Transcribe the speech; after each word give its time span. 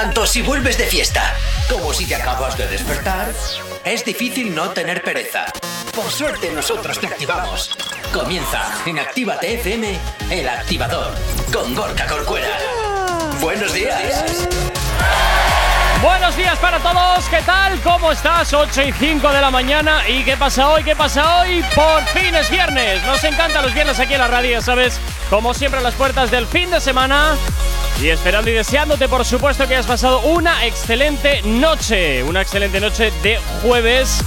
Tanto 0.00 0.26
si 0.26 0.40
vuelves 0.40 0.78
de 0.78 0.86
fiesta 0.86 1.36
como 1.68 1.92
si 1.92 2.06
te 2.06 2.14
acabas 2.14 2.56
de 2.56 2.66
despertar, 2.66 3.34
es 3.84 4.02
difícil 4.02 4.54
no 4.54 4.70
tener 4.70 5.02
pereza. 5.02 5.44
Por 5.94 6.10
suerte 6.10 6.50
nosotros 6.52 6.98
te 6.98 7.06
activamos. 7.06 7.76
Comienza 8.10 8.62
en 8.86 8.98
Actívate 8.98 9.56
FM, 9.56 9.98
el 10.30 10.48
activador, 10.48 11.12
con 11.52 11.74
Gorka 11.74 12.06
Corcuera. 12.06 12.48
Buenos 13.42 13.74
días. 13.74 14.48
Buenos 16.00 16.34
días 16.34 16.58
para 16.60 16.78
todos, 16.78 17.28
¿qué 17.28 17.42
tal? 17.42 17.78
¿Cómo 17.82 18.10
estás? 18.10 18.54
8 18.54 18.82
y 18.84 18.92
5 18.92 19.30
de 19.30 19.40
la 19.42 19.50
mañana. 19.50 20.08
¿Y 20.08 20.24
qué 20.24 20.34
pasa 20.34 20.70
hoy? 20.70 20.82
¿Qué 20.82 20.96
pasa 20.96 21.40
hoy? 21.40 21.62
Por 21.74 22.02
fin 22.06 22.34
es 22.34 22.48
viernes. 22.48 23.04
Nos 23.04 23.22
encantan 23.22 23.62
los 23.62 23.74
viernes 23.74 24.00
aquí 24.00 24.14
en 24.14 24.20
la 24.20 24.28
radio, 24.28 24.62
¿sabes? 24.62 24.98
Como 25.28 25.52
siempre 25.52 25.78
a 25.78 25.82
las 25.82 25.92
puertas 25.92 26.30
del 26.30 26.46
fin 26.46 26.70
de 26.70 26.80
semana. 26.80 27.36
Y 28.02 28.08
esperando 28.08 28.48
y 28.48 28.54
deseándote, 28.54 29.08
por 29.08 29.26
supuesto, 29.26 29.68
que 29.68 29.74
hayas 29.74 29.86
pasado 29.86 30.20
una 30.20 30.64
excelente 30.64 31.42
noche. 31.42 32.22
Una 32.22 32.40
excelente 32.40 32.80
noche 32.80 33.12
de 33.22 33.38
jueves. 33.60 34.22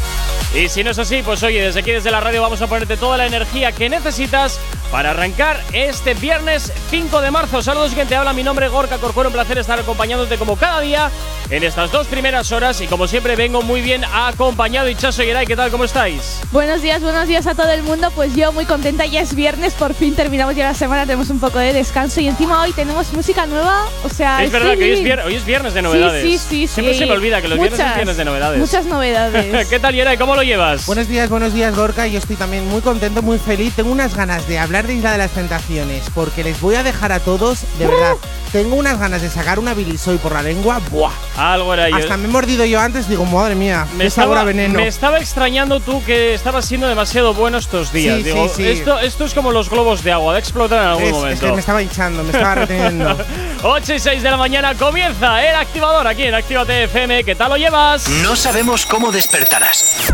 Y 0.54 0.70
si 0.70 0.84
no 0.84 0.92
es 0.92 1.00
así, 1.00 1.24
pues 1.24 1.42
oye, 1.42 1.60
desde 1.60 1.80
aquí, 1.80 1.92
desde 1.92 2.12
la 2.12 2.20
radio, 2.20 2.44
vamos 2.44 2.62
a 2.62 2.68
ponerte 2.68 2.96
toda 2.96 3.18
la 3.18 3.26
energía 3.26 3.72
que 3.72 3.90
necesitas 3.90 4.60
para 4.92 5.10
arrancar 5.10 5.60
este 5.74 6.14
viernes 6.14 6.72
5 6.92 7.22
de 7.22 7.32
marzo. 7.32 7.64
Saludos, 7.64 7.96
quien 7.96 8.08
te 8.08 8.16
habla. 8.16 8.34
Mi 8.34 8.44
nombre 8.44 8.68
es 8.68 8.72
Gorka 8.72 9.00
Corcuero. 9.00 9.30
Un 9.30 9.34
placer 9.34 9.58
estar 9.58 9.80
acompañándote 9.80 10.38
como 10.38 10.56
cada 10.56 10.80
día 10.82 11.10
en 11.50 11.64
estas 11.64 11.92
dos 11.92 12.06
primeras 12.06 12.52
horas. 12.52 12.80
Y 12.82 12.86
como 12.86 13.08
siempre, 13.08 13.36
vengo 13.36 13.64
muy 13.64 13.82
bien 13.82 14.04
acompañado. 14.06 14.88
Y 14.90 14.96
Chaso 14.96 15.24
Yeray, 15.24 15.48
¿qué 15.48 15.56
tal? 15.56 15.72
¿Cómo 15.72 15.86
estáis? 15.86 16.42
Buenos 16.52 16.84
días, 16.84 17.02
buenos 17.02 17.28
días 17.28 17.48
a 17.48 17.56
todo 17.56 17.72
el 17.72 17.82
mundo. 17.82 18.12
Pues 18.12 18.36
yo 18.36 18.52
muy 18.52 18.66
contenta. 18.66 19.08
Ya 19.08 19.22
es 19.22 19.34
viernes, 19.34 19.74
por 19.74 19.96
fin 19.96 20.16
terminamos 20.16 20.56
ya 20.56 20.66
la 20.66 20.76
semana. 20.76 21.08
Tenemos 21.08 21.32
un 21.32 21.40
poco 21.40 21.58
de 21.58 21.74
descanso. 21.74 22.22
Y 22.22 22.28
encima 22.28 22.62
hoy 22.62 22.74
tenemos 22.74 23.12
música 23.14 23.48
nueva. 23.48 23.63
O 24.04 24.10
sea, 24.10 24.44
es 24.44 24.52
verdad 24.52 24.78
que 24.78 24.84
hoy 24.84 24.92
es, 24.92 25.04
viernes, 25.04 25.26
hoy 25.26 25.36
es, 25.36 25.46
viernes, 25.46 25.74
de 25.74 25.82
novedades. 25.82 26.24
Sí, 26.24 26.38
sí, 26.38 26.68
sí. 26.68 26.68
Siempre 26.68 26.98
se 26.98 27.06
me 27.06 27.14
olvida 27.14 27.42
que 27.42 27.48
los 27.48 27.58
viernes 27.58 27.80
son 27.80 27.94
viernes 27.96 28.18
de 28.18 28.26
novedades. 28.26 28.60
Muchas 28.60 28.86
novedades. 28.86 29.68
¿Qué 29.70 29.80
tal, 29.80 29.96
Yeray? 29.96 30.18
¿Cómo 30.18 30.36
lo 30.36 30.44
llevas? 30.44 30.86
Buenos 30.86 31.08
días, 31.08 31.30
buenos 31.30 31.54
días, 31.54 31.76
Gorka. 31.76 32.08
Yo 32.08 32.20
estoy 32.20 32.36
también 32.36 32.68
muy 32.68 32.82
contento, 32.82 33.22
muy 33.22 33.40
feliz. 33.40 33.74
Tengo 33.76 33.92
unas 33.92 34.16
ganas 34.16 34.48
de 34.48 34.60
hablar 34.60 34.88
de 34.88 34.96
Isla 34.96 35.14
de 35.14 35.18
las 35.18 35.32
Tentaciones 35.32 36.04
porque 36.14 36.44
les 36.44 36.60
voy 36.60 36.76
a 36.76 36.84
dejar 36.84 37.12
a 37.12 37.20
todos, 37.20 37.62
de 37.80 37.88
verdad, 37.88 38.16
tengo 38.52 38.76
unas 38.76 39.00
ganas 39.00 39.24
de 39.24 39.30
sacar 39.30 39.58
una 39.58 39.74
bilisoy 39.74 40.18
por 40.18 40.34
la 40.34 40.44
lengua, 40.44 40.80
¡buah! 40.92 41.12
Algo 41.36 41.74
era 41.74 41.90
yo. 41.90 41.96
Hasta 41.96 42.18
me 42.18 42.26
he 42.26 42.32
mordido 42.32 42.64
yo 42.66 42.80
antes, 42.80 43.10
digo, 43.10 43.26
madre 43.26 43.56
mía, 43.56 43.88
me 43.98 44.06
estaba, 44.06 44.44
veneno. 44.44 44.76
Me 44.76 44.88
estaba 44.88 45.18
extrañando 45.18 45.80
tú 45.80 46.04
que 46.04 46.36
estabas 46.36 46.66
siendo 46.66 46.88
demasiado 46.88 47.34
bueno 47.34 47.58
estos 47.58 47.92
días. 47.92 48.18
Sí, 48.18 48.24
digo, 48.24 48.48
sí, 48.48 48.64
sí. 48.64 48.68
Esto, 48.68 49.00
esto 49.00 49.26
es 49.26 49.34
como 49.34 49.52
los 49.52 49.72
globos 49.72 50.04
de 50.04 50.12
agua, 50.12 50.34
de 50.34 50.40
explotar 50.40 50.84
en 50.84 50.88
algún 50.90 51.04
es, 51.04 51.12
momento. 51.12 51.34
Es 51.34 51.40
que 51.40 51.52
me 51.52 51.60
estaba 51.60 51.82
hinchando, 51.82 52.24
me 52.24 52.30
estaba 52.30 52.56
reteniendo. 52.56 53.18
8 53.64 53.94
y 53.94 54.00
6 54.00 54.24
de 54.24 54.32
la 54.32 54.38
mañana 54.38 54.76
comienza 54.76 55.44
el 55.44 55.56
activador 55.56 56.08
aquí 56.08 56.24
en 56.24 56.34
Actívate 56.34 56.84
FM. 56.84 57.24
¿Qué 57.24 57.36
tal 57.36 57.50
lo 57.50 57.58
llevas? 57.58 58.08
No 58.10 58.36
sabemos 58.36 58.86
cómo 58.86 59.12
despertarás, 59.12 60.14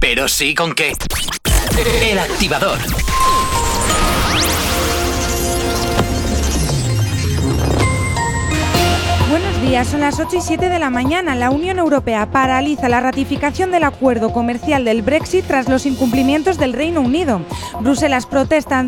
pero 0.00 0.28
sí 0.28 0.54
con 0.54 0.74
qué. 0.74 0.92
El 2.02 2.18
activador. 2.18 2.78
Días, 9.68 9.88
son 9.88 10.00
las 10.00 10.18
8 10.18 10.34
y 10.34 10.40
7 10.40 10.70
de 10.70 10.78
la 10.78 10.88
mañana. 10.88 11.34
La 11.34 11.50
Unión 11.50 11.78
Europea 11.78 12.30
paraliza 12.30 12.88
la 12.88 13.00
ratificación 13.00 13.70
del 13.70 13.84
acuerdo 13.84 14.32
comercial 14.32 14.82
del 14.82 15.02
Brexit 15.02 15.44
tras 15.44 15.68
los 15.68 15.84
incumplimientos 15.84 16.56
del 16.56 16.72
Reino 16.72 17.02
Unido. 17.02 17.42
Bruselas 17.80 18.24
protesta 18.24 18.86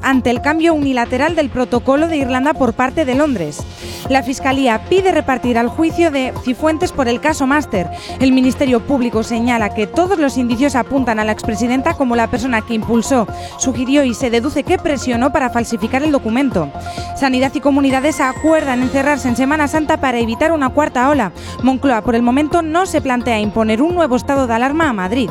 ante 0.00 0.30
el 0.30 0.40
cambio 0.40 0.74
unilateral 0.74 1.34
del 1.34 1.50
protocolo 1.50 2.06
de 2.06 2.18
Irlanda 2.18 2.54
por 2.54 2.72
parte 2.72 3.04
de 3.04 3.16
Londres. 3.16 3.64
La 4.08 4.22
Fiscalía 4.22 4.84
pide 4.88 5.10
repartir 5.10 5.58
al 5.58 5.68
juicio 5.68 6.12
de 6.12 6.32
Cifuentes 6.44 6.92
por 6.92 7.08
el 7.08 7.20
caso 7.20 7.48
Master. 7.48 7.90
El 8.20 8.32
Ministerio 8.32 8.80
Público 8.80 9.24
señala 9.24 9.74
que 9.74 9.88
todos 9.88 10.18
los 10.18 10.36
indicios 10.36 10.76
apuntan 10.76 11.18
a 11.18 11.24
la 11.24 11.32
expresidenta 11.32 11.94
como 11.94 12.14
la 12.14 12.28
persona 12.30 12.62
que 12.62 12.74
impulsó, 12.74 13.26
sugirió 13.58 14.04
y 14.04 14.14
se 14.14 14.30
deduce 14.30 14.62
que 14.62 14.78
presionó 14.78 15.32
para 15.32 15.50
falsificar 15.50 16.04
el 16.04 16.12
documento. 16.12 16.70
Sanidad 17.16 17.52
y 17.54 17.60
comunidades 17.60 18.20
acuerdan 18.20 18.82
encerrarse 18.82 19.28
en 19.28 19.36
Semana 19.36 19.66
Santa 19.66 19.96
para 19.96 20.11
evitar 20.18 20.52
una 20.52 20.70
cuarta 20.70 21.08
ola. 21.08 21.32
Moncloa 21.62 22.02
por 22.02 22.14
el 22.14 22.22
momento 22.22 22.62
no 22.62 22.86
se 22.86 23.00
plantea 23.00 23.40
imponer 23.40 23.82
un 23.82 23.94
nuevo 23.94 24.16
estado 24.16 24.46
de 24.46 24.54
alarma 24.54 24.88
a 24.88 24.92
Madrid. 24.92 25.30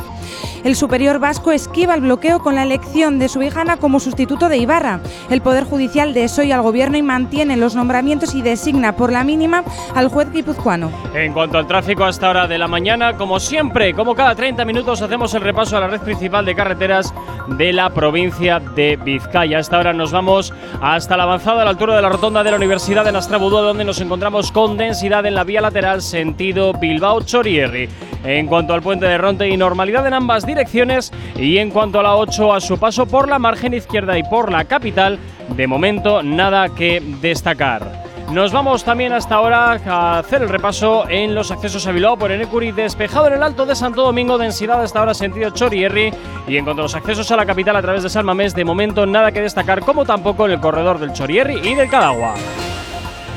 El 0.63 0.75
superior 0.75 1.17
vasco 1.17 1.51
esquiva 1.51 1.95
el 1.95 2.01
bloqueo 2.01 2.39
con 2.39 2.53
la 2.53 2.63
elección 2.63 3.17
de 3.17 3.29
Subijana 3.29 3.77
como 3.77 3.99
sustituto 3.99 4.47
de 4.47 4.57
Ibarra. 4.57 4.99
El 5.31 5.41
Poder 5.41 5.63
Judicial 5.63 6.13
desoye 6.13 6.53
al 6.53 6.61
gobierno 6.61 6.97
y 6.97 7.01
mantiene 7.01 7.57
los 7.57 7.75
nombramientos 7.75 8.35
y 8.35 8.43
designa 8.43 8.95
por 8.95 9.11
la 9.11 9.23
mínima 9.23 9.63
al 9.95 10.09
juez 10.09 10.31
guipuzcoano. 10.31 10.91
En 11.15 11.33
cuanto 11.33 11.57
al 11.57 11.65
tráfico 11.65 12.03
a 12.03 12.09
esta 12.09 12.29
hora 12.29 12.47
de 12.47 12.59
la 12.59 12.67
mañana, 12.67 13.17
como 13.17 13.39
siempre, 13.39 13.93
como 13.93 14.13
cada 14.13 14.35
30 14.35 14.63
minutos, 14.65 15.01
hacemos 15.01 15.33
el 15.33 15.41
repaso 15.41 15.77
a 15.77 15.79
la 15.79 15.87
red 15.87 16.01
principal 16.01 16.45
de 16.45 16.53
carreteras 16.53 17.11
de 17.57 17.73
la 17.73 17.89
provincia 17.89 18.59
de 18.59 18.97
Vizcaya. 18.97 19.57
A 19.57 19.61
esta 19.61 19.79
hora 19.79 19.93
nos 19.93 20.11
vamos 20.11 20.53
hasta 20.79 21.17
la 21.17 21.23
avanzada 21.23 21.61
a 21.61 21.65
la 21.65 21.71
altura 21.71 21.95
de 21.95 22.03
la 22.03 22.09
rotonda 22.09 22.43
de 22.43 22.51
la 22.51 22.57
Universidad 22.57 23.03
de 23.03 23.11
Nastrabudúa, 23.11 23.61
donde 23.61 23.83
nos 23.83 23.99
encontramos 23.99 24.51
con 24.51 24.77
densidad 24.77 25.25
en 25.25 25.33
la 25.33 25.43
vía 25.43 25.61
lateral 25.61 26.03
sentido 26.03 26.73
Bilbao-Chorierri. 26.73 27.89
En 28.23 28.45
cuanto 28.45 28.75
al 28.75 28.83
puente 28.83 29.07
de 29.07 29.17
Ronte 29.17 29.49
y 29.49 29.57
normalidad 29.57 30.05
en 30.05 30.13
ambas 30.13 30.45
direcciones 30.51 31.11
y 31.35 31.57
en 31.57 31.69
cuanto 31.69 31.99
a 31.99 32.03
la 32.03 32.15
8 32.15 32.53
a 32.53 32.59
su 32.59 32.77
paso 32.77 33.05
por 33.05 33.29
la 33.29 33.39
margen 33.39 33.73
izquierda 33.73 34.17
y 34.17 34.23
por 34.23 34.51
la 34.51 34.65
capital, 34.65 35.17
de 35.55 35.67
momento 35.67 36.21
nada 36.21 36.69
que 36.69 37.01
destacar. 37.21 38.01
Nos 38.31 38.53
vamos 38.53 38.83
también 38.85 39.11
hasta 39.11 39.35
ahora 39.35 39.71
a 39.85 40.19
hacer 40.19 40.41
el 40.41 40.49
repaso 40.49 41.09
en 41.09 41.35
los 41.35 41.51
accesos 41.51 41.85
a 41.87 41.91
Bilbao 41.91 42.17
por 42.17 42.31
Enecuri, 42.31 42.71
despejado 42.71 43.27
en 43.27 43.33
el 43.33 43.43
Alto 43.43 43.65
de 43.65 43.75
Santo 43.75 44.03
Domingo, 44.03 44.37
densidad 44.37 44.81
hasta 44.81 44.99
ahora 44.99 45.13
sentido 45.13 45.49
Chorierri 45.49 46.13
y 46.47 46.55
en 46.55 46.63
cuanto 46.63 46.81
a 46.81 46.85
los 46.85 46.95
accesos 46.95 47.29
a 47.31 47.35
la 47.35 47.45
capital 47.45 47.75
a 47.75 47.81
través 47.81 48.03
de 48.03 48.09
Salmamés, 48.09 48.55
de 48.55 48.63
momento 48.63 49.05
nada 49.05 49.31
que 49.31 49.41
destacar, 49.41 49.81
como 49.81 50.05
tampoco 50.05 50.45
en 50.45 50.53
el 50.53 50.61
corredor 50.61 50.99
del 50.99 51.11
Chorierri 51.11 51.59
y 51.61 51.75
del 51.75 51.89
Cadagua. 51.89 52.35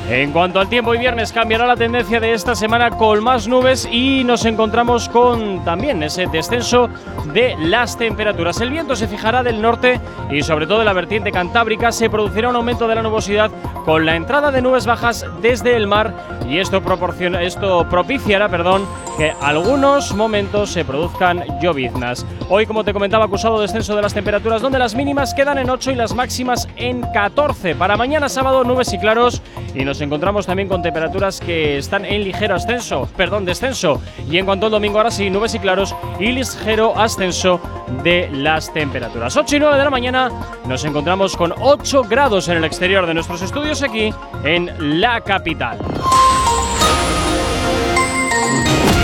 En 0.09 0.31
cuanto 0.31 0.59
al 0.59 0.69
tiempo 0.69 0.93
y 0.93 0.99
viernes 0.99 1.33
cambiará 1.33 1.65
la 1.65 1.75
tendencia 1.75 2.19
de 2.19 2.33
esta 2.33 2.53
semana 2.53 2.91
con 2.91 3.23
más 3.23 3.47
nubes 3.47 3.87
y 3.91 4.23
nos 4.23 4.45
encontramos 4.45 5.09
con 5.09 5.65
también 5.65 6.03
ese 6.03 6.27
descenso 6.27 6.89
de 7.33 7.55
las 7.57 7.97
temperaturas. 7.97 8.61
El 8.61 8.69
viento 8.69 8.95
se 8.95 9.07
fijará 9.07 9.41
del 9.41 9.59
norte 9.59 9.99
y 10.29 10.43
sobre 10.43 10.67
todo 10.67 10.81
en 10.81 10.85
la 10.85 10.93
vertiente 10.93 11.31
cantábrica 11.31 11.91
se 11.91 12.07
producirá 12.07 12.49
un 12.49 12.55
aumento 12.55 12.87
de 12.87 12.93
la 12.93 13.01
nubosidad 13.01 13.49
con 13.83 14.05
la 14.05 14.15
entrada 14.15 14.51
de 14.51 14.61
nubes 14.61 14.85
bajas 14.85 15.25
desde 15.41 15.75
el 15.75 15.87
mar 15.87 16.13
y 16.47 16.59
esto 16.59 16.81
proporciona 16.83 17.41
esto 17.41 17.87
propiciará, 17.89 18.47
perdón, 18.47 18.85
que 19.17 19.33
algunos 19.41 20.13
momentos 20.13 20.69
se 20.71 20.85
produzcan 20.85 21.43
lloviznas. 21.59 22.25
Hoy, 22.49 22.65
como 22.65 22.83
te 22.83 22.93
comentaba, 22.93 23.25
acusado 23.25 23.59
descenso 23.59 23.95
de 23.95 24.01
las 24.01 24.13
temperaturas 24.13 24.61
donde 24.61 24.77
las 24.77 24.93
mínimas 24.93 25.33
quedan 25.33 25.57
en 25.57 25.69
8 25.69 25.91
y 25.91 25.95
las 25.95 26.13
máximas 26.13 26.67
en 26.75 27.01
14. 27.01 27.75
Para 27.75 27.97
mañana 27.97 28.29
sábado 28.29 28.63
nubes 28.63 28.93
y 28.93 28.99
claros 28.99 29.41
y 29.73 29.83
nos 29.83 29.94
encontramos 30.01 30.45
también 30.45 30.67
con 30.67 30.81
temperaturas 30.81 31.39
que 31.39 31.77
están 31.77 32.05
en 32.05 32.23
ligero 32.23 32.55
ascenso, 32.55 33.07
perdón, 33.15 33.45
descenso. 33.45 34.01
Y 34.29 34.37
en 34.37 34.45
cuanto 34.45 34.67
al 34.67 34.71
domingo, 34.71 34.97
ahora 34.97 35.11
sí, 35.11 35.29
nubes 35.29 35.53
y 35.55 35.59
claros 35.59 35.95
y 36.19 36.31
ligero 36.31 36.97
ascenso 36.97 37.59
de 38.03 38.29
las 38.31 38.73
temperaturas. 38.73 39.35
8 39.35 39.55
y 39.55 39.59
9 39.59 39.77
de 39.77 39.83
la 39.83 39.89
mañana 39.89 40.31
nos 40.67 40.83
encontramos 40.85 41.35
con 41.35 41.53
8 41.59 42.03
grados 42.03 42.47
en 42.47 42.57
el 42.57 42.63
exterior 42.63 43.05
de 43.05 43.13
nuestros 43.13 43.41
estudios 43.41 43.83
aquí 43.83 44.13
en 44.43 44.99
la 44.99 45.21
capital. 45.21 45.77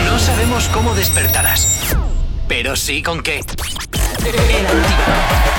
No 0.06 0.20
sabemos 0.20 0.68
cómo 0.70 0.94
despertarás, 0.96 1.96
pero 2.48 2.76
sí 2.76 3.02
con 3.02 3.22
qué. 3.22 3.42
El 4.26 4.66
activador. 4.66 5.51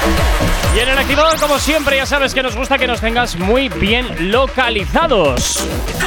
Y 0.74 0.78
en 0.80 0.88
el 0.88 0.98
activador, 0.98 1.38
como 1.38 1.58
siempre, 1.58 1.96
ya 1.96 2.06
sabes 2.06 2.32
que 2.32 2.42
nos 2.42 2.56
gusta 2.56 2.78
que 2.78 2.86
nos 2.86 3.02
tengas 3.02 3.36
muy 3.36 3.68
bien 3.68 4.32
localizados. 4.32 5.62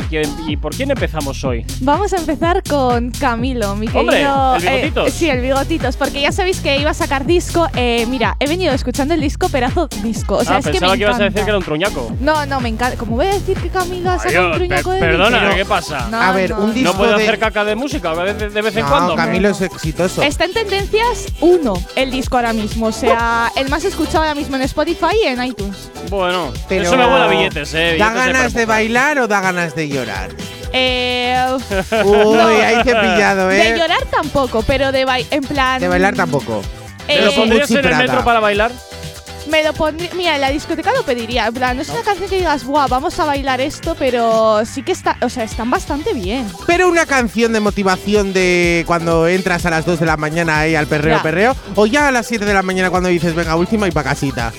¿Y 0.49 0.57
por 0.57 0.75
quién 0.75 0.91
empezamos 0.91 1.43
hoy? 1.45 1.65
Vamos 1.81 2.13
a 2.13 2.17
empezar 2.19 2.63
con 2.69 3.11
Camilo, 3.11 3.75
mi 3.77 3.87
Hombre, 3.95 4.17
querido. 4.19 4.57
¿el 4.57 4.63
Bigotitos? 4.63 5.09
eh, 5.09 5.11
sí, 5.11 5.31
el 5.31 5.41
bigotitos, 5.41 5.97
porque 5.97 6.21
ya 6.21 6.33
sabéis 6.33 6.61
que 6.61 6.77
iba 6.79 6.91
a 6.91 6.95
sacar 6.95 7.25
disco. 7.27 7.69
Eh, 7.75 8.07
mira, 8.09 8.37
he 8.41 8.47
venido 8.49 8.73
escuchando 8.75 9.15
el 9.15 9.21
disco, 9.21 9.49
pedazo 9.49 9.89
disco. 10.03 10.37
O 10.37 10.45
sea, 10.45 10.57
ah, 10.57 10.59
es 10.59 10.67
que 10.67 10.73
pensaba 10.73 10.93
me 10.93 10.99
que 10.99 11.05
ibas 11.05 11.21
a 11.21 11.25
decir 11.25 11.43
que 11.43 11.49
era 11.51 11.59
un 11.59 11.65
truñaco. 11.65 12.13
No, 12.21 12.45
no, 12.47 12.61
me 12.61 12.69
encanta. 12.69 12.97
¿Cómo 12.97 13.17
voy 13.17 13.27
a 13.27 13.35
decir 13.35 13.57
que 13.59 13.69
Camilo 13.69 14.11
ha 14.11 14.19
sacado 14.19 14.49
un 14.49 14.53
truñaco 14.55 14.91
de 14.93 15.01
perdona, 15.01 15.41
disco? 15.41 15.57
¿qué 15.57 15.65
pasa? 15.65 16.09
No, 16.11 16.21
A 16.21 16.33
ver, 16.33 16.51
no. 16.51 16.59
un 16.59 16.67
¿No 16.69 16.73
disco 16.75 16.95
puedo 16.97 17.17
de- 17.17 17.23
hacer 17.25 17.39
caca 17.39 17.65
de 17.65 17.75
música 17.75 18.15
de 18.15 18.33
vez, 18.33 18.55
de 18.55 18.63
vez 18.63 18.77
en 18.77 18.83
No, 18.85 18.89
cuando? 18.91 19.17
Camilo 19.17 19.49
es 19.49 19.61
exitoso. 19.61 20.23
Está 20.23 20.45
en 20.45 20.53
tendencias 20.53 21.12
uno 21.41 21.75
el 21.97 22.11
disco 22.11 22.37
ahora 22.37 22.53
mismo. 22.53 22.87
O 22.87 22.93
sea, 22.93 23.51
el 23.57 23.69
más 23.69 23.85
escuchado 23.85 24.19
ahora 24.19 24.35
mismo 24.35 24.57
en 24.57 24.63
Spotify 24.63 25.17
y 25.23 25.27
en 25.27 25.43
iTunes. 25.45 25.91
Bueno, 26.11 26.53
Pero 26.69 26.85
eso 26.85 26.97
me 26.97 27.07
huele 27.07 27.25
a 27.25 27.29
billetes, 27.29 27.75
eh. 27.75 27.97
¿Da 27.99 28.11
billetes 28.11 28.33
ganas 28.33 28.55
de 28.55 28.67
bailar 28.67 29.19
o 29.19 29.29
da 29.29 29.41
ganas 29.41 29.75
de 29.75 29.89
llorar? 29.89 30.31
Eh, 30.73 31.37
Uy, 32.05 32.39
ahí 32.39 32.83
te 32.83 32.91
he 32.91 32.95
pillado, 32.95 33.51
¿eh? 33.51 33.73
De 33.73 33.79
llorar 33.79 34.05
tampoco, 34.11 34.63
pero 34.63 34.91
de 34.93 35.05
bailar. 35.05 35.33
En 35.33 35.43
plan. 35.43 35.81
De 35.81 35.89
bailar 35.89 36.15
tampoco. 36.15 36.63
¿Te 37.07 37.19
eh, 37.19 37.25
lo 37.27 37.33
pondrías 37.35 37.71
en 37.71 37.85
el 37.85 37.97
metro 37.97 38.25
para 38.25 38.41
bailar? 38.41 38.73
Me 39.53 39.63
lo 39.63 39.73
pondría. 39.75 40.11
Mira, 40.17 40.35
en 40.35 40.41
la 40.41 40.51
discoteca 40.51 40.93
lo 40.93 41.05
pediría. 41.05 41.47
En 41.47 41.55
plan, 41.55 41.77
no 41.77 41.83
es 41.83 41.89
una 41.91 42.01
canción 42.03 42.29
que 42.29 42.39
digas, 42.39 42.65
guau, 42.65 42.89
vamos 42.89 43.19
a 43.21 43.25
bailar 43.27 43.61
esto, 43.61 43.95
pero 43.99 44.65
sí 44.65 44.83
que 44.83 44.93
está. 44.93 45.17
O 45.21 45.29
sea, 45.29 45.45
están 45.45 45.71
bastante 45.71 46.15
bien. 46.15 46.47
Pero 46.67 46.89
una 46.89 47.05
canción 47.07 47.53
de 47.53 47.61
motivación 47.61 48.33
de 48.33 48.83
cuando 48.87 49.29
entras 49.29 49.67
a 49.67 49.71
las 49.71 49.85
2 49.85 50.01
de 50.01 50.07
la 50.07 50.17
mañana 50.17 50.61
ahí 50.61 50.75
al 50.75 50.87
perreo, 50.87 51.19
Ya. 51.19 51.23
perreo. 51.23 51.57
O 51.77 51.85
ya 51.87 52.09
a 52.09 52.13
las 52.13 52.27
7 52.27 52.45
de 52.47 52.55
la 52.55 52.63
mañana 52.63 52.89
cuando 52.91 53.11
dices, 53.11 53.35
venga, 53.35 53.55
última 53.57 53.87
y 53.87 53.91
pa' 53.91 54.03
casita. 54.03 54.53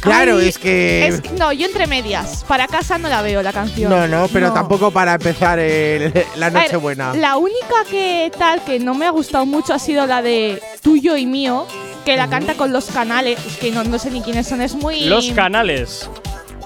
Claro, 0.00 0.38
Ay, 0.38 0.48
es 0.48 0.58
que. 0.58 1.06
Es 1.06 1.20
que- 1.20 1.30
no, 1.32 1.52
yo 1.52 1.66
entre 1.66 1.86
medias. 1.86 2.42
Para 2.48 2.66
casa 2.66 2.96
no 2.98 3.08
la 3.08 3.20
veo 3.22 3.42
la 3.42 3.52
canción. 3.52 3.90
no, 3.90 4.08
no, 4.08 4.28
pero 4.32 4.50
tampoco 4.52 4.90
para 4.90 5.12
empezar 5.14 5.58
el- 5.58 6.12
la 6.36 6.46
A 6.46 6.50
ver, 6.50 6.62
noche 6.64 6.76
buena. 6.78 7.12
La 7.14 7.36
única 7.36 7.84
que 7.90 8.32
tal 8.36 8.64
que 8.64 8.80
no 8.80 8.94
me 8.94 9.06
ha 9.06 9.10
gustado 9.10 9.44
mucho 9.46 9.74
ha 9.74 9.78
sido 9.78 10.06
la 10.06 10.22
de 10.22 10.60
tuyo 10.82 11.16
y 11.18 11.26
mío, 11.26 11.66
que 12.04 12.16
la 12.16 12.28
canta 12.28 12.54
con 12.54 12.72
los 12.72 12.86
canales, 12.86 13.38
que 13.60 13.70
no, 13.70 13.84
no 13.84 13.98
sé 13.98 14.10
ni 14.10 14.22
quiénes 14.22 14.48
son, 14.48 14.60
es 14.60 14.74
muy. 14.74 15.04
Los 15.04 15.30
canales. 15.32 16.08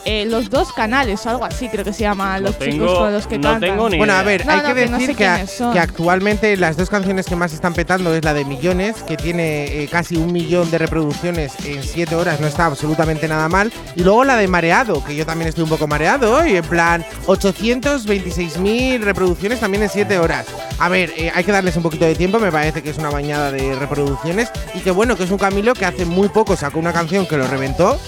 Eh, 0.04 0.26
los 0.26 0.50
dos 0.50 0.72
canales 0.72 1.24
o 1.26 1.30
algo 1.30 1.44
así, 1.44 1.68
creo 1.68 1.84
que 1.84 1.92
se 1.92 2.00
llama 2.00 2.38
No 2.38 2.48
los 2.48 2.58
chicos 2.58 2.98
con 2.98 3.12
los 3.12 3.26
que 3.26 3.38
no 3.38 3.50
cantan. 3.52 3.70
tengo 3.70 3.88
ni 3.88 3.98
Bueno, 3.98 4.12
a 4.14 4.22
ver, 4.22 4.44
No, 4.46 4.52
hay 4.52 4.58
no, 4.60 4.68
que 4.68 4.74
que 4.74 4.86
no 4.86 4.98
decir 4.98 5.10
sé 5.10 5.14
que, 5.16 5.26
a- 5.26 5.72
que 5.72 5.78
actualmente 5.80 6.56
las 6.56 6.76
dos 6.76 6.90
canciones 6.90 7.26
que 7.26 7.36
más 7.36 7.52
están 7.52 7.74
petando 7.74 8.14
es 8.14 8.24
la 8.24 8.34
de 8.34 8.44
Millones, 8.44 8.96
que 9.06 9.16
tiene 9.16 9.64
eh, 9.82 9.88
casi 9.90 10.16
un 10.16 10.32
millón 10.32 10.70
de 10.70 10.78
reproducciones 10.78 11.52
en 11.64 11.82
7 11.82 12.14
horas, 12.14 12.40
no 12.40 12.46
está 12.46 12.66
absolutamente 12.66 13.28
nada 13.28 13.48
mal. 13.48 13.72
Y 13.96 14.02
luego 14.02 14.24
la 14.24 14.36
de 14.36 14.46
Mareado, 14.48 15.02
que 15.04 15.14
yo 15.16 15.24
también 15.26 15.48
estoy 15.48 15.64
un 15.64 15.70
poco 15.70 15.86
mareado 15.86 16.36
hoy, 16.38 16.56
en 16.56 16.64
plan 16.64 17.04
826.000 17.26 19.00
reproducciones 19.02 19.60
también 19.60 19.82
en 19.84 19.88
7 19.88 20.18
horas. 20.18 20.46
A 20.78 20.88
ver, 20.88 21.12
eh, 21.16 21.30
hay 21.34 21.44
que 21.44 21.52
darles 21.52 21.76
un 21.76 21.82
poquito 21.82 22.04
de 22.04 22.14
tiempo, 22.14 22.38
me 22.38 22.50
parece 22.50 22.82
que 22.82 22.90
es 22.90 22.98
una 22.98 23.10
bañada 23.10 23.50
de 23.52 23.74
reproducciones. 23.76 24.48
Y 24.74 24.80
que 24.80 24.90
bueno, 24.90 25.16
que 25.16 25.24
es 25.24 25.30
un 25.30 25.38
Camilo 25.38 25.74
que 25.74 25.84
hace 25.84 26.04
muy 26.04 26.28
poco 26.28 26.56
sacó 26.56 26.78
una 26.78 26.92
canción 26.92 27.26
que 27.26 27.36
lo 27.36 27.46
reventó. 27.46 27.98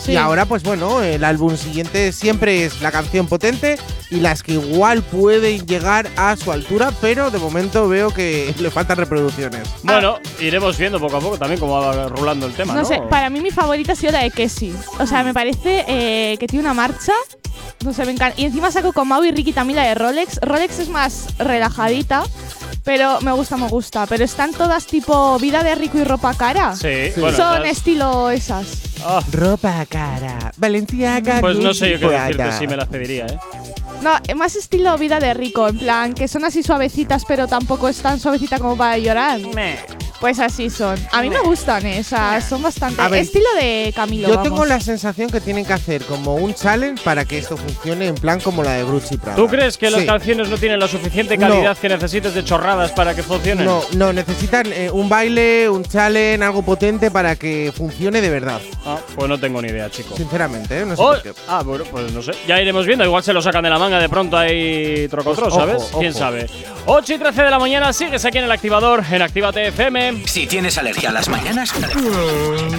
Sí. 0.00 0.12
Y 0.12 0.16
ahora, 0.16 0.44
pues 0.44 0.62
bueno, 0.62 1.02
el 1.24 1.30
álbum 1.30 1.56
siguiente 1.56 2.12
siempre 2.12 2.66
es 2.66 2.82
la 2.82 2.92
canción 2.92 3.26
potente 3.26 3.78
y 4.10 4.16
las 4.16 4.42
que 4.42 4.52
igual 4.52 5.02
pueden 5.02 5.66
llegar 5.66 6.06
a 6.16 6.36
su 6.36 6.52
altura, 6.52 6.92
pero 7.00 7.30
de 7.30 7.38
momento 7.38 7.88
veo 7.88 8.10
que 8.10 8.54
le 8.60 8.70
faltan 8.70 8.98
reproducciones. 8.98 9.66
Bueno, 9.82 10.18
iremos 10.38 10.76
viendo 10.76 11.00
poco 11.00 11.16
a 11.16 11.20
poco 11.20 11.38
también 11.38 11.58
cómo 11.58 11.80
va 11.80 12.08
rulando 12.08 12.46
el 12.46 12.52
tema, 12.52 12.74
¿no? 12.74 12.80
No 12.80 12.86
sé, 12.86 13.00
para 13.08 13.30
mí 13.30 13.40
mi 13.40 13.50
favorita 13.50 13.92
ha 13.92 13.96
sido 13.96 14.12
la 14.12 14.22
de 14.22 14.30
Kessie. 14.30 14.74
O 14.98 15.06
sea, 15.06 15.24
me 15.24 15.32
parece 15.32 15.84
eh, 15.88 16.36
que 16.38 16.46
tiene 16.46 16.64
una 16.64 16.74
marcha. 16.74 17.14
No 17.82 17.94
sé, 17.94 18.04
me 18.04 18.12
encanta. 18.12 18.38
Y 18.38 18.44
encima 18.44 18.70
saco 18.70 18.92
con 18.92 19.08
Mau 19.08 19.24
y 19.24 19.30
Ricky 19.30 19.52
también 19.54 19.76
la 19.76 19.84
de 19.84 19.94
Rolex. 19.94 20.40
Rolex 20.42 20.78
es 20.78 20.88
más 20.90 21.28
relajadita, 21.38 22.24
pero 22.82 23.20
me 23.22 23.32
gusta, 23.32 23.56
me 23.56 23.68
gusta. 23.68 24.06
Pero 24.06 24.24
están 24.24 24.52
todas 24.52 24.86
tipo 24.86 25.38
vida 25.38 25.62
de 25.62 25.74
rico 25.74 25.96
y 25.98 26.04
ropa 26.04 26.34
cara. 26.34 26.76
Sí, 26.76 27.12
bueno. 27.16 27.36
Son 27.36 27.64
estilo 27.64 28.30
esas. 28.30 28.83
Ropa 29.32 29.84
cara, 29.86 30.52
Valenciaga. 30.56 31.40
pues 31.40 31.58
no 31.58 31.74
sé 31.74 31.90
yo 31.90 32.00
qué 32.00 32.08
decirte 32.08 32.52
si 32.52 32.66
me 32.66 32.76
las 32.76 32.88
pediría, 32.88 33.26
¿eh? 33.26 33.38
No, 34.02 34.12
más 34.36 34.56
estilo 34.56 34.96
vida 34.98 35.18
de 35.18 35.32
rico, 35.34 35.68
en 35.68 35.78
plan, 35.78 36.14
que 36.14 36.28
son 36.28 36.44
así 36.44 36.62
suavecitas, 36.62 37.24
pero 37.24 37.46
tampoco 37.46 37.88
es 37.88 37.98
tan 37.98 38.20
suavecita 38.20 38.58
como 38.58 38.76
para 38.76 38.98
llorar. 38.98 39.40
Pues 40.20 40.38
así 40.38 40.70
son. 40.70 40.96
A 41.12 41.20
mí 41.20 41.28
me 41.28 41.40
gustan 41.40 41.84
esas, 41.84 42.48
son 42.48 42.62
bastante. 42.62 43.00
A 43.02 43.08
ver, 43.08 43.20
estilo 43.20 43.44
de 43.60 43.92
Camilo. 43.94 44.28
Yo 44.28 44.36
vamos. 44.36 44.48
tengo 44.48 44.64
la 44.64 44.80
sensación 44.80 45.28
que 45.28 45.40
tienen 45.40 45.66
que 45.66 45.72
hacer 45.74 46.02
como 46.04 46.36
un 46.36 46.54
challenge 46.54 47.02
para 47.04 47.24
que 47.26 47.38
esto 47.38 47.56
funcione 47.58 48.06
en 48.06 48.14
plan 48.14 48.40
como 48.40 48.62
la 48.62 48.72
de 48.74 48.84
Gucci 48.84 49.18
Prada. 49.18 49.36
¿Tú 49.36 49.46
crees 49.48 49.76
que 49.76 49.90
las 49.90 50.00
Sí. 50.00 50.06
canciones 50.06 50.48
no 50.48 50.56
tienen 50.56 50.78
la 50.80 50.88
suficiente 50.88 51.36
No. 51.36 51.48
calidad 51.48 51.76
que 51.76 51.88
necesites 51.90 52.32
de 52.34 52.42
chorradas 52.44 52.92
para 52.92 53.14
que 53.14 53.22
funcionen? 53.22 53.66
No, 53.66 53.82
no, 53.96 54.12
necesitan 54.14 54.66
eh, 54.72 54.88
un 54.90 55.08
baile, 55.10 55.68
un 55.68 55.84
challenge, 55.84 56.42
algo 56.44 56.62
potente 56.62 57.10
para 57.10 57.36
que 57.36 57.70
funcione 57.76 58.20
de 58.22 58.30
verdad. 58.30 58.60
Ah, 58.86 58.98
pues 59.14 59.28
no 59.28 59.38
tengo 59.38 59.60
ni 59.60 59.68
idea, 59.68 59.90
chico. 59.90 60.16
Sinceramente, 60.16 60.80
¿eh? 60.80 60.86
no 60.86 60.96
sé 60.96 61.02
Oh, 61.02 61.06
por 61.12 61.22
qué. 61.22 61.32
ah, 61.48 61.62
bueno, 61.62 61.84
pues 61.90 62.12
no 62.12 62.22
sé. 62.22 62.32
Ya 62.46 62.58
iremos 62.62 62.86
viendo. 62.86 63.04
Igual 63.04 63.22
se 63.22 63.32
lo 63.34 63.42
sacan 63.42 63.62
de 63.64 63.70
la 63.70 63.78
manga 63.78 63.98
de 63.98 64.08
pronto 64.08 64.38
ahí 64.38 65.06
trocotro, 65.08 65.44
Pues, 65.44 65.54
¿sabes? 65.54 65.76
ojo, 65.82 65.98
¿Quién 66.00 66.14
sabe? 66.14 66.48
8 66.86 67.14
y 67.14 67.18
13 67.18 67.42
de 67.42 67.50
la 67.50 67.58
mañana, 67.58 67.92
sigues 67.92 68.24
aquí 68.24 68.38
en 68.38 68.44
el 68.44 68.52
activador, 68.52 69.02
en 69.10 69.20
Actívate 69.22 69.66
FM. 69.68 70.03
Si 70.26 70.46
tienes 70.46 70.76
alergia 70.78 71.10
a 71.10 71.12
las 71.12 71.28
mañanas, 71.28 71.72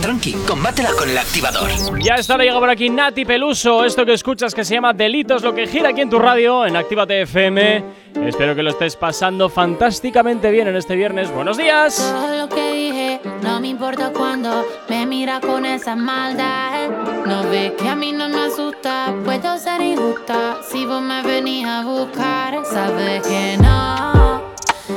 tranqui, 0.01 0.33
combátela 0.48 0.92
con 0.98 1.10
el 1.10 1.18
activador. 1.18 1.69
Ya 2.00 2.16
está, 2.16 2.38
llega 2.38 2.60
por 2.60 2.69
aquí 2.69 2.89
Nati 2.89 3.25
Peluso. 3.25 3.83
Esto 3.83 4.06
que 4.06 4.13
escuchas 4.13 4.54
que 4.54 4.63
se 4.63 4.75
llama 4.75 4.94
Delitos, 4.94 5.42
lo 5.42 5.54
que 5.54 5.68
gira 5.68 5.89
aquí 5.89 6.01
en 6.01 6.10
tu 6.10 6.19
radio, 6.19 6.66
en 6.66 6.75
Actívate 6.75 7.22
FM. 7.22 7.83
Espero 8.27 8.56
que 8.56 8.63
lo 8.63 8.69
estés 8.72 8.95
pasando 8.95 9.50
fantásticamente 9.50 10.51
bien 10.51 10.68
en 10.68 10.75
este 10.75 10.95
viernes. 10.95 11.31
¡Buenos 11.31 11.57
días! 11.57 11.98
Todo 11.98 12.38
lo 12.38 12.50
que 12.50 12.72
dije, 12.74 13.22
no 13.42 13.60
me 13.60 13.69
importa 13.69 14.12
cuando 14.12 14.66
me 14.89 15.06
mira 15.06 15.39
con 15.39 15.66
esa 15.66 15.95
maldad. 15.95 16.89
No 17.25 17.44
ve 17.50 17.74
que 17.78 17.88
a 17.88 17.95
mí 17.95 18.12
no 18.12 18.30
me 18.30 18.42
asusta, 18.45 19.13
puedo 19.25 19.57
ser 19.57 19.81
injusta. 19.81 20.57
Si 20.69 20.86
vos 20.86 21.01
me 21.01 21.21
venís 21.24 21.66
a 21.66 21.83
buscar, 21.83 22.63
sabes 22.66 23.25
que 23.28 23.57
no. 23.57 24.54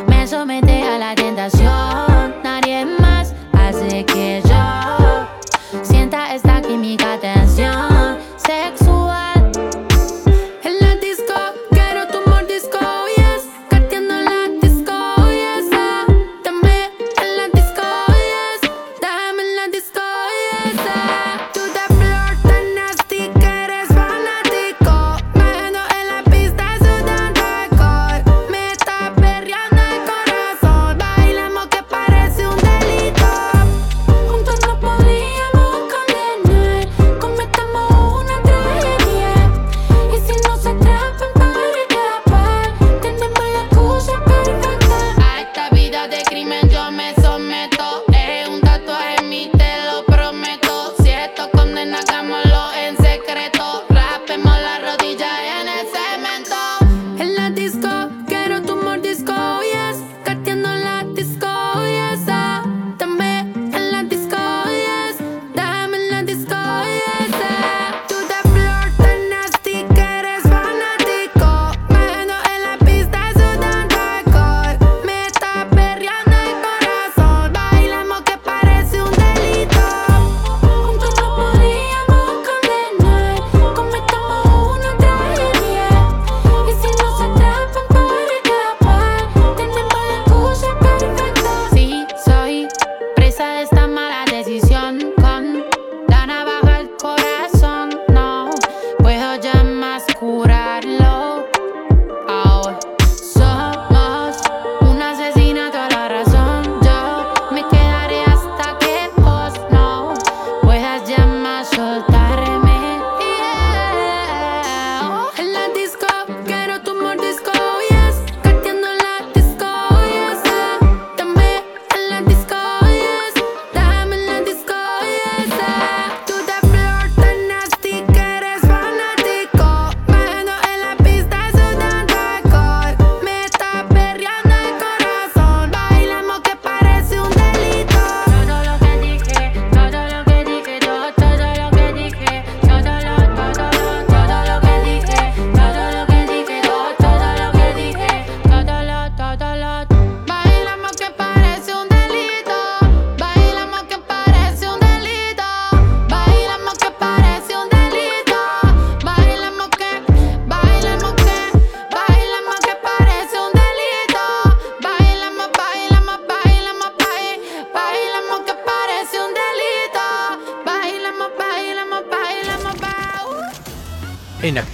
Me 0.07 0.27
somete 0.27 0.83
a 0.83 0.99
la 0.99 1.15
tentación, 1.15 2.07
más. 3.01 3.35
Hace 3.53 4.05
que 4.05 4.43
yo 4.45 5.83
sienta 5.83 6.35
esta 6.35 6.61
química 6.61 7.19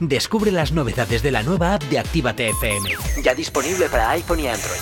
Descubre 0.00 0.52
las 0.52 0.72
novedades 0.72 1.22
de 1.22 1.30
la 1.30 1.42
nueva 1.42 1.74
app 1.74 1.82
de 1.84 1.98
Actívate 1.98 2.48
FM. 2.50 2.90
Ya 3.22 3.34
disponible 3.34 3.88
para 3.88 4.10
iPhone 4.10 4.40
y 4.40 4.48
Android. 4.48 4.80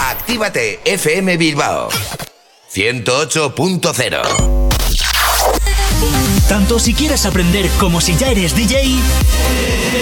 Actívate 0.00 0.80
FM 0.84 1.36
Bilbao 1.36 1.88
108.0 2.72 4.56
tanto 6.48 6.78
si 6.78 6.94
quieres 6.94 7.26
aprender 7.26 7.68
como 7.80 8.00
si 8.00 8.16
ya 8.16 8.30
eres 8.30 8.54
DJ, 8.54 9.00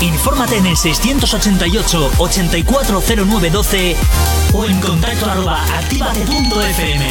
Infórmate 0.00 0.56
en 0.56 0.66
el 0.66 0.76
688 0.76 2.10
840912 2.18 3.96
o 4.54 4.64
en 4.64 4.80
contacto 4.80 5.26
arroba 5.26 5.62
activate.fm. 5.78 7.10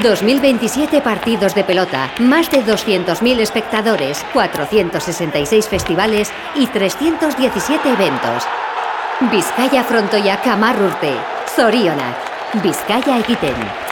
2027 0.00 1.02
partidos 1.02 1.54
de 1.54 1.64
pelota, 1.64 2.10
más 2.18 2.50
de 2.50 2.64
200.000 2.64 3.40
espectadores, 3.40 4.24
466 4.32 5.68
festivales 5.68 6.32
y 6.54 6.66
317 6.66 7.90
eventos. 7.90 8.44
Vizcaya 9.30 9.84
Frontoia 9.84 10.40
Camarurte, 10.40 11.14
Zorionak, 11.54 12.16
Vizcaya 12.62 13.18
Egiten. 13.18 13.91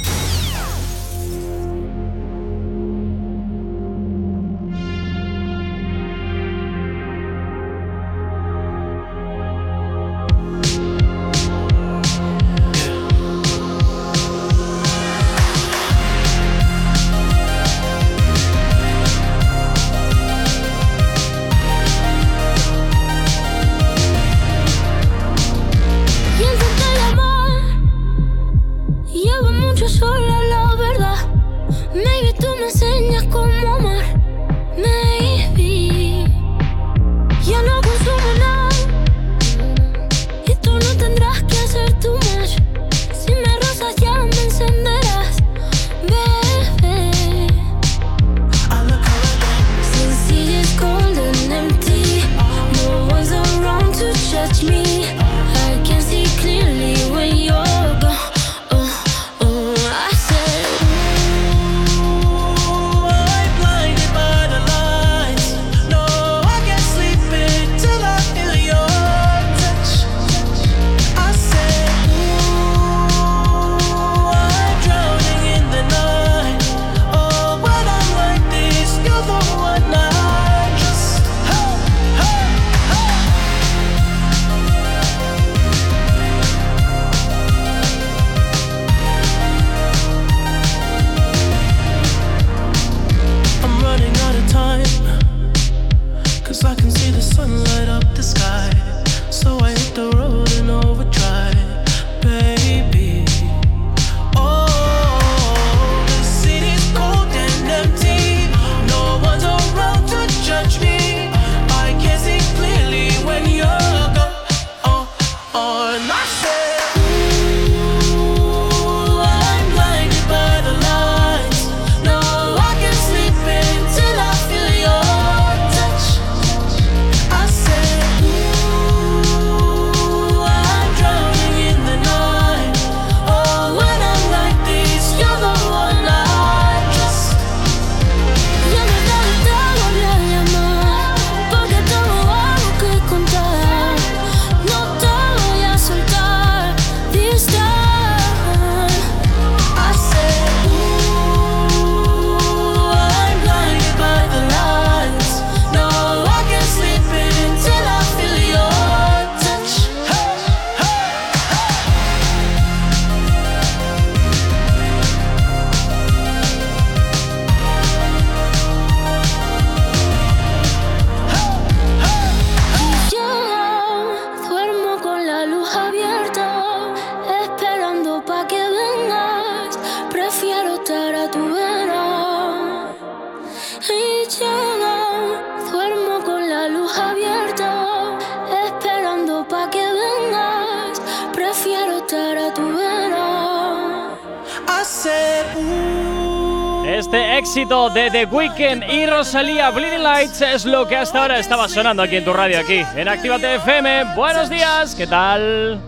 De 198.21 198.27
Weeknd 198.27 198.83
y 198.87 199.07
Rosalía 199.07 199.71
Bleeding 199.71 200.03
Lights 200.03 200.41
es 200.41 200.65
lo 200.65 200.87
que 200.87 200.95
hasta 200.95 201.21
ahora 201.23 201.39
estaba 201.39 201.67
sonando 201.67 202.03
aquí 202.03 202.17
en 202.17 202.23
tu 202.23 202.31
radio, 202.31 202.59
aquí 202.59 202.83
en 202.95 203.07
Actívate 203.07 203.55
FM. 203.55 204.13
Buenos 204.15 204.47
días, 204.47 204.93
¿qué 204.93 205.07
tal? 205.07 205.81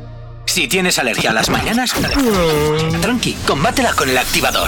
Si 0.46 0.67
tienes 0.67 0.98
alergia 0.98 1.30
a 1.30 1.34
las 1.34 1.50
mañanas, 1.50 1.93
tranqui, 3.02 3.34
combátela 3.46 3.93
con 3.93 4.10
el 4.10 4.17
activador. 4.17 4.67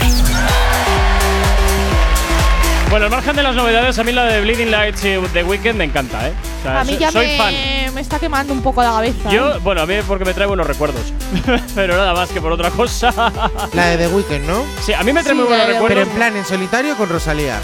Bueno, 2.92 3.06
al 3.06 3.12
margen 3.12 3.36
de 3.36 3.42
las 3.42 3.56
novedades, 3.56 3.98
a 3.98 4.04
mí 4.04 4.12
la 4.12 4.26
de 4.26 4.42
Bleeding 4.42 4.70
Lights 4.70 5.04
y 5.04 5.18
The 5.34 5.44
Weeknd 5.44 5.74
me 5.76 5.86
encanta, 5.86 6.28
¿eh? 6.28 6.34
O 6.60 6.64
sea, 6.64 6.82
A 6.82 6.84
mí 6.84 6.98
ya 6.98 7.12
soy 7.12 7.28
me, 7.28 7.38
fan. 7.38 7.54
me 7.96 8.02
está 8.02 8.20
quemando 8.20 8.54
un 8.54 8.62
poco 8.62 8.84
la 8.84 8.90
cabeza. 8.92 9.30
Yo, 9.32 9.60
bueno, 9.62 9.82
a 9.82 9.86
mí 9.88 9.96
porque 10.08 10.24
me 10.24 10.36
trae 10.36 10.46
buenos 10.46 10.68
recuerdos. 10.68 11.02
Pero 11.76 11.96
nada 11.98 12.14
más 12.14 12.30
que 12.30 12.42
por 12.42 12.52
otra 12.52 12.70
cosa. 12.72 13.14
La 13.74 13.88
de 13.88 13.98
The 13.98 14.08
Weeknd, 14.08 14.46
¿no? 14.48 14.64
Sí, 14.82 14.94
a 14.94 15.04
mí 15.04 15.12
me 15.14 15.22
trae 15.24 15.34
Sí, 15.36 15.40
muy 15.42 15.48
buenos 15.48 15.66
The 15.68 15.74
Pero 15.74 15.84
recuerdos. 15.88 16.08
en 16.08 16.16
plan, 16.16 16.36
en 16.38 16.46
solitario 16.46 16.96
con 16.96 17.10
Rosalía. 17.10 17.60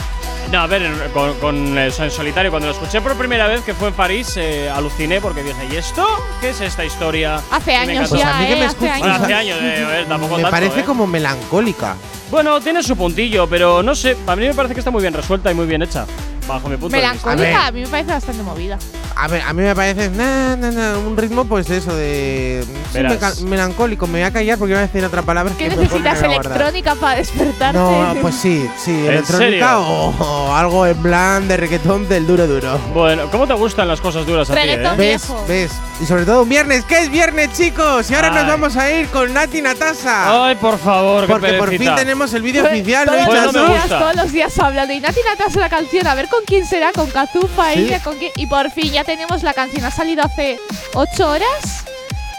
No, 0.52 0.60
a 0.60 0.68
ver, 0.68 0.82
en- 0.82 1.00
con, 1.14 1.34
con, 1.36 1.78
en 1.78 1.92
solitario, 2.12 2.52
cuando 2.52 2.68
lo 2.68 2.74
escuché 2.74 3.00
por 3.00 3.16
primera 3.16 3.48
vez, 3.48 3.62
que 3.62 3.74
fue 3.74 3.88
en 3.90 3.94
París, 3.94 4.34
eh, 4.36 4.70
aluciné 4.70 5.22
porque 5.22 5.44
dije, 5.44 5.68
¿y 5.72 5.76
esto? 5.78 6.06
¿Qué 6.42 6.50
es 6.50 6.60
esta 6.60 6.84
historia? 6.84 7.40
Hace 7.52 7.76
años. 7.76 8.10
Pues 8.10 8.22
ya, 8.22 8.36
a 8.38 8.40
mí 8.42 8.48
que 8.48 8.54
¿eh? 8.54 8.56
me 8.58 8.66
hace 8.66 8.76
escuches- 8.78 8.98
Bueno, 9.00 9.14
años. 9.14 9.24
hace 9.24 9.34
años, 9.34 9.58
eh, 9.62 9.86
ver, 9.88 10.06
tampoco 10.08 10.36
Me 10.36 10.42
tanto, 10.44 10.52
parece 10.58 10.80
eh. 10.82 10.84
como 10.84 11.08
melancólica. 11.08 11.96
Bueno, 12.30 12.60
tiene 12.60 12.82
su 12.84 12.98
puntillo, 12.98 13.48
pero 13.48 13.82
no 13.84 13.94
sé, 13.96 14.18
a 14.28 14.36
mí 14.36 14.46
me 14.48 14.54
parece 14.54 14.74
que 14.74 14.80
está 14.82 14.92
muy 14.92 15.02
bien 15.02 15.14
resuelta 15.14 15.52
y 15.52 15.54
muy 15.54 15.66
bien 15.68 15.82
hecha, 15.84 16.06
bajo 16.48 16.68
mi 16.68 16.76
punto 16.78 16.96
de 16.98 17.02
vista. 17.10 17.28
Melancólica, 17.30 17.68
a 17.68 17.72
mí 17.72 17.82
me 17.82 17.88
parece 17.88 18.12
bastante 18.12 18.44
movida. 18.44 18.78
A 19.24 19.28
ver, 19.28 19.44
a 19.44 19.54
mí 19.54 19.62
me 19.62 19.76
parece 19.76 20.10
na, 20.10 20.56
na, 20.56 20.72
na, 20.72 20.98
un 20.98 21.16
ritmo, 21.16 21.46
pues 21.46 21.70
eso, 21.70 21.96
de. 21.96 22.66
Verás. 22.92 23.12
meca- 23.14 23.42
melancólico. 23.50 24.08
Me 24.08 24.14
voy 24.14 24.24
a 24.24 24.32
callar 24.34 24.58
porque 24.58 24.74
voy 24.74 24.80
a 24.80 24.88
decir 24.88 25.06
otra 25.06 25.22
palabra. 25.22 25.54
¿Qué 25.56 25.70
que 25.70 25.76
necesitas 25.76 26.24
electrónica 26.24 26.96
para 26.96 27.18
despertarte? 27.18 27.78
No, 27.78 28.16
pues 28.20 28.34
sí, 28.34 28.68
sí, 28.84 29.06
electrónica 29.06 29.78
o, 29.80 30.10
o 30.10 30.56
algo 30.56 30.88
en 30.88 30.98
plan 31.04 31.48
de 31.48 31.56
reggaetón 31.56 32.10
del 32.10 32.26
duro 32.26 32.48
duro. 32.48 32.80
Bueno, 32.96 33.30
¿cómo 33.30 33.46
te 33.46 33.54
gustan 33.54 33.88
las 33.88 34.02
cosas 34.02 34.26
duras 34.26 34.50
a 34.50 34.56
ti, 34.56 34.60
eh? 34.62 34.90
¿Ves? 34.98 35.28
¿Ves? 35.48 35.72
Y 36.02 36.06
sobre 36.08 36.26
todo 36.26 36.42
un 36.42 36.50
viernes, 36.50 36.84
¿qué 36.86 37.02
es 37.02 37.12
viernes, 37.12 37.54
chicos? 37.56 38.10
Y 38.10 38.16
ahora 38.16 38.30
Ay. 38.30 38.34
nos 38.38 38.48
vamos 38.48 38.76
a 38.76 38.92
ir 38.92 39.06
con 39.10 39.32
Nati 39.32 39.62
Natasa. 39.62 40.48
Ay, 40.48 40.56
por 40.56 40.80
favor, 40.80 41.28
qué 41.28 41.32
porque 41.34 41.54
por 41.54 41.70
fin 41.70 41.94
tenemos 41.96 42.34
el 42.34 42.42
vídeo 42.42 42.64
Todos- 42.64 42.74
oficial, 42.74 43.06
¿no, 43.06 43.12
todos, 43.14 43.26
Pues 43.28 43.40
no 43.40 43.52
los 43.62 43.68
días, 43.70 43.88
todos 43.90 44.16
los 44.16 44.32
días 44.32 44.60
hablando. 44.60 44.94
Y 44.96 45.00
Nati 45.00 45.20
Natas 45.30 45.56
la 45.58 45.70
canción, 45.70 46.08
a 46.08 46.16
ver 46.16 46.28
con 46.28 46.40
quién 46.48 46.66
será, 46.66 46.92
con 46.92 47.08
Kazufa, 47.12 47.74
Sí. 47.74 47.82
ella, 47.82 48.02
con 48.02 48.18
quién. 48.18 48.32
Y 48.36 48.48
por 48.48 48.72
fin 48.72 48.92
ya 48.92 49.04
tenemos 49.12 49.44
la 49.44 49.54
canción. 49.54 49.84
Ha 49.84 49.92
salido 49.92 50.24
hace 50.24 50.58
8 50.94 51.30
horas 51.30 51.84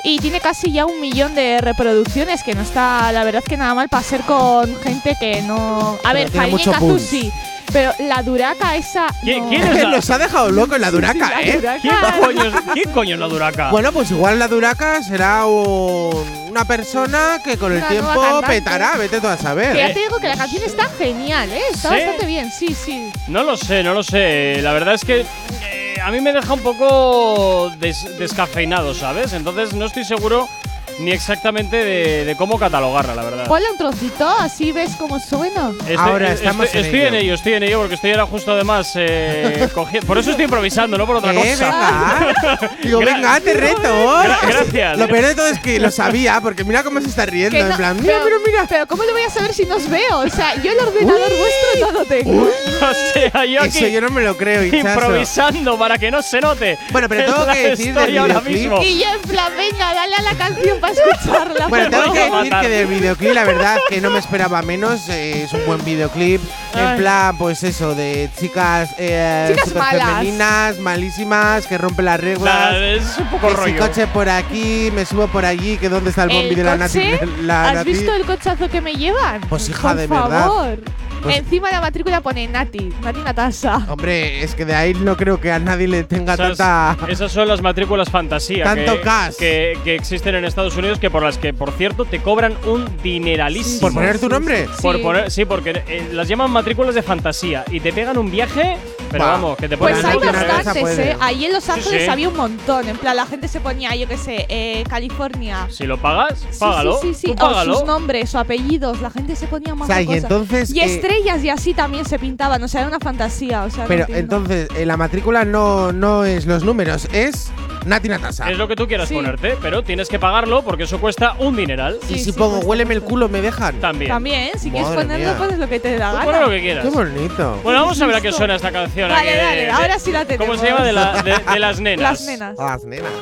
y 0.04 0.18
tiene 0.20 0.40
casi 0.40 0.72
ya 0.72 0.87
un 0.87 1.00
millón 1.02 1.35
de 1.35 1.61
reproducciones, 1.61 2.42
que 2.42 2.54
no 2.54 2.62
está, 2.62 3.12
la 3.12 3.24
verdad, 3.24 3.42
que 3.46 3.56
nada 3.58 3.74
mal 3.74 3.88
para 3.90 4.02
ser 4.02 4.22
con 4.22 4.74
gente 4.80 5.14
que 5.20 5.42
no. 5.42 5.98
A 6.02 6.12
Pero 6.12 6.30
ver, 6.32 6.50
mucho 6.50 6.72
Kazu 6.72 6.98
sí. 6.98 7.30
Pero 7.72 7.92
la 8.00 8.22
duraca 8.22 8.74
esa. 8.76 9.06
¿Quién- 9.22 9.44
no. 9.44 9.48
quién 9.48 9.62
es 9.62 9.82
la- 9.82 9.88
Nos 9.96 10.11
ha 10.11 10.18
dejado 10.18 10.50
loco 10.50 10.74
en 10.74 10.80
la 10.82 10.90
duraca, 10.90 11.26
Sí, 11.28 11.32
la 11.35 11.42
¿eh? 11.42 11.56
duraca. 11.56 11.80
¿Quién 11.80 11.94
coño, 12.24 12.44
es, 12.44 12.54
¿Quién 12.74 12.90
coño 12.92 13.14
es 13.14 13.20
la 13.20 13.28
duraca? 13.28 13.70
Bueno, 13.70 13.92
pues 13.92 14.11
igual 14.11 14.38
la 14.38 14.48
duraca 14.48 15.02
será 15.02 15.44
un- 15.46 16.26
una 16.50 16.64
persona 16.64 17.40
que 17.44 17.56
con 17.58 17.72
el 17.72 17.78
Una 17.78 17.88
tiempo 17.88 18.12
nueva 18.12 18.40
cantante. 18.40 18.56
petará, 18.61 18.96
vete 18.98 19.20
tú 19.20 19.26
a 19.28 19.37
saber. 19.37 19.72
Que 19.72 19.78
ya 19.78 19.92
te 19.94 20.00
digo 20.00 20.18
que 20.18 20.28
la 20.28 20.37
canción 20.37 20.62
está 20.64 20.85
genial, 20.98 21.50
¿eh? 21.50 21.62
Está 21.72 21.90
¿Sí? 21.90 21.94
bastante 21.96 22.26
bien, 22.26 22.50
sí, 22.50 22.74
sí. 22.74 23.11
No 23.28 23.42
lo 23.44 23.56
sé, 23.56 23.82
no 23.82 23.94
lo 23.94 24.02
sé. 24.02 24.61
La 24.61 24.72
verdad 24.72 24.94
es 24.94 25.04
que 25.04 25.20
eh, 25.20 25.82
a 26.05 26.11
mí 26.11 26.21
me 26.21 26.33
deja 26.33 26.53
un 26.53 26.61
poco 26.61 27.71
des- 27.79 28.19
descafeinado, 28.19 28.95
¿sabes? 28.95 29.33
Entonces 29.33 29.73
no 29.75 29.87
estoy 29.87 30.05
seguro 30.05 30.49
ni 30.98 31.11
exactamente 31.12 31.76
de, 31.85 32.24
de 32.24 32.37
cómo 32.37 32.59
catalogarla, 32.59 33.14
la 33.14 33.22
verdad. 33.24 33.46
Ponle 33.46 33.70
un 33.70 33.78
trocito, 33.78 34.28
así 34.28 34.72
ves 34.72 34.92
cómo 34.98 35.18
suena. 35.20 35.70
Estoy, 35.81 35.96
Ahora 35.96 36.31
eh, 36.31 36.35
estamos 36.35 36.66
estoy, 36.66 36.81
en 36.81 36.85
estoy 36.87 37.00
ello. 37.00 37.09
en 37.09 37.14
ello, 37.14 37.35
estoy 37.35 37.52
en 37.55 37.62
ello, 37.62 37.78
porque 37.81 37.94
estoy 37.96 38.11
ahora 38.12 38.26
justo 38.26 38.52
además 38.52 38.92
eh, 38.96 39.68
cogi- 39.74 40.05
Por 40.05 40.18
eso 40.18 40.31
estoy 40.31 40.44
improvisando, 40.44 40.96
no 40.98 41.07
por 41.07 41.16
otra 41.16 41.33
Eh, 41.33 41.37
cosa. 41.37 41.64
venga. 41.70 42.70
Digo, 42.83 42.98
venga, 43.00 43.40
te 43.40 43.55
reto. 43.55 43.83
Gra- 44.22 44.38
gracias. 44.48 44.98
Lo 44.98 45.09
peor 45.09 45.26
de 45.26 45.35
todo 45.35 45.46
es 45.48 45.59
que 45.61 45.78
lo 45.81 45.90
sabía, 45.90 46.40
porque 46.40 46.64
mira 46.64 46.83
cómo 46.83 47.00
se 47.00 47.09
está 47.09 47.26
riendo. 47.26 47.57
En 47.59 47.76
plan, 47.76 47.96
mira, 48.00 48.20
pero, 48.24 48.38
mira, 48.38 48.38
mira. 48.46 48.66
Pero 48.68 48.87
¿cómo 48.87 49.05
lo 49.05 49.12
voy 49.12 49.22
a 49.22 49.31
saber 49.31 49.52
si 49.55 49.64
no 49.66 49.76
os 49.76 49.88
veo? 49.88 50.18
O 50.20 50.28
sea, 50.28 50.55
yo 50.62 50.72
el 50.72 50.78
ordenador 50.78 51.31
vuestro 51.31 51.87
no 51.87 51.92
lo 51.92 52.05
tengo. 52.05 52.42
o 52.42 52.94
sea, 53.12 53.44
yo 53.44 53.61
Eso 53.62 53.78
aquí 53.78 53.90
yo 53.92 54.00
no 54.00 54.11
me 54.11 54.22
lo 54.22 54.37
creo, 54.37 54.64
hinchazo. 54.64 54.88
improvisando 55.00 55.78
para 55.78 55.98
que 55.98 56.11
no 56.11 56.22
se 56.22 56.40
note. 56.40 56.78
Bueno, 56.90 57.09
pero 57.09 57.33
tengo 57.33 57.46
que 57.52 57.68
decir 57.70 57.94
del 57.94 58.18
ahora 58.18 58.40
mismo. 58.40 58.83
Y 58.83 58.98
yo 59.00 59.07
en 59.14 59.20
plan, 59.22 59.52
venga, 59.57 59.94
dale 59.94 60.14
a 60.16 60.22
la 60.22 60.35
canción 60.35 60.81
para 60.83 60.92
escucharla. 60.92 61.68
Bueno, 61.68 61.88
tengo 61.88 62.12
que 62.12 62.31
decir 62.31 62.53
que 62.61 62.68
del 62.68 62.87
videoclip, 62.88 63.33
la 63.33 63.45
verdad, 63.45 63.79
que 63.88 64.01
no 64.03 64.11
me 64.11 64.18
esperaba 64.18 64.61
menos. 64.61 65.09
eh, 65.09 65.45
es 65.45 65.53
un 65.55 65.64
buen 65.64 65.83
videoclip. 65.85 66.40
Ay. 66.75 66.83
En 66.92 66.97
plan, 66.99 67.38
pues 67.38 67.62
eso, 67.62 67.95
de 67.95 68.29
chicas, 68.38 68.90
eh, 68.99 69.47
Chicas 69.51 69.68
super 69.68 69.83
malas. 69.83 70.07
femeninas, 70.09 70.79
malísimas, 70.79 71.66
que 71.66 71.79
rompen 71.79 72.05
las 72.05 72.21
reglas. 72.21 72.73
La- 72.73 72.87
es 72.87 73.18
un 73.18 73.27
poco 73.29 73.49
que 73.64 73.71
si 73.73 73.77
coche 73.79 74.07
por 74.09 74.29
aquí, 74.29 74.90
me 74.95 75.05
subo 75.07 75.27
por 75.29 75.45
allí, 75.45 75.77
que 75.79 75.88
dónde 75.88 76.11
está 76.11 76.25
el 76.25 76.31
¿El 76.33 76.37
bombi 76.42 76.55
de 76.57 76.64
la 76.64 76.77
Nati. 76.77 77.03
La 77.42 77.68
¿Has 77.68 77.75
Nati. 77.77 77.92
visto 77.92 78.14
el 78.14 78.25
cochazo 78.25 78.68
que 78.68 78.81
me 78.81 78.95
llevan? 78.95 79.40
Pues, 79.49 79.68
hija, 79.68 79.88
Por 79.88 79.97
de 79.97 80.07
verdad. 80.07 80.29
favor. 80.47 80.79
Pues- 81.23 81.38
Encima 81.38 81.68
de 81.68 81.75
la 81.75 81.81
matrícula 81.83 82.21
pone 82.21 82.49
Nati, 82.49 82.92
Nati 83.01 83.21
Natasa. 83.21 83.87
Hombre, 83.88 84.42
es 84.42 84.57
que 84.57 84.64
de 84.64 84.75
ahí 84.75 84.92
no 84.92 85.16
creo 85.16 85.38
que 85.40 85.53
a 85.53 85.61
nadie 85.61 85.87
le 85.87 86.03
tenga 86.03 86.35
Esas, 86.35 86.59
tanta. 86.59 86.97
esas 87.09 87.31
son 87.31 87.47
las 87.47 87.62
matrículas 87.62 88.11
fantasía 88.11 88.64
Tanto 88.64 88.95
que, 88.97 89.01
cash. 89.03 89.35
que, 89.38 89.79
que 89.85 89.95
existen 89.95 90.35
en 90.35 90.45
Estados 90.45 90.71
Unidos, 90.76 90.98
que 90.98 91.11
por 91.11 91.22
las 91.22 91.38
que, 91.38 91.52
por 91.52 91.70
cierto, 91.72 92.04
te 92.04 92.20
cobran 92.20 92.54
un 92.66 92.85
dineralísimo. 93.02 93.80
¿Por 93.80 93.94
poner 93.94 94.18
tu 94.18 94.28
nombre? 94.28 94.66
Por 94.80 94.96
Sí. 94.96 95.02
poner, 95.02 95.30
sí, 95.30 95.44
porque 95.44 95.82
eh, 95.88 96.08
las 96.12 96.28
llaman 96.28 96.50
matrículas 96.50 96.94
de 96.94 97.02
fantasía 97.02 97.64
y 97.70 97.80
te 97.80 97.92
pegan 97.92 98.18
un 98.18 98.30
viaje, 98.30 98.76
pero 99.12 99.25
Va. 99.25 99.31
vamos, 99.33 99.57
que 99.57 99.68
te 99.68 99.77
ponen 99.77 99.94
Pues 99.94 100.05
hay 100.05 100.18
bastantes. 100.18 100.98
¿eh? 100.98 101.16
Ahí 101.20 101.44
en 101.44 101.53
Los 101.53 101.68
Ángeles 101.68 102.03
sí. 102.05 102.09
había 102.11 102.29
un 102.29 102.37
montón. 102.37 102.88
En 102.88 102.96
plan, 102.96 103.14
la 103.16 103.27
gente 103.27 103.46
se 103.48 103.61
ponía, 103.61 103.94
yo 103.94 104.09
qué 104.09 104.16
sé, 104.16 104.46
eh, 104.48 104.85
California. 104.88 105.66
Si 105.70 105.85
lo 105.87 105.98
pagas, 105.98 106.44
págalo. 106.59 106.98
Sí, 107.01 107.14
sí, 107.14 107.27
sí. 107.29 107.35
Tú 107.37 107.44
O 107.44 107.64
sus 107.64 107.85
nombres 107.85 108.35
o 108.35 108.38
apellidos. 108.38 109.01
La 109.01 109.11
gente 109.11 109.37
se 109.37 109.46
ponía 109.46 109.75
más 109.75 109.88
O 109.88 109.92
sea, 109.92 110.03
y 110.03 110.07
cosas. 110.07 110.22
entonces. 110.25 110.70
Y 110.75 110.81
eh, 110.81 110.85
estrellas 110.85 111.44
y 111.44 111.51
así 111.51 111.75
también 111.75 112.05
se 112.05 112.18
pintaban. 112.18 112.62
O 112.62 112.68
sea, 112.68 112.81
era 112.81 112.88
una 112.88 113.01
fantasía. 113.01 113.62
O 113.64 113.70
sea, 113.70 113.85
no 113.85 113.88
pero 113.88 114.07
entonces, 114.09 114.68
eh, 114.77 114.87
la 114.87 114.96
matrícula 114.96 115.44
no, 115.44 115.92
no 115.92 116.25
es 116.25 116.46
los 116.46 116.64
números, 116.64 117.09
es 117.12 117.51
Nati 117.87 118.09
Natasa. 118.09 118.51
Es 118.51 118.57
lo 118.57 118.68
que 118.68 118.77
tú 118.77 118.87
quieras 118.87 119.09
Sí. 119.09 119.14
ponerte, 119.14 119.57
pero 119.61 119.83
tienes 119.83 120.09
que 120.09 120.18
pagarlo 120.18 120.62
porque 120.62 120.85
eso 120.85 120.98
cuesta 121.01 121.35
un 121.38 121.57
dineral. 121.57 121.98
y 122.09 122.14
Sí, 122.14 122.18
si 122.20 122.25
sí, 122.27 122.33
pongo 122.33 122.57
pues, 122.57 122.66
huéleme 122.66 122.94
el 122.94 123.01
pues, 123.01 123.11
culo, 123.11 123.29
me 123.29 123.40
dejan. 123.42 123.81
También. 123.81 124.09
También, 124.11 124.51
si 124.59 124.70
quieres 124.70 124.88
ponerlo, 124.90 125.27
mía. 125.31 125.38
pones 125.38 125.59
lo 125.59 125.68
que 125.68 125.81
te 125.81 125.96
da 125.98 126.11
Tú 126.12 126.16
gana. 126.18 126.31
pon 126.31 126.40
lo 126.42 126.51
que 126.51 126.61
quieras. 126.61 126.85
Qué 126.85 126.90
bonito. 126.90 127.61
Bueno, 127.64 127.81
vamos 127.83 128.01
a 128.01 128.07
ver 128.07 128.16
a 128.16 128.20
qué 128.20 128.33
suena 128.33 128.55
esta 128.55 128.70
canción. 128.70 129.02
Vale, 129.09 129.29
aquí 129.31 129.38
de- 129.38 129.45
dale, 129.45 129.61
de- 129.62 129.71
ahora 129.71 129.99
sí 129.99 130.12
la 130.12 130.21
¿Cómo 130.21 130.55
se 130.55 130.61
tenemos. 130.61 130.62
llama? 130.62 130.85
De, 130.85 130.93
la- 130.93 131.23
de- 131.23 131.53
de 131.53 131.59
las 131.59 131.81
nenas. 131.81 132.03
Las 132.11 132.21
nenas. 132.23 132.59
A 132.59 132.65
las 132.65 132.85
nenas. 132.85 133.12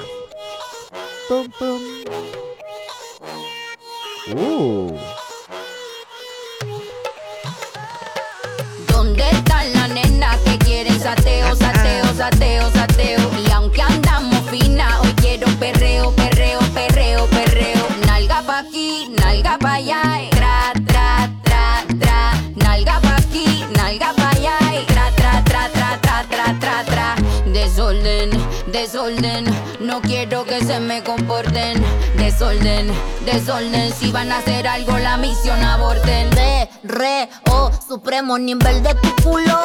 Pum, 1.29 1.49
pum. 1.59 1.81
Uh. 4.37 4.97
¿Dónde 8.88 9.25
están 9.31 9.73
las 9.73 9.88
nenas 9.90 10.37
que 10.40 10.59
quieren 10.59 11.01
sateo, 11.01 11.55
sateo, 11.57 12.05
sateo, 12.16 12.71
sateo? 12.73 13.19
Desorden, 28.72 29.44
no 29.80 30.00
quiero 30.00 30.44
que 30.44 30.62
se 30.64 30.78
me 30.78 31.02
comporten. 31.02 31.83
Desorden, 32.16 32.88
desorden, 33.24 33.92
si 33.92 34.12
van 34.12 34.30
a 34.30 34.38
hacer 34.38 34.68
algo 34.68 34.96
la 34.98 35.16
misión 35.16 35.61
aborten. 35.62 36.30
De, 36.30 36.68
re, 36.85 37.28
o, 37.50 37.70
supremo 37.88 38.38
nivel 38.38 38.83
de 38.83 38.94
tu 38.94 39.22
culo. 39.22 39.59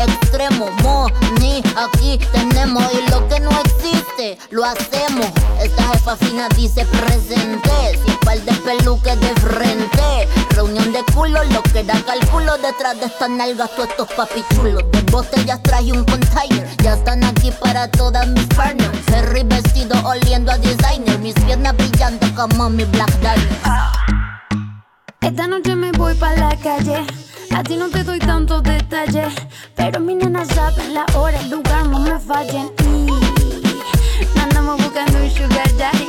Extremo, 0.00 0.70
mo, 0.82 1.06
ni, 1.38 1.62
aquí 1.76 2.18
tenemos. 2.32 2.82
Y 2.94 3.10
lo 3.10 3.28
que 3.28 3.38
no 3.40 3.50
existe, 3.50 4.38
lo 4.50 4.64
hacemos. 4.64 5.26
Esta 5.62 5.82
jefa 5.92 6.16
fina 6.16 6.48
dice 6.56 6.86
presente. 6.86 7.98
Sin 8.04 8.16
par 8.24 8.40
de 8.40 8.52
peluques 8.52 9.20
de 9.20 9.28
frente. 9.40 10.28
Reunión 10.50 10.92
de 10.92 11.04
culo, 11.12 11.44
lo 11.44 11.62
que 11.62 11.84
da 11.84 12.00
cálculo. 12.02 12.56
Detrás 12.58 12.98
de 12.98 13.06
estas 13.06 13.28
nalgas, 13.28 13.70
todos 13.76 13.90
estos 13.90 14.08
papichulos. 14.12 14.84
De 14.90 15.02
botellas 15.10 15.62
traje 15.62 15.92
un 15.92 16.04
container. 16.04 16.66
Ya 16.82 16.94
están 16.94 17.22
aquí 17.24 17.50
para 17.60 17.90
todas 17.90 18.26
mis 18.28 18.46
partners. 18.46 18.98
Ferry 19.06 19.42
vestido 19.44 19.96
oliendo 20.06 20.50
a 20.50 20.58
designer. 20.58 21.18
Mis 21.18 21.34
piernas 21.34 21.76
brillando 21.76 22.26
como 22.34 22.70
mi 22.70 22.84
Black 22.84 23.12
Diamond. 23.20 24.00
Esta 25.20 25.46
noche 25.46 25.76
me 25.76 25.92
voy 25.92 26.14
para 26.14 26.36
la 26.36 26.56
calle. 26.56 27.04
A 27.54 27.62
ti 27.62 27.76
no 27.76 27.88
te 27.88 28.02
doy 28.04 28.18
tantos 28.18 28.62
detalles. 28.62 29.32
Pero 29.76 30.00
mi 30.00 30.14
nena 30.14 30.44
sabe 30.44 30.88
la 30.88 31.04
hora, 31.16 31.38
el 31.40 31.50
lugar, 31.50 31.86
no 31.86 31.98
me 31.98 32.18
fallen. 32.18 32.70
Y 32.84 33.06
no 34.36 34.42
andamos 34.42 34.82
buscando 34.82 35.18
un 35.18 35.30
sugar 35.30 35.76
daddy. 35.76 36.08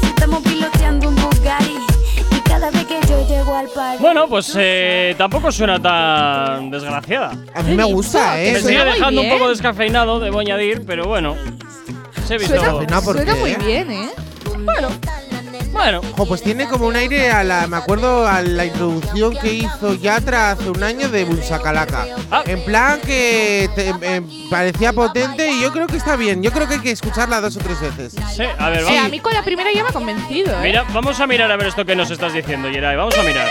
Si 0.00 0.06
estamos 0.06 0.42
piloteando 0.42 1.08
un 1.08 1.16
Bugatti. 1.16 1.76
Y 2.30 2.40
cada 2.40 2.70
vez 2.70 2.84
que 2.84 3.00
yo 3.08 3.26
llego 3.26 3.54
al 3.54 3.68
party. 3.68 4.02
Bueno, 4.02 4.28
pues 4.28 4.52
eh, 4.56 5.14
tampoco 5.18 5.50
suena 5.52 5.80
tan 5.80 6.70
desgraciada. 6.70 7.32
A 7.54 7.62
mí 7.62 7.74
me 7.74 7.84
gusta, 7.84 8.34
Me 8.34 8.50
¿eh? 8.50 8.60
sigue 8.60 8.84
muy 8.84 8.92
dejando 8.92 9.20
un 9.22 9.30
poco 9.30 9.48
descafeinado, 9.48 10.20
debo 10.20 10.40
añadir, 10.40 10.84
pero 10.86 11.06
bueno. 11.06 11.36
Se 12.26 12.34
he 12.34 12.38
visto. 12.38 12.56
Suena, 12.58 13.00
¿por 13.00 13.16
suena 13.16 13.34
muy 13.36 13.54
bien, 13.54 13.90
¿eh? 13.90 14.10
Bueno, 14.64 14.88
Bueno, 15.72 16.00
pues 16.26 16.42
tiene 16.42 16.66
como 16.66 16.86
un 16.86 16.96
aire 16.96 17.30
a 17.30 17.44
la. 17.44 17.66
Me 17.66 17.76
acuerdo 17.76 18.26
a 18.26 18.42
la 18.42 18.64
introducción 18.64 19.36
que 19.36 19.52
hizo 19.52 19.94
Yatra 19.94 20.52
hace 20.52 20.70
un 20.70 20.82
año 20.82 21.08
de 21.08 21.24
Bunsacalaca. 21.24 22.06
Ah. 22.30 22.42
En 22.46 22.64
plan 22.64 23.00
que 23.00 23.68
te- 23.74 23.88
em, 23.88 24.26
parecía 24.50 24.92
potente 24.92 25.50
y 25.50 25.60
yo 25.62 25.70
creo 25.72 25.86
que 25.86 25.96
está 25.96 26.16
bien. 26.16 26.42
Yo 26.42 26.50
creo 26.52 26.66
que 26.66 26.74
hay 26.74 26.80
que 26.80 26.90
escucharla 26.90 27.40
dos 27.40 27.56
o 27.56 27.60
tres 27.60 27.80
veces. 27.80 28.14
sí, 28.34 28.42
a 28.58 28.68
ver, 28.70 28.84
vamos. 28.84 28.98
a 29.04 29.08
mí 29.08 29.20
con 29.20 29.32
la 29.34 29.42
primera 29.42 29.70
ya 29.72 29.82
me 29.82 29.90
ha 29.90 29.92
convencido, 29.92 30.52
¿eh? 30.54 30.60
Mira, 30.62 30.84
vamos 30.92 31.20
a 31.20 31.26
mirar 31.26 31.50
a 31.52 31.56
ver 31.56 31.68
esto 31.68 31.84
que 31.84 31.94
nos 31.94 32.10
estás 32.10 32.32
diciendo, 32.32 32.68
Yeray. 32.68 32.96
Vamos 32.96 33.16
a 33.18 33.22
mirar. 33.22 33.48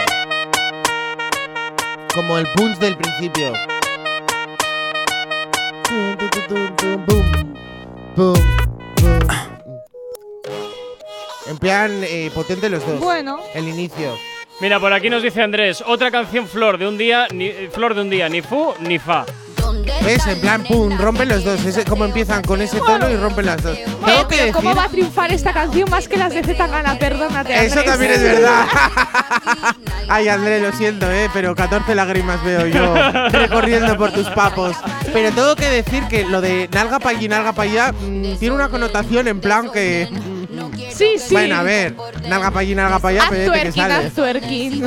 Como 2.14 2.38
el 2.40 2.48
punch 2.56 2.78
del 2.80 2.98
principio. 2.98 3.54
Tum, 5.84 6.18
tum, 6.18 6.76
tum, 6.76 7.06
tum, 7.06 7.06
boom. 8.16 8.67
En 11.50 11.58
plan 11.58 11.92
eh, 12.04 12.32
potente 12.34 12.70
los 12.70 12.86
dos. 12.86 13.00
Bueno. 13.00 13.40
El 13.54 13.68
inicio. 13.68 14.18
Mira, 14.60 14.80
por 14.80 14.92
aquí 14.92 15.10
nos 15.10 15.22
dice 15.22 15.42
Andrés, 15.42 15.84
otra 15.86 16.10
canción 16.10 16.48
Flor 16.48 16.78
de 16.78 16.88
un 16.88 16.98
día, 16.98 17.28
ni, 17.32 17.52
Flor 17.72 17.94
de 17.94 18.02
un 18.02 18.10
día, 18.10 18.28
ni 18.28 18.42
fu 18.42 18.74
ni 18.80 18.98
fa. 18.98 19.26
¿Ves? 20.04 20.26
En 20.28 20.40
plan, 20.40 20.64
pum, 20.64 20.98
rompen 20.98 21.30
los 21.30 21.44
dos. 21.44 21.64
Ese, 21.66 21.84
como 21.86 22.06
empiezan 22.06 22.44
con 22.44 22.62
ese 22.62 22.80
tono 22.80 23.10
y 23.10 23.16
rompen 23.16 23.46
las 23.46 23.62
dos. 23.62 23.78
Bueno, 24.02 24.28
que 24.28 24.52
¿cómo 24.52 24.74
va 24.74 24.86
a 24.86 24.90
triunfar 24.90 25.32
esta 25.32 25.54
canción 25.54 25.90
más 25.90 26.08
que 26.08 26.18
las 26.18 26.34
de 26.34 26.44
Zetangana? 26.44 26.98
Perdónate, 26.98 27.66
Eso 27.66 27.84
también 27.84 28.12
es 28.14 28.22
verdad. 28.22 28.66
Ay, 30.08 30.30
André, 30.30 30.62
lo 30.62 30.72
siento, 30.72 31.12
¿eh? 31.12 31.30
Pero 31.34 31.56
14 31.56 31.94
lágrimas 31.96 32.44
veo 32.44 32.68
yo 32.68 32.94
recorriendo 33.32 33.98
por 33.98 34.12
tus 34.12 34.30
papos. 34.30 34.76
Pero 35.12 35.32
tengo 35.32 35.56
que 35.56 35.70
decir 35.70 36.04
que 36.10 36.24
lo 36.24 36.42
de 36.42 36.70
nalga 36.72 37.00
pa' 37.00 37.10
allí, 37.10 37.28
nalga 37.28 37.54
pa' 37.54 37.64
allá, 37.64 37.92
mm, 37.92 38.38
tiene 38.38 38.56
una 38.56 38.70
connotación 38.70 39.28
en 39.28 39.42
plan 39.42 39.70
que. 39.72 40.08
Sí, 40.76 41.12
sí. 41.18 41.34
Bueno, 41.34 41.56
a 41.58 41.64
ver, 41.64 41.94
nalga 42.28 42.52
pa' 42.52 42.60
allí, 42.60 42.76
nalga 42.76 43.00
pa' 43.00 43.10
allá, 43.10 43.24
Haz 43.24 43.30
pero 43.30 43.52
que 43.54 43.60
twerking, 43.60 43.82
sale. 43.84 43.94
haz 43.94 44.14
twerking. 44.14 44.72
Sí, 44.74 44.80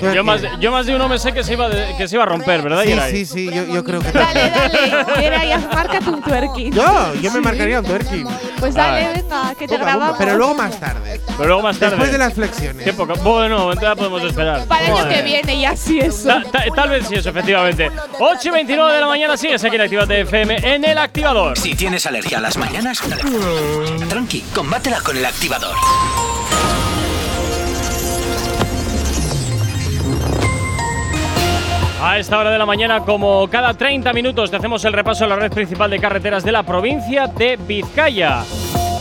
twerking. 0.00 0.12
Yo 0.14 0.24
más, 0.24 0.40
yo 0.60 0.70
más 0.72 0.86
de 0.86 0.94
uno 0.96 1.08
me 1.08 1.18
sé 1.18 1.32
que 1.32 1.42
se 1.44 1.52
iba, 1.54 1.68
de- 1.68 1.96
que 1.96 2.08
se 2.08 2.16
iba 2.16 2.22
a 2.24 2.26
romper, 2.26 2.62
¿verdad, 2.62 2.82
sí, 2.82 2.88
Yeray? 2.90 3.12
sí, 3.12 3.26
sí, 3.26 3.50
yo, 3.52 3.64
yo 3.66 3.84
creo 3.84 4.00
que 4.00 4.10
Dale, 4.12 4.50
también. 4.50 4.90
dale. 4.90 5.26
Era 5.26 5.44
y 5.44 5.52
haz, 5.52 5.64
márcate 5.72 6.10
un 6.10 6.22
twerking. 6.22 6.72
Yo, 6.72 7.14
yo 7.20 7.32
me 7.32 7.40
marcaría 7.40 7.80
un 7.80 7.86
twerking. 7.86 8.26
Pues 8.60 8.74
dale, 8.74 9.08
venga, 9.22 9.54
que 9.54 9.66
te 9.68 9.76
Pumba, 9.78 9.92
pumba, 9.92 9.96
grabamos. 9.96 10.18
Pero 10.18 10.36
luego 10.36 10.54
más 10.54 10.80
tarde. 10.80 11.20
Pero 11.36 11.46
luego 11.46 11.62
más 11.62 11.78
tarde. 11.78 11.90
Después 11.96 12.12
de 12.12 12.18
las 12.18 12.34
flexiones. 12.34 12.84
Qué 12.84 12.92
poco. 12.92 13.14
Bueno, 13.16 13.56
entonces 13.72 13.82
ya 13.82 13.94
podemos 13.94 14.22
esperar. 14.24 14.64
Para 14.66 14.80
el 14.86 14.92
año 14.92 15.02
Madre. 15.04 15.14
que 15.16 15.22
viene 15.22 15.60
ya 15.60 15.76
sí 15.76 15.98
eso. 16.00 16.28
Ta- 16.28 16.42
ta- 16.50 16.64
tal 16.74 16.88
vez 16.90 17.06
sí, 17.06 17.14
eso, 17.14 17.30
efectivamente. 17.30 17.90
8 18.18 18.48
y 18.48 18.50
29 18.50 18.94
de 18.94 19.00
la 19.00 19.06
mañana 19.06 19.36
sigues 19.36 19.62
aquí 19.62 19.76
en 19.76 19.82
Activate 19.82 20.20
FM 20.22 20.74
en 20.74 20.84
el 20.84 20.98
activador. 20.98 21.56
Si 21.58 21.74
tienes 21.74 22.04
alergia 22.06 22.38
a 22.38 22.40
las 22.40 22.56
mañanas, 22.56 23.00
tranqui, 24.08 24.40
combátela 24.54 25.00
con 25.00 25.16
el 25.16 25.24
activador. 25.28 25.76
A 32.00 32.18
esta 32.18 32.38
hora 32.38 32.50
de 32.50 32.58
la 32.58 32.66
mañana, 32.66 33.00
como 33.00 33.48
cada 33.48 33.74
30 33.74 34.12
minutos, 34.12 34.50
te 34.50 34.56
hacemos 34.56 34.84
el 34.84 34.92
repaso 34.92 35.24
a 35.24 35.28
la 35.28 35.36
red 35.36 35.52
principal 35.52 35.90
de 35.90 35.98
carreteras 35.98 36.44
de 36.44 36.52
la 36.52 36.62
provincia 36.62 37.26
de 37.26 37.56
Vizcaya. 37.56 38.44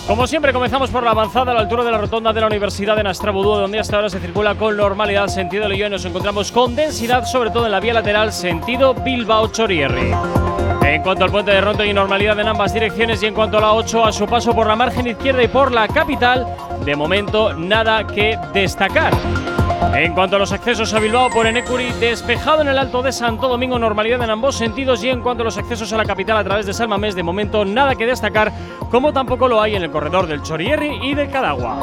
Como 0.07 0.25
siempre, 0.25 0.53
comenzamos 0.53 0.89
por 0.89 1.03
la 1.03 1.11
avanzada 1.11 1.51
a 1.51 1.53
la 1.53 1.59
altura 1.59 1.83
de 1.83 1.91
la 1.91 1.97
rotonda 1.97 2.31
de 2.31 2.39
la 2.39 2.47
Universidad 2.47 2.95
de 2.95 3.03
Nastrabudú, 3.03 3.55
donde 3.55 3.77
hasta 3.77 3.97
ahora 3.97 4.09
se 4.09 4.21
circula 4.21 4.55
con 4.55 4.77
normalidad 4.77 5.27
sentido 5.27 5.67
León 5.67 5.91
y 5.91 5.95
nos 5.95 6.05
encontramos 6.05 6.49
con 6.53 6.77
densidad, 6.77 7.25
sobre 7.25 7.49
todo 7.49 7.65
en 7.65 7.73
la 7.73 7.81
vía 7.81 7.93
lateral 7.93 8.31
sentido 8.31 8.93
Bilbao-Chorierri. 8.93 10.13
En 10.85 11.01
cuanto 11.03 11.25
al 11.25 11.31
puente 11.31 11.51
de 11.51 11.59
Ronto 11.59 11.83
hay 11.83 11.93
normalidad 11.93 12.39
en 12.39 12.47
ambas 12.47 12.73
direcciones 12.73 13.21
y 13.21 13.25
en 13.25 13.33
cuanto 13.33 13.57
a 13.57 13.61
la 13.61 13.73
8 13.73 14.05
a 14.05 14.13
su 14.13 14.25
paso 14.25 14.55
por 14.55 14.67
la 14.67 14.77
margen 14.77 15.07
izquierda 15.07 15.43
y 15.43 15.49
por 15.49 15.73
la 15.73 15.89
capital, 15.89 16.47
de 16.85 16.95
momento 16.95 17.53
nada 17.53 18.07
que 18.07 18.39
destacar. 18.53 19.13
En 19.93 20.13
cuanto 20.13 20.35
a 20.35 20.39
los 20.39 20.51
accesos 20.51 20.93
a 20.93 20.99
Bilbao 20.99 21.29
por 21.29 21.45
Enecuri, 21.45 21.91
despejado 21.99 22.61
en 22.61 22.67
el 22.67 22.77
Alto 22.77 23.01
de 23.01 23.11
Santo 23.11 23.47
Domingo, 23.47 23.77
normalidad 23.77 24.21
en 24.23 24.29
ambos 24.29 24.55
sentidos 24.55 25.03
y 25.03 25.09
en 25.09 25.21
cuanto 25.21 25.43
a 25.43 25.45
los 25.45 25.57
accesos 25.57 25.93
a 25.93 25.97
la 25.97 26.05
capital 26.05 26.37
a 26.37 26.43
través 26.43 26.65
de 26.65 26.73
Salmamés, 26.73 27.15
de 27.15 27.23
momento 27.23 27.63
nada 27.63 27.95
que 27.95 28.05
destacar, 28.05 28.51
como 28.89 29.13
tampoco 29.13 29.47
lo 29.47 29.61
hay 29.61 29.75
en 29.75 29.83
el 29.83 29.91
corredor 29.97 30.27
del 30.27 30.43
Chorierri 30.43 30.99
y 31.01 31.15
de 31.15 31.27
Cadagua. 31.27 31.79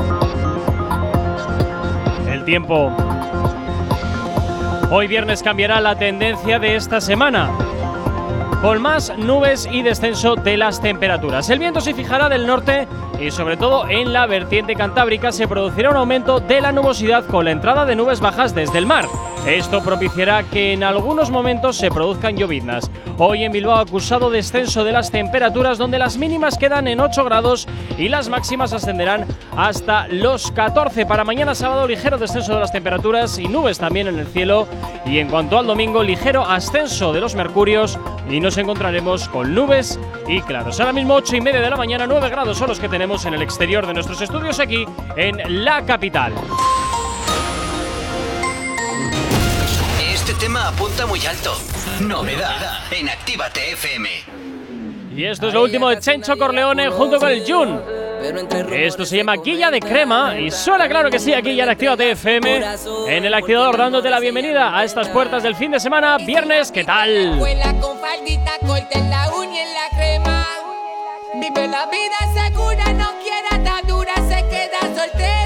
El 2.31 2.45
tiempo. 2.45 2.93
Hoy 4.89 5.09
viernes 5.09 5.43
cambiará 5.43 5.81
la 5.81 5.99
tendencia 5.99 6.61
de 6.61 6.77
esta 6.77 7.01
semana 7.01 7.51
con 8.61 8.81
más 8.83 9.13
nubes 9.17 9.69
y 9.71 9.83
descenso 9.83 10.37
de 10.37 10.57
las 10.57 10.81
temperaturas. 10.81 11.49
El 11.51 11.59
viento 11.59 11.81
se 11.81 11.95
fijará 11.95 12.29
del 12.29 12.47
norte 12.47 12.87
y 13.21 13.31
sobre 13.31 13.57
todo 13.57 13.89
en 13.89 14.13
la 14.13 14.27
vertiente 14.27 14.75
cantábrica 14.75 15.33
se 15.33 15.49
producirá 15.49 15.91
un 15.91 15.97
aumento 15.97 16.41
de 16.41 16.61
la 16.61 16.73
nubosidad 16.73 17.27
con 17.27 17.45
la 17.45 17.53
entrada 17.53 17.85
de 17.85 17.97
nubes 17.97 18.21
bajas 18.21 18.55
desde 18.55 18.79
el 18.79 18.87
mar. 18.87 19.07
Esto 19.47 19.83
propiciará 19.83 20.43
que 20.43 20.73
en 20.73 20.83
algunos 20.83 21.31
momentos 21.31 21.77
se 21.77 21.91
produzcan 21.91 22.37
lloviznas. 22.37 22.91
Hoy 23.19 23.45
en 23.45 23.53
Bilbao 23.53 23.77
acusado 23.77 24.31
descenso 24.31 24.85
de 24.85 24.93
las 24.93 25.11
temperaturas 25.11 25.79
donde 25.79 25.99
las 25.99 26.17
mínimas 26.17 26.57
quedan 26.57 26.89
en 26.89 27.01
8 27.01 27.25
grados 27.25 27.69
y 27.99 28.09
las 28.09 28.29
máximas 28.29 28.73
ascenderán 28.73 29.27
hasta 29.57 30.09
los 30.09 30.51
14. 30.51 31.07
Para 31.07 31.25
mañana 31.25 31.55
sábado 31.55 31.87
ligero 31.87 32.19
descenso 32.19 32.55
de 32.55 32.61
las 32.61 32.73
temperaturas 32.73 33.39
y 33.39 33.49
nubes 33.49 33.79
también 33.79 34.09
en 34.09 34.19
el 34.19 34.27
cielo. 34.27 34.67
Y 35.07 35.19
en 35.19 35.29
cuanto 35.29 35.59
al 35.59 35.67
domingo 35.67 36.03
ligero 36.03 36.45
ascenso 36.45 37.13
de 37.13 37.21
los 37.21 37.35
mercurios 37.35 37.99
y 38.29 38.41
nos 38.41 38.57
encontraremos 38.59 39.29
con 39.29 39.55
nubes 39.55 39.99
y 40.27 40.41
claros. 40.43 40.81
Ahora 40.81 40.93
mismo 40.93 41.15
8 41.15 41.37
y 41.37 41.41
media 41.41 41.61
de 41.61 41.71
la 41.71 41.77
mañana, 41.77 42.07
9 42.07 42.29
grados 42.29 42.59
son 42.59 42.69
los 42.69 42.81
que 42.81 42.89
tenemos 42.89 43.25
en 43.27 43.35
el 43.35 43.43
exterior 43.43 43.87
de 43.87 43.95
nuestros 43.95 44.21
estudios 44.21 44.59
aquí 44.61 44.85
en 45.17 45.65
la 45.65 45.85
capital. 45.85 46.33
Este 50.13 50.35
tema 50.35 50.69
apunta 50.69 51.07
muy 51.07 51.25
alto. 51.27 51.53
Novedad 52.01 52.83
en 52.91 53.09
Actívate 53.09 53.73
FM. 53.73 54.09
Y 55.15 55.25
esto 55.25 55.49
es 55.49 55.55
lo 55.55 55.63
último 55.63 55.89
de 55.89 56.01
Chencho 56.01 56.37
Corleone 56.37 56.89
junto 56.91 57.19
con 57.21 57.29
el 57.29 57.45
Jun. 57.47 57.81
Esto 58.73 59.05
se 59.05 59.19
llama 59.19 59.37
Guilla 59.37 59.71
de 59.71 59.81
Crema 59.81 60.39
y 60.39 60.51
suena 60.51 60.89
claro 60.89 61.11
que 61.11 61.19
sí 61.19 61.35
aquí 61.35 61.55
ya 61.55 61.65
en 61.65 61.71
Actívate 61.71 62.13
FM 62.13 62.65
en 63.09 63.25
el 63.25 63.35
activador 63.35 63.77
dándote 63.77 64.09
la 64.09 64.19
bienvenida 64.19 64.79
a 64.79 64.83
estas 64.83 65.09
puertas 65.09 65.43
del 65.43 65.55
fin 65.55 65.73
de 65.73 65.81
semana, 65.81 66.17
viernes, 66.17 66.73
¿qué 66.73 66.85
tal? 66.85 67.37
Vuela 67.37 67.75
con 67.81 67.99
faldita 67.99 68.53
corta 68.67 68.99
en 68.99 69.11
la 69.11 69.31
uña 69.35 69.53
y 69.53 69.59
en 69.59 69.75
la 69.75 69.89
crema. 69.99 70.47
Vive 71.35 71.69
la 71.69 71.87
vida 71.87 72.49
segura, 72.49 72.93
no 72.95 73.11
quiere 73.23 73.49
atadura, 73.51 74.15
se 74.15 74.49
queda 74.49 74.81
soltera. 74.97 75.44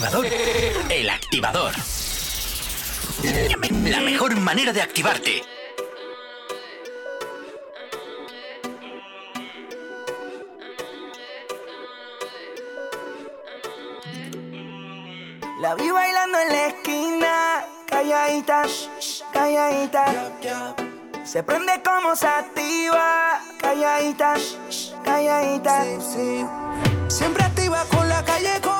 El 0.00 1.10
activador. 1.10 1.74
La 3.84 4.00
mejor 4.00 4.36
manera 4.36 4.72
de 4.72 4.80
activarte. 4.80 5.42
La 15.60 15.74
vi 15.74 15.90
bailando 15.90 16.38
en 16.38 16.48
la 16.48 16.66
esquina, 16.68 17.66
calladita, 17.86 18.62
calladita. 19.32 20.76
Se 21.24 21.42
prende 21.42 21.82
como 21.82 22.14
se 22.14 22.28
activa, 22.28 23.40
calladita, 23.60 24.36
calladita. 25.02 25.82
Sí, 25.82 25.98
sí. 26.14 26.46
Siempre 27.08 27.42
activa 27.42 27.84
con 27.90 28.08
la 28.08 28.24
calle. 28.24 28.60
Con 28.62 28.77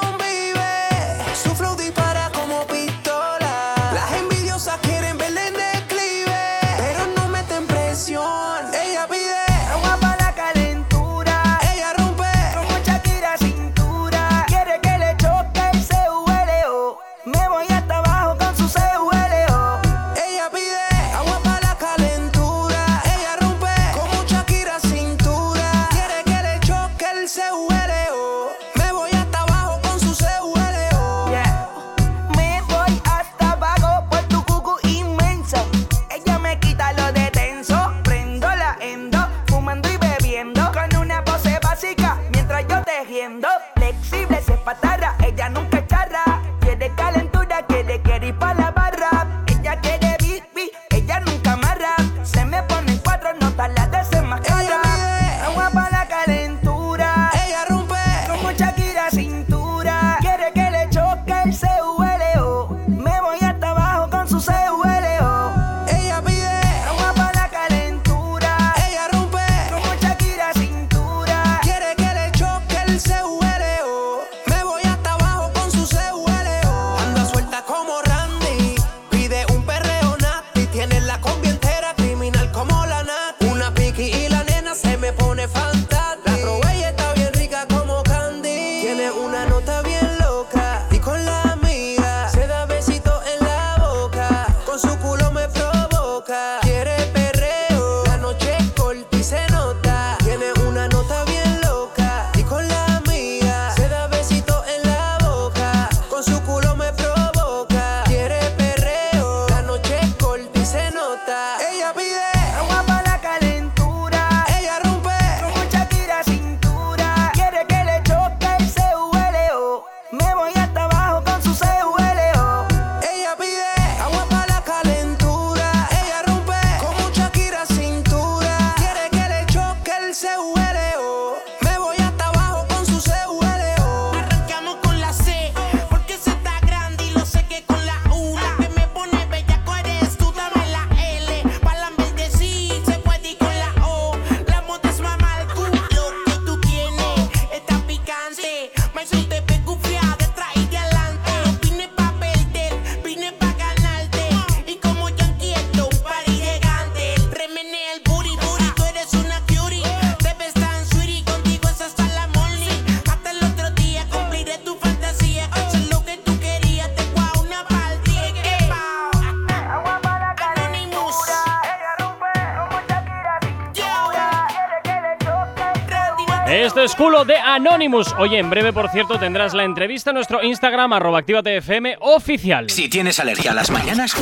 Esto 176.51 176.83
es 176.83 176.95
culo 176.95 177.27
de 177.27 177.37
Anonymous. 177.37 178.15
Oye, 178.19 178.39
en 178.39 178.49
breve, 178.49 178.73
por 178.73 178.89
cierto, 178.89 179.19
tendrás 179.19 179.53
la 179.53 179.65
entrevista 179.65 180.11
en 180.11 180.15
nuestro 180.15 180.43
Instagram, 180.43 180.95
arroba 180.95 181.19
actívatefm 181.19 181.97
oficial. 182.01 182.71
Si 182.71 182.89
tienes 182.89 183.21
alergia 183.21 183.51
a 183.51 183.55
las 183.55 183.71
mañanas, 183.71 184.15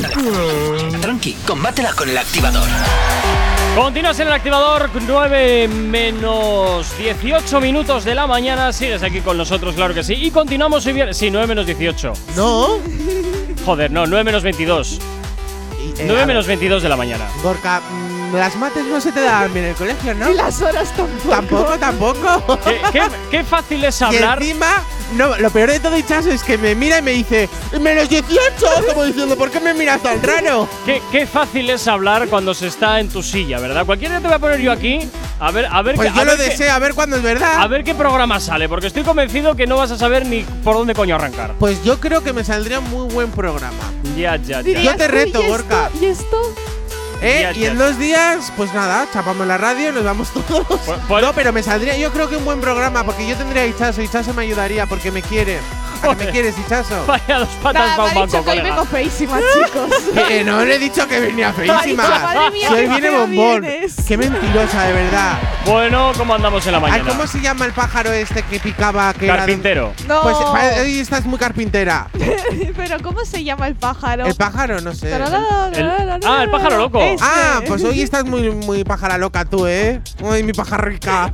tranqui, 1.01 1.37
combátela 1.45 1.93
con 1.93 2.09
el 2.09 2.17
activador. 2.17 2.67
Continúas 3.75 4.19
en 4.19 4.27
el 4.27 4.33
activador, 4.33 4.89
9 5.07 5.69
menos 5.69 6.97
18 6.97 7.61
minutos 7.61 8.03
de 8.03 8.13
la 8.13 8.27
mañana. 8.27 8.73
Sigues 8.73 9.03
aquí 9.03 9.21
con 9.21 9.37
nosotros, 9.37 9.75
claro 9.75 9.93
que 9.93 10.03
sí. 10.03 10.15
Y 10.15 10.29
continuamos 10.29 10.85
hoy 10.85 10.93
viernes. 10.93 11.15
Sí, 11.15 11.31
9 11.31 11.47
menos 11.47 11.65
18. 11.65 12.11
No. 12.35 12.79
Joder, 13.65 13.89
no, 13.89 14.05
9 14.05 14.25
menos 14.25 14.43
22. 14.43 14.99
Eh, 15.99 16.03
9 16.05 16.21
a 16.21 16.25
menos 16.25 16.45
22 16.45 16.83
de 16.83 16.89
la 16.89 16.95
mañana. 16.95 17.27
Gorka, 17.41 17.79
mm, 17.79 18.06
las 18.33 18.55
mates 18.55 18.85
no 18.85 18.99
se 19.01 19.11
te 19.11 19.21
daban 19.21 19.53
bien 19.53 19.65
en 19.65 19.71
el 19.71 19.77
colegio, 19.77 20.13
¿no? 20.13 20.29
Y 20.31 20.33
las 20.33 20.61
horas 20.61 20.91
tampoco. 20.95 21.29
Tampoco, 21.29 21.77
tampoco. 21.79 22.59
¿Qué, 22.63 22.81
qué, 22.91 23.01
qué 23.31 23.43
fácil 23.43 23.83
es 23.83 23.99
Y 24.01 24.03
hablar. 24.03 24.41
encima, 24.41 24.83
no, 25.15 25.37
lo 25.37 25.49
peor 25.49 25.71
de 25.71 25.79
todo, 25.79 25.97
Hichazo, 25.97 26.29
es 26.29 26.43
que 26.43 26.57
me 26.57 26.75
mira 26.75 26.99
y 26.99 27.01
me 27.01 27.11
dice, 27.11 27.49
menos 27.79 28.09
18, 28.09 28.39
como 28.89 29.03
diciendo, 29.05 29.35
¿por 29.37 29.49
qué 29.51 29.59
me 29.59 29.73
miras 29.73 30.01
tan 30.01 30.21
raro? 30.21 30.67
Qué, 30.85 31.01
qué 31.11 31.25
fácil 31.25 31.69
es 31.69 31.87
hablar 31.87 32.27
cuando 32.27 32.53
se 32.53 32.67
está 32.67 32.99
en 32.99 33.09
tu 33.09 33.23
silla, 33.23 33.59
¿verdad? 33.59 33.85
Cualquier 33.85 34.11
día 34.11 34.19
te 34.19 34.27
voy 34.27 34.35
a 34.35 34.39
poner 34.39 34.59
yo 34.61 34.71
aquí. 34.71 35.09
A 35.39 35.51
ver, 35.51 35.67
a 35.71 35.81
ver 35.83 35.95
Pues 35.95 36.09
qué- 36.09 36.15
yo 36.15 36.21
a 36.21 36.25
lo 36.25 36.31
ver 36.31 36.39
qué- 36.39 36.49
deseo, 36.49 36.73
a 36.73 36.79
ver 36.79 36.93
cuándo 36.95 37.15
es 37.17 37.21
verdad. 37.21 37.61
A 37.61 37.67
ver 37.67 37.83
qué 37.83 37.93
programa 37.93 38.39
sale, 38.39 38.67
porque 38.67 38.87
estoy 38.87 39.03
convencido 39.03 39.55
que 39.55 39.67
no 39.67 39.77
vas 39.77 39.91
a 39.91 39.97
saber 39.97 40.25
ni 40.25 40.41
por 40.63 40.75
dónde 40.75 40.93
coño 40.95 41.15
arrancar. 41.15 41.53
Pues 41.59 41.83
yo 41.83 41.99
creo 41.99 42.23
que 42.23 42.33
me 42.33 42.43
saldría 42.43 42.79
un 42.79 42.89
muy 42.89 43.13
buen 43.13 43.31
programa. 43.31 43.77
Ya, 44.17 44.35
ya, 44.37 44.61
ya. 44.61 44.81
Yo 44.81 44.95
te 44.95 45.07
reto, 45.07 45.39
"Uy, 45.39 45.45
¿y 45.45 45.49
Gorka". 45.49 45.89
¿Y 46.01 46.05
esto? 46.05 46.37
¿Eh? 47.21 47.51
Y 47.55 47.65
en 47.65 47.77
dos 47.77 47.97
días, 47.97 48.51
pues 48.55 48.73
nada, 48.73 49.07
chapamos 49.11 49.47
la 49.47 49.57
radio, 49.57 49.91
nos 49.91 50.03
vamos 50.03 50.29
todos. 50.31 50.65
Pues- 50.85 50.99
pues- 51.07 51.23
no, 51.23 51.33
pero 51.33 51.51
me 51.51 51.63
saldría, 51.63 51.97
yo 51.97 52.11
creo 52.11 52.29
que 52.29 52.35
un 52.37 52.45
buen 52.45 52.61
programa, 52.61 53.03
porque 53.03 53.27
yo 53.27 53.35
tendría 53.35 53.63
a 53.63 53.65
Hichazo, 53.67 54.01
Hichazo 54.01 54.33
me 54.33 54.43
ayudaría 54.43 54.85
porque 54.85 55.11
me 55.11 55.21
quiere. 55.21 55.59
¿A 56.03 56.15
que 56.15 56.25
me 56.25 56.31
quieres, 56.31 56.53
Hichazo? 56.59 57.05
Vaya 57.07 57.39
dos 57.39 57.49
patas 57.63 57.81
Nada, 57.83 57.95
para 57.97 58.09
un 58.09 58.15
banco, 58.31 58.43
colega. 58.45 58.63
vengo 58.63 58.85
feísima, 58.85 59.39
chicos. 59.39 59.89
Que 60.27 60.43
no 60.45 60.63
le 60.63 60.75
he 60.75 60.79
dicho 60.79 61.07
que 61.07 61.19
venía 61.19 61.51
feísima. 61.53 62.07
madre 62.07 62.51
mía, 62.51 62.67
si 62.69 62.73
hoy 62.75 62.81
qué 62.81 62.87
viene 62.87 63.09
bombón. 63.09 63.61
vienes. 63.61 63.95
Qué 64.07 64.15
mentirosa, 64.15 64.83
de 64.83 64.93
verdad. 64.93 65.39
Bueno, 65.65 66.11
¿cómo 66.15 66.35
andamos 66.35 66.63
en 66.67 66.73
la 66.73 66.77
Ay, 66.77 66.81
mañana? 66.83 67.09
¿Cómo 67.09 67.25
se 67.25 67.41
llama 67.41 67.65
el 67.65 67.71
pájaro 67.71 68.11
este 68.11 68.43
que 68.43 68.59
picaba? 68.59 69.11
Que 69.15 69.25
era 69.25 69.33
de- 69.33 69.39
Carpintero. 69.39 69.91
No. 70.07 70.21
Pues 70.21 70.35
pa- 70.37 70.81
hoy 70.81 70.99
estás 70.99 71.25
muy 71.25 71.39
carpintera. 71.39 72.07
Pero 72.77 72.97
¿cómo 73.01 73.25
se 73.25 73.43
llama 73.43 73.67
el 73.67 73.75
pájaro? 73.75 74.27
El 74.27 74.35
pájaro, 74.35 74.79
no 74.81 74.93
sé. 74.93 75.11
El- 75.11 75.23
ah, 75.23 76.43
el 76.43 76.49
pájaro 76.51 76.77
loco. 76.77 76.99
Ese. 77.13 77.23
Ah, 77.25 77.61
pues 77.67 77.83
hoy 77.83 78.01
estás 78.01 78.25
muy, 78.25 78.49
muy 78.51 78.83
pájara 78.83 79.17
loca 79.17 79.45
tú, 79.45 79.65
¿eh? 79.67 80.01
Ay, 80.29 80.43
mi 80.43 80.53
pajarrica. 80.53 81.31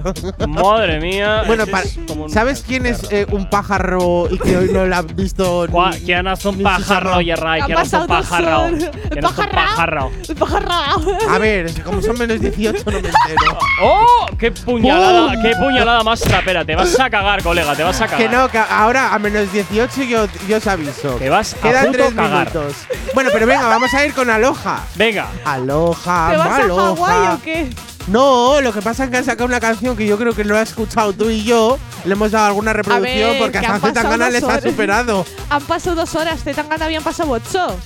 Madre 0.47 0.99
mía. 0.99 1.43
bueno, 1.47 1.63
es 1.63 1.97
un- 2.09 2.29
¿sabes 2.29 2.63
quién 2.65 2.85
es 2.85 3.11
eh, 3.11 3.25
un 3.31 3.49
pájaro 3.49 4.27
y 4.29 4.37
que 4.37 4.57
hoy 4.57 4.69
no 4.71 4.85
lo 4.85 4.95
has 4.95 5.15
visto? 5.15 5.67
¿Quién 6.05 6.27
es 6.27 6.45
un 6.45 6.61
pájaro? 6.63 7.21
Yerray? 7.21 7.61
¿Quién 7.63 7.77
es 7.79 7.93
un 7.93 8.07
pájaro? 8.07 8.67
¿Quién 8.69 9.25
es 9.25 9.31
un 9.31 9.45
Pajarrao. 9.45 10.11
pájaro? 10.39 11.27
A 11.29 11.37
ver, 11.39 11.81
como 11.83 12.01
son 12.01 12.17
menos 12.17 12.39
18 12.39 12.83
no 12.85 12.91
me 12.91 12.97
entero. 12.97 13.57
¡Oh! 13.83 14.25
¡Qué 14.37 14.51
puñalada! 14.51 15.33
¡Pum! 15.33 15.41
¡Qué 15.41 15.51
puñalada 15.55 16.03
más 16.03 16.19
trapera! 16.21 16.63
Te 16.65 16.75
vas 16.75 16.99
a 16.99 17.09
cagar, 17.09 17.41
colega, 17.43 17.75
te 17.75 17.83
vas 17.83 17.99
a 18.01 18.05
cagar. 18.07 18.17
Que 18.29 18.29
no, 18.35 18.49
que 18.49 18.57
ahora 18.57 19.13
a 19.13 19.19
menos 19.19 19.51
18 19.51 20.03
yo, 20.03 20.25
yo 20.47 20.57
os 20.57 20.67
aviso. 20.67 21.15
Te 21.15 21.29
vas 21.29 21.53
a 21.53 21.57
Quedan 21.57 21.91
tres 21.91 22.13
cagar. 22.13 22.47
minutos. 22.53 22.75
Bueno, 23.13 23.29
pero 23.33 23.45
venga, 23.45 23.67
vamos 23.67 23.93
a 23.93 24.05
ir 24.05 24.13
con 24.13 24.29
Aloha. 24.29 24.81
Venga. 24.95 25.27
Aloha, 25.45 25.62
¿Te 25.65 26.37
vas 26.37 26.59
a. 26.59 26.67
Hawái 26.67 27.27
o 27.35 27.41
qué? 27.43 27.69
No, 28.07 28.59
lo 28.59 28.73
que 28.73 28.81
pasa 28.81 29.05
es 29.05 29.09
que 29.09 29.17
han 29.17 29.25
sacado 29.25 29.45
una 29.45 29.61
canción 29.61 29.95
que 29.95 30.05
yo 30.05 30.17
creo 30.17 30.35
que 30.35 30.43
lo 30.43 30.57
has 30.57 30.69
escuchado 30.69 31.13
tú 31.13 31.29
y 31.29 31.43
yo. 31.43 31.77
Le 32.03 32.13
hemos 32.13 32.31
dado 32.31 32.47
alguna 32.47 32.73
reproducción 32.73 33.29
ver, 33.31 33.39
porque 33.39 33.59
que 33.59 33.65
hasta 33.65 33.87
Zetangana 33.87 34.29
les 34.29 34.43
ha 34.43 34.61
superado. 34.61 35.25
Han 35.49 35.63
pasado 35.63 35.95
dos 35.95 36.13
horas, 36.15 36.43
Zetangana 36.43 36.85
habían 36.85 37.03
pasado 37.03 37.31
ocho. 37.31 37.77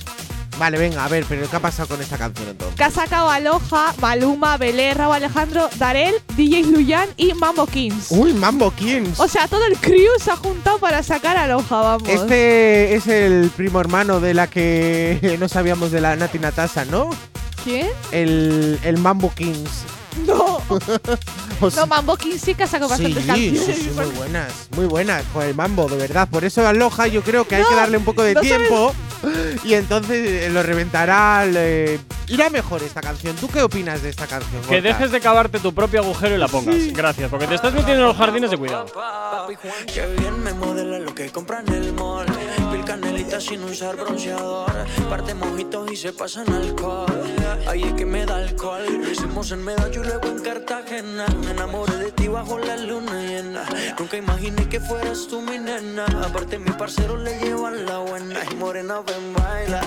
Vale, 0.58 0.76
venga, 0.76 1.04
a 1.04 1.08
ver, 1.08 1.24
pero 1.28 1.48
¿qué 1.48 1.54
ha 1.54 1.60
pasado 1.60 1.88
con 1.88 2.02
esta 2.02 2.18
canción 2.18 2.48
entonces? 2.48 2.76
Que 2.76 2.82
ha 2.82 2.90
sacado 2.90 3.30
Aloha, 3.30 3.94
Maluma, 4.00 4.56
Belé, 4.56 4.92
Raúl 4.92 5.14
Alejandro, 5.14 5.70
Darel, 5.78 6.16
DJ 6.36 6.64
Luyan 6.64 7.08
y 7.16 7.32
Mambo 7.34 7.64
Kings. 7.66 8.08
Uy, 8.10 8.32
Mambo 8.32 8.72
Kings. 8.72 9.20
O 9.20 9.28
sea, 9.28 9.46
todo 9.46 9.64
el 9.66 9.76
crew 9.76 10.10
se 10.20 10.32
ha 10.32 10.36
juntado 10.36 10.78
para 10.78 11.04
sacar 11.04 11.36
Aloha, 11.36 11.62
vamos. 11.80 12.08
Este 12.08 12.96
es 12.96 13.06
el 13.06 13.52
primo 13.56 13.80
hermano 13.80 14.18
de 14.18 14.34
la 14.34 14.48
que 14.48 15.36
no 15.38 15.48
sabíamos 15.48 15.92
de 15.92 16.00
la 16.00 16.16
Nati 16.16 16.40
Natasa, 16.40 16.84
¿no? 16.84 17.10
¿Quién? 17.64 17.88
El, 18.12 18.78
el 18.82 18.98
Mambo 18.98 19.32
Kings. 19.34 19.84
No. 20.26 20.60
O 21.60 21.70
sea, 21.72 21.80
No, 21.82 21.86
Mambo 21.88 22.16
Kings 22.16 22.40
sí 22.40 22.54
que 22.54 22.62
ha 22.62 22.66
sacado 22.68 22.94
Sí, 22.96 23.02
bastantes 23.12 23.22
sí, 23.24 23.28
canciones. 23.50 23.76
sí, 23.82 23.90
muy 23.96 24.06
buenas, 24.16 24.52
muy 24.76 24.86
buenas, 24.86 25.24
joder, 25.32 25.54
Mambo, 25.56 25.88
de 25.88 25.96
verdad. 25.96 26.28
Por 26.28 26.44
eso 26.44 26.64
Aloha 26.64 27.08
yo 27.08 27.20
creo 27.22 27.48
que 27.48 27.56
hay 27.56 27.64
que 27.64 27.74
darle 27.74 27.96
un 27.96 28.04
poco 28.04 28.22
de 28.22 28.34
no 28.34 28.42
sabes- 28.44 28.58
tiempo 28.58 28.94
y 29.64 29.74
entonces 29.74 30.44
eh, 30.44 30.50
lo 30.50 30.62
reventará, 30.62 31.44
le- 31.46 31.98
irá 32.28 32.48
mejor 32.48 32.84
esta 32.84 33.00
canción. 33.00 33.34
¿Tú 33.34 33.48
qué 33.48 33.60
opinas 33.62 34.02
de 34.02 34.10
esta 34.10 34.28
canción? 34.28 34.62
Que 34.68 34.76
Gorka? 34.76 34.88
dejes 34.88 35.10
de 35.10 35.20
cavarte 35.20 35.58
tu 35.58 35.74
propio 35.74 35.98
agujero 36.00 36.36
y 36.36 36.38
la 36.38 36.46
pongas. 36.46 36.76
Gracias, 36.92 37.28
porque 37.28 37.48
te 37.48 37.56
estás 37.56 37.72
metiendo 37.74 38.02
en 38.02 38.08
los 38.08 38.16
jardines 38.16 38.52
de 38.52 38.56
cuidado. 38.56 38.86
Que 39.92 40.06
bien 40.16 40.40
me 40.44 40.52
modela 40.54 41.00
lo 41.00 41.12
que 41.12 41.28
compra 41.30 41.60
en 41.66 41.72
el 41.74 41.92
mall. 41.92 42.26
Sin 43.36 43.62
usar 43.62 43.94
bronceador. 43.94 44.72
Parte 45.08 45.32
mojitos 45.32 45.92
y 45.92 45.96
se 45.96 46.12
pasan 46.12 46.52
alcohol. 46.52 47.06
Ahí 47.68 47.84
es 47.84 47.92
que 47.92 48.04
me 48.04 48.26
da 48.26 48.36
alcohol. 48.36 48.84
Hicimos 49.08 49.52
en 49.52 49.62
Medallo 49.64 50.02
y 50.02 50.06
luego 50.06 50.26
en 50.26 50.40
Cartagena. 50.40 51.24
Me 51.44 51.52
enamoré 51.52 51.96
de 51.98 52.12
ti 52.12 52.26
bajo 52.26 52.58
la 52.58 52.76
luna 52.76 53.22
llena. 53.22 53.64
Nunca 53.96 54.16
imaginé 54.16 54.68
que 54.68 54.80
fueras 54.80 55.28
tú 55.28 55.40
mi 55.40 55.56
nena. 55.56 56.04
Aparte, 56.26 56.58
mi 56.58 56.72
parcero 56.72 57.16
le 57.16 57.38
llevan 57.38 57.86
la 57.86 57.98
buena. 57.98 58.40
Y 58.50 58.54
morena, 58.56 59.00
ven, 59.02 59.32
baila. 59.32 59.80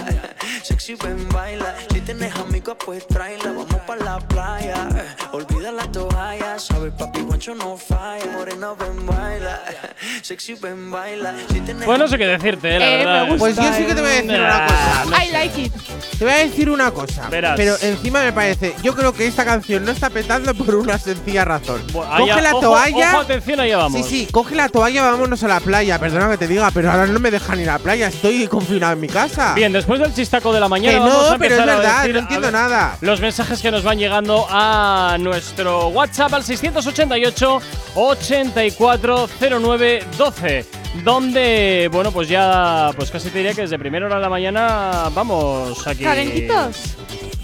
Sexy, 0.63 0.95
ven, 0.95 1.27
baila. 1.29 1.73
Si 1.91 2.01
tienes 2.01 2.35
amigos, 2.35 2.75
pues 2.85 3.07
tráela. 3.07 3.45
Vamos 3.45 3.65
pa' 3.87 3.95
la 3.95 4.19
playa. 4.19 4.87
Olvida 5.31 5.71
la 5.71 5.83
toalla. 5.91 6.59
Sabes, 6.59 6.93
papi, 6.97 7.21
guancho 7.21 7.55
no 7.55 7.75
falla. 7.77 8.25
Morena, 8.37 8.73
ven, 8.79 9.05
baila. 9.05 9.59
Sexy, 10.21 10.53
ven, 10.55 10.91
baila. 10.91 11.33
Si 11.51 11.59
tienes 11.61 11.83
Pues 11.85 11.97
no 11.99 12.07
sé 12.07 12.17
qué 12.17 12.27
decirte, 12.27 12.75
eh, 12.75 12.79
la 12.79 12.85
Eh, 12.85 12.97
me 12.97 13.05
verdad. 13.05 13.21
gusta. 13.27 13.39
Pues 13.39 13.55
yo 13.55 13.73
sí 13.73 13.83
que 13.85 13.95
te 13.95 14.01
voy 14.01 14.09
a 14.09 14.13
decir 14.13 14.29
una 14.39 14.67
cosa. 14.67 15.05
no 15.05 15.17
I 15.17 15.25
sé. 15.25 15.31
like 15.33 15.61
it. 15.61 15.73
Te 16.19 16.25
voy 16.25 16.33
a 16.33 16.37
decir 16.37 16.69
una 16.69 16.91
cosa. 16.91 17.29
Verás. 17.29 17.53
Pero 17.57 17.75
encima 17.81 18.21
me 18.23 18.31
parece, 18.33 18.75
yo 18.83 18.93
creo 18.95 19.13
que 19.13 19.25
esta 19.25 19.43
canción 19.43 19.83
no 19.83 19.91
está 19.91 20.09
petando 20.11 20.53
por 20.53 20.75
una 20.75 20.99
sencilla 20.99 21.43
razón. 21.43 21.81
Coge 21.91 22.07
allá- 22.31 22.41
la 22.41 22.51
ojo- 22.51 22.61
toalla. 22.61 23.09
Ojo, 23.13 23.19
atención, 23.21 23.59
allá 23.59 23.77
vamos. 23.77 24.05
Sí, 24.07 24.25
sí, 24.25 24.31
coge 24.31 24.53
la 24.55 24.69
toalla, 24.69 25.03
vámonos 25.09 25.43
a 25.43 25.47
la 25.47 25.59
playa. 25.59 25.97
Perdona 25.99 26.29
que 26.29 26.37
te 26.37 26.47
diga, 26.47 26.69
pero 26.71 26.91
ahora 26.91 27.07
no 27.07 27.19
me 27.19 27.31
dejan 27.31 27.59
ir 27.59 27.69
a 27.69 27.73
la 27.73 27.79
playa. 27.79 28.07
Estoy 28.09 28.47
confinado 28.47 28.93
en 28.93 28.99
mi 28.99 29.07
casa. 29.07 29.55
Bien, 29.55 29.73
después 29.73 29.99
del 29.99 30.13
chistaco 30.13 30.50
de 30.53 30.59
la 30.59 30.67
mañana 30.67 30.97
Que 30.97 31.03
no, 31.03 31.07
vamos 31.07 31.31
a 31.31 31.37
pero 31.37 31.55
es 31.55 31.61
a 31.61 31.65
verdad, 31.65 32.01
decir, 32.01 32.13
no 32.13 32.19
entiendo 32.21 32.47
ver, 32.47 32.53
nada. 32.53 32.97
Los 33.01 33.19
mensajes 33.19 33.59
que 33.61 33.71
nos 33.71 33.83
van 33.83 33.97
llegando 33.97 34.45
a 34.49 35.17
nuestro 35.19 35.87
WhatsApp 35.89 36.33
al 36.33 36.43
688 36.43 37.61
840912 37.95 40.65
donde, 41.03 41.89
bueno, 41.91 42.11
pues 42.11 42.27
ya, 42.27 42.91
pues 42.97 43.11
casi 43.11 43.29
te 43.29 43.37
diría 43.37 43.53
que 43.53 43.61
desde 43.61 43.79
primera 43.79 44.07
hora 44.07 44.15
de 44.15 44.21
la 44.21 44.29
mañana 44.29 45.09
vamos 45.13 45.87
aquí. 45.87 46.03
¿Calentitos? 46.03 46.97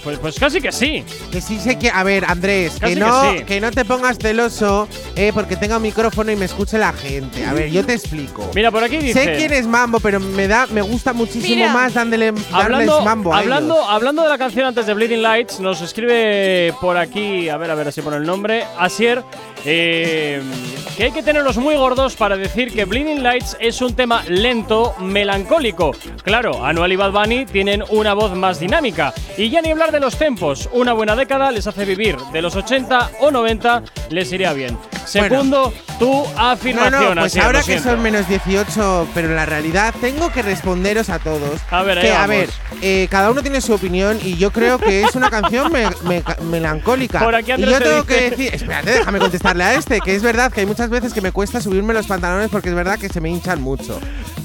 Pues, 0.07 0.19
pues 0.19 0.39
casi 0.39 0.61
que 0.61 0.71
sí. 0.71 1.03
Que 1.33 1.41
sí 1.41 1.59
sé 1.59 1.77
que. 1.77 1.89
A 1.89 2.01
ver, 2.01 2.23
Andrés, 2.23 2.77
Casi 2.79 2.93
que 2.93 2.99
que 3.01 3.05
no, 3.05 3.31
sí. 3.33 3.43
que 3.43 3.59
no 3.59 3.71
te 3.71 3.83
pongas 3.83 4.17
celoso, 4.17 4.87
eh, 5.17 5.31
porque 5.33 5.57
tenga 5.57 5.75
un 5.75 5.83
micrófono 5.83 6.31
y 6.31 6.37
me 6.37 6.45
escuche 6.45 6.77
la 6.77 6.93
gente. 6.93 7.43
A 7.43 7.51
ver, 7.51 7.69
yo 7.69 7.85
te 7.85 7.93
explico. 7.95 8.49
Mira, 8.55 8.71
por 8.71 8.85
aquí 8.85 8.95
dice. 8.99 9.21
sé 9.21 9.35
quién 9.35 9.51
es 9.51 9.67
Mambo, 9.67 9.99
pero 9.99 10.21
me 10.21 10.47
da, 10.47 10.65
me 10.67 10.81
gusta 10.81 11.11
muchísimo 11.11 11.55
Mira. 11.55 11.73
más 11.73 11.93
dándole, 11.93 12.27
darles 12.31 12.45
Hablando, 12.53 13.01
mambo 13.01 13.33
a 13.33 13.39
hablando, 13.39 13.75
ellos. 13.75 13.87
hablando 13.89 14.23
de 14.23 14.29
la 14.29 14.37
canción 14.37 14.65
antes 14.65 14.85
de 14.85 14.93
Bleeding 14.93 15.21
Lights, 15.21 15.59
nos 15.59 15.81
escribe 15.81 16.73
por 16.79 16.95
aquí, 16.95 17.49
a 17.49 17.57
ver, 17.57 17.69
a 17.69 17.75
ver 17.75 17.91
si 17.91 18.01
pone 18.01 18.15
el 18.15 18.23
nombre, 18.25 18.63
Asier, 18.79 19.25
eh, 19.65 20.41
que 20.95 21.03
hay 21.05 21.11
que 21.11 21.21
tenerlos 21.23 21.57
muy 21.57 21.75
gordos 21.75 22.15
para 22.15 22.35
decir 22.37 22.73
que 22.73 22.85
Bleeding 22.85 23.21
Lights 23.21 23.57
es 23.59 23.81
un 23.81 23.95
tema 23.95 24.23
lento, 24.27 24.95
melancólico. 24.99 25.91
Claro, 26.23 26.65
Anuel 26.65 26.93
y 26.93 26.95
Bad 26.95 27.11
Bunny 27.11 27.45
tienen 27.45 27.83
una 27.89 28.13
voz 28.13 28.33
más 28.35 28.59
dinámica. 28.59 29.13
Y 29.37 29.49
ya 29.49 29.61
ni 29.61 29.71
hablar 29.71 29.91
de 29.91 29.99
los 29.99 30.17
tempos, 30.17 30.69
una 30.71 30.93
buena 30.93 31.15
década 31.15 31.51
les 31.51 31.67
hace 31.67 31.85
vivir, 31.85 32.17
de 32.33 32.41
los 32.41 32.55
80 32.55 33.11
o 33.19 33.29
90 33.31 33.83
les 34.09 34.31
iría 34.31 34.53
bien. 34.53 34.77
Segundo, 35.05 35.71
tu 35.99 36.11
No, 36.11 36.27
afirmación, 36.35 37.15
no, 37.15 37.21
pues 37.21 37.31
Asier, 37.33 37.45
ahora 37.45 37.63
que 37.63 37.79
son 37.79 38.01
menos 38.01 38.27
18, 38.27 39.07
pero 39.13 39.29
en 39.29 39.35
la 39.37 39.45
realidad 39.45 39.93
tengo 40.01 40.29
que 40.33 40.41
responderos 40.41 41.09
a 41.09 41.19
todos. 41.19 41.61
A 41.71 41.81
ver, 41.83 42.01
que, 42.01 42.11
a 42.11 42.27
ver, 42.27 42.49
eh, 42.81 43.07
cada 43.09 43.31
uno 43.31 43.41
tiene 43.41 43.61
su 43.61 43.73
opinión 43.73 44.19
y 44.21 44.35
yo 44.35 44.51
creo 44.51 44.79
que 44.79 45.03
es 45.03 45.15
una 45.15 45.29
canción 45.29 45.71
me- 45.71 45.87
me- 46.03 46.23
melancólica. 46.43 47.19
Por 47.19 47.35
aquí 47.35 47.53
y 47.55 47.61
yo 47.61 47.77
te 47.77 47.85
tengo 47.85 48.05
que 48.05 48.29
decir, 48.31 48.53
espérate, 48.53 48.91
déjame 48.91 49.19
a 49.47 49.73
este, 49.75 50.01
que 50.01 50.15
es 50.15 50.21
verdad 50.21 50.51
que 50.51 50.61
hay 50.61 50.65
muchas 50.65 50.89
veces 50.89 51.13
que 51.13 51.21
me 51.21 51.31
cuesta 51.31 51.61
subirme 51.61 51.93
los 51.93 52.07
pantalones 52.07 52.49
porque 52.49 52.69
es 52.69 52.75
verdad 52.75 52.99
que 52.99 53.09
se 53.09 53.21
me 53.21 53.29
hinchan 53.29 53.61
mucho. 53.61 53.99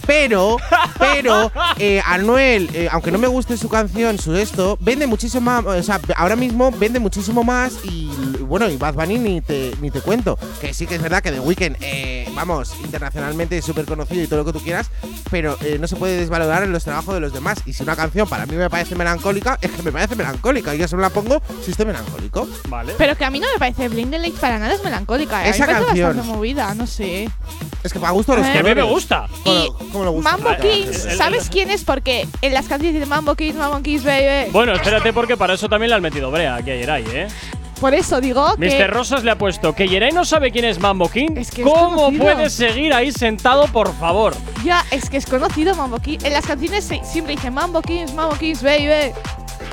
Pero, 0.07 0.57
pero, 0.99 1.51
eh, 1.79 2.01
Anuel, 2.05 2.71
eh, 2.75 2.89
aunque 2.91 3.11
no 3.11 3.19
me 3.19 3.29
guste 3.29 3.57
su 3.57 3.69
canción, 3.69 4.19
su 4.19 4.35
esto, 4.35 4.77
vende 4.81 5.07
muchísimo 5.07 5.43
más, 5.43 5.65
o 5.65 5.83
sea, 5.83 6.01
ahora 6.17 6.37
mismo 6.37 6.71
vende 6.73 6.99
muchísimo 6.99 7.45
más 7.45 7.75
y 7.85 8.11
bueno, 8.53 8.69
y 8.69 8.77
Bad 8.77 8.93
Bunny 8.93 9.19
ni 9.19 9.41
te, 9.41 9.73
ni 9.81 9.91
te 9.91 10.03
cuento. 10.03 10.39
Que 10.61 10.75
sí 10.75 10.87
que 10.87 10.97
es 10.97 11.03
verdad 11.03 11.23
que 11.23 11.33
The 11.33 11.41
Weeknd, 11.41 11.77
eh, 11.81 12.29
vamos, 12.35 12.75
internacionalmente 12.85 13.57
es 13.57 13.65
súper 13.65 13.87
conocido 13.87 14.23
y 14.23 14.27
todo 14.27 14.41
lo 14.41 14.45
que 14.45 14.53
tú 14.53 14.61
quieras, 14.63 14.91
pero 15.31 15.57
eh, 15.63 15.79
no 15.81 15.89
se 15.89 15.97
puede 15.97 16.19
desvalorar 16.19 16.63
en 16.63 16.71
los 16.71 16.85
trabajos 16.85 17.15
de 17.15 17.21
los 17.21 17.33
demás. 17.33 17.61
Y 17.65 17.73
si 17.73 17.83
una 17.83 17.97
canción 17.97 18.29
para 18.29 18.45
mí 18.45 18.55
me 18.55 18.69
parece 18.69 18.95
melancólica, 18.95 19.57
es 19.63 19.71
que 19.71 19.83
me 19.83 19.91
parece 19.91 20.17
melancólica. 20.17 20.75
Y 20.75 20.79
yo 20.81 20.87
solo 20.87 21.01
la 21.01 21.09
pongo 21.09 21.41
si 21.65 21.71
estoy 21.71 21.87
melancólico. 21.87 22.47
Vale. 22.69 22.93
Pero 22.99 23.17
que 23.17 23.25
a 23.25 23.31
mí 23.31 23.41
no 23.41 23.47
me 23.51 23.59
parece 23.59 23.89
Blinded 23.89 24.21
Lights 24.21 24.39
para 24.39 24.59
nada 24.59 24.75
es 24.75 24.85
melancólica. 24.85 25.47
¿eh? 25.47 25.49
Esa 25.49 25.65
a 25.65 25.67
mí 25.69 25.73
me 25.73 25.79
parece 25.79 25.87
canción. 25.87 26.09
bastante 26.19 26.37
movida, 26.37 26.75
no 26.75 26.87
sé. 26.87 27.31
Es 27.83 27.91
que 27.91 28.01
para 28.01 28.13
gusto 28.13 28.33
de 28.33 28.43
los 28.43 28.49
Que 28.49 28.59
a 28.59 28.63
mí 28.63 28.75
me 28.75 28.83
gusta. 28.83 29.29
¿Cómo, 29.45 29.79
cómo 29.93 30.05
le 30.05 30.11
gusta? 30.11 30.31
Mambo 30.31 30.51
Ah, 30.51 30.57
Kings, 30.59 31.09
¿sabes 31.17 31.49
quién 31.49 31.71
es? 31.71 31.85
Porque 31.85 32.29
en 32.43 32.53
las 32.53 32.67
canciones 32.67 32.95
dice 32.95 33.07
Mambo 33.07 33.35
Kings, 33.35 33.57
Mambo 33.57 33.81
Kings, 33.83 34.05
baby. 34.05 34.51
Bueno, 34.53 34.75
espérate 34.75 35.15
porque 35.15 35.39
para 35.39 35.55
eso 35.55 35.71
también 35.71 35.89
le 35.89 35.97
han 35.97 36.03
metido 36.03 36.31
brea 36.31 36.57
aquí 36.57 36.71
a 36.71 36.77
Yeray, 36.77 37.05
¿eh? 37.11 37.29
Por 37.83 37.95
eso 37.95 38.21
digo 38.21 38.47
que. 38.55 38.65
Mr. 38.79 38.91
Rosas 38.93 39.25
le 39.25 39.33
ha 39.33 39.37
puesto 39.37 39.75
que 39.75 39.89
Yeray 39.89 40.13
no 40.13 40.25
sabe 40.25 40.53
quién 40.53 40.65
es 40.65 40.79
Mambo 40.79 41.09
King. 41.09 41.35
que 41.35 41.41
es 41.41 41.51
¿Cómo 41.51 41.97
conocido. 41.97 42.23
puedes 42.25 42.53
seguir 42.53 42.95
ahí 42.95 43.11
sentado, 43.11 43.67
por 43.67 43.93
favor? 43.97 44.35
Ya, 44.65 44.85
es 44.93 45.11
que 45.11 45.17
es 45.17 45.27
conocido 45.27 45.75
Mambo 45.75 45.99
Kings. 45.99 46.23
En 46.23 46.33
las 46.33 46.47
canciones 46.47 46.89
siempre 47.03 47.35
dice 47.35 47.51
Mambo 47.51 47.83
Kings, 47.83 48.15
Mambo 48.15 48.37
Kings, 48.37 48.63
baby. 48.63 49.13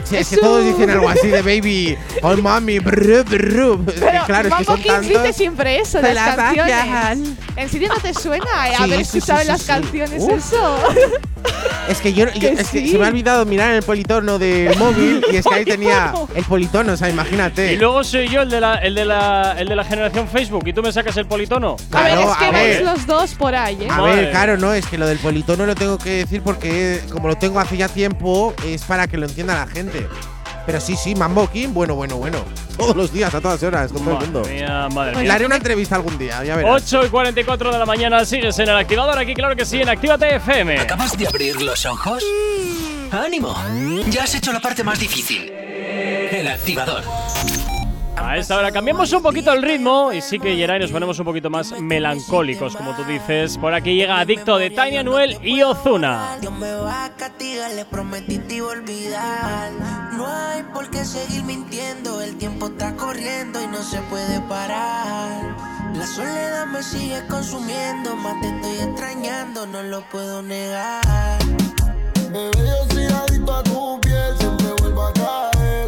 Sí, 0.04 0.16
es 0.18 0.30
que 0.30 0.38
todos 0.38 0.64
dicen 0.66 0.90
algo 0.90 1.10
así 1.10 1.28
de 1.28 1.42
baby, 1.42 1.98
oh 2.22 2.36
mami, 2.38 2.80
brr, 2.80 3.24
brr. 3.24 3.80
Es 3.88 3.94
que 3.94 4.00
Pero 4.00 4.26
claro, 4.26 4.48
es 4.50 4.56
que 4.56 4.64
Mambo 4.64 4.64
son 4.66 4.82
Kings 4.82 5.02
dice 5.02 5.14
tantos. 5.14 5.36
siempre 5.36 5.80
eso, 5.80 6.00
Se 6.02 6.14
las 6.14 6.16
las 6.16 6.36
canciones. 6.36 7.30
¿En 7.56 7.70
serio 7.70 7.90
no 7.90 7.96
te 8.00 8.14
suena 8.14 8.70
eh, 8.70 8.74
Sí, 8.78 8.84
haber 8.84 8.98
sí, 9.00 9.06
sí, 9.06 9.18
escuchado 9.18 9.40
sí, 9.40 9.42
en 9.44 9.48
las 9.50 9.62
sí. 9.62 9.68
canciones 9.68 10.24
eso? 10.24 10.78
Es 11.88 12.00
que 12.02 12.14
yo, 12.14 12.26
yo- 12.34 12.40
Que 12.40 12.48
es 12.62 12.70
que 12.70 12.80
sí. 12.82 12.90
se 12.90 12.98
me 13.00 13.06
ha 13.06 13.08
olvidado 13.10 13.46
mirar 13.46 13.70
en 13.72 13.78
el 13.78 13.84
politono 13.84 14.38
del 14.38 14.78
móvil 14.78 15.24
y 15.32 15.38
es 15.38 15.46
que 15.46 15.56
ahí 15.56 15.66
tenía 15.66 16.14
el 16.36 16.44
politono, 16.44 16.94
o 16.94 16.98
sea, 16.98 17.10
imagínate. 17.10 17.74
Y 17.74 17.78
luego 17.78 18.04
soy 18.04 18.28
yo 18.30 18.42
el 18.42 18.50
de 18.50 18.62
la, 18.62 18.76
el 18.76 18.94
de 18.94 19.06
la, 19.06 19.56
el 19.58 19.68
de 19.68 19.76
la 19.76 19.84
generación 19.84 20.28
Facebook 20.28 20.68
y 20.68 20.74
tú 20.74 20.84
me 20.84 20.92
sacas 20.92 21.18
el 21.18 21.26
politono. 21.26 21.78
a 21.92 22.04
ver, 22.04 22.12
Claro, 22.14 22.32
es 22.32 22.38
que 22.38 22.46
a 22.46 22.52
vais 22.52 22.68
ver. 22.78 22.82
los 22.84 23.08
dos 23.08 23.34
por 23.36 23.56
ahí, 23.56 23.78
¿eh? 23.82 23.88
A 23.90 23.98
Madre. 23.98 24.16
ver, 24.16 24.32
claro, 24.32 24.58
no, 24.58 24.74
es 24.74 24.86
que 24.86 24.98
lo 24.98 25.08
del 25.08 25.18
politono 25.18 25.66
lo 25.66 25.76
tengo 25.76 25.98
que 25.98 26.10
decir 26.18 26.42
porque 26.44 27.02
como 27.12 27.28
lo 27.28 27.38
tengo 27.38 27.60
hace 27.60 27.78
ya 27.78 27.88
tiempo, 27.88 28.54
es 28.66 28.84
para 28.84 29.08
que 29.08 29.18
lo 29.18 29.26
entienda 29.26 29.56
la 29.56 29.66
gente. 29.80 30.08
Pero 30.66 30.80
sí, 30.80 30.96
sí, 30.96 31.16
Mambo 31.16 31.50
King, 31.50 31.70
bueno, 31.72 31.96
bueno, 31.96 32.18
bueno. 32.18 32.38
Todos 32.78 32.96
los 32.96 33.12
días, 33.12 33.34
a 33.34 33.42
todas 33.42 33.62
horas, 33.64 33.92
con 33.92 34.04
todo 34.04 34.16
el 34.20 34.26
mundo. 34.26 34.42
Madre 34.42 34.54
mía, 34.56 34.88
madre 34.94 35.16
Le 35.16 35.22
mía. 35.24 35.34
haré 35.34 35.46
una 35.46 35.56
entrevista 35.56 35.96
algún 35.96 36.18
día, 36.18 36.44
ya 36.44 36.56
verás. 36.56 36.84
8 36.84 37.06
y 37.06 37.10
44 37.10 37.72
de 37.74 37.80
la 37.80 37.86
mañana, 37.86 38.24
sigues 38.26 38.58
en 38.60 38.70
el 38.70 38.78
activador 38.78 39.18
aquí, 39.18 39.34
claro 39.34 39.56
que 39.56 39.66
sí, 39.66 39.82
en 39.82 39.90
Actívate 39.90 40.36
FM. 40.36 40.80
¿Acabas 40.80 41.18
de 41.18 41.28
abrir 41.28 41.62
los 41.62 41.86
ojos? 41.86 42.24
¡Ánimo! 43.12 43.56
Ya 44.10 44.24
has 44.24 44.36
hecho 44.36 44.54
la 44.54 44.60
parte 44.60 44.84
más 44.84 45.00
difícil. 45.00 45.50
El 45.52 46.48
activador. 46.48 47.04
A 48.16 48.38
esta 48.38 48.58
hora 48.58 48.72
cambiamos 48.72 49.12
un 49.14 49.22
poquito 49.22 49.52
el 49.52 49.62
ritmo 49.62 50.12
y 50.12 50.22
sí 50.22 50.40
que 50.40 50.56
Yeray 50.56 50.80
nos 50.80 50.92
ponemos 50.92 51.18
un 51.20 51.26
poquito 51.26 51.50
más 51.50 51.72
melancólicos, 51.80 52.76
como 52.76 52.96
tú 52.96 53.04
dices. 53.06 53.58
Por 53.58 53.74
aquí 53.74 53.96
llega 53.96 54.20
Adicto 54.20 54.58
de 54.58 54.70
Tiny 54.70 54.98
Anuel 54.98 55.38
y 55.42 55.62
Ozuna. 55.62 56.38
Dios 56.42 56.54
me 56.54 56.74
va 56.74 57.06
a 57.06 57.16
castigar, 57.16 57.72
le 57.72 57.86
prometí 57.86 58.38
te 58.40 58.56
iba 58.56 58.68
a 58.68 58.72
olvidar. 58.72 59.72
No 60.18 60.28
hay 60.28 60.64
por 60.74 60.90
qué 60.90 61.06
seguir 61.06 61.44
mintiendo, 61.44 62.22
el 62.22 62.38
tiempo 62.38 62.68
está 62.68 62.96
corriendo 62.96 63.62
y 63.64 63.68
no 63.68 63.82
se 63.84 64.00
puede 64.04 64.40
parar. 64.42 65.56
La 65.96 66.06
soledad 66.06 66.68
me 66.68 66.84
sigue 66.84 67.26
consumiendo, 67.28 68.16
más 68.16 68.40
te 68.42 68.48
estoy 68.50 68.88
extrañando, 68.90 69.66
no 69.66 69.82
lo 69.84 70.02
puedo 70.10 70.42
negar. 70.42 71.40
Bebé, 72.32 72.52
yo 72.58 72.94
soy 72.94 73.06
adicto 73.06 73.54
a 73.56 73.64
tu 73.64 74.00
piel, 74.02 74.38
siempre 74.38 74.68
vuelvo 74.82 75.02
a 75.08 75.14
caer, 75.14 75.88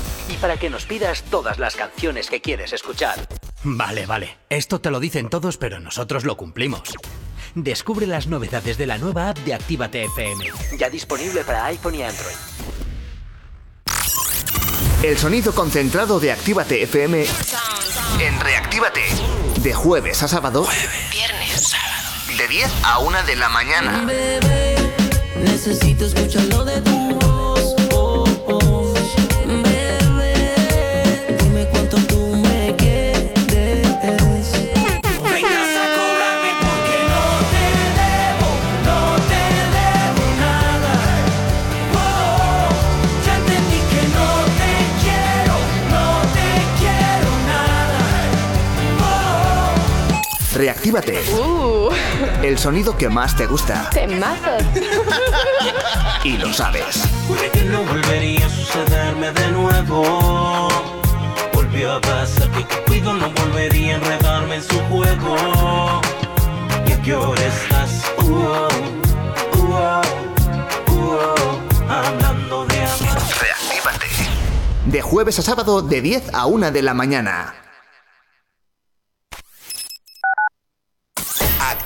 Para 0.41 0.57
que 0.57 0.69
nos 0.69 0.85
pidas 0.85 1.23
todas 1.23 1.59
las 1.59 1.75
canciones 1.75 2.29
que 2.29 2.41
quieres 2.41 2.73
escuchar. 2.73 3.27
Vale, 3.63 4.07
vale. 4.07 4.37
Esto 4.49 4.81
te 4.81 4.89
lo 4.89 4.99
dicen 4.99 5.29
todos, 5.29 5.57
pero 5.57 5.79
nosotros 5.79 6.25
lo 6.25 6.35
cumplimos. 6.35 6.81
Descubre 7.53 8.07
las 8.07 8.27
novedades 8.27 8.77
de 8.77 8.87
la 8.87 8.97
nueva 8.97 9.29
app 9.29 9.37
de 9.39 9.53
Actívate 9.53 10.03
FM. 10.05 10.45
Ya 10.77 10.89
disponible 10.89 11.43
para 11.43 11.65
iPhone 11.65 11.95
y 11.95 12.03
Android. 12.03 12.35
El 15.03 15.17
sonido 15.17 15.53
concentrado 15.53 16.19
de 16.19 16.31
Actívate 16.31 16.83
FM 16.83 17.25
en 18.19 18.39
Reactívate. 18.39 19.01
De 19.61 19.73
jueves 19.73 20.23
a 20.23 20.27
sábado. 20.27 20.67
Viernes, 21.11 21.69
sábado. 21.69 22.37
De 22.37 22.47
10 22.47 22.71
a 22.83 22.99
1 22.99 23.23
de 23.23 23.35
la 23.35 23.49
mañana. 23.49 24.05
Bebé, 24.05 24.75
necesito 25.43 26.05
escucharlo 26.05 26.65
de 26.65 26.81
tu 26.81 27.00
Reactívate. 50.61 51.19
El 52.43 52.55
sonido 52.59 52.95
que 52.95 53.09
más 53.09 53.35
te 53.35 53.47
gusta. 53.47 53.89
Temazos. 53.89 54.61
Y 56.23 56.37
lo 56.37 56.53
sabes. 56.53 57.01
Juré 57.27 57.49
que 57.49 57.63
no 57.63 57.83
volvería 57.83 58.45
a 58.45 58.49
sucederme 58.49 59.31
de 59.31 59.47
nuevo. 59.53 60.67
Volvió 61.51 61.93
a 61.93 62.01
pasar 62.01 62.47
que 62.51 62.63
Cupido 62.63 63.11
no 63.11 63.31
volvería 63.31 63.95
a 63.95 63.97
enredarme 63.97 64.57
en 64.57 64.61
su 64.61 64.79
juego. 64.81 65.35
¿Y 66.87 66.91
a 66.91 67.01
qué 67.01 67.15
hora 67.15 67.41
estás? 67.41 68.03
Uh, 68.19 68.29
uh, 69.57 69.67
uh, 69.67 70.93
uh, 70.93 71.91
hablando 71.91 72.65
de 72.67 72.83
amor. 72.83 73.17
Reactívate. 73.41 74.05
De 74.85 75.01
jueves 75.01 75.39
a 75.39 75.41
sábado 75.41 75.81
de 75.81 76.01
10 76.01 76.35
a 76.35 76.45
1 76.45 76.69
de 76.69 76.81
la 76.83 76.93
mañana. 76.93 77.55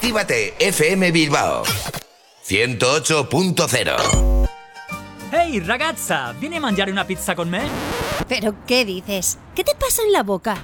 Actívate 0.06 0.54
FM 0.60 1.12
Bilbao 1.12 1.64
108.0 2.46 4.46
Ehi 5.32 5.60
ragazza, 5.62 6.32
vieni 6.38 6.58
a 6.58 6.60
mangiare 6.60 6.92
una 6.92 7.06
pizza 7.06 7.34
con 7.34 7.50
me? 7.50 7.64
¿Pero 8.28 8.54
qué 8.68 8.86
dices? 8.86 9.40
¿Qué 9.56 9.64
te 9.64 9.74
pasa 9.74 10.04
en 10.04 10.12
la 10.12 10.22
boca? 10.22 10.64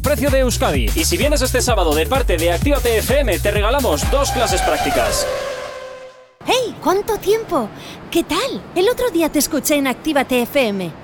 precio 0.00 0.30
de 0.30 0.40
Euskadi. 0.40 0.86
Y 0.94 1.04
si 1.04 1.16
vienes 1.16 1.42
este 1.42 1.60
sábado 1.60 1.94
de 1.94 2.06
parte 2.06 2.36
de 2.36 2.52
Actívate 2.52 2.98
FM, 2.98 3.38
te 3.38 3.50
regalamos 3.50 4.10
dos 4.10 4.30
clases 4.30 4.62
prácticas. 4.62 5.26
¡Hey! 6.46 6.74
¿Cuánto 6.82 7.16
tiempo? 7.18 7.68
¿Qué 8.10 8.22
tal? 8.22 8.62
El 8.74 8.88
otro 8.88 9.10
día 9.10 9.30
te 9.30 9.38
escuché 9.38 9.76
en 9.76 9.86
Actívate 9.86 10.42
FM. 10.42 11.03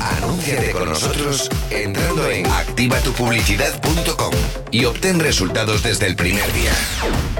Anúnciate 0.00 0.72
con 0.72 0.88
nosotros 0.88 1.48
entrando 1.70 2.30
en 2.30 2.46
activatupublicidad.com 2.46 4.32
y 4.70 4.84
obtén 4.84 5.20
resultados 5.20 5.82
desde 5.82 6.06
el 6.06 6.16
primer 6.16 6.52
día. 6.52 6.72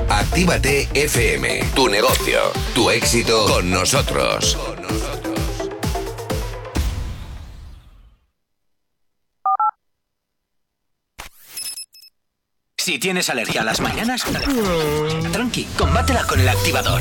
Actívate 0.08 0.88
FM, 0.94 1.64
tu 1.74 1.88
negocio, 1.88 2.40
tu 2.74 2.90
éxito 2.90 3.46
con 3.46 3.70
nosotros. 3.70 4.56
Si 12.84 12.98
tienes 12.98 13.30
alergia 13.30 13.62
a 13.62 13.64
las 13.64 13.80
mañanas, 13.80 14.24
tranqui, 15.32 15.64
combátela 15.78 16.26
con 16.26 16.38
el 16.38 16.48
activador. 16.50 17.00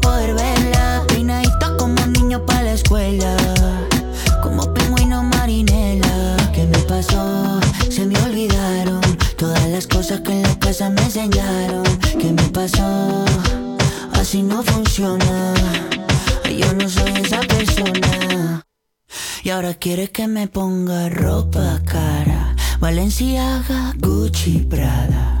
poder 0.00 0.34
verla 0.34 1.04
Peinadito 1.08 1.76
como 1.76 2.06
niño 2.06 2.44
pa' 2.46 2.62
la 2.62 2.72
escuela 2.72 3.36
Como 4.42 4.72
pingüino 4.74 5.22
marinela 5.22 6.36
¿Qué 6.54 6.66
me 6.66 6.78
pasó? 6.78 7.60
Se 7.90 8.06
me 8.06 8.16
olvidaron 8.22 9.00
Todas 9.36 9.66
las 9.68 9.86
cosas 9.86 10.20
que 10.20 10.32
en 10.32 10.42
la 10.42 10.58
casa 10.58 10.90
me 10.90 11.02
enseñaron 11.02 11.84
¿Qué 12.18 12.32
me 12.32 12.48
pasó? 12.50 13.24
Así 14.22 14.40
no 14.40 14.62
funciona. 14.62 15.52
Yo 16.44 16.72
no 16.74 16.88
soy 16.88 17.10
esa 17.24 17.40
persona. 17.40 18.64
Y 19.42 19.50
ahora 19.50 19.74
quiere 19.74 20.12
que 20.12 20.28
me 20.28 20.46
ponga 20.46 21.08
ropa 21.08 21.82
cara. 21.84 22.54
Valenciaga, 22.78 23.92
Gucci, 23.98 24.60
Prada. 24.60 25.40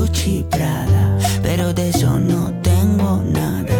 Gucci, 0.00 0.46
Prada. 0.48 1.18
Pero 1.42 1.74
de 1.74 1.90
eso 1.90 2.18
no 2.18 2.50
tengo 2.62 3.22
nada. 3.22 3.76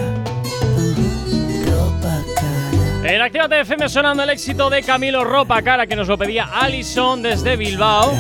Ropa 1.65 2.23
cara. 2.35 3.15
En 3.15 3.23
Actívate 3.23 3.61
FM 3.61 3.89
sonando 3.89 4.23
el 4.23 4.29
éxito 4.29 4.69
de 4.69 4.83
Camilo 4.83 5.25
Ropa 5.25 5.63
Cara 5.63 5.87
que 5.87 5.97
nos 5.97 6.09
lo 6.09 6.19
pedía 6.19 6.45
Alison 6.45 7.23
desde 7.23 7.57
Bilbao. 7.57 8.13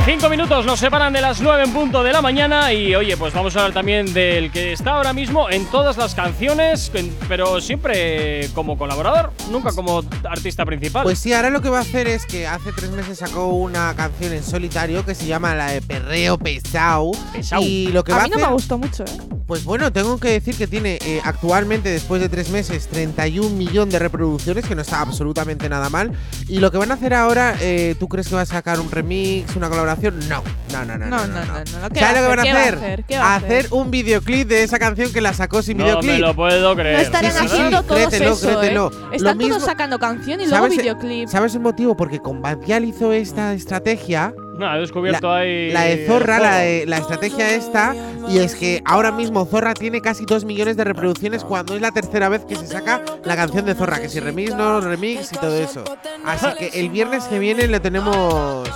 Cinco 0.04 0.30
minutos 0.30 0.66
nos 0.66 0.80
separan 0.80 1.14
de 1.14 1.22
las 1.22 1.42
nueve 1.42 1.64
en 1.64 1.72
punto 1.74 2.02
de 2.02 2.12
la 2.12 2.24
mañana 2.24 2.74
y 2.74 2.96
oye, 2.96 3.16
pues 3.18 3.34
vamos 3.36 3.56
a 3.56 3.60
hablar 3.60 3.74
también 3.74 4.12
del 4.14 4.52
que 4.52 4.74
está 4.74 4.96
ahora 4.96 5.14
mismo 5.14 5.48
en 5.50 5.66
todas 5.68 5.96
las 5.96 6.16
canciones, 6.16 6.92
pero 7.30 7.62
siempre 7.62 8.50
como 8.56 8.80
colaborador, 8.80 9.32
nunca 9.52 9.72
como 9.74 10.04
artista 10.24 10.66
principal. 10.66 11.04
Pues 11.04 11.20
sí, 11.20 11.34
ahora 11.34 11.52
lo 11.52 11.62
que 11.62 11.70
va 11.70 11.78
a 11.78 11.82
hacer 11.82 12.08
es 12.08 12.26
que 12.26 12.48
hace 12.48 12.72
tres 12.72 12.90
meses 12.90 13.20
sacó 13.20 13.48
una 13.48 13.94
canción 13.96 14.34
en 14.34 14.44
solitario 14.44 15.06
que 15.06 15.14
se 15.14 15.28
llama 15.28 15.54
la 15.54 15.72
de 15.72 15.84
Perreo 15.84 16.40
Pesao. 16.40 17.12
Pesao. 17.32 17.62
Y 17.62 17.88
lo 17.88 18.04
que 18.04 18.12
a 18.14 18.18
va 18.18 18.24
mí 18.24 18.30
no 18.32 18.38
hacer, 18.38 18.48
me 18.48 18.54
gustó 18.54 18.78
mucho, 18.80 19.04
¿eh? 19.04 19.41
Pues 19.52 19.66
bueno, 19.66 19.92
tengo 19.92 20.18
que 20.18 20.30
decir 20.30 20.56
que 20.56 20.66
tiene 20.66 20.98
eh, 21.06 21.20
actualmente, 21.26 21.90
después 21.90 22.22
de 22.22 22.30
tres 22.30 22.50
meses, 22.52 22.88
31 22.88 23.50
millones 23.50 23.92
de 23.92 24.00
reproducciones, 24.00 24.66
que 24.66 24.76
no 24.76 24.82
está 24.82 25.02
absolutamente 25.02 25.68
nada 25.68 25.90
mal. 25.90 26.14
Y 26.48 26.60
lo 26.60 26.72
que 26.72 26.78
van 26.78 26.90
a 26.90 26.94
hacer 26.94 27.14
ahora, 27.14 27.58
eh, 27.60 27.96
¿tú 28.00 28.08
crees 28.08 28.30
que 28.30 28.36
va 28.36 28.44
a 28.44 28.46
sacar 28.46 28.80
un 28.80 28.90
remix, 28.90 29.54
una 29.58 29.68
colaboración? 29.68 30.18
No, 30.30 30.42
no, 30.72 30.86
no, 30.86 30.98
no. 30.98 31.06
No, 31.08 31.28
no, 31.28 31.46
no. 31.46 31.54
no, 31.82 31.90
¿Qué 31.90 32.00
¿Sabes 32.00 32.22
lo 32.22 32.30
que 32.30 32.30
van 32.30 32.40
a 32.40 32.42
a 32.44 32.46
hacer? 32.62 32.76
hacer? 32.76 33.04
¿Qué 33.04 33.18
va 33.18 33.26
a 33.26 33.36
hacer? 33.36 33.52
Hacer 33.66 33.74
un 33.74 33.92
videoclip 33.92 34.48
de 34.48 34.64
esa 34.64 34.80
canción 34.80 35.12
que 35.12 35.20
la 35.20 35.34
sacó 35.34 35.62
sin 35.62 35.80
no 35.80 35.84
videoclip. 35.84 36.12
me 36.14 36.20
lo 36.20 36.34
puedo 36.34 36.74
creer. 36.74 36.96
No 36.96 37.02
estarán 37.02 37.32
Sí, 37.34 37.38
sí, 37.42 37.48
sí, 37.50 37.54
haciendo 37.54 37.84
todos 37.84 38.08
créetelo, 38.08 38.32
eso, 38.32 38.48
créetelo. 38.48 38.88
¿eh? 38.88 38.96
Lo 39.10 39.12
Están 39.18 39.38
mismo- 39.38 39.56
todos 39.56 39.68
sacando 39.68 40.00
canción 40.00 40.40
y 40.40 40.46
luego 40.48 40.64
¿Sabes, 40.64 40.78
videoclip. 40.78 41.28
¿Sabes 41.28 41.54
el 41.56 41.60
motivo? 41.60 41.98
Porque 41.98 42.20
con 42.20 42.42
Bandial 42.42 42.86
hizo 42.86 43.12
esta 43.12 43.54
estrategia. 43.54 44.34
No, 44.62 44.76
he 44.76 44.80
descubierto 44.80 45.32
ahí. 45.34 45.72
La 45.72 45.82
de 45.86 46.06
Zorra, 46.06 46.40
la, 46.40 46.58
de- 46.58 46.86
la 46.86 46.98
estrategia 46.98 47.50
esta, 47.56 47.96
y 48.30 48.38
es 48.38 48.56
que 48.56 48.82
ahora 48.86 49.12
mismo 49.12 49.46
Zorra 49.46 49.74
tiene 49.74 50.02
casi 50.02 50.26
2 50.26 50.46
millones 50.46 50.78
de 50.78 50.84
reproducciones 50.84 51.44
cuando 51.44 51.76
es 51.76 51.82
la 51.82 51.92
tercera 51.92 52.30
vez 52.30 52.46
que 52.46 52.56
se 52.56 52.68
saca 52.68 53.02
la 53.26 53.36
canción 53.36 53.66
de 53.66 53.74
Zorra, 53.76 54.00
que 54.00 54.08
si 54.10 54.20
remix, 54.20 54.56
no 54.56 54.80
remix 54.82 55.34
y 55.34 55.38
todo 55.38 55.58
eso. 55.58 55.84
Así 56.26 56.46
que 56.58 56.80
el 56.80 56.90
viernes 56.90 57.24
que 57.26 57.40
viene 57.40 57.68
le 57.68 57.80
tenemos 57.80 58.70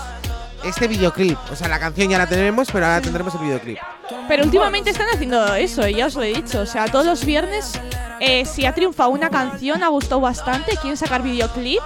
este 0.64 0.88
videoclip. 0.88 1.38
O 1.52 1.56
sea, 1.56 1.68
la 1.68 1.80
canción 1.80 2.10
ya 2.10 2.18
la 2.18 2.28
tenemos, 2.28 2.70
pero 2.72 2.86
ahora 2.88 3.00
tendremos 3.02 3.36
el 3.36 3.42
videoclip. 3.42 3.78
Pero 4.28 4.44
últimamente 4.44 4.90
están 4.90 5.08
haciendo 5.14 5.54
eso, 5.54 5.88
ya 5.88 6.08
os 6.08 6.16
lo 6.16 6.24
he 6.24 6.34
dicho. 6.34 6.62
O 6.62 6.66
sea, 6.66 6.86
todos 6.88 7.06
los 7.06 7.24
viernes, 7.24 7.80
eh, 8.20 8.46
si 8.46 8.66
ha 8.66 8.74
triunfado 8.74 9.12
una 9.12 9.30
canción, 9.30 9.84
ha 9.84 9.90
gustado 9.90 10.22
bastante, 10.22 10.72
quieren 10.78 10.98
sacar 10.98 11.22
videoclip 11.22 11.82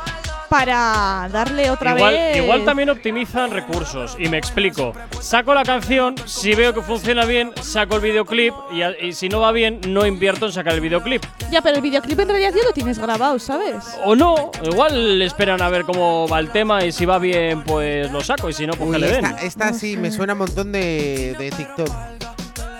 para 0.49 1.29
darle 1.31 1.69
otra 1.69 1.95
Igual, 1.95 2.13
vez. 2.13 2.37
igual 2.37 2.65
también 2.65 2.89
optimizan 2.89 3.51
recursos. 3.51 4.15
Y 4.19 4.27
me 4.29 4.37
explico. 4.37 4.93
Saco 5.21 5.53
la 5.53 5.63
canción, 5.63 6.15
si 6.25 6.55
veo 6.55 6.73
que 6.73 6.81
funciona 6.81 7.25
bien, 7.25 7.51
saco 7.61 7.95
el 7.95 8.01
videoclip. 8.01 8.53
Y, 8.71 8.81
a- 8.81 8.99
y 8.99 9.13
si 9.13 9.29
no 9.29 9.39
va 9.39 9.51
bien, 9.51 9.79
no 9.87 10.05
invierto 10.05 10.47
en 10.47 10.51
sacar 10.51 10.73
el 10.73 10.81
videoclip. 10.81 11.23
Ya, 11.51 11.61
pero 11.61 11.75
el 11.75 11.81
videoclip 11.81 12.19
en 12.19 12.27
realidad 12.29 12.51
ya 12.55 12.63
lo 12.63 12.71
tienes 12.73 12.97
grabado, 12.99 13.37
¿sabes? 13.39 13.75
O 14.03 14.15
no, 14.15 14.51
igual 14.63 15.21
esperan 15.21 15.61
a 15.61 15.69
ver 15.69 15.83
cómo 15.83 16.27
va 16.27 16.39
el 16.39 16.49
tema. 16.49 16.83
Y 16.85 16.91
si 16.91 17.05
va 17.05 17.19
bien, 17.19 17.63
pues 17.63 18.11
lo 18.11 18.21
saco. 18.21 18.49
Y 18.49 18.53
si 18.53 18.65
no, 18.65 18.73
pues 18.73 18.89
Uy, 18.89 18.93
que 18.95 18.99
le 18.99 19.11
den. 19.11 19.25
esta, 19.25 19.41
esta 19.45 19.73
sí 19.73 19.95
me 19.97 20.11
suena 20.11 20.33
un 20.33 20.39
montón 20.39 20.71
de, 20.71 21.35
de 21.37 21.51
TikTok. 21.51 21.89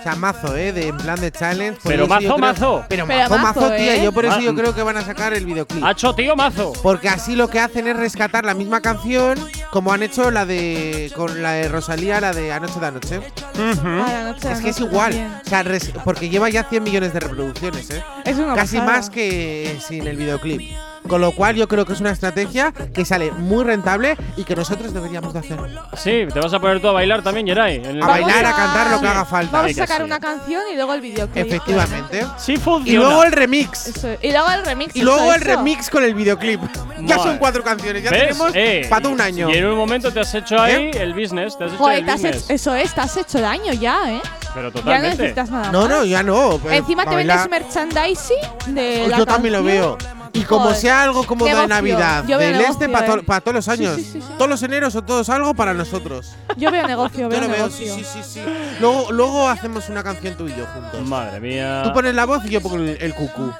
O 0.00 0.02
sea, 0.02 0.14
mazo, 0.14 0.56
¿eh? 0.56 0.72
De, 0.72 0.88
en 0.88 0.96
plan 0.96 1.20
de 1.20 1.30
challenge. 1.30 1.78
por 1.82 1.92
Pero 1.92 2.04
eso 2.04 2.20
yo 2.20 2.28
mazo, 2.28 2.36
creo- 2.36 2.38
mazo. 2.38 2.84
Pero, 2.88 3.06
Pero 3.06 3.18
mazo, 3.28 3.38
mazo, 3.38 3.60
mazo, 3.60 3.72
tía. 3.76 3.96
¿eh? 3.96 4.04
Yo 4.04 4.12
por 4.12 4.24
eso 4.24 4.36
Ma- 4.36 4.42
yo 4.42 4.54
creo 4.54 4.74
que 4.74 4.82
van 4.82 4.96
a 4.96 5.02
sacar 5.04 5.34
el 5.34 5.44
videoclip. 5.44 5.84
Hacho, 5.84 6.14
tío, 6.14 6.34
mazo. 6.36 6.72
Porque 6.82 7.08
así 7.08 7.36
lo 7.36 7.48
que 7.48 7.60
hacen 7.60 7.86
es 7.86 7.96
rescatar 7.96 8.44
la 8.44 8.54
misma 8.54 8.80
canción 8.80 9.38
como 9.70 9.92
han 9.92 10.02
hecho 10.02 10.30
la 10.30 10.46
de 10.46 11.12
con 11.14 11.42
la 11.42 11.52
de 11.52 11.68
Rosalía, 11.68 12.20
la 12.20 12.32
de 12.32 12.52
Anoche 12.52 12.80
de 12.80 12.86
Anoche. 12.86 13.20
Ah, 13.58 14.06
la 14.10 14.24
noche 14.32 14.50
Es 14.52 14.60
que 14.60 14.70
es 14.70 14.80
igual, 14.80 15.12
también. 15.12 15.32
o 15.44 15.48
sea, 15.48 15.62
res- 15.62 15.92
porque 16.04 16.28
lleva 16.28 16.48
ya 16.48 16.64
100 16.64 16.82
millones 16.82 17.12
de 17.12 17.20
reproducciones, 17.20 17.90
¿eh? 17.90 18.02
Es 18.24 18.36
una 18.38 18.54
Casi 18.54 18.78
pasada. 18.78 18.96
más 18.98 19.10
que 19.10 19.76
sin 19.86 20.06
el 20.06 20.16
videoclip. 20.16 20.62
Con 21.08 21.20
lo 21.20 21.32
cual 21.32 21.56
yo 21.56 21.66
creo 21.66 21.84
que 21.86 21.92
es 21.94 22.00
una 22.00 22.10
estrategia 22.10 22.72
que 22.72 23.04
sale 23.04 23.30
muy 23.32 23.64
rentable 23.64 24.16
y 24.36 24.44
que 24.44 24.54
nosotros 24.54 24.92
deberíamos 24.92 25.32
de 25.32 25.38
hacer. 25.40 25.58
Sí, 25.96 26.24
te 26.32 26.38
vas 26.40 26.52
a 26.52 26.60
poner 26.60 26.80
tú 26.80 26.88
a 26.88 26.92
bailar 26.92 27.22
también, 27.22 27.46
Geray. 27.46 27.76
el- 27.84 28.02
A 28.02 28.06
bailar, 28.06 28.44
a 28.44 28.50
a- 28.50 28.54
cantar 28.56 28.90
lo 28.90 29.00
que 29.00 29.06
haga 29.08 29.24
falta. 29.24 29.56
Vamos 29.62 29.72
a 29.72 29.74
sacar 29.86 30.04
una 30.04 30.20
canción 30.20 30.62
y 30.72 30.76
luego 30.76 30.94
el 30.94 31.00
videoclip. 31.00 31.46
Efectivamente. 31.46 32.24
Sí 32.38 32.52
Y 32.52 32.56
funciona. 32.58 33.06
luego 33.06 33.24
el 33.24 33.32
remix. 33.32 33.88
Eso, 33.88 34.08
Y 34.22 34.30
luego 34.30 34.50
el 34.50 34.64
remix. 34.64 34.94
Y 34.96 35.02
luego 35.02 35.32
el 35.32 35.40
eso. 35.42 35.50
remix 35.56 35.90
con 35.90 36.04
el 36.04 36.14
videoclip. 36.14 36.60
Ya 37.00 37.16
son 37.18 37.38
cuatro 37.38 37.64
canciones, 37.64 38.02
ya 38.04 38.10
¿Ves? 38.10 38.20
tenemos 38.28 38.52
Eh, 38.54 38.86
para 38.88 39.02
todo 39.02 39.12
un 39.12 39.20
año. 39.20 39.50
Y 39.50 39.56
en 39.56 39.66
un 39.66 39.76
momento 39.76 40.12
te 40.12 40.20
has 40.20 40.34
hecho 40.34 40.60
ahí 40.60 40.90
el 40.94 41.14
business. 41.14 41.56
Te 41.56 41.64
has 41.64 41.70
hecho 41.72 41.78
Joder, 41.78 41.98
el 42.00 42.04
te 42.04 42.10
has 42.12 42.22
business. 42.22 42.44
hecho- 42.44 42.52
eso 42.54 42.74
es, 42.74 42.94
te 42.94 43.00
has 43.00 43.16
hecho 43.16 43.40
daño 43.40 43.72
ya, 43.72 43.98
¿eh? 44.12 44.20
Pero 44.54 44.54
Ya 44.54 44.62
no 44.62 44.70
totalmente. 44.72 45.16
necesitas 45.16 45.50
nada 45.50 45.72
No, 45.72 45.80
más. 45.82 45.90
no, 45.90 46.04
ya 46.04 46.22
no. 46.22 46.58
pues, 46.62 46.74
Encima 46.78 47.04
te 47.06 47.16
vendes 47.16 47.48
merchandising 47.48 48.74
de 48.74 48.96
Pues 48.98 49.08
la 49.10 49.18
yo 49.18 49.26
también 49.26 49.52
lo 49.54 49.64
canción. 49.64 49.96
veo. 49.98 50.19
Y 50.32 50.42
como 50.44 50.64
Joder. 50.66 50.76
sea 50.76 51.02
algo 51.02 51.26
como 51.26 51.44
de. 51.44 51.66
Navidad, 51.66 52.24
Yo 52.26 52.38
veo 52.38 52.52
del 52.52 52.60
este 52.60 52.88
para 52.88 53.14
eh. 53.14 53.40
todos 53.40 53.54
los 53.54 53.68
años. 53.68 53.96
sí, 53.96 54.04
sí, 54.04 54.20
sí. 54.20 54.28
Todos 54.38 54.48
los 54.48 54.62
eneros 54.62 54.94
o 54.94 55.02
todos 55.02 55.28
algo 55.28 55.54
para 55.54 55.74
nosotros. 55.74 56.34
Yo 56.56 56.70
veo 56.70 56.86
negocio, 56.86 57.22
Yo 57.22 57.28
veo 57.28 57.40
lo 57.40 57.48
veo, 57.48 57.56
negocio. 57.56 57.94
sí, 57.94 58.04
sí, 58.04 58.20
sí. 58.22 58.40
Luego, 58.80 59.10
luego 59.12 59.48
hacemos 59.48 59.88
una 59.88 60.02
canción 60.02 60.34
tú 60.36 60.46
y 60.46 60.54
yo 60.54 60.66
juntos. 60.66 61.00
Madre 61.08 61.40
mía. 61.40 61.82
Tú 61.84 61.92
pones 61.92 62.14
la 62.14 62.24
voz 62.26 62.44
y 62.44 62.50
yo 62.50 62.60
pongo 62.60 62.76
el, 62.76 62.96
el 63.00 63.14
cucú. 63.14 63.52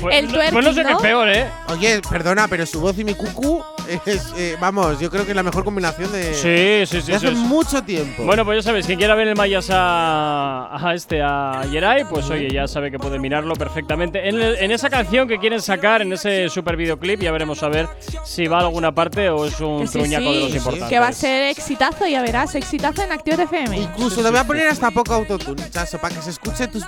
Pues, 0.00 0.16
El 0.16 0.26
no- 0.32 0.38
pues 0.52 0.64
no 0.64 0.72
sé 0.72 0.82
qué 0.84 0.92
es 0.92 0.98
peor, 0.98 1.28
¿eh? 1.28 1.46
Oye, 1.68 2.00
perdona, 2.08 2.48
pero 2.48 2.64
su 2.64 2.80
voz 2.80 2.98
y 2.98 3.04
mi 3.04 3.14
cucú 3.14 3.62
es, 4.06 4.32
eh, 4.36 4.56
vamos, 4.60 4.98
yo 4.98 5.10
creo 5.10 5.24
que 5.24 5.32
es 5.32 5.36
la 5.36 5.42
mejor 5.42 5.62
combinación 5.64 6.10
de, 6.12 6.32
Sí, 6.34 6.86
sí, 6.90 7.02
sí. 7.02 7.10
de 7.10 7.16
hace 7.16 7.28
sí, 7.28 7.34
sí. 7.34 7.40
mucho 7.42 7.82
tiempo. 7.82 8.22
Bueno, 8.24 8.44
pues 8.44 8.58
ya 8.64 8.70
sabéis, 8.70 8.86
quien 8.86 8.98
quiera 8.98 9.14
ver 9.14 9.28
el 9.28 9.36
Mayas 9.36 9.68
a, 9.70 10.70
a 10.88 10.94
este, 10.94 11.20
a 11.22 11.62
Yeray, 11.70 12.04
pues 12.04 12.30
oye, 12.30 12.48
ya 12.50 12.66
sabe 12.68 12.90
que 12.90 12.98
puede 12.98 13.18
mirarlo 13.18 13.54
perfectamente. 13.54 14.28
En, 14.28 14.40
el- 14.40 14.56
en 14.56 14.70
esa 14.70 14.88
canción 14.88 15.26
que 15.28 15.38
quieren 15.38 15.60
sacar, 15.60 16.02
en 16.02 16.12
ese 16.12 16.48
super 16.48 16.76
videoclip, 16.76 17.20
ya 17.20 17.32
veremos 17.32 17.62
a 17.62 17.68
ver 17.68 17.88
si 18.24 18.46
va 18.46 18.58
a 18.58 18.60
alguna 18.60 18.92
parte 18.94 19.28
o 19.28 19.44
es 19.46 19.60
un 19.60 19.86
sí, 19.88 19.98
truñaco 19.98 20.32
de 20.32 20.40
los 20.40 20.50
sí, 20.52 20.56
importantes. 20.58 20.88
que 20.88 20.98
va 20.98 21.08
a 21.08 21.12
ser 21.12 21.44
exitazo, 21.50 22.06
ya 22.06 22.22
verás, 22.22 22.54
exitazo 22.54 23.02
en 23.02 23.12
Activa 23.12 23.42
FM. 23.42 23.76
Incluso 23.76 24.22
te 24.22 24.30
voy 24.30 24.38
a 24.38 24.44
poner 24.44 24.68
hasta 24.68 24.90
poco 24.92 25.14
autotune, 25.14 25.68
chaso, 25.68 25.98
para 25.98 26.14
que 26.14 26.22
se 26.22 26.30
escuche 26.30 26.68
tus, 26.68 26.84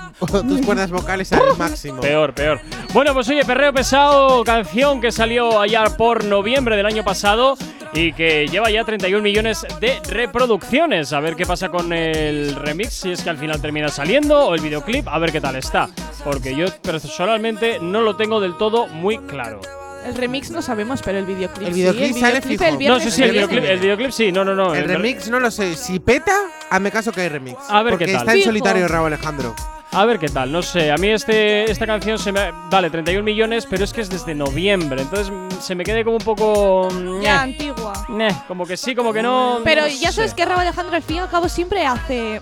tus 0.47 0.61
cuerdas 0.65 0.89
vocales 0.89 1.31
al 1.33 1.57
máximo. 1.57 1.99
Peor, 2.01 2.22
peor. 2.33 2.61
Bueno, 2.93 3.13
pues 3.13 3.27
oye, 3.29 3.43
Perreo 3.43 3.73
Pesado, 3.73 4.43
canción 4.45 5.01
que 5.01 5.11
salió 5.11 5.59
allá 5.59 5.83
por 5.97 6.23
noviembre 6.23 6.77
del 6.77 6.85
año 6.85 7.03
pasado 7.03 7.57
y 7.93 8.13
que 8.13 8.47
lleva 8.47 8.69
ya 8.71 8.85
31 8.85 9.21
millones 9.21 9.65
de 9.81 9.99
reproducciones. 10.07 11.11
A 11.11 11.19
ver 11.19 11.35
qué 11.35 11.45
pasa 11.45 11.67
con 11.69 11.91
el 11.91 12.55
remix, 12.55 12.93
si 12.93 13.11
es 13.11 13.21
que 13.21 13.29
al 13.29 13.37
final 13.37 13.59
termina 13.61 13.89
saliendo, 13.89 14.47
o 14.47 14.55
el 14.55 14.61
videoclip, 14.61 15.07
a 15.07 15.19
ver 15.19 15.31
qué 15.31 15.41
tal 15.41 15.55
está. 15.57 15.89
Porque 16.23 16.55
yo 16.55 16.65
personalmente 16.81 17.79
no 17.81 18.01
lo 18.01 18.15
tengo 18.15 18.39
del 18.39 18.55
todo 18.57 18.87
muy 18.87 19.17
claro. 19.17 19.59
El 20.05 20.15
remix 20.15 20.51
no 20.51 20.61
sabemos, 20.61 21.01
pero 21.01 21.17
el 21.19 21.25
videoclip 21.25 21.67
El 21.67 21.73
sí, 21.73 21.79
videoclip 21.79 22.17
sale 22.17 22.41
fijo. 22.41 22.63
el 22.65 22.77
No, 22.87 22.99
sí, 22.99 23.09
sí, 23.09 23.23
el 23.23 23.31
videoclip, 23.31 23.63
el 23.63 23.79
videoclip 23.79 24.11
sí, 24.11 24.31
no, 24.33 24.43
no, 24.43 24.53
no. 24.53 24.73
El 24.75 24.83
el- 24.83 24.89
remix 24.89 25.29
no 25.29 25.39
lo 25.39 25.49
sé. 25.49 25.75
Si 25.75 25.99
peta, 25.99 26.33
hazme 26.69 26.91
caso 26.91 27.11
que 27.13 27.21
hay 27.21 27.29
remix. 27.29 27.57
A 27.69 27.83
ver 27.83 27.91
porque 27.93 28.05
qué 28.07 28.11
tal. 28.11 28.21
está 28.21 28.31
en 28.33 28.37
Fijo. 28.39 28.49
solitario 28.49 28.87
Raúl 28.87 29.07
Alejandro. 29.07 29.55
A 29.95 30.05
ver 30.05 30.17
qué 30.17 30.27
tal, 30.27 30.51
no 30.51 30.61
sé. 30.63 30.91
A 30.91 30.97
mí 30.97 31.07
este, 31.09 31.69
esta 31.69 31.85
canción 31.85 32.17
se 32.17 32.31
me. 32.31 32.51
Vale, 32.71 32.89
31 32.89 33.23
millones, 33.23 33.67
pero 33.69 33.83
es 33.83 33.93
que 33.93 34.01
es 34.01 34.09
desde 34.09 34.33
noviembre. 34.33 35.03
Entonces 35.03 35.29
mm, 35.31 35.49
se 35.61 35.75
me 35.75 35.83
quede 35.83 36.03
como 36.03 36.17
un 36.17 36.23
poco. 36.23 36.89
mm, 36.91 37.21
Ya, 37.21 37.45
ñe, 37.45 37.53
antigua. 37.53 37.93
ñe, 38.09 38.29
como 38.47 38.65
que 38.65 38.75
sí, 38.75 38.95
como 38.95 39.13
que 39.13 39.21
no. 39.21 39.59
Pero 39.63 39.81
no 39.83 39.87
ya 39.87 40.09
sé. 40.09 40.15
sabes 40.15 40.33
que 40.33 40.45
Raúl 40.45 40.61
Alejandro 40.61 40.95
al 40.95 41.03
fin 41.03 41.17
y 41.17 41.19
al 41.19 41.29
cabo 41.29 41.47
siempre 41.47 41.85
hace 41.85 42.41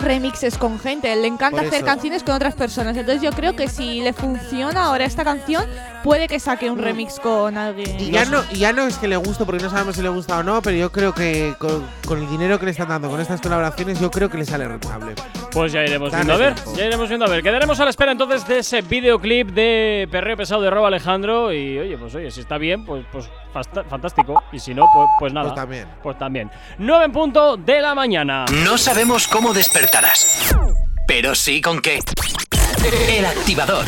remixes 0.00 0.58
con 0.58 0.78
gente. 0.78 1.14
Le 1.16 1.26
encanta 1.26 1.62
hacer 1.62 1.84
canciones 1.84 2.22
con 2.22 2.34
otras 2.34 2.54
personas. 2.54 2.96
Entonces 2.96 3.22
yo 3.22 3.30
creo 3.32 3.54
que 3.54 3.68
si 3.68 4.00
le 4.00 4.12
funciona 4.12 4.84
ahora 4.84 5.04
esta 5.04 5.24
canción, 5.24 5.64
puede 6.02 6.28
que 6.28 6.40
saque 6.40 6.70
un 6.70 6.78
remix 6.78 7.18
con 7.20 7.56
alguien. 7.56 7.98
Y 8.00 8.10
ya 8.10 8.24
no, 8.24 8.42
y 8.50 8.58
ya 8.58 8.72
no 8.72 8.86
es 8.86 8.96
que 8.98 9.08
le 9.08 9.16
guste, 9.16 9.44
porque 9.44 9.62
no 9.62 9.70
sabemos 9.70 9.96
si 9.96 10.02
le 10.02 10.08
gusta 10.08 10.38
o 10.38 10.42
no, 10.42 10.62
pero 10.62 10.76
yo 10.76 10.90
creo 10.92 11.12
que 11.12 11.54
con, 11.58 11.86
con 12.06 12.18
el 12.18 12.28
dinero 12.28 12.58
que 12.58 12.66
le 12.66 12.70
están 12.72 12.88
dando 12.88 13.08
con 13.08 13.20
estas 13.20 13.40
colaboraciones, 13.40 14.00
yo 14.00 14.10
creo 14.10 14.28
que 14.28 14.38
le 14.38 14.44
sale 14.44 14.66
rentable. 14.66 15.14
Pues 15.52 15.72
ya 15.72 15.82
iremos 15.82 16.12
Dale 16.12 16.24
viendo 16.24 16.34
a 16.34 16.46
ver. 16.46 16.54
Ya 16.76 16.84
iremos 16.86 17.08
viendo 17.08 17.26
a 17.26 17.28
ver. 17.28 17.42
Quedaremos 17.42 17.80
a 17.80 17.84
la 17.84 17.90
espera 17.90 18.12
entonces 18.12 18.46
de 18.46 18.58
ese 18.58 18.82
videoclip 18.82 19.50
de 19.50 20.08
Perreo 20.10 20.36
Pesado 20.36 20.62
de 20.62 20.70
Robo 20.70 20.86
Alejandro. 20.86 21.52
Y 21.52 21.78
oye, 21.78 21.96
pues 21.98 22.14
oye, 22.14 22.30
si 22.30 22.40
está 22.40 22.58
bien, 22.58 22.84
pues, 22.84 23.04
pues 23.10 23.28
fantástico. 23.88 24.42
Y 24.52 24.58
si 24.58 24.74
no, 24.74 24.86
pues, 24.94 25.08
pues 25.18 25.32
nada. 25.32 25.48
Pues 25.48 25.56
también. 25.56 25.88
Pues 26.02 26.18
también. 26.18 26.50
9 26.78 27.04
en 27.06 27.12
punto 27.12 27.56
de 27.56 27.80
la 27.80 27.94
mañana. 27.94 28.44
No 28.64 28.78
sabemos 28.78 29.26
cómo 29.26 29.52
pero 31.06 31.34
sí 31.34 31.60
con 31.60 31.80
qué. 31.80 32.00
El 33.08 33.24
activador. 33.24 33.86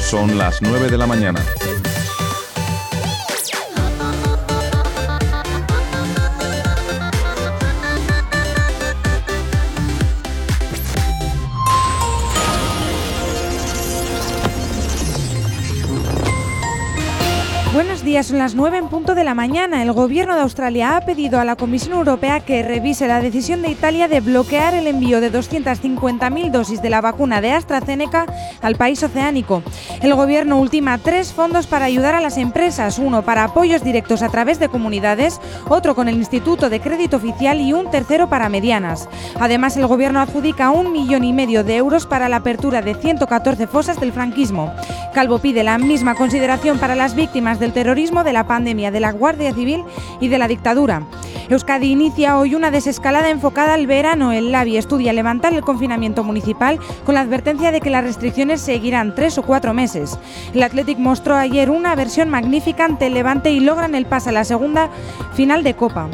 Son 0.00 0.36
las 0.38 0.60
9 0.62 0.88
de 0.88 0.98
la 0.98 1.06
mañana. 1.06 1.44
Buenos 17.72 18.02
días, 18.02 18.26
son 18.26 18.38
las 18.38 18.56
9 18.56 18.78
en 18.78 18.88
punto 18.88 19.14
de 19.14 19.22
la 19.22 19.32
mañana. 19.32 19.80
El 19.80 19.92
gobierno 19.92 20.34
de 20.34 20.40
Australia 20.40 20.96
ha 20.96 21.02
pedido 21.02 21.38
a 21.38 21.44
la 21.44 21.54
Comisión 21.54 21.92
Europea 21.96 22.40
que 22.40 22.64
revise 22.64 23.06
la 23.06 23.20
decisión 23.20 23.62
de 23.62 23.68
Italia 23.68 24.08
de 24.08 24.18
bloquear 24.18 24.74
el 24.74 24.88
envío 24.88 25.20
de 25.20 25.32
250.000 25.32 26.50
dosis 26.50 26.82
de 26.82 26.90
la 26.90 27.00
vacuna 27.00 27.40
de 27.40 27.52
AstraZeneca 27.52 28.26
al 28.60 28.74
país 28.74 29.00
oceánico. 29.04 29.62
El 30.02 30.16
gobierno 30.16 30.58
ultima 30.58 30.98
tres 30.98 31.32
fondos 31.32 31.68
para 31.68 31.84
ayudar 31.84 32.16
a 32.16 32.20
las 32.20 32.38
empresas, 32.38 32.98
uno 32.98 33.22
para 33.22 33.44
apoyos 33.44 33.84
directos 33.84 34.22
a 34.22 34.30
través 34.30 34.58
de 34.58 34.68
comunidades, 34.68 35.40
otro 35.68 35.94
con 35.94 36.08
el 36.08 36.16
Instituto 36.16 36.70
de 36.70 36.80
Crédito 36.80 37.18
Oficial 37.18 37.60
y 37.60 37.72
un 37.72 37.88
tercero 37.88 38.28
para 38.28 38.48
medianas. 38.48 39.08
Además, 39.38 39.76
el 39.76 39.86
gobierno 39.86 40.20
adjudica 40.20 40.70
un 40.70 40.90
millón 40.90 41.22
y 41.22 41.32
medio 41.32 41.62
de 41.62 41.76
euros 41.76 42.06
para 42.06 42.28
la 42.28 42.38
apertura 42.38 42.82
de 42.82 42.96
114 42.96 43.68
fosas 43.68 44.00
del 44.00 44.12
franquismo. 44.12 44.72
Calvo 45.14 45.38
pide 45.38 45.62
la 45.62 45.78
misma 45.78 46.16
consideración 46.16 46.78
para 46.78 46.96
las 46.96 47.14
víctimas 47.14 47.59
del 47.60 47.72
terrorismo, 47.72 48.24
de 48.24 48.32
la 48.32 48.46
pandemia, 48.46 48.90
de 48.90 49.00
la 49.00 49.12
Guardia 49.12 49.54
Civil 49.54 49.84
y 50.20 50.28
de 50.28 50.38
la 50.38 50.48
dictadura. 50.48 51.02
Euskadi 51.50 51.90
inicia 51.90 52.38
hoy 52.38 52.54
una 52.54 52.70
desescalada 52.70 53.28
enfocada 53.28 53.74
al 53.74 53.86
verano. 53.86 54.32
El 54.32 54.52
LABI 54.52 54.76
estudia 54.76 55.12
levantar 55.12 55.52
el 55.52 55.62
confinamiento 55.62 56.22
municipal 56.22 56.78
con 57.04 57.14
la 57.14 57.22
advertencia 57.22 57.72
de 57.72 57.80
que 57.80 57.90
las 57.90 58.04
restricciones 58.04 58.60
seguirán 58.60 59.14
tres 59.14 59.36
o 59.36 59.42
cuatro 59.42 59.74
meses. 59.74 60.18
El 60.54 60.62
Athletic 60.62 60.98
mostró 60.98 61.36
ayer 61.36 61.70
una 61.70 61.94
versión 61.96 62.30
magnífica 62.30 62.84
ante 62.84 63.06
el 63.06 63.14
Levante 63.14 63.50
y 63.50 63.60
logran 63.60 63.94
el 63.94 64.06
pase 64.06 64.30
a 64.30 64.32
la 64.32 64.44
segunda 64.44 64.90
final 65.34 65.62
de 65.64 65.74
Copa. 65.74 66.08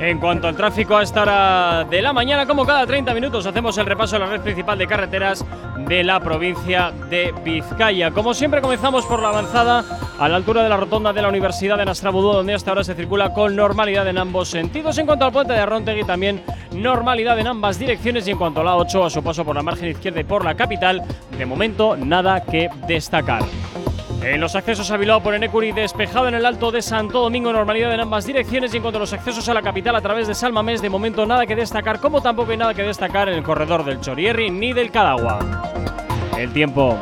En 0.00 0.20
cuanto 0.20 0.46
al 0.46 0.54
tráfico 0.54 0.96
a 0.96 1.02
esta 1.02 1.22
hora 1.22 1.84
de 1.90 2.00
la 2.00 2.12
mañana, 2.12 2.46
como 2.46 2.64
cada 2.64 2.86
30 2.86 3.12
minutos, 3.14 3.44
hacemos 3.46 3.76
el 3.78 3.86
repaso 3.86 4.14
a 4.14 4.20
la 4.20 4.26
red 4.26 4.40
principal 4.40 4.78
de 4.78 4.86
carreteras 4.86 5.44
de 5.88 6.04
la 6.04 6.20
provincia 6.20 6.92
de 7.10 7.34
Vizcaya. 7.44 8.12
Como 8.12 8.32
siempre, 8.32 8.60
comenzamos 8.60 9.04
por 9.06 9.20
la 9.20 9.30
avanzada 9.30 9.84
a 10.20 10.28
la 10.28 10.36
altura 10.36 10.62
de 10.62 10.68
la 10.68 10.76
rotonda 10.76 11.12
de 11.12 11.20
la 11.20 11.28
Universidad 11.28 11.78
de 11.78 11.84
Nastrabudú, 11.84 12.32
donde 12.32 12.54
hasta 12.54 12.70
ahora 12.70 12.84
se 12.84 12.94
circula 12.94 13.34
con 13.34 13.56
normalidad 13.56 14.06
en 14.06 14.18
ambos 14.18 14.48
sentidos. 14.48 14.96
En 14.98 15.06
cuanto 15.06 15.24
al 15.24 15.32
puente 15.32 15.52
de 15.52 15.58
Arrontegui, 15.58 16.04
también 16.04 16.44
normalidad 16.70 17.36
en 17.40 17.48
ambas 17.48 17.76
direcciones. 17.76 18.28
Y 18.28 18.30
en 18.30 18.38
cuanto 18.38 18.60
a 18.60 18.64
la 18.64 18.76
8, 18.76 19.04
a 19.04 19.10
su 19.10 19.24
paso 19.24 19.44
por 19.44 19.56
la 19.56 19.64
margen 19.64 19.88
izquierda 19.88 20.20
y 20.20 20.24
por 20.24 20.44
la 20.44 20.54
capital, 20.54 21.02
de 21.36 21.44
momento 21.44 21.96
nada 21.96 22.44
que 22.44 22.70
destacar. 22.86 23.42
En 24.22 24.40
los 24.40 24.56
accesos 24.56 24.90
a 24.90 24.96
Bilbao 24.96 25.22
por 25.22 25.34
Enecuri, 25.34 25.72
despejado 25.72 26.28
en 26.28 26.34
el 26.34 26.44
Alto 26.44 26.72
de 26.72 26.82
Santo 26.82 27.20
Domingo, 27.20 27.52
normalidad 27.52 27.92
en 27.94 28.00
ambas 28.00 28.26
direcciones. 28.26 28.74
Y 28.74 28.78
en 28.78 28.82
cuanto 28.82 28.98
a 28.98 29.00
los 29.00 29.12
accesos 29.12 29.48
a 29.48 29.54
la 29.54 29.62
capital 29.62 29.94
a 29.94 30.00
través 30.00 30.26
de 30.26 30.34
Salmamés, 30.34 30.82
de 30.82 30.90
momento 30.90 31.24
nada 31.24 31.46
que 31.46 31.54
destacar, 31.54 32.00
como 32.00 32.20
tampoco 32.20 32.50
hay 32.50 32.56
nada 32.56 32.74
que 32.74 32.82
destacar 32.82 33.28
en 33.28 33.36
el 33.36 33.42
corredor 33.42 33.84
del 33.84 34.00
Chorierri 34.00 34.50
ni 34.50 34.72
del 34.72 34.90
Cadagua. 34.90 35.38
El 36.36 36.52
tiempo. 36.52 36.98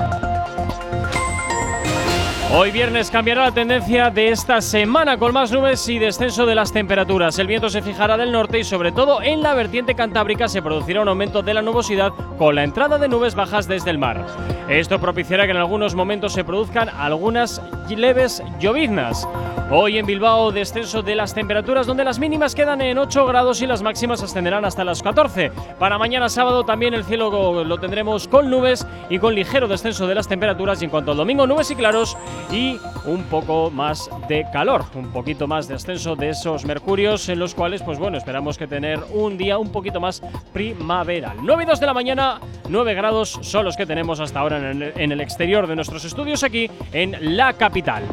Hoy 2.55 2.71
viernes 2.71 3.11
cambiará 3.11 3.47
la 3.47 3.53
tendencia 3.53 4.09
de 4.09 4.29
esta 4.29 4.61
semana 4.61 5.19
con 5.19 5.33
más 5.33 5.51
nubes 5.51 5.87
y 5.89 5.99
descenso 5.99 6.47
de 6.47 6.55
las 6.55 6.73
temperaturas. 6.73 7.39
El 7.39 7.49
viento 7.49 7.69
se 7.69 7.83
fijará 7.83 8.17
del 8.17 8.31
norte 8.31 8.61
y 8.61 8.65
sobre 8.65 8.93
todo 8.93 9.21
en 9.21 9.43
la 9.43 9.53
vertiente 9.53 9.97
cantábrica 9.97 10.49
se 10.49 10.63
producirá 10.63 11.03
un 11.03 11.09
aumento 11.09 11.43
de 11.43 11.55
la 11.55 11.61
nubosidad 11.61 12.13
con 12.39 12.55
la 12.55 12.63
entrada 12.63 12.99
de 12.99 13.09
nubes 13.09 13.35
bajas 13.35 13.67
desde 13.67 13.91
el 13.91 13.99
mar. 13.99 14.25
Esto 14.69 15.01
propiciará 15.01 15.45
que 15.45 15.51
en 15.51 15.57
algunos 15.57 15.95
momentos 15.95 16.33
se 16.33 16.45
produzcan 16.45 16.89
algunas 16.89 17.61
leves 17.89 18.43
lloviznas. 18.61 19.29
Hoy 19.69 19.99
en 19.99 20.07
Bilbao 20.07 20.53
descenso 20.53 21.03
de 21.03 21.17
las 21.17 21.35
temperaturas 21.35 21.89
donde 21.89 22.05
las 22.05 22.21
mínimas 22.21 22.55
quedan 22.55 22.81
en 22.81 22.99
8 22.99 23.27
grados 23.27 23.61
y 23.63 23.67
las 23.67 23.83
máximas 23.83 24.23
ascenderán 24.23 24.65
hasta 24.65 24.85
las 24.85 25.03
14. 25.03 25.51
Para 25.79 25.99
mañana 25.99 26.29
sábado 26.29 26.65
también 26.65 26.95
el 26.95 27.05
cielo 27.05 27.65
lo 27.65 27.79
tendremos 27.79 28.29
con 28.29 28.49
nubes 28.49 28.87
y 29.11 29.19
con 29.19 29.35
ligero 29.35 29.67
descenso 29.67 30.07
de 30.07 30.15
las 30.15 30.29
temperaturas 30.29 30.81
y 30.81 30.85
en 30.85 30.91
cuanto 30.91 31.11
al 31.11 31.17
domingo 31.17 31.49
nubes 31.49 31.71
y 31.73 31.75
claros 31.75 32.17
y 32.51 32.79
un 33.05 33.25
poco 33.25 33.71
más 33.71 34.09
de 34.29 34.47
calor, 34.53 34.85
un 34.95 35.11
poquito 35.13 35.47
más 35.47 35.69
de 35.69 35.75
ascenso 35.75 36.17
de 36.17 36.31
esos 36.31 36.65
mercurios 36.65 37.29
en 37.29 37.39
los 37.39 37.55
cuales 37.55 37.83
pues 37.83 37.99
bueno, 37.99 38.19
esperamos 38.19 38.59
que 38.59 38.67
tener 38.67 39.01
un 39.13 39.37
día 39.37 39.59
un 39.59 39.71
poquito 39.71 40.01
más 40.01 40.23
primaveral. 40.53 41.39
9 41.43 41.63
y 41.63 41.67
2 41.67 41.81
de 41.81 41.87
la 41.87 41.95
mañana, 41.95 42.41
9 42.69 42.95
grados 42.95 43.39
son 43.43 43.65
los 43.65 43.77
que 43.77 43.87
tenemos 43.87 44.21
hasta 44.21 44.41
ahora 44.41 44.59
en 44.59 44.83
el, 44.83 44.93
en 44.97 45.13
el 45.13 45.21
exterior 45.21 45.67
de 45.67 45.77
nuestros 45.77 46.05
estudios 46.05 46.43
aquí 46.43 46.71
en 46.93 47.37
la 47.37 47.53
capital. 47.55 48.05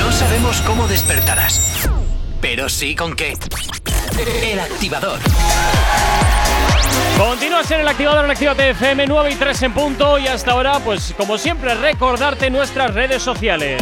No 0.00 0.12
sabemos 0.12 0.60
cómo 0.62 0.86
despertarás, 0.88 1.88
pero 2.40 2.68
sí 2.68 2.94
con 2.94 3.14
qué. 3.16 3.34
El 4.18 4.60
activador. 4.60 5.18
Continúas 7.16 7.70
en 7.70 7.80
el 7.80 7.88
activador 7.88 8.24
en 8.24 8.30
Actívate 8.30 8.70
FM 8.70 9.06
9 9.06 9.30
y 9.30 9.34
3 9.36 9.62
en 9.62 9.72
punto 9.72 10.18
y 10.18 10.26
hasta 10.26 10.52
ahora, 10.52 10.80
pues 10.80 11.14
como 11.16 11.38
siempre, 11.38 11.74
recordarte 11.74 12.50
nuestras 12.50 12.92
redes 12.94 13.22
sociales. 13.22 13.80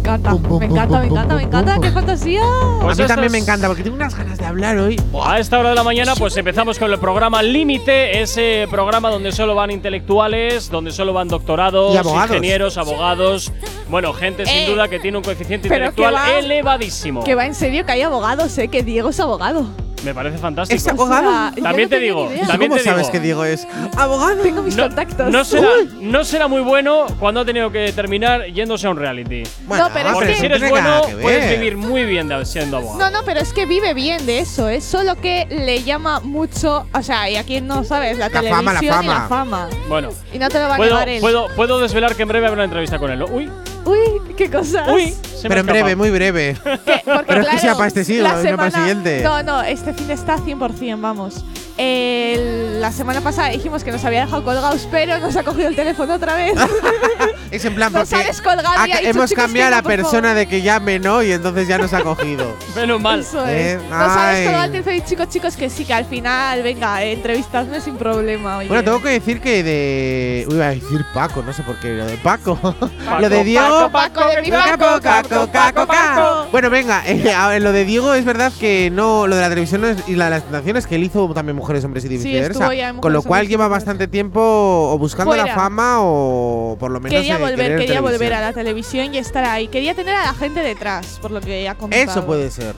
Me 0.08 0.14
encanta, 0.16 0.34
me 0.60 0.66
encanta, 0.66 0.98
me 1.00 1.06
encanta, 1.06 1.34
me 1.34 1.42
encanta. 1.42 1.78
¡Qué 1.80 1.90
fantasía! 1.90 2.40
Pues 2.80 2.98
a 2.98 3.02
mí 3.02 3.08
también 3.08 3.32
me 3.32 3.38
encanta 3.38 3.66
porque 3.66 3.82
tengo 3.82 3.96
unas 3.96 4.14
ganas 4.16 4.38
de 4.38 4.46
hablar 4.46 4.78
hoy. 4.78 4.98
A 5.22 5.38
esta 5.38 5.58
hora 5.58 5.70
de 5.70 5.74
la 5.74 5.82
mañana, 5.84 6.14
pues 6.16 6.36
empezamos 6.36 6.78
con 6.78 6.90
el 6.90 6.98
programa 6.98 7.42
Límite, 7.42 8.20
ese 8.22 8.66
programa 8.70 9.10
donde 9.10 9.32
solo 9.32 9.54
van 9.54 9.70
intelectuales, 9.70 10.70
donde 10.70 10.92
solo 10.92 11.12
van 11.12 11.28
doctorados, 11.28 11.96
abogados. 11.96 12.30
ingenieros, 12.30 12.78
abogados. 12.78 13.52
Bueno, 13.90 14.12
gente 14.14 14.46
sin 14.46 14.54
Eh, 14.56 14.66
duda 14.70 14.88
que 14.88 14.98
tiene 14.98 15.18
un 15.18 15.24
coeficiente 15.24 15.68
intelectual 15.68 16.14
que 16.14 16.20
va- 16.32 16.38
elevadísimo. 16.38 17.24
Que 17.24 17.34
va 17.34 17.44
en 17.46 17.54
serio 17.54 17.84
que 17.84 17.92
hay 17.92 18.02
abogados, 18.02 18.56
¿eh? 18.58 18.68
Que 18.68 18.82
Diego 18.82 19.10
es 19.10 19.20
abogado. 19.20 19.66
Me 20.04 20.14
parece 20.14 20.38
fantástico. 20.38 20.76
¿Es 20.76 20.86
abogado? 20.86 21.28
O 21.28 21.32
sea, 21.32 21.52
yo 21.56 21.62
También 21.62 21.88
no 21.88 21.96
te 21.96 22.00
digo, 22.00 22.28
también 22.46 22.70
¿Cómo 22.70 22.76
te 22.78 22.84
sabes 22.84 23.00
digo. 23.06 23.12
que 23.12 23.20
Diego 23.20 23.44
es 23.44 23.66
abogado? 23.96 24.42
Tengo 24.42 24.62
mis 24.62 24.76
contactos. 24.76 25.30
No 25.30 25.44
será, 25.44 25.68
no 26.00 26.24
será 26.24 26.46
muy 26.48 26.60
bueno 26.62 27.06
cuando 27.18 27.40
ha 27.40 27.44
tenido 27.44 27.70
que 27.72 27.92
terminar 27.92 28.46
yéndose 28.46 28.86
a 28.86 28.90
un 28.90 28.96
reality. 28.96 29.42
No, 29.68 29.88
pero 29.92 30.08
es 30.10 30.14
Porque 30.14 30.28
que- 30.34 30.36
si 30.36 30.46
eres 30.46 30.60
no 30.62 30.68
bueno, 30.68 31.00
puedes 31.20 31.50
vivir 31.50 31.76
muy 31.76 32.04
bien 32.04 32.28
de- 32.28 32.44
siendo 32.46 32.76
abogado. 32.78 32.98
No, 32.98 33.10
no, 33.10 33.24
pero 33.24 33.40
es 33.40 33.52
que 33.52 33.66
vive 33.66 33.92
bien 33.94 34.24
de 34.24 34.38
eso, 34.40 34.68
es 34.68 34.84
solo 34.84 35.16
que 35.16 35.46
le 35.50 35.82
llama 35.82 36.20
mucho, 36.20 36.86
o 36.92 37.02
sea, 37.02 37.28
y 37.28 37.36
aquí 37.36 37.60
no 37.60 37.82
sabes, 37.84 38.18
la, 38.18 38.28
La 38.28 38.40
televisión 38.40 38.56
fama, 38.64 38.72
la 38.74 38.82
y 38.82 38.86
la 38.86 38.94
fama. 38.94 39.26
fama. 39.28 39.68
Bueno, 39.88 40.10
Y 40.32 40.38
no 40.38 40.48
te 40.48 40.60
lo 40.60 40.68
va 40.68 40.74
a 40.74 40.76
puedo, 40.76 40.92
negar 40.94 41.08
él. 41.08 41.20
puedo, 41.20 41.48
puedo 41.56 41.80
desvelar 41.80 42.14
que 42.14 42.22
en 42.22 42.28
breve 42.28 42.46
habrá 42.46 42.54
una 42.58 42.64
entrevista 42.64 42.98
con 42.98 43.10
él. 43.10 43.18
¿no? 43.18 43.26
Uy, 43.26 43.50
Uy, 43.84 44.34
qué 44.36 44.50
cosas. 44.50 44.86
uy, 44.88 45.14
se 45.22 45.48
me 45.48 45.54
Pero 45.54 45.54
ha 45.54 45.60
en 45.60 45.66
breve, 45.66 45.96
muy 45.96 46.10
breve. 46.10 46.56
Pero 46.62 46.74
es 46.74 47.26
que 47.26 47.26
claro, 47.26 47.58
sea 47.58 47.74
para 47.74 47.86
este 47.88 48.04
siglo, 48.04 48.24
la 48.24 48.28
no 48.30 48.34
para 48.34 48.50
el 48.50 48.56
semana- 48.56 48.70
siguiente. 48.76 49.20
No, 49.22 49.42
no, 49.42 49.62
este 49.88 50.02
fin 50.02 50.10
está 50.10 50.36
100%, 50.36 51.00
vamos. 51.00 51.44
El- 51.78 52.80
la 52.80 52.92
semana 52.92 53.20
pasada 53.20 53.48
dijimos 53.48 53.82
que 53.84 53.90
nos 53.90 54.04
había 54.04 54.20
dejado 54.24 54.44
colgados, 54.44 54.86
pero 54.90 55.18
nos 55.18 55.34
ha 55.36 55.42
cogido 55.42 55.68
el 55.68 55.76
teléfono 55.76 56.14
otra 56.14 56.34
vez. 56.36 56.54
Es 57.50 57.64
en 57.64 57.74
plan 57.74 57.90
Nos 57.94 58.10
porque 58.10 58.22
ha 58.24 58.26
descolgado 58.26 58.74
y 58.74 58.76
ha- 58.76 58.82
ha 58.96 58.98
dicho, 58.98 59.10
hemos 59.10 59.30
"Chicos, 59.30 59.44
cambiado 59.44 59.68
a 59.68 59.70
no, 59.70 59.76
la 59.76 59.82
persona 59.96 60.22
favor". 60.28 60.36
de 60.36 60.46
que 60.48 60.60
llame, 60.62 60.98
¿no? 60.98 61.22
Y 61.22 61.32
entonces 61.32 61.66
ya 61.66 61.78
nos 61.78 61.92
ha 61.94 62.02
cogido. 62.02 62.54
Menos 62.76 63.00
mal. 63.00 63.20
Eso 63.20 63.46
Eh, 63.48 63.72
es. 63.72 63.82
Nos 63.84 63.92
ha 63.92 64.28
ay. 64.28 64.36
descolgado 64.36 64.64
el 64.66 64.70
teléfono 64.72 64.96
y 64.96 65.00
chicos, 65.02 65.28
chicos, 65.30 65.56
que 65.56 65.70
sí, 65.70 65.84
que 65.86 65.94
al 65.94 66.04
final, 66.04 66.62
venga, 66.62 67.02
eh, 67.02 67.12
entrevistadme 67.12 67.80
sin 67.80 67.96
problema. 67.96 68.58
Oye. 68.58 68.68
Bueno, 68.68 68.84
tengo 68.84 69.00
que 69.02 69.08
decir 69.10 69.40
que 69.40 69.62
de. 69.62 70.46
Uy, 70.48 70.56
iba 70.56 70.66
a 70.66 70.70
decir 70.70 71.04
Paco, 71.14 71.42
no 71.42 71.52
sé 71.54 71.62
por 71.62 71.78
qué. 71.80 71.94
Lo 71.94 72.04
de 72.06 72.16
Paco. 72.18 72.56
Paco, 72.56 72.90
lo 73.20 73.28
de 73.30 73.44
Diego. 73.44 73.90
Paco, 73.90 74.28
de 74.28 74.42
mi 74.42 74.50
Paco, 74.50 74.78
Paco, 74.78 75.00
Paco, 75.02 75.48
Paco, 75.52 75.86
Paco. 75.86 76.46
Bueno, 76.52 76.68
venga, 76.70 77.02
eh, 77.06 77.32
a 77.32 77.48
ver, 77.48 77.62
lo 77.62 77.72
de 77.72 77.84
Diego 77.86 78.12
es 78.14 78.24
verdad 78.26 78.52
que 78.60 78.90
no. 78.92 79.26
Lo 79.26 79.36
de 79.36 79.42
la 79.42 79.48
televisión 79.48 79.80
no 79.80 79.88
es- 79.88 80.06
y 80.06 80.16
la 80.16 80.26
de 80.26 80.30
las 80.32 80.42
tentaciones 80.42 80.86
que 80.86 80.96
él 80.96 81.04
hizo 81.04 81.32
también 81.32 81.56
Mujeres, 81.68 81.84
Hombres 81.84 82.04
y 82.06 82.08
Sí, 82.08 82.16
viceversa. 82.16 82.72
en 82.74 82.96
con 82.98 83.12
lo 83.12 83.22
cual 83.22 83.46
lleva 83.46 83.68
bastante 83.68 84.08
tiempo 84.08 84.40
o 84.40 84.96
buscando 84.98 85.36
la 85.36 85.42
Fuera. 85.42 85.54
fama 85.54 85.98
o 86.00 86.76
por 86.80 86.90
lo 86.90 86.98
menos. 86.98 87.18
Quería 87.18 87.36
volver, 87.36 87.78
quería 87.78 88.00
volver 88.00 88.32
a 88.32 88.40
la 88.40 88.52
televisión 88.54 89.14
y 89.14 89.18
estar 89.18 89.44
ahí. 89.44 89.68
Quería 89.68 89.94
tener 89.94 90.14
a 90.14 90.24
la 90.26 90.32
gente 90.34 90.60
detrás, 90.60 91.18
por 91.20 91.30
lo 91.30 91.40
que 91.42 91.68
ha 91.68 91.74
comentado. 91.74 92.18
Eso 92.18 92.26
puede 92.26 92.50
ser. 92.50 92.74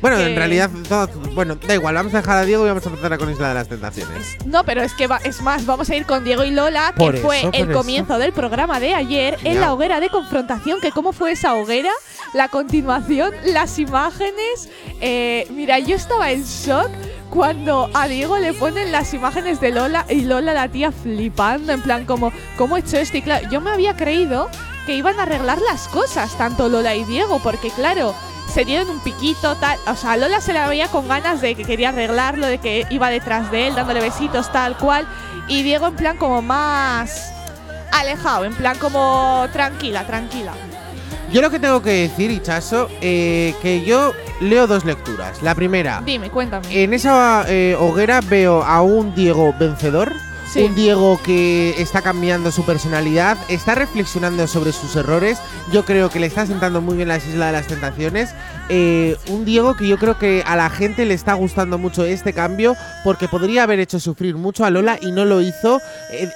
Bueno, 0.00 0.18
en 0.18 0.36
realidad, 0.36 0.68
todo- 0.86 1.08
bueno, 1.34 1.54
da 1.66 1.74
igual, 1.76 1.94
vamos 1.94 2.12
a 2.12 2.18
dejar 2.18 2.36
a 2.36 2.44
Diego 2.44 2.64
y 2.66 2.68
vamos 2.68 2.84
a 2.84 2.90
empezar 2.90 3.16
con 3.16 3.30
Isla 3.30 3.48
de 3.48 3.54
las 3.54 3.68
Tentaciones. 3.68 4.36
No, 4.44 4.62
pero 4.64 4.82
es 4.82 4.92
que 4.92 5.06
va, 5.06 5.16
es 5.24 5.40
más, 5.40 5.64
vamos 5.64 5.88
a 5.88 5.96
ir 5.96 6.04
con 6.04 6.24
Diego 6.24 6.44
y 6.44 6.50
Lola, 6.50 6.92
que 6.94 6.98
Por 6.98 7.16
fue 7.16 7.38
eso, 7.38 7.50
el 7.54 7.70
eso. 7.70 7.78
comienzo 7.78 8.18
del 8.18 8.32
programa 8.34 8.80
de 8.80 8.94
ayer 8.94 9.38
en 9.44 9.54
Ya. 9.54 9.60
la 9.60 9.72
hoguera 9.72 10.00
de 10.00 10.10
confrontación. 10.10 10.78
Que 10.82 10.90
cómo 10.90 11.12
fue 11.14 11.32
esa 11.32 11.54
hoguera, 11.54 11.90
la 12.34 12.48
continuación, 12.48 13.30
las 13.46 13.78
imágenes. 13.78 14.68
Eh, 15.00 15.46
mira, 15.50 15.78
yo 15.78 15.96
estaba 15.96 16.32
en 16.32 16.42
shock 16.44 16.90
cuando 17.34 17.90
a 17.94 18.06
Diego 18.06 18.38
le 18.38 18.54
ponen 18.54 18.92
las 18.92 19.12
imágenes 19.12 19.60
de 19.60 19.72
Lola 19.72 20.06
y 20.08 20.22
Lola 20.22 20.54
la 20.54 20.68
tía 20.68 20.92
flipando, 20.92 21.72
en 21.72 21.82
plan 21.82 22.06
como, 22.06 22.32
¿cómo 22.56 22.76
he 22.76 22.80
hecho 22.80 22.96
esto? 22.96 23.16
Y 23.16 23.22
claro, 23.22 23.48
yo 23.50 23.60
me 23.60 23.72
había 23.72 23.96
creído 23.96 24.48
que 24.86 24.94
iban 24.94 25.18
a 25.18 25.24
arreglar 25.24 25.60
las 25.60 25.88
cosas, 25.88 26.38
tanto 26.38 26.68
Lola 26.68 26.94
y 26.94 27.02
Diego, 27.02 27.40
porque 27.42 27.70
claro, 27.70 28.14
se 28.52 28.64
dieron 28.64 28.88
un 28.88 29.00
piquito, 29.00 29.56
tal. 29.56 29.76
O 29.88 29.96
sea, 29.96 30.16
Lola 30.16 30.40
se 30.40 30.52
la 30.52 30.68
veía 30.68 30.86
con 30.86 31.08
ganas 31.08 31.40
de 31.40 31.56
que 31.56 31.64
quería 31.64 31.88
arreglarlo, 31.88 32.46
de 32.46 32.58
que 32.58 32.86
iba 32.90 33.10
detrás 33.10 33.50
de 33.50 33.66
él, 33.66 33.74
dándole 33.74 34.00
besitos, 34.00 34.52
tal 34.52 34.78
cual. 34.78 35.04
Y 35.48 35.64
Diego 35.64 35.88
en 35.88 35.96
plan 35.96 36.16
como 36.16 36.40
más 36.40 37.32
alejado, 37.90 38.44
en 38.44 38.54
plan 38.54 38.78
como 38.78 39.44
tranquila, 39.52 40.06
tranquila. 40.06 40.52
Yo 41.34 41.42
lo 41.42 41.50
que 41.50 41.58
tengo 41.58 41.82
que 41.82 41.90
decir, 41.90 42.30
Ichazo, 42.30 42.88
eh, 43.00 43.56
que 43.60 43.84
yo 43.84 44.12
leo 44.40 44.68
dos 44.68 44.84
lecturas. 44.84 45.42
La 45.42 45.56
primera, 45.56 46.00
Dime, 46.06 46.30
cuéntame. 46.30 46.64
en 46.70 46.94
esa 46.94 47.44
eh, 47.48 47.74
hoguera 47.76 48.20
veo 48.20 48.62
a 48.62 48.82
un 48.82 49.12
Diego 49.16 49.52
vencedor. 49.58 50.12
Un 50.56 50.74
Diego 50.76 51.20
que 51.22 51.74
está 51.82 52.00
cambiando 52.00 52.52
su 52.52 52.64
personalidad, 52.64 53.36
está 53.48 53.74
reflexionando 53.74 54.46
sobre 54.46 54.72
sus 54.72 54.94
errores. 54.94 55.38
Yo 55.72 55.84
creo 55.84 56.10
que 56.10 56.20
le 56.20 56.26
está 56.26 56.46
sentando 56.46 56.80
muy 56.80 56.96
bien 56.96 57.08
la 57.08 57.16
isla 57.16 57.46
de 57.46 57.52
las 57.52 57.66
tentaciones. 57.66 58.30
Eh, 58.68 59.16
un 59.28 59.44
Diego 59.44 59.76
que 59.76 59.88
yo 59.88 59.98
creo 59.98 60.16
que 60.16 60.44
a 60.46 60.54
la 60.54 60.70
gente 60.70 61.06
le 61.06 61.14
está 61.14 61.34
gustando 61.34 61.76
mucho 61.76 62.04
este 62.04 62.32
cambio 62.32 62.76
porque 63.02 63.26
podría 63.26 63.64
haber 63.64 63.80
hecho 63.80 63.98
sufrir 63.98 64.36
mucho 64.36 64.64
a 64.64 64.70
Lola 64.70 64.96
y 65.00 65.10
no 65.10 65.24
lo 65.24 65.40
hizo. 65.40 65.80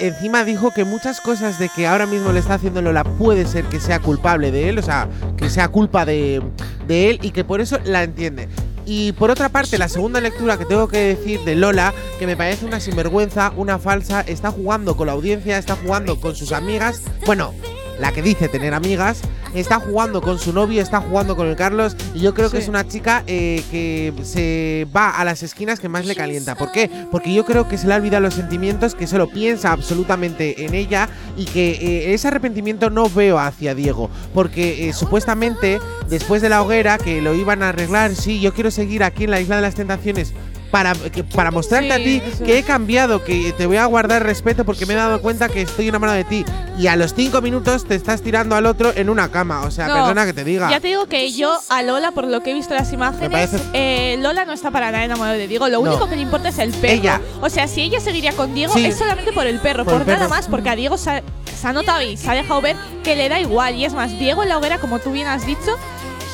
Encima 0.00 0.44
dijo 0.44 0.72
que 0.72 0.84
muchas 0.84 1.20
cosas 1.20 1.61
de 1.61 1.68
que 1.68 1.86
ahora 1.86 2.06
mismo 2.06 2.32
le 2.32 2.40
está 2.40 2.54
haciendo 2.54 2.82
Lola 2.82 3.04
puede 3.04 3.46
ser 3.46 3.66
que 3.66 3.78
sea 3.78 4.00
culpable 4.00 4.50
de 4.50 4.68
él, 4.68 4.78
o 4.78 4.82
sea, 4.82 5.09
que 5.36 5.48
sea 5.48 5.68
culpa 5.68 6.04
de 6.04 6.42
él 6.88 7.20
y 7.22 7.30
que 7.30 7.44
por 7.44 7.61
eso 7.61 7.78
la 7.84 8.02
entiende. 8.02 8.48
Y 8.91 9.12
por 9.12 9.30
otra 9.30 9.51
parte, 9.51 9.76
la 9.76 9.91
segunda 9.91 10.18
lectura 10.18 10.57
que 10.57 10.64
tengo 10.64 10.89
que 10.89 11.14
decir 11.14 11.41
de 11.45 11.55
Lola, 11.55 11.93
que 12.18 12.26
me 12.26 12.39
parece 12.39 12.64
una 12.64 12.80
sinvergüenza, 12.80 13.53
una 13.55 13.78
falsa, 13.78 14.22
está 14.22 14.51
jugando 14.51 14.97
con 14.97 15.09
la 15.09 15.12
audiencia, 15.12 15.59
está 15.59 15.76
jugando 15.76 16.18
con 16.18 16.34
sus 16.34 16.53
amigas, 16.53 17.03
bueno, 17.26 17.53
la 18.01 18.12
que 18.12 18.22
dice 18.22 18.49
tener 18.49 18.72
amigas, 18.72 19.20
está 19.55 19.80
jugando 19.80 20.20
con 20.20 20.38
su 20.38 20.53
novio, 20.53 20.82
está 20.82 21.01
jugando 21.01 21.36
con 21.36 21.46
el 21.46 21.57
Carlos, 21.57 21.96
y 22.14 22.20
yo 22.20 22.34
creo 22.34 22.51
que 22.51 22.59
es 22.59 22.68
una 22.68 22.86
chica 22.86 23.22
eh, 23.26 23.62
que 23.70 24.12
se 24.22 24.86
va 24.94 25.11
a 25.11 25.24
las 25.24 25.42
esquinas 25.42 25.80
que 25.80 25.88
más 25.88 26.07
le 26.07 26.14
calienta. 26.14 26.55
¿Por 26.55 26.72
qué? 26.72 26.90
Porque 27.11 27.32
yo 27.32 27.44
creo 27.44 27.68
que 27.68 27.78
se 27.78 27.86
le 27.86 27.94
ha 27.94 27.96
olvidado 27.96 28.22
los 28.22 28.34
sentimientos, 28.34 28.94
que 28.94 29.07
solo 29.07 29.28
piensa 29.28 29.72
absolutamente 29.72 30.64
en 30.64 30.74
ella 30.74 31.09
y 31.36 31.44
que 31.46 31.70
eh, 31.70 32.14
ese 32.14 32.28
arrepentimiento 32.28 32.90
no 32.90 33.09
veo 33.09 33.38
hacia 33.38 33.74
Diego. 33.74 34.11
Porque 34.34 34.88
eh, 34.88 34.92
supuestamente 34.92 35.80
después 36.09 36.42
de 36.42 36.49
la 36.49 36.62
hoguera 36.62 36.99
que 36.99 37.20
lo 37.22 37.34
iban 37.34 37.62
a 37.62 37.70
arreglar, 37.70 38.14
sí, 38.14 38.40
yo 38.40 38.53
quiero 38.53 38.70
seguir 38.70 39.05
aquí 39.05 39.24
en 39.24 39.30
la 39.30 39.40
isla 39.40 39.57
de 39.57 39.62
las 39.62 39.74
tentaciones. 39.74 40.34
Para, 40.71 40.93
que- 40.95 41.25
para 41.25 41.51
mostrarte 41.51 41.93
a 41.93 41.97
ti 41.97 42.21
eso 42.25 42.45
que 42.45 42.59
he 42.59 42.62
cambiado, 42.62 43.25
que 43.25 43.55
te 43.57 43.64
voy 43.66 43.79
a 43.79 43.87
guardar 43.87 44.23
respeto 44.23 44.64
porque 44.66 44.85
me 44.85 44.93
he 44.93 44.97
dado 44.97 45.21
cuenta 45.23 45.49
que 45.49 45.62
estoy 45.62 45.89
enamorado 45.89 46.16
de 46.19 46.25
ti. 46.25 46.45
Y 46.79 46.87
a 46.89 46.97
los 46.97 47.14
cinco 47.14 47.41
minutos 47.41 47.87
te 47.87 47.95
estás 47.95 48.21
tirando 48.23 48.55
al 48.55 48.66
otro 48.66 48.93
en 48.95 49.09
una 49.09 49.31
cama. 49.31 49.62
O 49.62 49.71
sea, 49.71 49.89
No, 49.89 49.95
perdona 49.95 50.27
que 50.27 50.33
te 50.35 50.45
diga. 50.45 50.71
Ya 50.71 50.79
te 50.81 50.89
digo 50.89 51.07
que 51.07 51.33
yo 51.33 51.59
a 51.71 51.83
Lola, 51.83 52.11
por 52.12 52.27
lo 52.27 52.43
que 52.43 52.51
he 52.51 52.55
visto 52.55 52.75
las 52.75 52.93
imágenes, 52.93 53.51
eh, 53.73 54.16
Lola 54.21 54.45
no 54.45 54.53
está 54.53 54.71
para 54.71 54.91
nada 54.93 55.05
enamorada 55.05 55.37
de 55.37 55.49
Diego. 55.49 55.69
Lo 55.69 55.83
No. 55.83 55.91
único 55.91 56.09
que 56.09 56.16
le 56.16 56.23
importa 56.23 56.51
es 56.51 56.59
el 56.59 56.71
perro. 56.73 56.93
Ella. 56.93 57.21
O 57.41 57.49
sea, 57.49 57.66
si 57.66 57.81
ella 57.83 58.01
seguiría 58.01 58.33
con 58.33 58.55
Diego 58.55 58.75
Sí. 58.75 58.85
es 58.85 58.97
solamente 58.99 59.33
por 59.33 59.47
el 59.47 59.59
perro, 59.61 59.85
Por 59.85 59.95
por, 59.95 60.03
el 60.03 60.07
nada 60.09 60.19
perro. 60.21 60.31
más, 60.31 60.49
porque 60.49 60.69
a 60.69 60.77
Diego 60.77 60.99
se 60.99 61.11
ha, 61.11 61.23
se 61.59 61.66
ha 61.66 61.73
notado 61.73 62.03
y 62.03 62.16
se 62.16 62.31
ha 62.31 62.35
dejado 62.35 62.61
ver 62.61 62.77
que 63.03 63.16
le 63.16 63.29
da 63.29 63.41
igual. 63.41 63.75
Y 63.75 63.85
es 63.87 63.95
más, 63.95 64.11
Diego 64.19 64.43
en 64.43 64.51
la 64.51 64.59
hoguera, 64.59 64.79
como 64.79 64.99
tú 65.01 65.11
bien 65.12 65.27
has 65.27 65.45
dicho, 65.47 65.77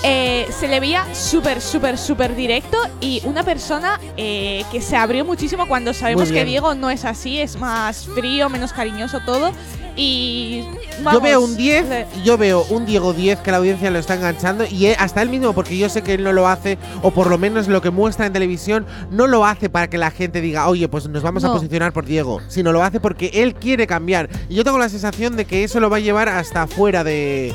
eh, 0.05 0.47
se 0.57 0.69
le 0.69 0.79
veía 0.81 1.05
súper, 1.15 1.61
súper, 1.61 1.97
súper 1.99 2.37
directo 2.37 2.77
y 3.01 3.23
una 3.25 3.43
persona 3.43 3.99
eh, 4.17 4.63
que 4.71 4.81
se 4.81 4.97
abrió 4.97 5.25
muchísimo 5.25 5.67
cuando 5.67 5.93
sabemos 5.95 6.29
que. 6.29 6.45
Diego 6.45 6.75
no 6.75 6.91
es 6.91 7.05
así, 7.05 7.41
es 7.41 7.59
más 7.59 8.05
frío, 8.15 8.49
menos 8.49 8.73
cariñoso 8.73 9.21
todo. 9.27 9.51
Y 9.97 10.65
yo 11.13 11.21
veo 11.21 11.41
un 11.41 11.57
10, 11.57 11.89
le- 11.89 12.07
y 12.21 12.23
yo 12.25 12.37
veo 12.37 12.67
un 12.71 12.85
Diego 12.85 13.13
10 13.13 13.39
que 13.39 13.53
la 13.53 13.59
audiencia 13.59 13.91
lo 13.93 13.99
está 14.01 14.15
enganchando 14.15 14.65
y 14.69 14.87
él- 14.87 14.97
hasta 14.99 15.23
él 15.23 15.29
mismo, 15.29 15.53
porque 15.53 15.79
yo 15.79 15.89
sé 15.89 16.03
que 16.03 16.15
él 16.15 16.25
no 16.25 16.33
lo 16.33 16.49
hace, 16.49 16.79
o 17.03 17.13
por 17.13 17.29
lo 17.31 17.39
menos 17.39 17.69
lo 17.69 17.81
que 17.81 17.91
muestra 17.91 18.27
en 18.27 18.33
televisión, 18.33 18.87
no 19.13 19.29
lo 19.29 19.47
hace 19.47 19.71
para 19.71 19.89
que 19.89 19.97
la 19.97 20.11
gente 20.11 20.41
diga, 20.41 20.69
oye, 20.69 20.89
pues 20.89 21.09
nos 21.09 21.23
vamos 21.23 21.45
a 21.45 21.49
posicionar 21.55 21.93
por 21.93 22.05
Diego, 22.07 22.41
sino 22.49 22.73
lo 22.73 22.83
hace 22.83 22.99
porque 22.99 23.31
él 23.35 23.55
quiere 23.55 23.87
cambiar. 23.87 24.29
Y 24.49 24.57
yo 24.57 24.65
tengo 24.65 24.79
la 24.79 24.89
sensación 24.89 25.37
de 25.37 25.45
que 25.45 25.63
eso 25.63 25.79
lo 25.79 25.89
va 25.89 25.99
a 25.99 26.01
llevar 26.01 26.29
hasta 26.29 26.67
fuera 26.67 27.05
de, 27.05 27.55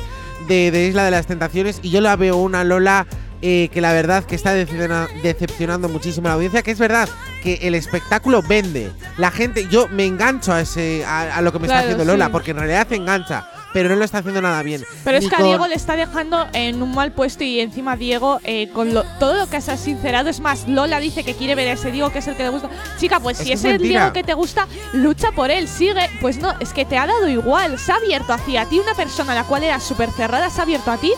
de, 0.50 0.70
de 0.72 0.88
Isla 0.88 1.04
de 1.04 1.12
las 1.12 1.26
Tentaciones 1.26 1.78
y 1.82 1.90
yo 1.90 2.00
la 2.00 2.16
veo 2.16 2.36
una 2.36 2.64
Lola 2.64 3.06
eh, 3.42 3.68
que 3.72 3.80
la 3.80 3.92
verdad 3.92 4.24
que 4.24 4.34
está 4.34 4.52
decepciona- 4.54 5.08
decepcionando 5.22 5.88
muchísimo 5.88 6.26
a 6.26 6.30
la 6.30 6.34
audiencia, 6.34 6.62
que 6.62 6.72
es 6.72 6.78
verdad 6.78 7.08
que 7.42 7.54
el 7.62 7.74
espectáculo 7.74 8.42
vende. 8.42 8.90
La 9.16 9.30
gente, 9.30 9.66
yo 9.70 9.88
me 9.88 10.04
engancho 10.04 10.52
a 10.52 10.60
ese 10.60 11.04
a, 11.06 11.36
a 11.36 11.40
lo 11.40 11.52
que 11.52 11.58
me 11.60 11.66
Claro, 11.66 11.80
está 11.80 11.92
haciendo 11.92 12.04
Lola, 12.12 12.26
sí. 12.26 12.32
porque 12.32 12.50
en 12.50 12.58
realidad 12.58 12.86
se 12.88 12.96
engancha, 12.96 13.46
pero 13.72 13.88
no 13.88 13.96
lo 13.96 14.04
está 14.04 14.18
haciendo 14.18 14.42
nada 14.42 14.62
bien. 14.62 14.84
Pero 15.04 15.18
es 15.18 15.28
que 15.28 15.36
a 15.36 15.42
Diego 15.44 15.66
le 15.68 15.74
está 15.74 15.96
dejando 15.96 16.46
en 16.52 16.82
un 16.82 16.94
mal 16.94 17.12
puesto 17.12 17.44
y 17.44 17.60
encima 17.60 17.96
Diego, 17.96 18.40
eh, 18.44 18.68
con 18.72 18.92
lo- 18.94 19.04
todo 19.18 19.34
lo 19.34 19.48
que 19.48 19.60
se 19.60 19.70
ha 19.72 19.76
sincerado, 19.76 20.28
es 20.28 20.40
más, 20.40 20.66
Lola 20.68 20.98
dice 21.00 21.24
que 21.24 21.34
quiere 21.34 21.54
ver 21.54 21.68
a 21.68 21.72
ese 21.72 21.90
Diego 21.92 22.10
que 22.10 22.18
es 22.20 22.26
el 22.28 22.36
que 22.36 22.42
le 22.44 22.48
gusta. 22.48 22.68
Chica, 22.98 23.20
pues 23.20 23.38
Es 23.40 23.46
si 23.46 23.52
es 23.52 23.64
el. 23.64 23.78
Diego 23.78 24.12
que 24.12 24.22
te 24.24 24.34
gusta, 24.34 24.66
lucha 24.92 25.32
por 25.32 25.50
él, 25.50 25.68
sigue. 25.68 26.08
Pues 26.20 26.38
no, 26.38 26.54
es 26.60 26.72
que 26.72 26.84
te 26.84 26.98
ha 26.98 27.06
dado 27.06 27.28
igual, 27.28 27.78
se 27.78 27.92
ha 27.92 27.96
abierto 27.96 28.32
hacia 28.32 28.64
ti, 28.66 28.78
una 28.78 28.94
persona 28.94 29.32
a 29.32 29.34
la 29.36 29.44
cual 29.44 29.62
era 29.64 29.80
súper 29.80 30.10
cerrada, 30.10 30.50
se 30.50 30.60
ha 30.60 30.62
abierto 30.64 30.90
a 30.90 30.96
ti 30.96 31.12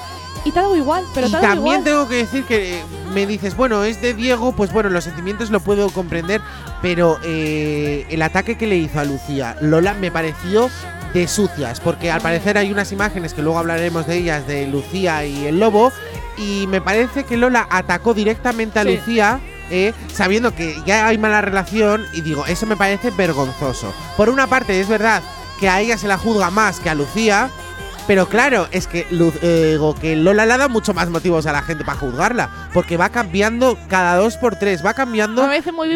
y 0.45 0.51
te 0.51 0.59
ha 0.59 0.63
dado 0.63 0.77
igual, 0.77 1.05
pero 1.15 1.29
y 1.29 1.31
te 1.31 1.37
ha 1.37 1.41
dado 1.41 1.55
también 1.55 1.81
igual. 1.81 1.85
tengo 1.85 2.09
que 2.09 2.17
decir 2.17 2.45
que 2.45 2.79
eh, 2.81 2.83
me 3.15 3.27
dices, 3.27 3.57
bueno, 3.57 3.85
es 3.85 4.01
de 4.03 4.13
Diego, 4.15 4.53
pues 4.53 4.73
bueno, 4.73 4.91
los 4.91 5.05
sentimientos 5.05 5.51
lo 5.51 5.61
puedo 5.61 5.89
comprender, 5.91 6.41
pero 6.83 7.19
eh, 7.25 8.07
el 8.11 8.23
ataque 8.23 8.59
que 8.59 8.67
le 8.67 8.77
hizo 8.77 8.99
a 8.99 9.05
Lucía, 9.05 9.57
Lola, 9.61 9.95
me 9.95 10.11
pareció 10.11 10.69
de 11.15 11.29
sucias, 11.29 11.81
porque 11.81 12.11
al 12.11 12.21
parecer 12.21 12.57
hay 12.59 12.73
unas 12.73 12.91
imágenes 12.93 13.35
que 13.35 13.43
luego 13.43 13.59
hablaremos 13.59 14.07
de 14.07 14.17
ellas, 14.17 14.47
de 14.47 14.67
Lucía 14.67 15.25
y 15.27 15.47
el 15.47 15.61
lobo, 15.61 15.93
y 16.39 16.67
me 16.69 16.81
parece 16.81 17.25
que 17.25 17.37
Lola 17.37 17.67
atacó 17.71 18.15
directamente 18.15 18.79
a 18.79 18.83
Sí. 18.85 18.97
Lucía. 18.97 19.41
eh, 19.75 19.95
sabiendo 20.13 20.55
que 20.55 20.77
ya 20.85 21.07
hay 21.07 21.17
mala 21.17 21.41
relación 21.41 22.05
y 22.13 22.21
digo, 22.21 22.45
eso 22.47 22.67
me 22.67 22.77
parece 22.77 23.11
vergonzoso. 23.11 23.91
Por 24.19 24.29
una 24.29 24.47
parte, 24.47 24.79
es 24.79 24.87
verdad 24.89 25.23
que 25.61 25.69
a 25.71 25.81
ella 25.81 25.97
se 25.97 26.09
la 26.09 26.19
juzga 26.19 26.51
más 26.51 26.79
que 26.79 26.91
a 26.91 26.95
Lucía, 26.95 27.49
pero 28.07 28.29
claro, 28.29 28.67
es 28.71 28.87
que, 28.87 29.07
eh, 29.11 29.79
que 30.01 30.17
Lola 30.17 30.45
le 30.45 30.53
ha 30.53 30.59
dado 30.59 30.69
mucho 30.69 30.93
más 30.93 31.09
motivos 31.09 31.47
a 31.47 31.53
la 31.53 31.63
gente 31.63 31.85
para 31.85 31.97
juzgarla. 31.99 32.51
Porque 32.75 32.97
va 32.99 33.09
cambiando 33.11 33.79
cada 33.89 34.17
dos 34.17 34.37
por 34.37 34.57
tres. 34.57 34.85
Va 34.85 34.93
cambiando 34.93 35.41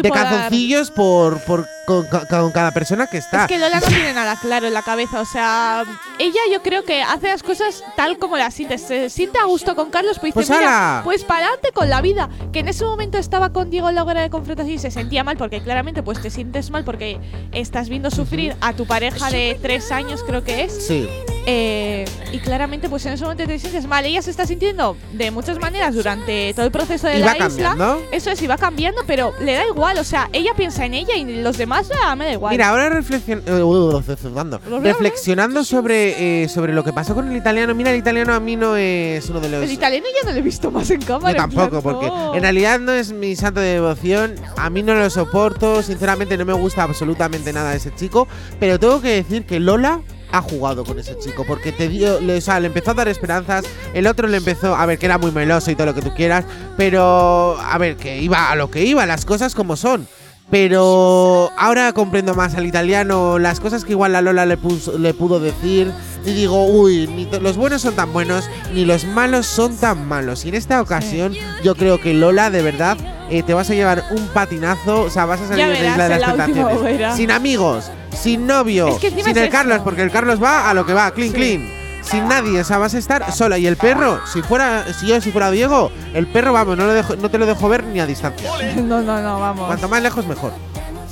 de 0.01 0.09
calzoncillos 0.11 0.89
por, 0.89 1.39
por 1.41 1.67
con, 1.87 2.05
con- 2.29 2.51
cada 2.51 2.71
persona 2.71 3.07
que 3.07 3.17
está. 3.17 3.43
Es 3.43 3.47
que 3.47 3.57
Lola 3.57 3.79
no 3.79 3.87
tiene 3.87 4.13
nada 4.13 4.35
claro 4.39 4.67
en 4.67 4.73
la 4.73 4.81
cabeza, 4.83 5.21
o 5.21 5.25
sea, 5.25 5.83
ella 6.19 6.39
yo 6.51 6.61
creo 6.61 6.83
que 6.83 7.01
hace 7.01 7.29
las 7.29 7.41
cosas 7.41 7.81
tal 7.95 8.17
como 8.19 8.35
las 8.37 8.53
siente. 8.53 8.77
Se 8.77 9.09
siente 9.09 9.39
a 9.39 9.45
gusto 9.45 9.73
con 9.75 9.89
Carlos, 9.89 10.19
pues 10.19 10.35
dice, 10.35 10.47
Pues 10.47 10.49
mira, 10.59 10.95
ala. 10.95 11.03
pues 11.03 11.23
para 11.23 11.45
adelante 11.47 11.71
con 11.73 11.89
la 11.89 12.01
vida. 12.01 12.29
Que 12.51 12.59
en 12.59 12.67
ese 12.67 12.83
momento 12.83 13.17
estaba 13.17 13.53
con 13.53 13.69
Diego 13.69 13.87
en 13.89 13.95
la 13.95 14.03
hoguera 14.03 14.21
de 14.21 14.29
confrontación 14.29 14.75
y 14.75 14.79
se 14.79 14.91
sentía 14.91 15.23
mal, 15.23 15.37
porque 15.37 15.61
claramente 15.61 16.03
pues 16.03 16.21
te 16.21 16.29
sientes 16.29 16.69
mal 16.71 16.83
porque 16.83 17.19
estás 17.53 17.87
viendo 17.87 18.11
sufrir 18.11 18.55
a 18.59 18.73
tu 18.73 18.85
pareja 18.85 19.29
de 19.31 19.57
tres 19.61 19.91
años, 19.93 20.23
creo 20.25 20.43
que 20.43 20.63
es. 20.65 20.87
Sí. 20.87 21.07
Eh, 21.49 22.03
y 22.33 22.39
claramente 22.39 22.89
pues 22.89 23.05
en 23.05 23.13
ese 23.13 23.23
momento 23.23 23.45
te 23.47 23.57
sientes 23.57 23.87
mal. 23.87 24.05
Ella 24.05 24.21
se 24.21 24.31
está 24.31 24.45
sintiendo 24.45 24.97
de 25.13 25.31
muchas 25.31 25.57
maneras 25.59 25.95
durante 25.95 26.53
todo 26.53 26.65
el 26.65 26.71
proceso 26.73 27.07
de 27.07 27.17
Y 27.17 27.19
la 27.19 27.27
va 27.27 27.31
isla. 27.33 27.47
cambiando. 27.47 28.01
Eso 28.11 28.31
es, 28.31 28.41
y 28.41 28.47
va 28.47 28.57
cambiando, 28.57 29.01
pero 29.07 29.33
le 29.39 29.53
da 29.53 29.65
igual. 29.65 29.97
O 29.99 30.03
sea, 30.03 30.29
ella 30.33 30.51
piensa 30.57 30.85
en 30.85 30.93
ella 30.93 31.15
y 31.15 31.41
los 31.41 31.57
demás 31.57 31.76
ah, 32.03 32.15
me 32.15 32.25
da 32.25 32.33
igual. 32.33 32.51
Mira, 32.51 32.69
ahora 32.69 32.89
reflexion- 32.89 33.41
eh, 33.45 33.61
uh, 33.63 33.91
reflexionando, 33.97 34.59
reflexionando 34.81 35.63
sobre, 35.63 36.43
eh, 36.43 36.49
sobre 36.49 36.73
lo 36.73 36.83
que 36.83 36.93
pasó 36.93 37.13
con 37.15 37.29
el 37.31 37.37
italiano. 37.37 37.73
Mira, 37.75 37.91
el 37.91 37.97
italiano 37.97 38.33
a 38.33 38.39
mí 38.39 38.55
no 38.55 38.75
es 38.75 39.29
uno 39.29 39.39
de 39.39 39.49
los. 39.49 39.63
El 39.63 39.71
italiano 39.71 40.05
ya 40.21 40.27
no 40.27 40.33
lo 40.33 40.39
he 40.39 40.41
visto 40.41 40.71
más 40.71 40.89
en 40.89 41.01
cámara. 41.01 41.31
Yo 41.31 41.49
plan, 41.49 41.49
tampoco, 41.69 41.81
porque 41.81 42.07
en 42.37 42.41
realidad 42.41 42.79
no 42.79 42.91
es 42.93 43.11
mi 43.11 43.35
santo 43.35 43.59
de 43.59 43.73
devoción. 43.73 44.35
A 44.57 44.69
mí 44.69 44.83
no 44.83 44.93
lo 44.95 45.09
soporto. 45.09 45.81
Sinceramente, 45.83 46.37
no 46.37 46.45
me 46.45 46.53
gusta 46.53 46.83
absolutamente 46.83 47.53
nada 47.53 47.75
ese 47.75 47.93
chico. 47.95 48.27
Pero 48.59 48.79
tengo 48.79 49.01
que 49.01 49.09
decir 49.09 49.45
que 49.45 49.59
Lola 49.59 50.01
ha 50.31 50.41
jugado 50.41 50.83
con 50.83 50.99
ese 50.99 51.17
chico. 51.19 51.45
Porque 51.47 51.71
te 51.71 51.87
dio. 51.87 52.19
Le, 52.19 52.37
o 52.37 52.41
sea, 52.41 52.59
le 52.59 52.67
empezó 52.67 52.91
a 52.91 52.93
dar 52.95 53.07
esperanzas. 53.07 53.65
El 53.93 54.07
otro 54.07 54.27
le 54.27 54.37
empezó. 54.37 54.75
A 54.75 54.85
ver, 54.85 54.97
que 54.99 55.05
era 55.05 55.17
muy 55.17 55.31
meloso 55.31 55.71
y 55.71 55.75
todo 55.75 55.87
lo 55.87 55.93
que 55.93 56.01
tú 56.01 56.13
quieras. 56.15 56.45
Pero. 56.77 57.57
A 57.59 57.77
ver, 57.77 57.95
que 57.97 58.17
iba 58.21 58.51
a 58.51 58.55
lo 58.55 58.69
que 58.71 58.83
iba, 58.83 59.05
las 59.05 59.25
cosas 59.25 59.53
como 59.55 59.75
son. 59.75 60.07
Pero 60.49 61.51
ahora 61.57 61.91
comprendo 61.91 62.33
más 62.33 62.55
al 62.55 62.65
italiano 62.65 63.37
las 63.37 63.59
cosas 63.59 63.83
que 63.83 63.91
igual 63.91 64.13
la 64.13 64.21
Lola 64.21 64.45
le, 64.45 64.57
puso- 64.57 64.97
le 64.97 65.13
pudo 65.13 65.39
decir. 65.39 65.91
Y 66.25 66.33
digo, 66.33 66.65
uy, 66.65 67.07
ni 67.07 67.25
los 67.39 67.57
buenos 67.57 67.81
son 67.81 67.95
tan 67.95 68.11
buenos, 68.13 68.49
ni 68.73 68.85
los 68.85 69.05
malos 69.05 69.45
son 69.45 69.75
tan 69.77 70.07
malos. 70.07 70.45
Y 70.45 70.49
en 70.49 70.55
esta 70.55 70.81
ocasión, 70.81 71.33
yo 71.63 71.75
creo 71.75 71.99
que 72.01 72.13
Lola, 72.13 72.49
de 72.49 72.61
verdad, 72.61 72.97
eh, 73.29 73.43
te 73.43 73.53
vas 73.53 73.69
a 73.69 73.73
llevar 73.75 74.03
un 74.11 74.25
patinazo. 74.29 75.01
O 75.01 75.09
sea, 75.09 75.25
vas 75.25 75.41
a 75.41 75.47
salir 75.49 75.65
de 75.67 75.73
la 75.83 75.89
isla 75.91 76.03
de 76.03 76.09
las 76.09 76.19
la 76.37 76.45
tentaciones. 76.45 77.15
Sin 77.15 77.31
amigos, 77.31 77.91
sin 78.11 78.47
novio, 78.47 78.87
Es 78.87 78.95
que 78.99 79.07
encima 79.07 79.25
sin 79.29 79.37
es 79.37 79.43
el 79.43 79.49
Carlos, 79.49 79.81
porque 79.83 80.01
el 80.01 80.11
Carlos 80.11 80.41
va 80.41 80.69
a 80.69 80.73
lo 80.73 80.85
que 80.85 80.93
va, 80.93 81.11
clean, 81.11 81.31
clean. 81.33 81.76
Sin 82.09 82.27
nadie, 82.27 82.59
o 82.61 82.63
sea, 82.63 82.77
vas 82.77 82.93
a 82.93 82.97
estar 82.97 83.31
sola. 83.31 83.57
Y 83.57 83.67
el 83.67 83.75
perro, 83.77 84.19
si 84.31 84.41
fuera, 84.41 84.85
si 84.93 85.07
yo, 85.07 85.19
si 85.21 85.31
fuera 85.31 85.51
Diego, 85.51 85.91
el 86.13 86.27
perro, 86.27 86.53
vamos, 86.53 86.77
no, 86.77 86.85
lo 86.85 86.93
dejo- 86.93 87.17
no 87.17 87.29
te 87.29 87.37
lo 87.37 87.45
dejo 87.45 87.67
ver 87.69 87.83
ni 87.83 87.99
a 87.99 88.05
distancia. 88.05 88.49
No, 88.77 89.01
no, 89.01 89.21
no, 89.21 89.39
vamos. 89.39 89.65
Cuanto 89.67 89.89
más 89.89 90.01
lejos, 90.01 90.25
mejor. 90.25 90.51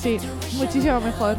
Sí, 0.02 0.18
muchísimo 0.54 1.00
mejor. 1.02 1.36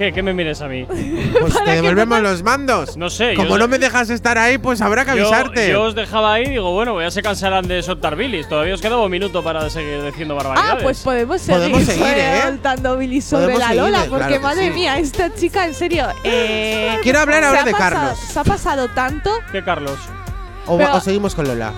¿Qué, 0.00 0.14
¿Qué 0.14 0.22
me 0.22 0.32
mires 0.32 0.62
a 0.62 0.66
mí? 0.66 0.86
Pues 1.40 1.62
te 1.62 1.70
devolvemos 1.72 2.20
los 2.22 2.42
mandos. 2.42 2.96
No 2.96 3.10
sé. 3.10 3.34
Como 3.34 3.58
no 3.58 3.68
me 3.68 3.78
dejas 3.78 4.08
estar 4.08 4.38
ahí, 4.38 4.56
pues 4.56 4.80
habrá 4.80 5.04
que 5.04 5.14
yo- 5.14 5.26
avisarte. 5.28 5.68
Yo, 5.70 5.82
os 5.82 5.94
dejaba 5.94 6.32
ahí 6.32 6.44
y 6.46 6.50
digo, 6.52 6.72
bueno, 6.72 6.94
pues 6.94 7.04
ya 7.06 7.10
se 7.10 7.20
cansarán 7.22 7.68
de 7.68 7.82
soltar 7.82 8.16
bilis. 8.16 8.48
Todavía 8.48 8.72
os 8.72 8.80
queda 8.80 8.96
un 8.96 9.10
minuto 9.10 9.42
para 9.44 9.68
seguir 9.68 10.02
diciendo 10.02 10.38
Ah, 10.40 10.42
barbaridades. 10.42 10.82
pues 10.82 11.00
podemos 11.02 11.42
seguir, 11.42 11.60
Podemos 11.60 11.82
seguir, 11.84 12.14
¿eh? 12.16 12.40
soltando 12.44 12.96
Billy 12.96 13.20
sobre 13.20 13.42
Podemos 13.42 13.60
la 13.60 13.66
seguir, 13.68 13.82
Lola, 13.82 14.06
porque 14.08 14.28
que 14.32 14.38
madre 14.38 14.68
sí. 14.68 14.70
mía, 14.70 14.98
esta 14.98 15.34
chica, 15.34 15.66
en 15.66 15.74
serio. 15.74 16.06
eh, 16.24 16.98
Quiero 17.02 17.20
hablar 17.20 17.44
ahora 17.44 17.64
de 17.64 17.72
pasado- 17.72 17.94
Carlos. 18.00 18.18
Se 18.18 18.38
ha 18.38 18.44
pasado 18.44 18.88
tanto, 18.88 19.30
¿Qué, 19.52 19.62
Carlos? 19.62 19.98
O, 20.66 20.78
Pero- 20.78 20.94
o 20.96 21.00
seguimos 21.00 21.34
con 21.34 21.46
Lola. 21.46 21.72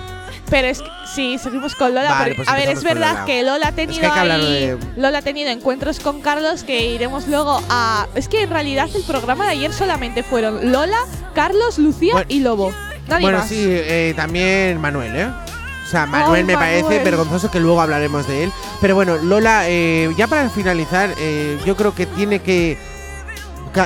Pero 0.49 0.67
es 0.67 0.81
que 0.81 0.87
sí, 1.13 1.37
seguimos 1.37 1.75
con 1.75 1.93
Lola. 1.95 2.09
Vale, 2.09 2.35
pues 2.35 2.47
a 2.47 2.55
ver, 2.55 2.69
es 2.69 2.83
verdad 2.83 3.13
Lola. 3.13 3.25
que 3.25 3.43
Lola 3.43 3.67
ha 3.67 3.71
tenido 3.71 4.05
hay 4.05 4.11
que 4.11 4.19
hablar 4.19 4.39
ahí- 4.39 4.45
de- 4.67 4.77
Lola 4.97 5.17
ha 5.19 5.21
tenido 5.21 5.49
encuentros 5.49 5.99
con 5.99 6.21
Carlos 6.21 6.63
que 6.63 6.85
iremos 6.87 7.27
luego 7.27 7.61
a. 7.69 8.07
Es 8.15 8.27
que 8.27 8.43
en 8.43 8.49
realidad 8.49 8.89
el 8.93 9.03
programa 9.03 9.45
de 9.45 9.51
ayer 9.51 9.73
solamente 9.73 10.23
fueron 10.23 10.71
Lola, 10.71 10.97
Carlos, 11.33 11.77
Lucía 11.79 12.13
Bueno- 12.13 12.27
y 12.29 12.39
Lobo. 12.41 12.73
Nadie 13.07 13.21
bueno, 13.23 13.39
más. 13.39 13.49
sí, 13.49 13.57
eh, 13.67 14.13
también 14.15 14.79
Manuel, 14.79 15.15
¿eh? 15.15 15.27
O 15.27 15.89
sea, 15.89 16.05
Manuel 16.05 16.39
Ay, 16.41 16.43
me 16.45 16.53
parece 16.55 17.03
vergonzoso 17.03 17.51
que 17.51 17.59
luego 17.59 17.81
hablaremos 17.81 18.27
de 18.27 18.45
él. 18.45 18.51
Pero 18.81 18.95
bueno, 18.95 19.17
Lola, 19.17 19.63
eh, 19.67 20.09
ya 20.17 20.27
para 20.27 20.49
finalizar, 20.49 21.13
eh, 21.19 21.59
yo 21.65 21.75
creo 21.75 21.93
que 21.93 22.05
tiene 22.05 22.39
que. 22.39 22.77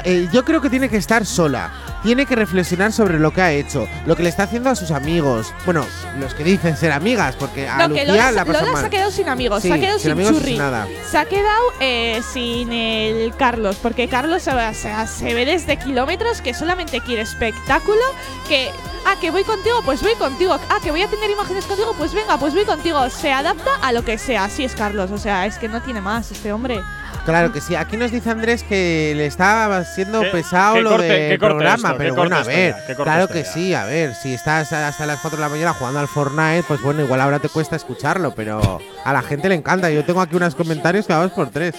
eh, 0.04 0.28
yo 0.32 0.44
creo 0.46 0.62
que 0.62 0.70
tiene 0.70 0.90
que 0.90 0.98
estar 0.98 1.26
sola. 1.26 1.72
Tiene 2.08 2.26
que 2.26 2.38
reflexionar 2.38 2.94
sobre 2.94 3.20
lo 3.20 3.32
que 3.34 3.42
ha 3.42 3.52
hecho, 3.52 3.86
lo 4.06 4.16
que 4.16 4.24
le 4.24 4.30
está 4.30 4.44
haciendo 4.44 4.70
a 4.70 4.76
sus 4.76 4.92
amigos. 4.92 5.54
Bueno, 5.66 5.86
los 6.22 6.34
que 6.34 6.46
dicen 6.46 6.78
ser 6.78 6.94
amigas, 6.94 7.36
porque 7.36 7.68
a 7.68 7.86
No, 7.86 7.94
que 7.94 8.06
Lucía 8.06 8.32
Lola, 8.32 8.32
la 8.32 8.46
Lola 8.46 8.72
mal. 8.72 8.82
se 8.82 8.88
ha 8.88 8.90
quedado 8.90 9.12
sin 9.12 9.28
amigos, 9.28 9.62
Sí, 9.62 9.68
se 9.68 9.74
ha 9.74 9.78
quedado 9.78 10.00
sin 10.00 10.18
churri. 10.18 10.46
sin 10.52 10.58
nada. 10.58 10.88
Se 11.12 11.18
ha 11.18 11.26
quedado 11.26 11.62
eh, 11.82 12.22
sin 12.32 12.72
el 12.72 13.36
Carlos, 13.36 13.76
porque 13.84 14.08
Carlos 14.08 14.42
se, 14.42 14.54
va- 14.54 14.74
se- 14.74 14.94
se 15.06 15.34
ve 15.34 15.44
desde 15.46 15.76
kilómetros 15.78 16.40
que 16.40 16.54
solamente 16.54 17.02
quiere 17.02 17.24
espectáculo, 17.24 18.00
que, 18.48 18.72
ah, 19.06 19.16
que 19.20 19.30
voy 19.30 19.44
contigo, 19.44 19.82
pues 19.84 20.02
voy 20.02 20.16
contigo, 20.16 20.58
ah, 20.70 20.78
que 20.82 20.92
voy 20.92 21.02
a 21.02 21.10
tener 21.10 21.30
imágenes 21.30 21.66
contigo, 21.66 21.94
pues 21.98 22.14
venga, 22.14 22.38
pues 22.40 22.54
voy 22.54 22.64
contigo. 22.64 23.10
Se 23.10 23.34
adapta 23.34 23.72
a 23.82 23.92
lo 23.92 24.06
que 24.06 24.18
sea, 24.18 24.46
así 24.46 24.64
es 24.64 24.76
Carlos, 24.76 25.12
o 25.12 25.18
sea, 25.18 25.46
es 25.46 25.58
que 25.58 25.68
no 25.68 25.82
tiene 25.82 26.00
más 26.00 26.32
este 26.32 26.54
hombre. 26.54 26.80
Claro 27.26 27.52
que 27.52 27.60
sí. 27.60 27.76
Aquí 27.76 27.98
nos 27.98 28.12
dice 28.12 28.30
Andrés 28.30 28.64
que 28.64 29.14
le 29.16 29.26
estaba 29.26 29.84
siendo 29.84 30.22
pesado 30.32 30.80
lo 30.82 30.98
del 30.98 31.38
programa, 31.38 31.90
esto, 31.90 31.98
pero 31.98 32.16
bueno, 32.16 32.38
a 32.38 32.44
ver. 32.44 32.74
ya, 32.88 32.96
claro 32.96 33.28
que 33.28 33.44
ya. 33.44 33.52
sí, 33.52 33.74
a 33.74 33.86
ver. 33.86 34.16
Si 34.16 34.34
estás 34.34 34.72
hasta 34.72 35.06
las 35.06 35.20
4 35.20 35.38
de 35.38 35.42
la 35.42 35.50
mañana 35.50 35.74
jugando 35.74 36.00
al 36.00 36.08
Fortnite, 36.08 36.64
pues 36.68 36.82
bueno, 36.82 37.04
igual 37.04 37.20
ahora 37.20 37.40
te 37.40 37.50
cuesta 37.50 37.76
escucharlo, 37.76 38.34
pero 38.34 38.80
a 39.04 39.14
la 39.14 39.22
gente 39.22 39.50
le 39.50 39.56
encanta. 39.56 39.90
Yo 39.90 40.06
tengo 40.06 40.22
aquí 40.22 40.36
unos 40.38 40.56
comentarios 40.56 41.06
que 41.06 41.14
vamos 41.14 41.32
por 41.32 41.50
tres. 41.50 41.76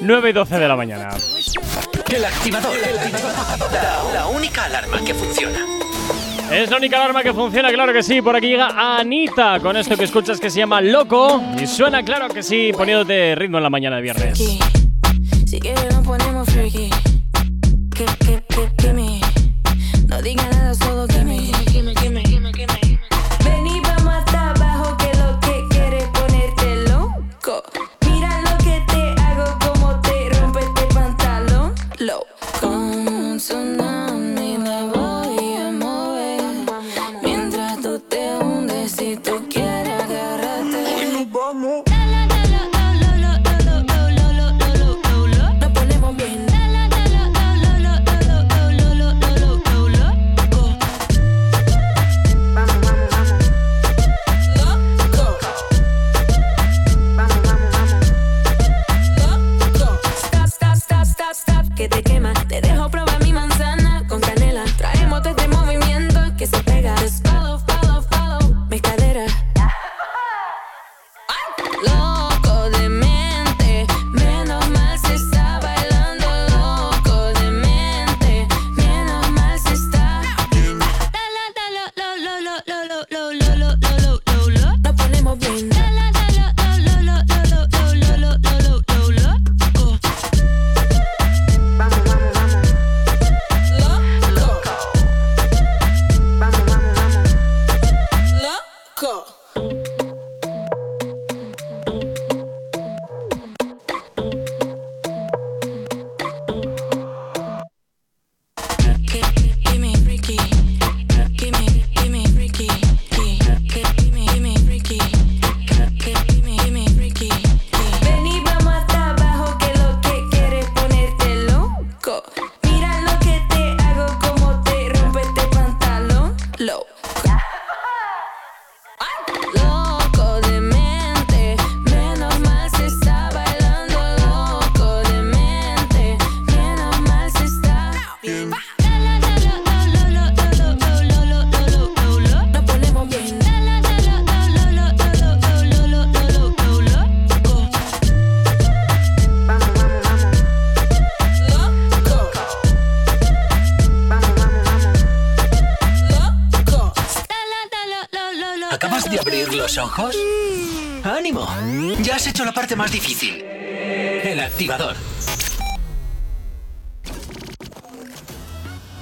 9 0.00 0.30
y 0.30 0.32
12 0.32 0.58
de 0.58 0.68
la 0.68 0.76
mañana. 0.76 1.10
El 2.12 2.24
activador. 2.24 2.72
La, 3.72 4.02
la 4.12 4.26
única 4.26 4.64
alarma 4.64 4.98
que 5.04 5.14
funciona. 5.14 5.79
Es 6.50 6.68
la 6.68 6.78
única 6.78 6.96
alarma 6.96 7.22
que 7.22 7.32
funciona, 7.32 7.70
claro 7.70 7.92
que 7.92 8.02
sí. 8.02 8.20
Por 8.20 8.34
aquí 8.34 8.48
llega 8.48 8.98
Anita 8.98 9.60
con 9.60 9.76
esto 9.76 9.96
que 9.96 10.04
escuchas 10.04 10.40
que 10.40 10.50
se 10.50 10.58
llama 10.58 10.80
Loco. 10.80 11.40
Y 11.60 11.66
suena, 11.66 12.02
claro 12.02 12.28
que 12.28 12.42
sí, 12.42 12.72
poniéndote 12.76 13.36
ritmo 13.36 13.58
en 13.58 13.62
la 13.62 13.70
mañana 13.70 13.96
de 13.96 14.02
viernes. 14.02 14.38
Si 14.38 15.60
ponemos 16.04 16.48
freaky. 16.50 16.90
Que, 17.94 18.04
que, 18.04 18.42
que, 18.48 18.82
gimme. 18.82 19.20
No 20.08 20.20
diga 20.22 20.42
nada, 20.50 20.74
gimme. 21.08 21.19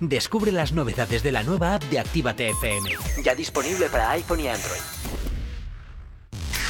Descubre 0.00 0.52
las 0.52 0.72
novedades 0.72 1.22
de 1.22 1.32
la 1.32 1.42
nueva 1.42 1.74
app 1.74 1.82
de 1.84 1.98
Actívate 1.98 2.50
FM. 2.50 2.90
Ya 3.22 3.34
disponible 3.34 3.88
para 3.88 4.10
iPhone 4.10 4.40
y 4.40 4.48
Android. 4.48 4.80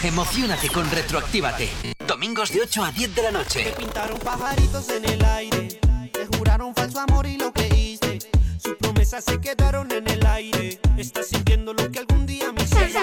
Emocionate 0.05 0.69
con 0.69 0.89
Retroactívate. 0.89 1.69
Domingos 2.07 2.53
de 2.53 2.63
8 2.63 2.85
a 2.85 2.93
10 2.93 3.15
de 3.17 3.23
la 3.23 3.31
noche. 3.33 3.75
Pintaron 3.77 4.19
pajaritos 4.21 4.89
en 4.91 5.05
el 5.07 5.25
aire, 5.25 5.81
te 6.13 6.27
juraron 6.37 6.73
falso 6.75 7.01
amor 7.01 7.27
y 7.27 7.37
lo 7.37 7.53
creíste. 7.53 8.19
Sus 8.63 8.77
promesas 8.77 9.25
se 9.25 9.41
quedaron 9.41 9.91
en 9.91 10.09
el 10.09 10.25
aire. 10.25 10.81
Estás 10.97 11.27
sintiendo 11.27 11.73
lo 11.73 11.91
que 11.91 11.99
algún 11.99 12.27
día 12.27 12.53
me 12.53 12.63
hiciste. 12.63 13.01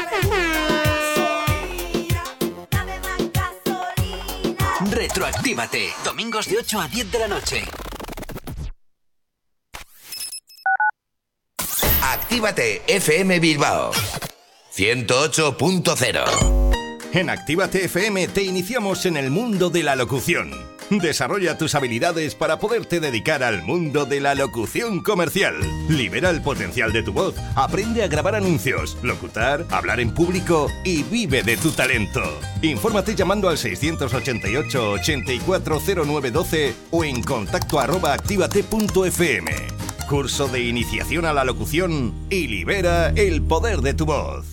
Retroactívate. 4.89 5.89
Domingos 6.05 6.47
de 6.47 6.59
8 6.59 6.79
a 6.79 6.87
10 6.87 7.11
de 7.11 7.19
la 7.19 7.27
noche. 7.27 7.65
Actívate 12.03 12.81
FM 12.85 13.39
Bilbao 13.39 13.91
108.0 14.75 16.73
En 17.13 17.29
Actívate 17.29 17.85
FM 17.85 18.27
te 18.27 18.43
iniciamos 18.43 19.05
en 19.05 19.15
el 19.15 19.31
mundo 19.31 19.69
de 19.69 19.83
la 19.83 19.95
locución. 19.95 20.51
Desarrolla 20.89 21.57
tus 21.57 21.75
habilidades 21.75 22.35
para 22.35 22.59
poderte 22.59 22.99
dedicar 22.99 23.41
al 23.41 23.63
mundo 23.63 24.03
de 24.03 24.19
la 24.19 24.35
locución 24.35 25.01
comercial. 25.01 25.55
Libera 25.87 26.29
el 26.29 26.41
potencial 26.41 26.91
de 26.91 27.03
tu 27.03 27.13
voz, 27.13 27.35
aprende 27.55 28.03
a 28.03 28.07
grabar 28.07 28.35
anuncios, 28.35 28.97
locutar, 29.01 29.65
hablar 29.71 30.01
en 30.01 30.13
público 30.13 30.69
y 30.83 31.03
vive 31.03 31.41
de 31.41 31.55
tu 31.55 31.71
talento. 31.71 32.21
Infórmate 32.61 33.15
llamando 33.15 33.47
al 33.47 33.57
688 33.57 34.91
840912 34.91 36.75
o 36.91 37.05
en 37.05 37.23
contacto 37.23 37.79
arroba 37.79 38.13
actívate.fm. 38.13 39.83
Curso 40.07 40.47
de 40.47 40.61
iniciación 40.61 41.25
a 41.25 41.33
la 41.33 41.43
locución 41.43 42.13
y 42.29 42.47
libera 42.47 43.09
el 43.09 43.41
poder 43.41 43.81
de 43.81 43.93
tu 43.93 44.05
voz. 44.05 44.52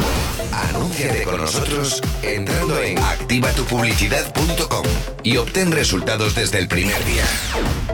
Anúnciate 0.51 1.23
con 1.23 1.37
nosotros 1.37 2.01
entrando 2.21 2.81
en 2.81 2.97
activatupublicidad.com 2.97 4.85
y 5.23 5.37
obtén 5.37 5.71
resultados 5.71 6.35
desde 6.35 6.59
el 6.59 6.67
primer 6.67 7.03
día. 7.05 7.25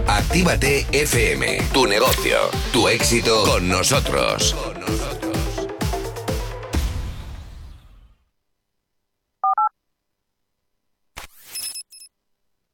Actívate 0.08 0.86
FM, 0.92 1.62
tu 1.74 1.86
negocio, 1.86 2.38
tu 2.72 2.88
éxito 2.88 3.44
con 3.44 3.68
nosotros. 3.70 4.56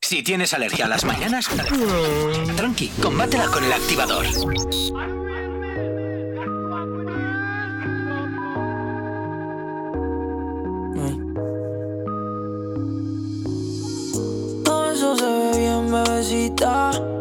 Si 0.01 0.21
tienes 0.21 0.53
alergia 0.53 0.85
a 0.85 0.89
las 0.89 1.05
mañanas, 1.05 1.49
tranqui, 2.55 2.89
combátela 3.01 3.47
con 3.47 3.63
el 3.63 3.73
activador. 3.73 4.27
Eh. 16.63 17.13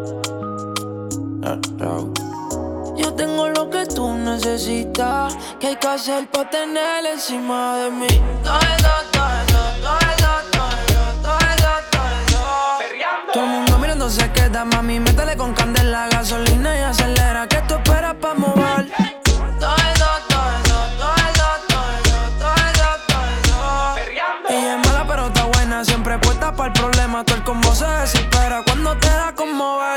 Yo 2.97 3.13
tengo 3.15 3.49
lo 3.49 3.69
que 3.71 3.87
tú 3.87 4.15
necesitas. 4.15 5.37
¿Qué 5.59 5.69
hay 5.69 5.77
que 5.77 5.89
hacer 5.89 6.29
para 6.29 6.51
tener 6.51 7.07
encima 7.07 7.77
de 7.79 7.91
mí? 7.91 8.07
Todo 8.45 8.59
eso, 8.59 8.89
todo 9.13 9.25
eso, 9.43 9.63
todo 9.83 9.99
eso, 9.99 10.33
todo 10.53 10.69
eso, 10.79 11.03
todo 11.23 11.39
eso, 11.39 11.73
todo. 11.91 13.33
Todo 13.33 13.45
el 13.45 13.51
mundo 13.51 13.79
mirando 13.79 14.11
se 14.11 14.31
queda, 14.33 14.65
mami. 14.65 15.01
Métele 15.01 15.37
con 15.37 15.53
candela, 15.55 16.09
gasolina 16.09 16.77
y 16.79 16.81
acelera. 16.81 17.49
Que 17.49 17.63
tú 17.63 17.75
esperas 17.75 18.15
para 18.15 18.35
mover? 18.35 18.93
Todo 19.25 19.75
eso, 19.77 20.07
todo 20.29 20.43
eso, 20.65 20.79
todo 20.99 21.15
eso, 21.29 21.49
todo 21.69 21.83
eso, 21.99 22.19
todo 22.39 22.55
eso, 22.67 22.89
todo 23.09 23.97
eso. 23.97 24.51
Ella 24.51 24.73
es 24.77 24.87
mala, 24.87 25.05
pero 25.09 25.27
está 25.27 25.45
buena. 25.45 25.85
Siempre 25.85 26.19
puesta 26.19 26.55
para 26.55 26.69
el 26.69 26.73
problema. 26.75 27.25
Todo 27.25 27.37
el 27.37 27.45
combo 27.45 27.75
se 27.75 27.87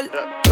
con 0.09 0.44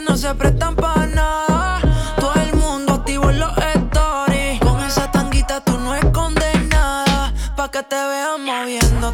no 0.00 0.16
se 0.16 0.34
prestan 0.34 0.74
para 0.74 1.06
nada. 1.06 1.80
Todo 2.18 2.34
el 2.34 2.54
mundo 2.56 2.94
activo 2.94 3.30
en 3.30 3.40
los 3.40 3.52
stories. 3.56 4.60
Con 4.60 4.80
esa 4.84 5.10
tanguita 5.10 5.60
tú 5.60 5.78
no 5.78 5.94
escondes 5.94 6.68
nada. 6.68 7.32
Pa' 7.56 7.70
que 7.70 7.82
te 7.82 7.96
vean 7.96 8.44
moviendo 8.44 9.12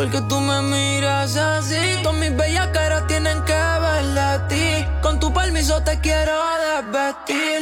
porque 0.00 0.22
tú 0.22 0.40
me 0.40 0.62
miras 0.62 1.36
así. 1.36 1.76
Todas 2.02 2.18
mis 2.18 2.34
bellas 2.34 2.68
caras 2.68 3.06
tienen 3.06 3.42
que 3.42 3.52
ver 3.52 4.04
de 4.18 4.38
ti. 4.48 4.88
Con 5.02 5.20
tu 5.20 5.30
permiso 5.30 5.82
te 5.82 6.00
quiero 6.00 6.32
desvestir. 6.64 7.60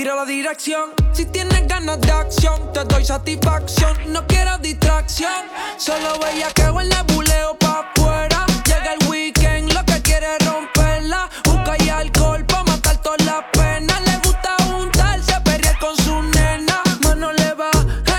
Tira 0.00 0.14
la 0.14 0.24
dirección. 0.24 0.92
Si 1.12 1.26
tienes 1.26 1.68
ganas 1.68 2.00
de 2.00 2.10
acción, 2.10 2.72
te 2.72 2.82
doy 2.84 3.04
satisfacción. 3.04 3.94
No 4.06 4.26
quiero 4.26 4.56
distracción, 4.56 5.44
solo 5.76 6.18
veía 6.18 6.48
que 6.52 6.62
en 6.62 7.06
buleo 7.08 7.54
pa' 7.58 7.84
afuera. 7.92 8.46
Llega 8.64 8.94
el 8.94 9.08
weekend, 9.10 9.74
lo 9.74 9.84
que 9.84 10.00
quiere 10.00 10.26
es 10.38 10.46
romperla. 10.46 11.28
Busca 11.44 11.76
y 11.84 11.90
alcohol 11.90 12.46
pa' 12.46 12.64
matar 12.64 12.96
todas 13.02 13.22
las 13.26 13.44
penas. 13.52 14.00
Le 14.06 14.16
gusta 14.24 14.56
juntarse, 14.70 15.38
perrear 15.44 15.78
con 15.78 15.94
su 15.98 16.22
nena. 16.22 16.80
Mano 17.02 17.30
le 17.32 17.52
va, 17.52 17.70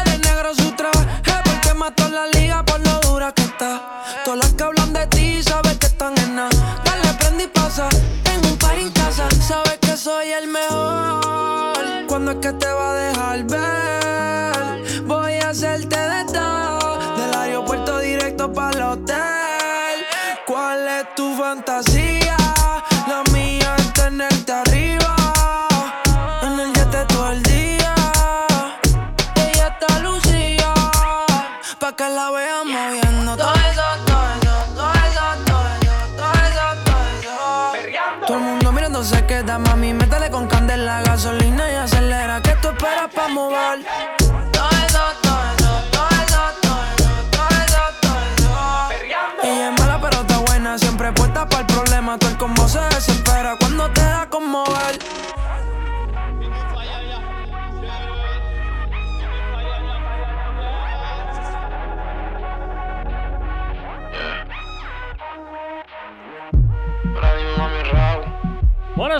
de 0.06 0.18
negro 0.20 0.54
su 0.54 0.72
traje. 0.74 1.04
Porque 1.44 1.74
mató 1.74 2.08
la 2.10 2.28
liga 2.28 2.64
por 2.64 2.80
lo 2.82 3.00
dura 3.00 3.32
que 3.32 3.42
está. 3.42 4.04
Todas 4.24 4.40
las 4.40 4.54
que 4.54 4.64
hablan 4.64 4.94
de 4.94 5.08
ti, 5.08 5.42
sabes 5.42 5.80
que 5.80 5.88
están 5.88 6.16
en 6.20 6.36
nada. 6.36 6.82
Dale, 6.86 7.12
prende 7.18 7.46
y 7.46 7.48
pasa. 7.48 7.90
En 8.26 8.46
un 8.46 8.56
par 8.60 8.78
en 8.78 8.92
casa, 8.92 9.28
sabes 9.42 9.81
soy 10.02 10.32
el 10.32 10.48
mejor. 10.48 12.08
¿Cuándo 12.08 12.32
es 12.32 12.38
que 12.38 12.54
te 12.54 12.72
va 12.72 12.92
a 12.92 12.96
dejar 12.96 13.44
ver? 13.44 15.02
Voy 15.04 15.34
a 15.34 15.50
hacerte 15.50 15.96
de 15.96 16.26
todo. 16.26 17.18
Del 17.18 17.34
aeropuerto 17.36 18.00
directo 18.00 18.52
para 18.52 18.78
el 18.78 18.84
hotel. 18.84 19.98
¿Cuál 20.48 20.88
es 20.88 21.16
tu 21.16 21.36
fantasía? 21.36 22.21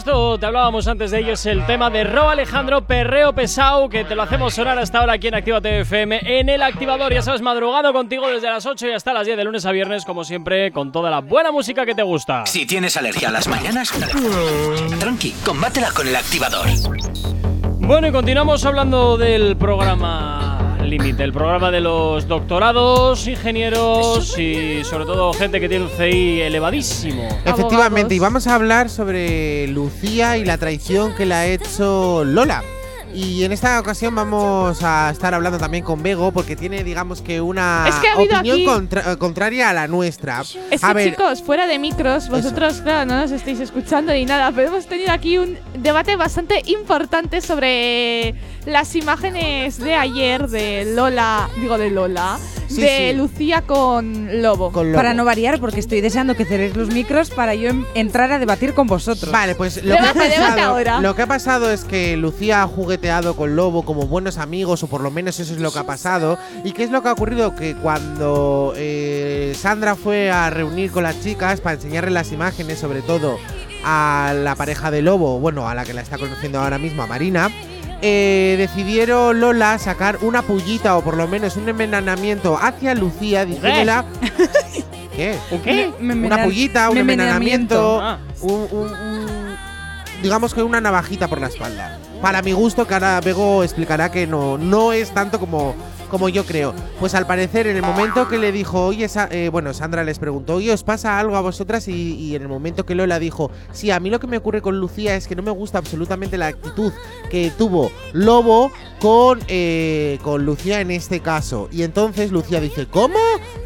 Esto 0.02 0.40
te 0.40 0.48
hablábamos 0.48 0.88
antes 0.88 1.12
de 1.12 1.20
ello, 1.20 1.34
es 1.34 1.46
el 1.46 1.64
tema 1.68 1.92
de 1.92 2.04
Ro 2.04 2.28
Alejandro 2.28 2.82
Perreo 2.82 3.34
Pesau, 3.34 3.88
que 3.88 4.04
te 4.04 4.16
lo 4.16 4.24
hacemos 4.24 4.56
sonar 4.56 4.80
hasta 4.80 4.98
ahora 4.98 5.14
aquí 5.14 5.28
en 5.28 5.36
Activa 5.36 5.60
FM 5.64 6.22
en 6.24 6.50
el 6.50 6.64
activador. 6.64 7.14
Ya 7.14 7.22
sabes, 7.22 7.40
madrugado 7.40 7.94
contigo 7.94 8.28
desde 8.28 8.50
las 8.50 8.66
8 8.66 8.88
y 8.88 8.92
hasta 8.94 9.14
las 9.14 9.28
10 9.28 9.38
de 9.38 9.44
lunes 9.44 9.64
a 9.68 9.72
viernes, 9.72 10.04
como 10.04 10.24
siempre, 10.24 10.72
con 10.72 10.92
toda 10.92 11.12
la 11.12 11.20
buena 11.20 11.52
música 11.52 11.86
que 11.86 11.94
te 11.94 12.02
gusta. 12.02 12.48
Si 12.48 12.66
tienes 12.66 12.98
alergia 12.98 13.30
a 13.30 13.32
las 13.32 13.48
mañanas, 13.48 13.92
tranqui, 15.00 15.36
combátela 15.46 15.92
con 15.92 16.08
el 16.08 16.16
activador. 16.16 16.66
Bueno, 17.78 18.08
y 18.08 18.12
continuamos 18.12 18.66
hablando 18.66 19.18
del 19.18 19.56
programa 19.56 20.61
Límite, 20.92 21.24
el 21.24 21.32
programa 21.32 21.72
de 21.72 21.80
los 21.80 22.28
doctorados, 22.28 23.26
ingenieros 23.26 24.38
y 24.38 24.84
sobre 24.84 25.06
todo 25.06 25.32
gente 25.32 25.62
que 25.62 25.70
tiene 25.70 25.86
un 25.86 25.90
CI 25.92 26.42
elevadísimo. 26.42 27.30
Efectivamente, 27.46 28.14
y 28.14 28.20
vamos 28.20 28.46
a 28.46 28.56
hablar 28.56 28.90
sobre 28.90 29.70
Lucía 29.70 30.36
y 30.38 30.44
la 30.44 30.58
traición 30.58 31.16
que 31.16 31.26
le 31.26 31.34
ha 31.34 31.46
hecho 31.48 32.26
Lola. 32.26 32.62
Y 33.14 33.44
en 33.44 33.52
esta 33.52 33.78
ocasión 33.80 34.16
vamos 34.16 34.82
a 34.84 35.10
estar 35.12 35.34
hablando 35.34 35.58
también 35.58 35.84
con 35.84 36.02
Bego 36.02 36.32
porque 36.32 36.56
tiene, 36.56 36.82
digamos 36.84 37.22
que 37.22 37.42
una 37.42 37.86
Es 37.88 37.96
que 37.96 38.08
ha 38.08 38.14
habido 38.14 38.38
opinión 38.40 38.64
contra- 38.66 39.16
contraria 39.18 39.70
a 39.70 39.74
la 39.74 39.88
nuestra. 39.88 40.42
Es 40.72 40.82
a 40.84 40.88
que 40.90 40.94
ver, 40.94 41.10
chicos, 41.12 41.42
fuera 41.44 41.68
de 41.68 41.78
micros, 41.78 42.30
vosotros, 42.30 42.80
claro, 42.82 43.06
no 43.06 43.20
nos 43.20 43.32
estáis 43.32 43.60
escuchando 43.60 44.14
ni 44.14 44.24
nada, 44.26 44.52
pero 44.56 44.70
hemos 44.70 44.86
tenido 44.88 45.12
aquí 45.12 45.38
un 45.38 45.58
debate 45.78 46.16
bastante 46.16 46.62
importante 46.68 47.42
sobre 47.42 48.34
las 48.66 48.96
imágenes 48.96 49.78
de 49.80 49.96
ayer 49.96 50.48
de 50.48 50.94
Lola, 50.96 51.50
digo 51.60 51.78
de 51.78 51.90
Lola, 51.90 52.38
Sí, 52.68 52.82
de 52.82 53.10
sí. 53.12 53.18
Lucía 53.18 53.64
con 53.64 54.42
Lobo. 54.42 54.72
Para 54.72 55.14
no 55.14 55.26
variar, 55.26 55.60
porque 55.60 55.82
estoy 55.82 56.00
deseando 56.00 56.36
que 56.36 56.46
cerréis 56.46 56.76
los 56.76 56.88
micros 56.90 57.30
para 57.30 57.54
yo 57.54 57.70
em- 57.70 57.86
entrar 57.96 58.32
a 58.32 58.40
debatir 58.40 58.74
con 58.74 58.88
vosotros. 58.88 59.30
Vale, 59.30 59.56
pues 59.56 59.84
lo 59.84 59.96
que, 59.98 60.00
ha 60.00 60.14
pasado, 60.14 61.02
lo 61.02 61.16
que 61.16 61.22
ha 61.22 61.28
pasado 61.28 61.70
es 61.72 61.84
que 61.84 62.16
Lucía 62.16 62.64
ha 62.64 62.68
jugueteado 62.68 63.36
con 63.36 63.58
Lobo 63.58 63.84
como 63.84 64.08
buenos 64.08 64.38
amigos, 64.38 64.84
o 64.84 64.88
por 64.88 65.02
lo 65.02 65.12
menos 65.12 65.38
eso 65.42 65.54
es 65.54 65.60
lo 65.60 65.72
que 65.74 65.80
ha 65.80 65.84
pasado. 65.86 66.38
¿Y 66.64 66.72
qué 66.72 66.84
es 66.84 66.92
lo 66.92 67.02
que 67.04 67.10
ha 67.10 67.14
ocurrido? 67.14 67.56
Que 67.56 67.76
cuando 67.76 68.74
eh, 68.78 69.54
Sandra 69.60 69.96
fue 69.98 70.32
a 70.32 70.50
reunir 70.50 70.92
con 70.92 71.04
las 71.04 71.22
chicas 71.22 71.60
para 71.60 71.76
enseñarles 71.76 72.14
las 72.14 72.32
imágenes, 72.32 72.80
sobre 72.80 73.02
todo 73.02 73.38
a 73.84 74.34
la 74.34 74.56
pareja 74.56 74.92
de 74.92 75.02
Lobo, 75.02 75.40
bueno, 75.40 75.68
a 75.68 75.76
la 75.76 75.84
que 75.84 75.94
la 75.94 76.02
está 76.02 76.18
conociendo 76.18 76.62
ahora 76.62 76.78
mismo, 76.78 77.04
a 77.04 77.08
Marina. 77.08 77.52
Eh, 78.02 78.56
decidieron 78.58 79.40
Lola 79.40 79.78
sacar 79.78 80.18
una 80.22 80.42
pullita 80.42 80.98
o 80.98 81.04
por 81.04 81.16
lo 81.18 81.28
menos 81.28 81.56
un 81.58 81.70
envenenamiento 81.70 82.58
hacia 82.60 82.96
Lucía 82.96 83.46
diciéndola 83.46 84.06
¿Qué? 85.16 85.38
qué? 85.64 85.92
Una 86.00 86.44
pullita, 86.44 86.90
un 86.90 86.98
envenenamiento, 86.98 88.00
Ah. 88.02 88.18
un- 88.42 88.68
un- 88.72 88.90
un- 88.92 89.56
digamos 90.24 90.54
que 90.54 90.64
una 90.64 90.80
navajita 90.82 91.28
por 91.28 91.42
la 91.42 91.48
espalda. 91.48 92.00
Para 92.22 92.42
mi 92.42 92.54
gusto, 92.54 92.88
que 92.88 92.94
ahora 92.94 93.20
Bego 93.22 93.64
explicará 93.64 94.10
que 94.12 94.26
no, 94.28 94.58
no 94.58 94.94
es 94.94 95.12
tanto 95.14 95.40
como, 95.40 95.76
como 96.12 96.30
yo 96.30 96.46
creo. 96.46 96.76
Pues 97.00 97.16
al 97.16 97.26
parecer, 97.26 97.66
en 97.66 97.78
el 97.78 97.82
momento 97.82 98.28
que 98.28 98.38
le 98.38 98.52
dijo, 98.52 98.86
oye, 98.86 99.08
Sa- 99.08 99.30
eh, 99.32 99.50
bueno, 99.50 99.74
Sandra 99.74 100.04
les 100.04 100.20
preguntó, 100.20 100.56
oye, 100.56 100.72
¿os 100.72 100.84
pasa 100.84 101.18
algo 101.18 101.36
a 101.38 101.42
vosotras? 101.42 101.88
Y, 101.88 102.36
en 102.36 102.42
el 102.44 102.48
momento 102.48 102.86
que 102.86 102.94
Lola 102.94 103.18
dijo, 103.18 103.50
sí, 103.72 103.90
a 103.90 104.00
mí 104.00 104.10
lo 104.12 104.20
que 104.20 104.28
me 104.28 104.38
ocurre 104.38 104.62
con 104.62 104.80
Lucía 104.80 105.16
es 105.16 105.28
que 105.28 105.36
no 105.36 105.42
me 105.42 105.52
gusta 105.52 105.78
absolutamente 105.80 106.38
la 106.38 106.48
actitud 106.48 106.92
que 107.30 107.52
tuvo 107.58 107.92
Lobo 108.14 108.72
con, 109.00 109.40
eh, 109.48 110.20
con 110.22 110.46
Lucía 110.46 110.82
en 110.82 110.92
este 110.92 111.22
caso. 111.22 111.70
Y 111.72 111.84
entonces 111.84 112.32
Lucía 112.32 112.60
dice, 112.60 112.86
¿cómo? 112.88 113.18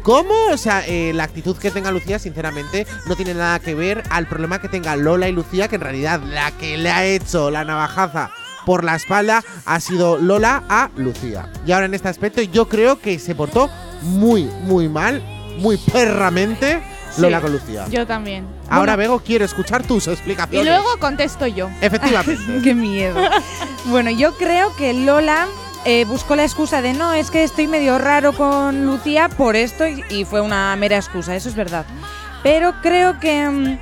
¿Cómo? 0.02 0.34
O 0.52 0.56
sea, 0.56 0.86
eh, 0.86 1.12
la 1.12 1.24
actitud 1.24 1.56
que 1.56 1.70
tenga 1.72 1.90
Lucía, 1.90 2.18
sinceramente, 2.18 2.86
no 3.06 3.16
tiene 3.16 3.34
nada 3.34 3.58
que 3.58 3.74
ver 3.74 4.04
al 4.10 4.26
problema 4.28 4.60
que 4.60 4.68
tenga 4.68 4.94
Lola 4.96 5.28
y 5.28 5.32
Lucía, 5.32 5.68
que 5.68 5.74
en 5.74 5.80
realidad 5.82 6.20
la 6.22 6.52
que 6.52 6.76
le 6.78 6.90
ha 6.90 7.04
hecho 7.04 7.50
la 7.50 7.64
navajaza 7.64 8.30
por 8.66 8.84
la 8.84 8.96
espalda 8.96 9.42
ha 9.64 9.80
sido 9.80 10.18
Lola 10.18 10.64
a 10.68 10.90
Lucía. 10.96 11.48
Y 11.66 11.72
ahora 11.72 11.86
en 11.86 11.94
este 11.94 12.08
aspecto 12.08 12.42
yo 12.42 12.68
creo 12.68 13.00
que 13.00 13.18
se 13.18 13.34
portó 13.34 13.70
muy, 14.02 14.42
muy 14.64 14.88
mal, 14.90 15.22
muy 15.58 15.78
perramente 15.78 16.82
Lola 17.18 17.38
Sí, 17.38 17.42
con 17.44 17.52
Lucía. 17.52 17.86
Yo 17.88 18.06
también. 18.06 18.44
Ahora, 18.68 18.96
Bueno, 18.96 19.14
Bego, 19.14 19.20
quiero 19.24 19.44
escuchar 19.46 19.84
tus 19.84 20.06
y 20.06 20.10
explicaciones. 20.10 20.66
luego 20.66 20.98
contesto 20.98 21.46
yo. 21.46 21.70
Efectivamente. 21.80 22.60
Qué 22.62 22.74
miedo. 22.74 23.16
bueno, 23.86 24.10
yo 24.10 24.34
creo 24.36 24.74
que 24.76 24.92
Lola 24.92 25.46
eh, 25.86 26.04
buscó 26.06 26.36
la 26.36 26.42
excusa 26.42 26.82
de 26.82 26.92
no, 26.92 27.14
es 27.14 27.30
que 27.30 27.44
estoy 27.44 27.68
medio 27.68 27.96
raro 27.98 28.32
con 28.34 28.84
Lucía 28.84 29.28
por 29.30 29.56
esto 29.56 29.86
y, 29.86 30.04
y 30.10 30.24
fue 30.26 30.40
una 30.42 30.74
mera 30.76 30.96
excusa, 30.96 31.34
eso 31.36 31.48
es 31.48 31.54
verdad. 31.54 31.86
Pero 32.42 32.74
creo 32.82 33.18
que 33.18 33.48
mm, 33.48 33.78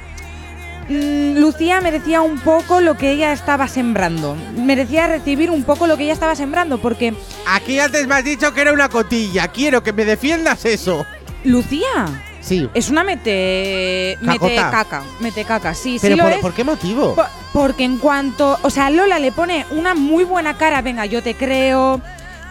Mm, 0.89 1.39
Lucía 1.39 1.81
merecía 1.81 2.20
un 2.20 2.39
poco 2.39 2.81
lo 2.81 2.97
que 2.97 3.11
ella 3.12 3.32
estaba 3.32 3.69
sembrando. 3.69 4.36
Merecía 4.56 5.06
recibir 5.06 5.51
un 5.51 5.65
poco 5.65 5.86
lo 5.86 5.97
que 5.97 6.05
ella 6.05 6.12
estaba 6.12 6.35
sembrando, 6.35 6.78
porque. 6.78 7.15
Aquí 7.47 7.78
antes 7.78 8.06
me 8.06 8.16
has 8.16 8.24
dicho 8.24 8.52
que 8.52 8.61
era 8.61 8.73
una 8.73 8.89
cotilla. 8.89 9.48
Quiero 9.48 9.82
que 9.82 9.93
me 9.93 10.05
defiendas 10.05 10.65
eso. 10.65 11.06
Lucía. 11.44 12.23
Sí. 12.40 12.69
Es 12.74 12.90
una 12.90 13.05
mete. 13.05 14.19
Mete 14.20 14.56
caca. 14.56 15.02
Mete 15.20 15.44
caca, 15.44 15.74
sí, 15.74 15.98
sí. 15.98 16.15
Por, 16.15 16.40
por, 16.40 16.52
qué 16.52 16.65
motivo? 16.65 17.16
Porque 17.52 17.85
en 17.85 17.98
cuanto. 17.98 18.59
O 18.62 18.70
sea, 18.70 18.90
Lola 18.90 19.19
le 19.19 19.32
pone 19.32 19.65
una 19.70 19.94
muy 19.94 20.24
buena 20.24 20.59
cara. 20.59 20.82
Venga, 20.82 21.06
yo 21.06 21.23
te 21.23 21.35
creo. 21.35 22.02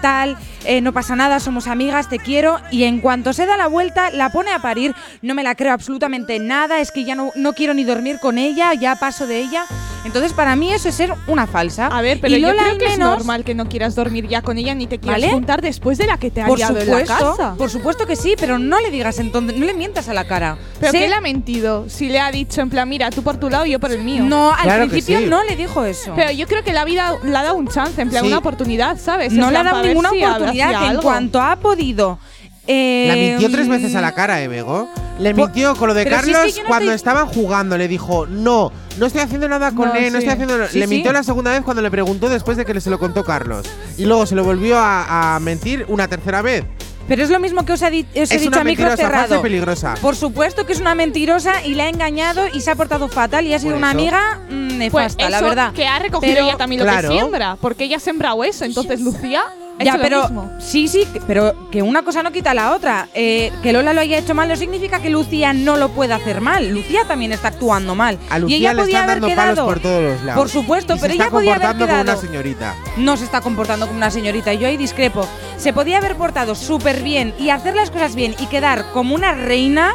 Tal. 0.02 0.36
Eh, 0.66 0.82
no 0.82 0.94
pasa 0.94 1.16
nada, 1.16 1.40
somos 1.40 1.68
amigas, 1.68 2.10
te 2.10 2.20
quiero. 2.20 2.60
Y 2.72 2.84
en 2.84 3.00
cuanto 3.00 3.34
se 3.34 3.46
da 3.46 3.58
la 3.58 3.68
vuelta, 3.68 4.12
la 4.12 4.32
pone 4.32 4.52
a 4.52 4.60
parir. 4.60 4.96
No 5.22 5.36
me 5.36 5.44
la 5.44 5.56
creo 5.56 5.74
absolutamente 5.74 6.40
nada, 6.40 6.80
es 6.80 6.92
que 6.92 7.04
ya 7.04 7.16
no, 7.16 7.32
no 7.36 7.54
quiero 7.54 7.74
ni 7.74 7.84
dormir 7.84 8.20
con 8.20 8.38
ella, 8.38 8.74
ya 8.74 8.96
paso 8.96 9.28
de 9.28 9.40
ella. 9.40 9.66
Entonces, 10.06 10.34
para 10.34 10.56
mí 10.56 10.74
eso 10.74 10.90
es 10.90 10.96
ser 10.96 11.14
una 11.28 11.48
falsa. 11.48 11.88
A 11.88 12.02
ver, 12.02 12.20
pero 12.20 12.38
Lola, 12.38 12.54
yo 12.54 12.60
creo 12.60 12.78
que 12.78 12.94
es 12.94 13.00
normal 13.00 13.44
que 13.46 13.56
no 13.56 13.70
quieras 13.70 13.96
dormir 13.96 14.28
ya 14.28 14.42
con 14.42 14.58
ella 14.58 14.76
ni 14.76 14.86
te 14.86 15.00
quieras 15.00 15.22
¿vale? 15.22 15.32
juntar 15.32 15.62
después 15.62 15.98
de 15.98 16.08
la 16.08 16.18
que 16.18 16.30
te 16.30 16.42
ha 16.42 16.48
liado 16.50 16.78
en 16.80 16.90
la 16.90 17.06
casa. 17.06 17.56
Por 17.58 17.70
supuesto 17.70 18.06
que 18.06 18.16
sí, 18.16 18.36
pero 18.38 18.60
no 18.60 18.82
le 18.82 18.92
digas 18.92 19.20
entonces, 19.20 19.58
no 19.58 19.66
le 19.66 19.74
mientas 19.74 20.10
a 20.10 20.14
la 20.14 20.26
cara. 20.26 20.58
¿Pero 20.80 20.92
¿Sí? 20.92 21.00
qué 21.00 21.08
le 21.08 21.16
ha 21.16 21.22
mentido? 21.22 21.86
Si 21.88 22.10
le 22.10 22.20
ha 22.20 22.32
dicho 22.32 22.60
en 22.60 22.70
plan, 22.70 22.88
mira, 22.90 23.10
tú 23.12 23.24
por 23.24 23.38
tu 23.38 23.50
lado 23.50 23.66
y 23.66 23.72
yo 23.72 23.80
por 23.80 23.92
el 23.92 24.04
mío. 24.04 24.24
No, 24.24 24.54
al 24.54 24.90
principio 24.90 25.22
no 25.22 25.44
le 25.44 25.56
dijo 25.56 25.86
eso. 25.86 26.14
Pero 26.16 26.32
yo 26.32 26.48
creo 26.48 26.64
que 26.64 26.74
la 26.74 26.84
vida 26.84 27.16
le 27.24 27.38
ha 27.38 27.44
dado 27.44 27.56
un 27.56 27.68
chance, 27.68 28.02
en 28.02 28.10
plan, 28.10 28.26
una 28.26 28.40
oportunidad, 28.40 29.00
¿sabes? 29.00 29.32
No 29.32 29.52
le 29.52 29.58
ha 29.58 29.64
dado 29.64 29.84
ninguna 29.84 30.10
oportunidad 30.10 30.53
que 30.54 30.88
en 30.88 30.98
cuanto 31.02 31.42
ha 31.42 31.56
podido. 31.58 32.20
Eh, 32.66 33.06
la 33.10 33.16
mintió 33.16 33.52
tres 33.52 33.68
veces 33.68 33.96
a 33.96 34.02
la 34.02 34.14
cara, 34.14 34.42
¿eh, 34.42 34.48
Bego? 34.48 34.88
Le 35.20 35.36
pues, 35.36 35.48
mintió 35.48 35.76
con 35.76 35.90
lo 35.90 35.94
de 35.94 36.06
Carlos 36.06 36.38
si 36.44 36.50
es 36.50 36.56
que 36.56 36.64
no 36.64 36.70
cuando 36.70 36.92
te... 36.92 36.96
estaban 36.96 37.28
jugando. 37.28 37.78
Le 37.78 37.88
dijo, 37.88 38.26
no, 38.26 38.72
no 38.98 39.06
estoy 39.06 39.22
haciendo 39.22 39.50
nada 39.50 39.72
con 39.74 39.90
no, 39.90 39.96
él, 39.96 40.06
sí. 40.06 40.12
no 40.12 40.18
estoy 40.20 40.34
haciendo 40.34 40.58
nada. 40.58 40.70
Sí, 40.70 40.80
le 40.80 40.88
mintió 40.88 41.12
sí. 41.12 41.14
la 41.14 41.24
segunda 41.24 41.52
vez 41.52 41.62
cuando 41.62 41.82
le 41.82 41.92
preguntó 41.92 42.30
después 42.30 42.58
de 42.58 42.66
que 42.66 42.80
se 42.80 42.90
lo 42.90 43.00
contó 43.00 43.24
Carlos. 43.24 43.68
Y 43.98 44.06
luego 44.06 44.26
se 44.26 44.36
lo 44.36 44.44
volvió 44.44 44.78
a, 44.80 45.36
a 45.36 45.40
mentir 45.40 45.86
una 45.90 46.08
tercera 46.08 46.42
vez. 46.42 46.64
Pero 47.08 47.24
es 47.24 47.30
lo 47.30 47.40
mismo 47.40 47.66
que 47.66 47.74
os, 47.74 47.84
ha 47.84 47.90
di 47.90 48.06
os 48.16 48.32
he 48.32 48.38
dicho 48.38 48.60
a 48.60 48.64
micro 48.64 48.96
cerrado. 48.96 49.42
peligrosa. 49.42 49.96
Por 50.02 50.16
supuesto 50.16 50.66
que 50.66 50.74
es 50.74 50.80
una 50.80 50.96
mentirosa 50.96 51.66
y 51.66 51.74
la 51.76 51.84
ha 51.84 51.90
engañado 51.90 52.48
y 52.54 52.62
se 52.62 52.72
ha 52.72 52.76
portado 52.76 53.10
fatal 53.10 53.46
y 53.46 53.54
ha 53.54 53.60
sido 53.60 53.76
una 53.76 53.90
amiga 53.90 54.40
mm, 54.50 54.68
pues 54.68 54.78
nefasta, 54.78 55.18
pues 55.18 55.34
eso 55.36 55.42
la 55.42 55.42
verdad. 55.42 55.74
Que 55.74 55.86
ha 55.86 56.00
recogido 56.00 56.34
Pero, 56.34 56.46
ella 56.46 56.58
también 56.58 56.86
lo 56.86 56.92
que 56.92 57.08
siembra, 57.08 57.58
porque 57.60 57.84
ella 57.84 57.98
ha 57.98 58.00
sembrado 58.00 58.44
eso. 58.44 58.64
Entonces 58.64 59.02
Lucía 59.02 59.44
ya, 59.80 59.98
pero 59.98 60.50
sí, 60.60 60.88
sí, 60.88 61.08
pero 61.28 61.70
que 61.70 61.82
una 61.82 62.04
cosa 62.04 62.24
no 62.24 62.32
quita 62.32 62.54
la 62.54 62.74
otra. 62.74 63.10
Eh, 63.14 63.52
que 63.62 63.74
Lola 63.74 63.94
lo 63.94 64.02
haya 64.02 64.18
hecho 64.18 64.34
mal 64.34 64.48
no 64.48 64.56
significa 64.56 65.02
que 65.02 65.10
Lucía 65.10 65.54
no 65.54 65.78
lo 65.78 65.90
pueda 65.90 66.16
hacer 66.16 66.42
mal. 66.42 66.70
Lucía 66.70 67.06
también 67.06 67.32
está 67.32 67.50
actuando 67.50 67.96
mal. 67.96 68.18
A 68.30 68.40
Lucía 68.40 68.58
y 68.58 68.60
ella 68.62 68.74
le 68.74 68.82
podía 68.82 69.00
están 69.00 69.10
haber 69.10 69.22
dando 69.22 69.36
palos 69.36 69.60
por 69.60 69.80
todos 69.80 70.04
los 70.04 70.24
lados. 70.24 70.42
Por 70.42 70.50
supuesto, 70.50 70.96
y 70.96 71.00
pero 71.00 71.14
está 71.14 71.24
ella 71.24 71.32
podía 71.32 71.56
haber 71.56 71.76
quedado. 71.76 71.88
Como 71.88 72.02
una 72.02 72.16
señorita. 72.18 72.76
No 72.98 73.18
se 73.18 73.26
está 73.26 73.42
comportando 73.42 73.88
como 73.88 73.98
una 73.98 74.12
señorita. 74.12 74.54
Y 74.54 74.60
yo 74.60 74.68
ahí 74.68 74.78
discrepo. 74.78 75.28
Se 75.58 75.74
podía 75.74 75.98
haber 75.98 76.16
portado 76.16 76.56
súper 76.56 77.02
bien 77.02 77.34
y 77.40 77.50
hacer 77.50 77.76
las 77.76 77.92
cosas 77.92 78.16
bien 78.16 78.36
y 78.40 78.46
quedar 78.48 78.92
como 78.94 79.16
una 79.16 79.34
reina 79.34 79.94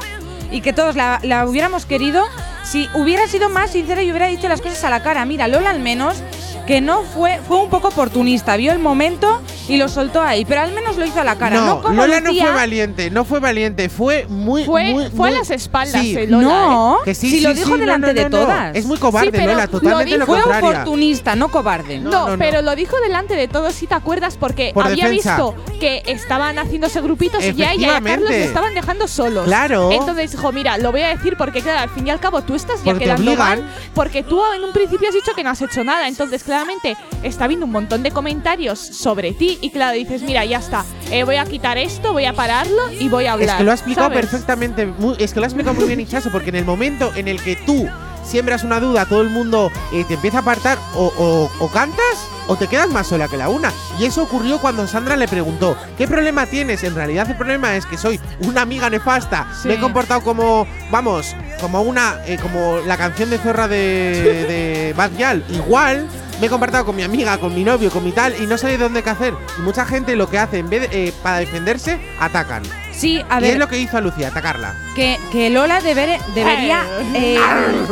y 0.50 0.60
que 0.60 0.72
todos 0.72 0.96
la, 0.96 1.20
la 1.22 1.46
hubiéramos 1.46 1.86
querido 1.86 2.24
si 2.70 2.86
hubiera 2.92 3.26
sido 3.26 3.48
más 3.48 3.70
sincera 3.70 4.02
y 4.02 4.10
hubiera 4.10 4.26
dicho 4.26 4.46
las 4.46 4.60
cosas 4.60 4.84
a 4.84 4.90
la 4.90 5.02
cara, 5.02 5.24
mira, 5.24 5.48
Lola 5.48 5.70
al 5.70 5.80
menos, 5.80 6.22
que 6.66 6.82
no 6.82 7.02
fue, 7.02 7.40
fue 7.48 7.56
un 7.56 7.70
poco 7.70 7.88
oportunista, 7.88 8.58
vio 8.58 8.72
el 8.72 8.78
momento 8.78 9.40
y 9.68 9.78
lo 9.78 9.88
soltó 9.88 10.22
ahí, 10.22 10.44
pero 10.44 10.60
al 10.60 10.72
menos 10.72 10.98
lo 10.98 11.06
hizo 11.06 11.18
a 11.18 11.24
la 11.24 11.36
cara. 11.36 11.56
No, 11.56 11.80
no 11.80 11.92
Lola 11.92 12.20
no 12.20 12.34
fue 12.34 12.52
valiente, 12.52 13.10
no 13.10 13.24
fue 13.24 13.40
valiente, 13.40 13.88
fue 13.88 14.26
muy. 14.28 14.64
Fue, 14.64 15.10
fue 15.16 15.30
a 15.30 15.32
las 15.32 15.50
espaldas 15.50 16.04
eh, 16.04 16.26
Lola, 16.28 16.46
No, 16.46 16.96
¿eh? 16.96 17.04
que 17.06 17.14
sí, 17.14 17.30
si 17.30 17.38
sí, 17.38 17.42
lo 17.42 17.54
dijo 17.54 17.78
delante 17.78 18.12
de 18.12 18.26
todas. 18.26 18.76
Es 18.76 18.84
muy 18.84 18.98
cobarde, 18.98 19.46
Lola, 19.46 19.66
totalmente 19.66 20.18
lo, 20.18 20.26
Fue 20.26 20.42
oportunista, 20.42 21.34
no 21.36 21.48
cobarde. 21.48 22.00
No, 22.00 22.36
pero 22.38 22.60
lo 22.60 22.76
dijo 22.76 22.96
delante 23.00 23.34
de 23.34 23.48
todos, 23.48 23.74
si 23.74 23.86
te 23.86 23.94
acuerdas, 23.94 24.36
porque 24.36 24.74
había 24.76 25.08
visto 25.08 25.54
que 25.80 26.02
estaban 26.04 26.58
haciéndose 26.58 27.00
grupitos 27.00 27.42
y 27.42 27.62
a 27.62 27.72
ella 27.72 27.74
y 27.74 27.84
a 27.84 28.00
Carlos 28.02 28.28
le 28.28 28.44
estaban 28.44 28.74
dejando 28.74 29.08
solos. 29.08 29.46
Claro. 29.46 29.90
Entonces 29.90 30.32
dijo, 30.32 30.52
mira, 30.52 30.76
lo 30.76 30.92
voy 30.92 31.00
a 31.00 31.08
decir 31.08 31.36
porque, 31.38 31.62
claro, 31.62 31.80
al 31.80 31.88
fin 31.88 32.06
y 32.06 32.10
al 32.10 32.20
cabo 32.20 32.42
tú 32.42 32.57
estás 32.58 32.84
ya 32.84 32.92
porque 32.92 33.04
quedando 33.04 33.30
obligan. 33.30 33.60
mal 33.60 33.70
porque 33.94 34.22
tú 34.22 34.40
en 34.54 34.62
un 34.62 34.72
principio 34.72 35.08
has 35.08 35.14
dicho 35.14 35.32
que 35.34 35.42
no 35.42 35.50
has 35.50 35.62
hecho 35.62 35.82
nada. 35.82 36.06
Entonces, 36.08 36.44
claramente, 36.44 36.96
está 37.22 37.46
viendo 37.46 37.66
un 37.66 37.72
montón 37.72 38.02
de 38.02 38.10
comentarios 38.10 38.78
sobre 38.78 39.32
ti 39.32 39.58
y 39.62 39.70
claro, 39.70 39.96
dices, 39.96 40.22
mira, 40.22 40.44
ya 40.44 40.58
está, 40.58 40.84
eh, 41.10 41.24
voy 41.24 41.36
a 41.36 41.44
quitar 41.46 41.78
esto, 41.78 42.12
voy 42.12 42.26
a 42.26 42.32
pararlo 42.34 42.90
y 42.92 43.08
voy 43.08 43.26
a 43.26 43.32
hablar. 43.32 43.48
Es 43.48 43.54
que 43.56 43.64
lo 43.64 43.70
ha 43.70 43.74
explicado 43.74 44.08
¿sabes? 44.08 44.20
perfectamente, 44.20 44.92
es 45.18 45.32
que 45.32 45.40
lo 45.40 45.44
ha 45.44 45.48
explicado 45.48 45.74
muy 45.74 45.86
bien 45.86 46.00
Hinchazo, 46.00 46.30
porque 46.30 46.50
en 46.50 46.56
el 46.56 46.64
momento 46.64 47.10
en 47.16 47.28
el 47.28 47.40
que 47.42 47.56
tú 47.56 47.88
siembras 48.28 48.62
una 48.62 48.80
duda, 48.80 49.06
todo 49.06 49.22
el 49.22 49.30
mundo 49.30 49.72
eh, 49.92 50.04
te 50.06 50.14
empieza 50.14 50.38
a 50.38 50.40
apartar, 50.40 50.78
o, 50.94 51.70
cantas 51.72 52.28
o 52.46 52.56
te 52.56 52.66
quedas 52.66 52.88
más 52.88 53.06
sola 53.08 53.28
que 53.28 53.36
la 53.36 53.48
una. 53.48 53.72
Y 53.98 54.04
eso 54.04 54.22
ocurrió 54.22 54.58
cuando 54.58 54.86
Sandra 54.86 55.16
le 55.16 55.28
preguntó, 55.28 55.76
¿qué 55.96 56.06
problema 56.06 56.46
tienes? 56.46 56.84
En 56.84 56.94
realidad 56.94 57.28
el 57.28 57.36
problema 57.36 57.76
es 57.76 57.86
que 57.86 57.98
soy 57.98 58.20
una 58.40 58.62
amiga 58.62 58.88
nefasta, 58.90 59.48
me 59.64 59.74
he 59.74 59.80
comportado 59.80 60.22
como, 60.22 60.66
vamos, 60.90 61.34
como 61.60 61.82
una, 61.82 62.18
eh, 62.26 62.38
como 62.40 62.78
la 62.86 62.96
canción 62.96 63.30
de 63.30 63.38
Zorra 63.38 63.68
de, 63.68 64.46
de 64.48 64.94
Bad 64.96 65.10
igual 65.50 66.08
me 66.40 66.46
he 66.46 66.50
compartido 66.50 66.84
con 66.84 66.94
mi 66.94 67.02
amiga, 67.02 67.38
con 67.38 67.54
mi 67.54 67.64
novio, 67.64 67.90
con 67.90 68.04
mi 68.04 68.12
tal, 68.12 68.40
y 68.40 68.46
no 68.46 68.56
sé 68.58 68.78
dónde 68.78 69.02
qué 69.02 69.10
hacer. 69.10 69.34
Y 69.58 69.62
mucha 69.62 69.84
gente 69.84 70.14
lo 70.14 70.30
que 70.30 70.38
hace, 70.38 70.58
en 70.58 70.70
vez 70.70 70.88
eh, 70.92 71.12
para 71.22 71.38
defenderse, 71.38 71.98
atacan. 72.20 72.62
Sí, 72.92 73.22
a 73.28 73.40
ver. 73.40 73.50
Y 73.50 73.52
es 73.52 73.58
lo 73.58 73.68
que 73.68 73.78
hizo 73.78 73.96
a 73.96 74.00
Lucía, 74.00 74.28
atacarla 74.28 74.74
que, 74.98 75.16
que 75.30 75.48
Lola 75.48 75.80
debería 75.80 76.84
eh, 77.14 77.38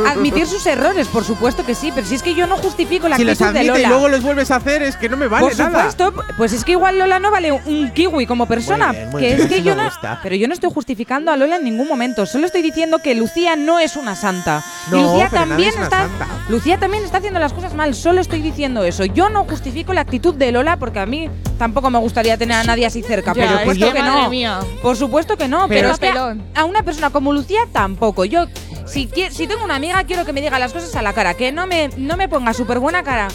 admitir 0.05 0.45
sus 0.45 0.65
errores, 0.65 1.07
por 1.07 1.23
supuesto 1.23 1.65
que 1.65 1.73
sí, 1.73 1.91
pero 1.95 2.05
si 2.05 2.15
es 2.15 2.21
que 2.21 2.35
yo 2.35 2.47
no 2.47 2.57
justifico 2.57 3.07
la 3.07 3.15
si 3.15 3.21
actitud 3.21 3.39
los 3.39 3.41
admite 3.49 3.59
de 3.59 3.67
Lola. 3.69 3.79
y 3.81 3.85
luego 3.87 4.09
los 4.09 4.21
vuelves 4.23 4.51
a 4.51 4.57
hacer, 4.57 4.83
es 4.83 4.97
que 4.97 5.07
no 5.07 5.15
me 5.15 5.27
vale 5.27 5.47
por 5.47 5.57
nada. 5.57 5.89
supuesto, 5.89 6.13
pues 6.35 6.51
es 6.51 6.65
que 6.65 6.73
igual 6.73 6.99
Lola 6.99 7.19
no 7.19 7.31
vale 7.31 7.53
un 7.53 7.91
kiwi 7.91 8.25
como 8.25 8.45
persona, 8.45 8.87
Muy 8.87 8.95
bien, 8.97 9.09
muy 9.11 9.21
que 9.21 9.27
bien, 9.35 9.39
es 9.41 9.47
que 9.47 9.63
yo 9.63 9.73
no, 9.75 9.89
pero 10.21 10.35
yo 10.35 10.49
no 10.49 10.53
estoy 10.53 10.69
justificando 10.73 11.31
a 11.31 11.37
Lola 11.37 11.55
en 11.55 11.63
ningún 11.63 11.87
momento, 11.87 12.25
solo 12.25 12.45
estoy 12.45 12.61
diciendo 12.61 12.99
que 12.99 13.15
Lucía 13.15 13.55
no 13.55 13.79
es 13.79 13.95
una 13.95 14.15
santa. 14.17 14.61
No, 14.91 14.97
Lucía 15.03 15.27
pero 15.31 15.45
nadie 15.45 15.47
también 15.47 15.69
es 15.69 15.75
una 15.75 15.83
está 15.85 15.97
santa. 15.99 16.27
Lucía 16.49 16.77
también 16.77 17.03
está 17.05 17.19
haciendo 17.19 17.39
las 17.39 17.53
cosas 17.53 17.73
mal, 17.73 17.95
solo 17.95 18.19
estoy 18.19 18.41
diciendo 18.41 18.83
eso. 18.83 19.05
Yo 19.05 19.29
no 19.29 19.45
justifico 19.45 19.93
la 19.93 20.01
actitud 20.01 20.33
de 20.35 20.51
Lola 20.51 20.75
porque 20.77 20.99
a 20.99 21.05
mí 21.05 21.29
tampoco 21.57 21.89
me 21.89 21.99
gustaría 21.99 22.37
tener 22.37 22.57
a 22.57 22.63
nadie 22.65 22.85
así 22.85 23.01
cerca, 23.01 23.33
Ya, 23.33 23.47
por 23.47 23.59
supuesto 23.59 23.87
que 23.87 23.93
que, 23.93 24.03
no. 24.03 24.29
mía. 24.29 24.59
Por 24.81 24.97
supuesto 24.97 25.37
que 25.37 25.47
no, 25.47 25.67
pero, 25.69 25.77
Pero- 25.77 25.91
es 25.93 25.99
que 25.99 26.07
a- 26.09 26.35
a 26.61 26.65
una 26.65 26.83
persona 26.83 26.96
como 27.11 27.33
Lucía, 27.33 27.67
tampoco. 27.71 28.25
Yo, 28.25 28.45
si, 28.85 29.09
si 29.31 29.47
tengo 29.47 29.63
una 29.63 29.75
amiga, 29.75 30.03
quiero 30.03 30.25
que 30.25 30.33
me 30.33 30.41
diga 30.41 30.59
las 30.59 30.73
cosas 30.73 30.95
a 30.95 31.01
la 31.01 31.13
cara, 31.13 31.33
que 31.35 31.51
no 31.51 31.67
me, 31.67 31.89
no 31.97 32.17
me 32.17 32.27
ponga 32.27 32.53
súper 32.53 32.79
buena 32.79 33.03
cara 33.03 33.29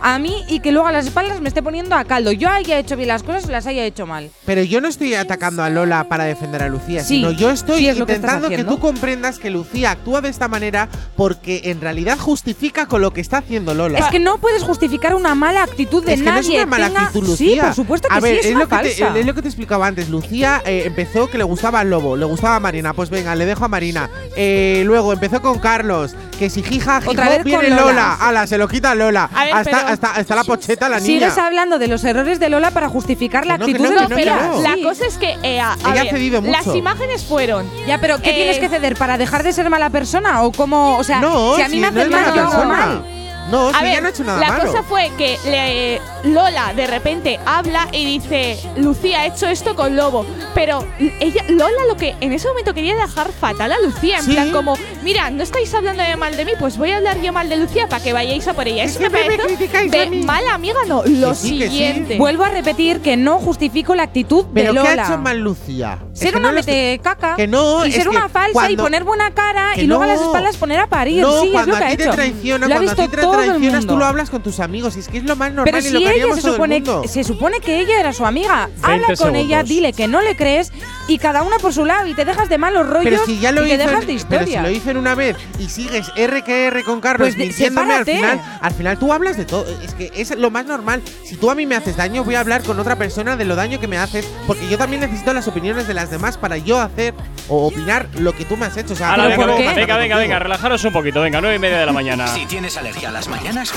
a 0.00 0.18
mí 0.18 0.44
y 0.48 0.60
que 0.60 0.72
luego 0.72 0.88
a 0.88 0.92
las 0.92 1.06
espaldas 1.06 1.40
me 1.40 1.48
esté 1.48 1.62
poniendo 1.62 1.94
a 1.94 2.04
caldo. 2.04 2.32
Yo 2.32 2.48
haya 2.48 2.78
hecho 2.78 2.96
bien 2.96 3.08
las 3.08 3.22
cosas 3.22 3.46
o 3.46 3.50
las 3.50 3.66
haya 3.66 3.84
hecho 3.84 4.06
mal. 4.06 4.30
Pero 4.44 4.62
yo 4.62 4.80
no 4.80 4.88
estoy 4.88 5.14
atacando 5.14 5.62
a 5.62 5.70
Lola 5.70 6.04
para 6.08 6.24
defender 6.24 6.62
a 6.62 6.68
Lucía, 6.68 7.02
sí, 7.02 7.16
sino 7.16 7.30
yo 7.30 7.50
estoy 7.50 7.88
intentando 7.88 8.48
que, 8.48 8.64
tú 8.64 8.78
comprendas 8.78 9.38
que 9.38 9.50
Lucía 9.50 9.92
actúa 9.92 10.20
de 10.20 10.28
esta 10.28 10.48
manera 10.48 10.88
porque 11.16 11.62
en 11.64 11.80
realidad 11.80 12.18
justifica 12.18 12.86
con 12.86 13.00
lo 13.00 13.12
que 13.12 13.20
está 13.20 13.38
haciendo 13.38 13.74
Lola. 13.74 13.98
Es 13.98 14.06
que 14.06 14.18
no 14.18 14.38
puedes 14.38 14.62
justificar 14.62 15.14
una 15.14 15.34
mala 15.34 15.62
actitud 15.62 16.04
de 16.04 16.14
es 16.14 16.20
que 16.20 16.26
nadie. 16.26 16.42
No 16.42 16.48
es 16.48 16.56
una 16.56 16.66
mala 16.66 16.86
actitud, 16.86 17.26
Lucía. 17.26 17.54
Sí, 17.54 17.60
por 17.60 17.74
supuesto 17.74 18.08
que 18.08 18.14
a 18.14 18.20
ver, 18.20 18.34
es, 18.34 18.46
una 18.46 18.60
lo 18.60 18.68
falsa. 18.68 19.06
Que 19.06 19.12
te, 19.12 19.20
es 19.20 19.26
lo 19.26 19.34
que 19.34 19.42
te 19.42 19.48
explicaba 19.48 19.86
antes. 19.86 20.08
Lucía 20.08 20.62
eh, 20.64 20.84
empezó 20.86 21.28
que 21.28 21.38
le 21.38 21.44
gustaba 21.44 21.82
el 21.82 21.90
lobo, 21.90 22.16
le 22.16 22.24
gustaba 22.24 22.56
a 22.56 22.60
Marina. 22.60 22.92
Pues 22.92 23.10
venga, 23.10 23.34
le 23.34 23.46
dejo 23.46 23.64
a 23.64 23.68
Marina. 23.68 24.10
Eh, 24.36 24.82
luego 24.86 25.12
empezó 25.12 25.40
con 25.40 25.58
Carlos, 25.58 26.14
que 26.38 26.50
si 26.50 26.62
jija, 26.62 27.00
Otra 27.04 27.28
vez 27.28 27.44
viene 27.44 27.70
Lola. 27.70 27.82
Lola. 27.82 28.14
Ala, 28.14 28.46
se 28.46 28.58
lo 28.58 28.68
quita 28.68 28.94
Lola. 28.94 29.30
A 29.34 29.44
ver, 29.44 29.54
Hasta 29.54 29.85
hasta, 29.86 30.10
hasta, 30.12 30.34
la 30.34 30.44
pocheta 30.44 30.88
la 30.88 31.00
niña. 31.00 31.06
Sigues 31.06 31.38
hablando 31.38 31.78
de 31.78 31.88
los 31.88 32.04
errores 32.04 32.38
de 32.38 32.48
Lola 32.48 32.70
para 32.70 32.88
justificar 32.88 33.46
la 33.46 33.54
actitud 33.54 33.88
de 33.88 33.94
los 33.94 34.62
La 34.62 34.76
cosa 34.82 35.06
es 35.06 35.16
que 35.18 35.30
eh, 35.42 35.56
Ella 35.56 35.76
ha 35.82 36.04
cedido 36.10 36.42
mucho. 36.42 36.52
las 36.52 36.74
imágenes 36.74 37.24
fueron. 37.24 37.70
Ya, 37.86 38.00
pero 38.00 38.20
¿qué 38.20 38.30
eh, 38.30 38.34
tienes 38.34 38.58
que 38.58 38.68
ceder 38.68 38.96
para 38.96 39.18
dejar 39.18 39.42
de 39.42 39.52
ser 39.52 39.70
mala 39.70 39.90
persona 39.90 40.42
o 40.42 40.52
cómo, 40.52 40.96
o 40.98 41.04
sea, 41.04 41.20
si 41.56 41.62
a 41.62 41.68
mí 41.68 41.80
me 41.80 41.86
hacen 41.86 42.10
mal, 42.10 42.34
yo 42.34 42.42
hago 42.42 42.64
mal. 42.64 43.15
No, 43.50 43.72
si 43.72 44.00
no 44.00 44.08
hecho 44.08 44.24
nada 44.24 44.40
la 44.40 44.48
malo. 44.48 44.66
cosa 44.66 44.82
fue 44.82 45.10
que 45.16 45.38
le, 45.44 46.00
Lola 46.32 46.72
de 46.74 46.86
repente 46.86 47.38
habla 47.46 47.88
y 47.92 48.04
dice, 48.04 48.58
Lucía 48.76 49.20
ha 49.20 49.26
hecho 49.26 49.46
esto 49.46 49.74
con 49.74 49.96
Lobo, 49.96 50.26
pero 50.54 50.86
ella, 51.20 51.44
Lola 51.48 51.86
lo 51.88 51.96
que 51.96 52.14
en 52.20 52.32
ese 52.32 52.48
momento 52.48 52.74
quería 52.74 52.96
dejar 52.96 53.30
fatal 53.32 53.72
a 53.72 53.80
Lucía, 53.80 54.18
en 54.18 54.24
¿Sí? 54.24 54.32
plan 54.32 54.50
como, 54.50 54.76
mira, 55.02 55.30
no 55.30 55.42
estáis 55.42 55.72
hablando 55.74 56.02
de 56.02 56.16
mal 56.16 56.36
de 56.36 56.44
mí, 56.44 56.52
pues 56.58 56.76
voy 56.76 56.90
a 56.90 56.96
hablar 56.96 57.20
yo 57.20 57.32
mal 57.32 57.48
de 57.48 57.56
Lucía 57.56 57.88
para 57.88 58.02
que 58.02 58.12
vayáis 58.12 58.46
a 58.48 58.54
por 58.54 58.66
ella. 58.66 58.84
Eso 58.84 59.00
me 59.00 59.10
parece 59.10 60.24
mala 60.24 60.54
amiga, 60.54 60.80
no, 60.86 61.02
lo 61.04 61.34
sí, 61.34 61.60
siguiente. 61.60 62.14
Sí. 62.14 62.18
Vuelvo 62.18 62.44
a 62.44 62.48
repetir 62.48 63.00
que 63.00 63.16
no 63.16 63.38
justifico 63.38 63.94
la 63.94 64.04
actitud 64.04 64.46
pero 64.52 64.68
de 64.68 64.74
Lola. 64.74 64.94
¿qué 64.94 65.00
ha 65.00 65.04
hecho 65.04 65.18
mal 65.18 65.38
Lucía? 65.38 65.98
Ser 66.12 66.28
es 66.28 66.32
que 66.32 66.38
una 66.38 66.48
no 66.48 66.54
mete 66.54 67.00
caca 67.02 67.36
que 67.36 67.46
no, 67.46 67.84
y 67.86 67.92
ser 67.92 68.08
una 68.08 68.28
falsa 68.28 68.70
y 68.70 68.76
poner 68.76 69.04
buena 69.04 69.32
cara 69.32 69.72
y 69.76 69.86
luego 69.86 70.02
a 70.02 70.06
las 70.06 70.20
espaldas 70.20 70.56
poner 70.56 70.80
a 70.80 70.86
parir. 70.86 71.24
sí, 71.42 71.52
es 71.54 71.66
lo 71.66 71.76
que 71.76 71.84
ha 71.84 71.92
hecho. 71.92 72.10
Traiciona, 72.10 72.66
lo 72.66 72.74
ha 72.74 72.78
visto 72.78 73.08
todo 73.08 73.35
traicionas, 73.36 73.86
tú 73.86 73.96
lo 73.96 74.04
hablas 74.04 74.30
con 74.30 74.42
tus 74.42 74.60
amigos. 74.60 74.96
Y 74.96 75.00
es 75.00 75.08
que 75.08 75.18
es 75.18 75.24
lo 75.24 75.36
más 75.36 75.52
normal. 75.52 75.72
Pero 75.72 75.82
si 75.82 75.96
ella 75.96 76.34
se 76.34 76.40
supone, 76.42 76.82
se 77.06 77.24
supone 77.24 77.60
que 77.60 77.80
ella 77.80 78.00
era 78.00 78.12
su 78.12 78.26
amiga, 78.26 78.68
habla 78.82 79.08
con 79.16 79.36
ella, 79.36 79.62
dile 79.62 79.92
que 79.92 80.08
no 80.08 80.22
le 80.22 80.36
crees 80.36 80.72
y 81.08 81.18
cada 81.18 81.42
una 81.42 81.58
por 81.58 81.72
su 81.72 81.84
lado 81.84 82.06
y 82.06 82.14
te 82.14 82.24
dejas 82.24 82.48
de 82.48 82.58
malos 82.58 82.88
rollos 82.88 83.04
pero 83.04 83.26
si 83.26 83.38
ya 83.38 83.52
lo 83.52 83.64
y 83.64 83.68
te 83.68 83.78
dejas 83.78 84.06
de 84.06 84.12
historia. 84.12 84.44
Pero 84.44 84.46
si 84.46 84.62
lo 84.62 84.70
hicieron 84.70 85.00
una 85.00 85.14
vez 85.14 85.36
y 85.58 85.68
sigues 85.68 86.10
R 86.16 86.42
con 86.84 87.00
Carlos 87.00 87.28
pues 87.28 87.36
mintiéndome 87.36 87.94
al 87.94 88.04
final, 88.04 88.58
al 88.60 88.72
final 88.72 88.98
tú 88.98 89.12
hablas 89.12 89.36
de 89.36 89.44
todo. 89.44 89.64
Es 89.82 89.94
que 89.94 90.10
es 90.14 90.36
lo 90.36 90.50
más 90.50 90.66
normal. 90.66 91.02
Si 91.24 91.36
tú 91.36 91.50
a 91.50 91.54
mí 91.54 91.66
me 91.66 91.76
haces 91.76 91.96
daño, 91.96 92.24
voy 92.24 92.34
a 92.34 92.40
hablar 92.40 92.62
con 92.62 92.78
otra 92.78 92.96
persona 92.96 93.36
de 93.36 93.44
lo 93.44 93.56
daño 93.56 93.80
que 93.80 93.88
me 93.88 93.98
haces 93.98 94.26
porque 94.46 94.68
yo 94.68 94.78
también 94.78 95.00
necesito 95.00 95.32
las 95.32 95.48
opiniones 95.48 95.86
de 95.86 95.94
las 95.94 96.10
demás 96.10 96.38
para 96.38 96.56
yo 96.58 96.80
hacer 96.80 97.14
o 97.48 97.66
opinar 97.66 98.08
lo 98.18 98.32
que 98.32 98.44
tú 98.44 98.56
me 98.56 98.66
has 98.66 98.76
hecho. 98.76 98.94
Venga, 98.94 99.74
venga, 99.74 99.96
venga, 99.96 100.16
venga, 100.16 100.38
relajaros 100.38 100.84
un 100.84 100.92
poquito. 100.92 101.20
Venga, 101.20 101.40
nueve 101.40 101.56
y 101.56 101.58
media 101.58 101.78
de 101.78 101.86
la 101.86 101.92
mañana. 101.92 102.26
Si 102.28 102.46
tienes 102.46 102.76
alergia 102.76 103.08
a 103.08 103.12
las 103.12 103.25
mañanas, 103.28 103.72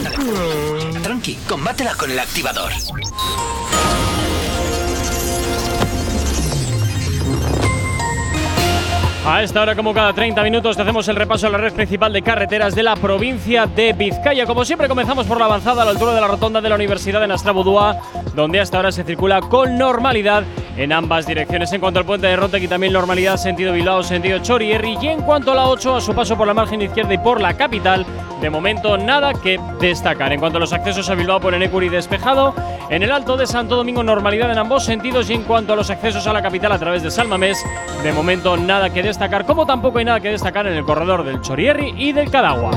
tranqui, 1.04 1.38
combátela 1.48 1.96
con 1.96 2.12
el 2.12 2.20
activador. 2.20 2.72
A 9.26 9.44
esta 9.44 9.62
hora, 9.62 9.76
como 9.76 9.94
cada 9.94 10.14
30 10.14 10.42
minutos, 10.44 10.78
te 10.78 10.82
hacemos 10.82 11.06
el 11.10 11.18
repaso 11.18 11.48
a 11.48 11.50
la 11.50 11.58
red 11.58 11.74
principal 11.74 12.14
de 12.14 12.22
carreteras 12.22 12.74
de 12.74 12.84
la 12.84 12.96
provincia 12.96 13.66
de 13.66 13.92
Vizcaya. 13.92 14.46
Como 14.46 14.64
siempre, 14.64 14.88
comenzamos 14.88 15.28
por 15.28 15.38
la 15.40 15.46
avanzada 15.46 15.82
a 15.82 15.86
la 15.86 15.92
altura 15.92 16.14
de 16.14 16.22
la 16.22 16.28
rotonda 16.28 16.62
de 16.62 16.70
la 16.70 16.76
Universidad 16.76 17.20
de 17.20 17.28
Nastrabudúa, 17.28 18.00
donde 18.34 18.62
hasta 18.62 18.78
ahora 18.78 18.94
se 18.94 19.04
circula 19.04 19.42
con 19.42 19.78
normalidad 19.78 20.46
en 20.78 20.94
ambas 20.94 21.28
direcciones. 21.28 21.72
En 21.74 21.82
cuanto 21.82 22.00
al 22.00 22.06
puente 22.06 22.28
de 22.28 22.38
Rotek 22.38 22.64
y 22.64 22.68
también 22.70 22.94
normalidad 22.94 23.36
sentido 23.36 23.74
Bilbao, 23.74 24.04
sentido 24.04 24.40
Chorierri. 24.40 24.98
Y 25.02 25.08
en 25.08 25.22
cuanto 25.22 25.52
a 25.52 25.56
la 25.56 25.68
8, 25.68 25.98
a 25.98 26.02
su 26.02 26.16
paso 26.16 26.38
por 26.38 26.48
la 26.48 26.54
margen 26.54 26.82
izquierda 26.82 27.14
y 27.14 27.18
por 27.18 27.42
la 27.42 27.56
capital, 27.56 28.06
de 28.40 28.50
momento 28.50 28.98
nada 28.98 29.34
que 29.34 29.60
destacar. 29.82 30.32
En 30.32 30.40
cuanto 30.40 30.58
a 30.58 30.62
los 30.62 30.72
accesos 30.72 31.10
a 31.10 31.16
Bilbao 31.16 31.42
por 31.42 31.54
Enecuri 31.54 31.90
despejado, 31.90 32.56
en 32.90 33.04
el 33.04 33.12
Alto 33.12 33.36
de 33.36 33.46
Santo 33.46 33.76
Domingo 33.76 34.02
normalidad 34.02 34.50
en 34.50 34.58
ambos 34.58 34.86
sentidos 34.86 35.30
y 35.30 35.34
en 35.34 35.44
cuanto 35.44 35.74
a 35.74 35.76
los 35.76 35.90
accesos 35.90 36.26
a 36.26 36.34
la 36.34 36.42
capital 36.42 36.72
a 36.72 36.80
través 36.80 37.04
de 37.04 37.12
Salmamés, 37.12 37.62
de 38.02 38.14
momento 38.14 38.56
nada 38.56 38.90
que 38.90 39.04
destacar, 39.04 39.09
como 39.46 39.66
tampoco 39.66 39.98
hay 39.98 40.06
nada 40.06 40.20
que 40.20 40.30
destacar 40.30 40.68
en 40.68 40.74
el 40.74 40.86
corredor 40.86 41.24
del 41.24 41.42
Chorierri 41.42 41.96
y 41.98 42.12
del 42.12 42.30
Cadagua. 42.30 42.72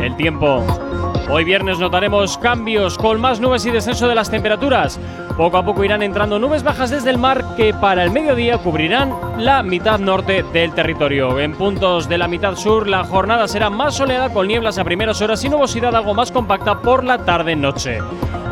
El 0.00 0.14
tiempo. 0.16 0.91
Hoy 1.28 1.44
viernes 1.44 1.78
notaremos 1.78 2.36
cambios 2.36 2.98
con 2.98 3.20
más 3.20 3.40
nubes 3.40 3.64
y 3.64 3.70
descenso 3.70 4.08
de 4.08 4.14
las 4.14 4.30
temperaturas. 4.30 4.98
Poco 5.36 5.56
a 5.56 5.64
poco 5.64 5.84
irán 5.84 6.02
entrando 6.02 6.38
nubes 6.38 6.62
bajas 6.62 6.90
desde 6.90 7.10
el 7.10 7.16
mar 7.16 7.54
que 7.56 7.72
para 7.72 8.04
el 8.04 8.10
mediodía 8.10 8.58
cubrirán 8.58 9.14
la 9.38 9.62
mitad 9.62 9.98
norte 9.98 10.42
del 10.52 10.72
territorio. 10.74 11.40
En 11.40 11.54
puntos 11.54 12.08
de 12.08 12.18
la 12.18 12.28
mitad 12.28 12.56
sur 12.56 12.86
la 12.86 13.04
jornada 13.04 13.48
será 13.48 13.70
más 13.70 13.94
soleada 13.94 14.30
con 14.30 14.48
nieblas 14.48 14.78
a 14.78 14.84
primeras 14.84 15.22
horas 15.22 15.42
y 15.44 15.48
nubosidad 15.48 15.94
algo 15.94 16.12
más 16.12 16.32
compacta 16.32 16.80
por 16.80 17.04
la 17.04 17.24
tarde-noche. 17.24 18.00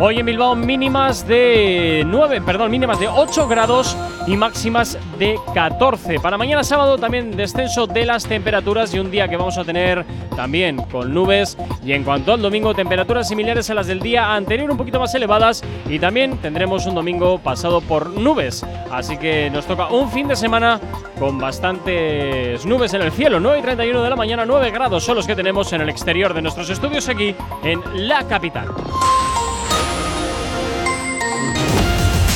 Hoy 0.02 0.18
en 0.18 0.24
Bilbao 0.24 0.56
mínimas 0.56 1.28
de 1.28 2.04
9, 2.06 2.40
perdón, 2.40 2.70
mínimas 2.70 2.98
de 2.98 3.08
8 3.08 3.46
grados 3.46 3.94
y 4.26 4.34
máximas 4.36 4.96
de 5.18 5.38
14. 5.52 6.18
Para 6.20 6.38
mañana 6.38 6.64
sábado 6.64 6.96
también 6.96 7.36
descenso 7.36 7.86
de 7.86 8.06
las 8.06 8.24
temperaturas 8.24 8.94
y 8.94 8.98
un 8.98 9.10
día 9.10 9.28
que 9.28 9.36
vamos 9.36 9.58
a 9.58 9.64
tener 9.64 10.06
también 10.34 10.78
con 10.90 11.12
nubes. 11.12 11.58
Y 11.84 11.92
en 11.92 12.04
cuanto 12.04 12.32
al 12.32 12.40
domingo, 12.40 12.59
temperaturas 12.74 13.28
similares 13.28 13.70
a 13.70 13.74
las 13.74 13.86
del 13.86 14.00
día 14.00 14.34
anterior, 14.34 14.70
un 14.70 14.76
poquito 14.76 15.00
más 15.00 15.14
elevadas. 15.14 15.62
Y 15.88 15.98
también 15.98 16.38
tendremos 16.38 16.86
un 16.86 16.94
domingo 16.94 17.38
pasado 17.38 17.80
por 17.80 18.10
nubes. 18.10 18.64
Así 18.90 19.16
que 19.16 19.50
nos 19.50 19.66
toca 19.66 19.88
un 19.88 20.10
fin 20.10 20.28
de 20.28 20.36
semana 20.36 20.80
con 21.18 21.38
bastantes 21.38 22.64
nubes 22.66 22.94
en 22.94 23.02
el 23.02 23.12
cielo. 23.12 23.40
9 23.40 23.58
y 23.58 23.62
31 23.62 24.02
de 24.02 24.10
la 24.10 24.16
mañana, 24.16 24.44
9 24.44 24.70
grados 24.70 25.04
son 25.04 25.16
los 25.16 25.26
que 25.26 25.34
tenemos 25.34 25.72
en 25.72 25.80
el 25.80 25.88
exterior 25.88 26.34
de 26.34 26.42
nuestros 26.42 26.68
estudios 26.70 27.08
aquí 27.08 27.34
en 27.64 27.80
la 28.08 28.24
capital. 28.24 28.68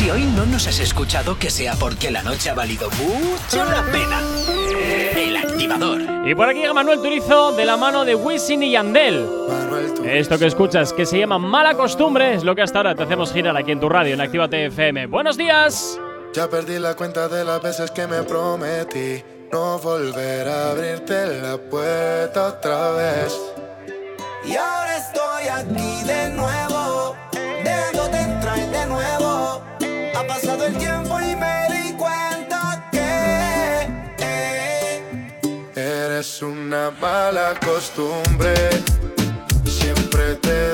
Si 0.04 0.10
hoy 0.10 0.24
no 0.36 0.44
nos 0.44 0.66
has 0.66 0.80
escuchado, 0.80 1.38
que 1.38 1.48
sea 1.48 1.76
porque 1.76 2.10
la 2.10 2.22
noche 2.22 2.50
ha 2.50 2.54
valido 2.54 2.90
mucho 2.90 3.64
la 3.64 3.82
pena. 3.90 4.20
El 5.16 5.34
activador. 5.34 6.02
Y 6.28 6.34
por 6.34 6.46
aquí 6.46 6.58
llega 6.58 6.74
Manuel 6.74 7.00
Turizo 7.00 7.52
de 7.52 7.64
la 7.64 7.78
mano 7.78 8.04
de 8.04 8.14
Wisin 8.14 8.62
y 8.62 8.72
Yandel. 8.72 9.26
Esto 10.04 10.38
que 10.38 10.44
escuchas, 10.44 10.92
que 10.92 11.06
se 11.06 11.20
llama 11.20 11.38
Mala 11.38 11.72
Costumbre, 11.72 12.34
es 12.34 12.44
lo 12.44 12.54
que 12.54 12.60
hasta 12.60 12.80
ahora 12.80 12.94
te 12.94 13.04
hacemos 13.04 13.32
girar 13.32 13.56
aquí 13.56 13.72
en 13.72 13.80
tu 13.80 13.88
radio, 13.88 14.12
en 14.12 14.20
Actívate 14.20 14.66
FM. 14.66 15.06
¡Buenos 15.06 15.38
días! 15.38 15.98
Ya 16.34 16.50
perdí 16.50 16.78
la 16.78 16.94
cuenta 16.94 17.26
de 17.26 17.42
las 17.42 17.62
veces 17.62 17.90
que 17.90 18.06
me 18.06 18.24
prometí 18.24 19.24
no 19.50 19.78
volver 19.78 20.46
a 20.46 20.72
abrirte 20.72 21.40
la 21.40 21.56
puerta 21.56 22.48
otra 22.48 22.90
vez. 22.90 23.34
Y 24.44 24.54
ahora 24.54 24.98
estoy 24.98 25.48
aquí 25.48 26.04
de 26.06 26.28
nuevo, 26.28 26.63
Pasado 30.26 30.66
el 30.66 30.76
tiempo 30.76 31.20
y 31.20 31.36
me 31.36 31.66
di 31.70 31.92
cuenta 31.94 32.88
que 32.90 33.88
eh, 34.18 35.02
Eres 35.74 36.42
una 36.42 36.90
mala 36.90 37.54
costumbre. 37.60 38.54
Siempre 39.64 40.34
te 40.36 40.73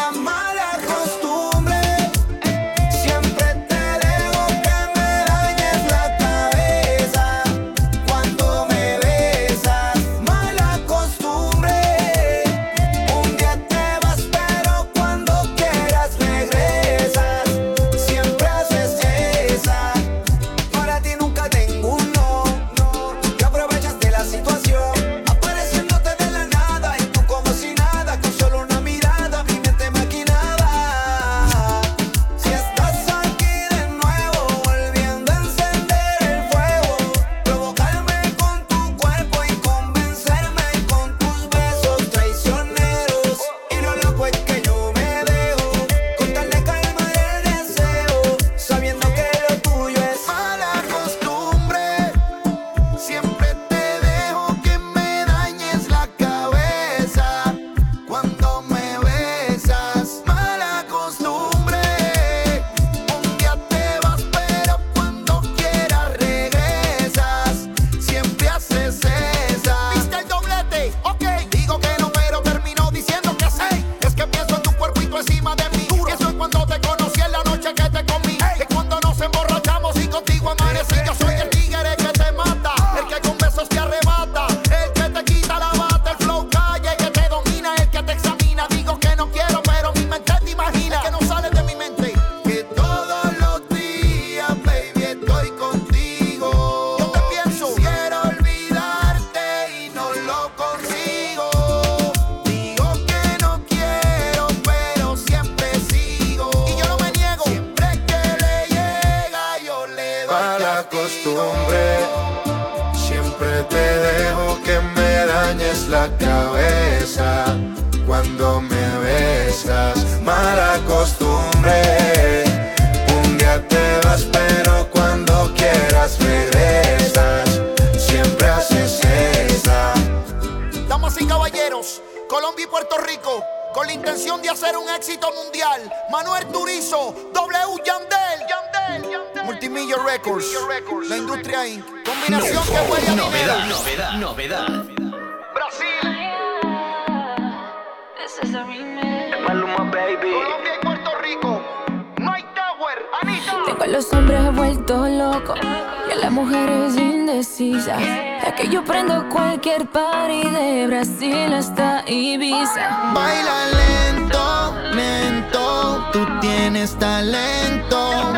eres 156.71 156.95
indecisa. 156.97 157.97
La 158.43 158.55
que 158.55 158.67
yo 158.69 158.83
prendo 158.83 159.27
cualquier 159.29 159.87
party 159.87 160.49
de 160.49 160.87
Brasil 160.87 161.53
hasta 161.53 162.03
Ibiza. 162.07 163.13
Baila 163.13 163.59
lento, 163.79 164.75
lento, 164.95 166.09
tú 166.11 166.25
tienes 166.39 166.97
talento 166.97 168.31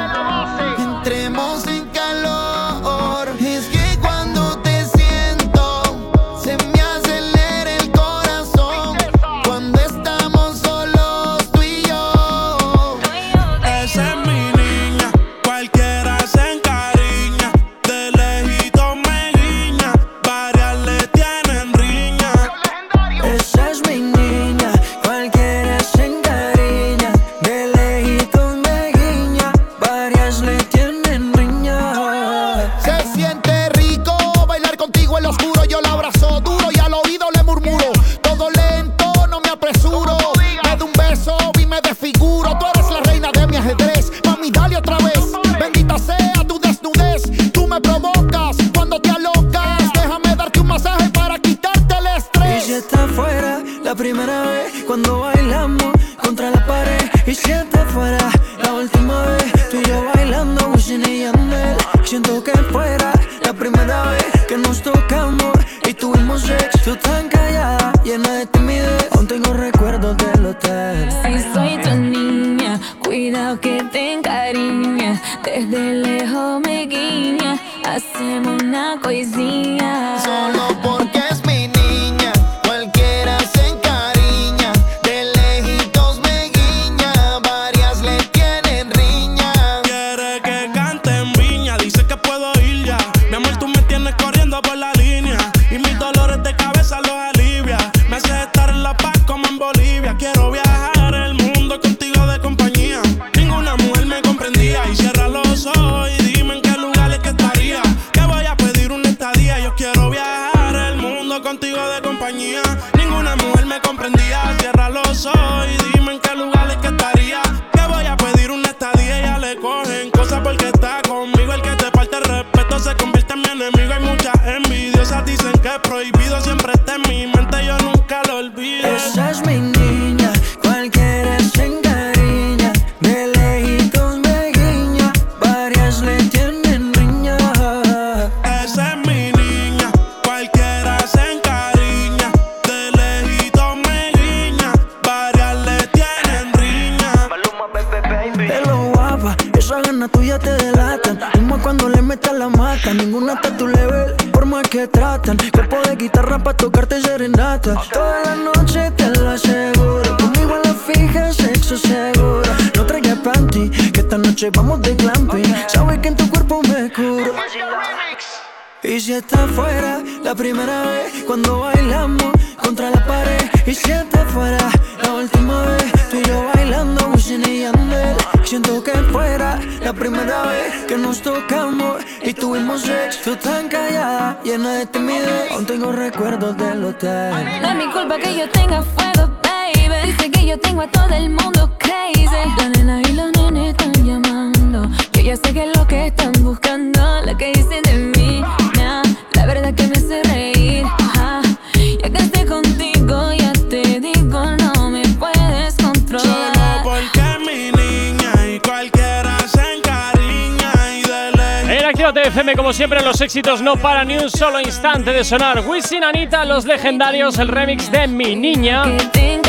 Actívate 212.04 212.28
FM, 212.28 212.56
como 212.58 212.74
siempre, 212.74 213.02
los 213.02 213.22
éxitos 213.22 213.62
no 213.62 213.78
paran 213.78 214.10
ni 214.10 214.18
un 214.18 214.30
solo 214.30 214.60
instante 214.60 215.14
de 215.14 215.24
sonar. 215.24 215.66
Wisin 215.66 216.04
Anita, 216.04 216.44
los 216.44 216.66
legendarios, 216.66 217.40
el 217.40 217.48
remix 217.48 217.90
de 217.90 218.10
Mi 218.10 218.36
Niña. 218.36 218.84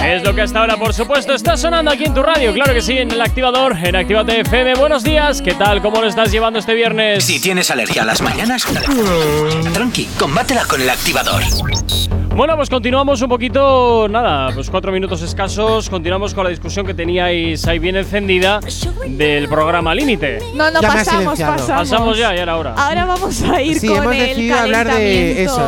Es 0.06 0.22
lo 0.22 0.32
que 0.32 0.43
hasta 0.43 0.60
ahora, 0.60 0.76
por 0.76 0.94
supuesto, 0.94 1.35
está 1.35 1.56
sonando 1.56 1.90
aquí 1.90 2.05
en 2.05 2.14
tu 2.14 2.22
radio. 2.22 2.52
Claro 2.52 2.72
que 2.72 2.81
sí, 2.81 2.97
en 2.97 3.10
el 3.10 3.20
activador, 3.20 3.76
en 3.82 3.97
Actívate 3.97 4.43
FM. 4.43 4.76
Buenos 4.76 5.02
días, 5.02 5.43
¿qué 5.43 5.55
tal? 5.55 5.82
¿Cómo 5.82 6.01
lo 6.01 6.06
estás 6.06 6.31
llevando 6.31 6.60
este 6.60 6.74
viernes? 6.74 7.24
Si 7.24 7.40
tienes 7.40 7.72
alergia 7.72 8.02
a 8.02 8.05
las 8.05 8.22
mañanas, 8.22 8.64
mm. 8.68 9.72
tranqui, 9.72 10.05
combátela 10.16 10.64
con 10.64 10.81
el 10.81 10.90
activador. 10.90 11.43
Bueno, 12.36 12.56
pues 12.56 12.69
continuamos 12.69 13.23
un 13.23 13.28
poquito, 13.28 14.09
nada, 14.11 14.51
pues 14.52 14.69
cuatro 14.69 14.90
minutos 14.90 15.23
escasos. 15.23 15.89
Continuamos 15.89 16.35
con 16.35 16.43
la 16.43 16.51
discusión 16.51 16.85
que 16.85 16.93
teníais 16.93 17.65
ahí 17.69 17.78
bien 17.78 17.94
encendida 17.94 18.59
del 19.06 19.48
programa 19.48 19.94
Límite. 19.94 20.40
No, 20.56 20.69
no, 20.69 20.81
Ya 20.81 20.89
pasamos, 20.89 21.39
pasamos. 21.39 21.62
Pasamos 21.69 22.19
ya, 22.19 22.35
ya 22.35 22.43
era 22.43 22.56
hora. 22.56 22.74
Ahora 22.77 23.05
vamos 23.05 23.40
a 23.43 23.62
ir 23.62 23.78
Sí, 23.78 23.86
con 23.86 23.98
hemos 23.98 24.16
el 24.16 24.52
hablar 24.52 24.89
de 24.89 25.44
eso. 25.44 25.62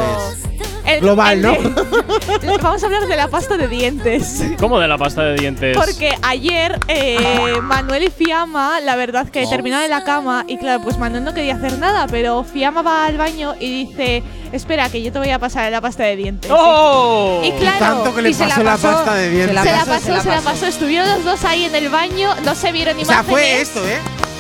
El- 0.87 1.01
global, 1.01 1.33
el 1.35 1.43
¿no? 1.43 1.53
de- 2.41 2.59
Vamos 2.63 2.83
a 2.83 2.87
hablar 2.87 3.07
de 3.07 3.17
la 3.17 3.29
pasta 3.29 3.57
de 3.57 3.69
dientes. 3.69 4.43
¿Cómo 4.59 4.79
de 4.79 4.89
la 4.89 4.97
pasta 4.99 5.23
de 5.23 5.35
dientes? 5.37 5.77
Porque 5.77 6.15
ayer 6.23 6.79
eh, 6.89 7.19
Manuel 7.63 8.05
y 8.05 8.11
Fiamma, 8.11 8.81
la 8.81 8.97
verdad 8.97 9.29
que 9.29 9.45
Oh. 9.47 9.51
terminaron 9.51 9.85
en 9.85 9.91
la 9.91 10.05
cama 10.05 10.45
y 10.49 10.57
claro, 10.59 10.83
pues 10.83 10.99
Manuel 10.99 11.25
no 11.25 11.35
quería 11.35 11.55
hacer 11.57 11.79
nada, 11.79 12.07
pero 12.09 12.45
Fiamma 12.45 12.83
va 12.83 13.07
al 13.07 13.17
baño 13.19 13.55
y 13.61 13.87
dice, 13.87 14.23
espera, 14.53 14.89
que 14.89 15.03
yo 15.03 15.13
te 15.13 15.19
voy 15.19 15.31
a 15.31 15.39
pasar 15.39 15.71
la 15.71 15.81
pasta 15.81 16.05
de 16.05 16.17
dientes. 16.17 16.51
¡Oh! 16.55 17.41
Y 17.45 17.51
claro, 17.53 17.79
Tanto 17.79 18.15
que 18.15 18.23
le 18.23 18.31
y 18.31 18.35
se 18.35 18.45
pasó 18.45 18.63
la 18.63 18.77
pasta 18.77 19.15
de 19.15 19.31
dientes. 19.31 19.49
Se 19.63 19.71
la 19.73 19.85
pasó, 19.85 20.21
se 20.21 20.29
la 20.29 20.41
pasó, 20.41 20.67
Estuvieron 20.67 21.09
los 21.09 21.25
dos 21.25 21.45
ahí 21.45 21.65
en 21.65 21.75
el 21.75 21.89
baño, 21.89 22.35
no 22.45 22.55
se 22.55 22.73
vieron 22.73 22.99
O 23.01 23.05
sea, 23.05 23.23
fue 23.23 23.61
esto, 23.61 23.87
¿eh? 23.87 23.99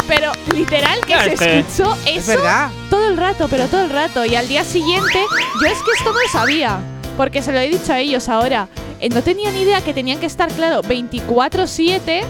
Pero 0.08 0.32
literal 0.54 1.00
que 1.06 1.14
se 1.14 1.32
este. 1.32 1.58
escuchó 1.60 1.96
Es 2.06 2.28
eso 2.28 2.36
verdad. 2.38 2.70
todo 2.90 3.08
el 3.08 3.16
rato, 3.16 3.48
pero 3.48 3.66
todo 3.66 3.82
el 3.82 3.90
rato. 3.90 4.24
Y 4.24 4.34
al 4.36 4.46
día 4.48 4.64
siguiente, 4.64 5.18
yo 5.60 5.66
es 5.66 5.78
que 5.82 5.90
esto 5.98 6.12
no 6.12 6.20
lo 6.20 6.28
sabía, 6.30 6.78
porque 7.16 7.42
se 7.42 7.52
lo 7.52 7.58
he 7.58 7.68
dicho 7.68 7.92
a 7.92 7.98
ellos 7.98 8.28
ahora. 8.28 8.68
Eh, 9.00 9.08
no 9.08 9.22
tenía 9.22 9.50
ni 9.50 9.62
idea 9.62 9.80
que 9.82 9.92
tenían 9.92 10.18
que 10.20 10.26
estar, 10.26 10.50
claro, 10.52 10.82
24-7. 10.82 12.22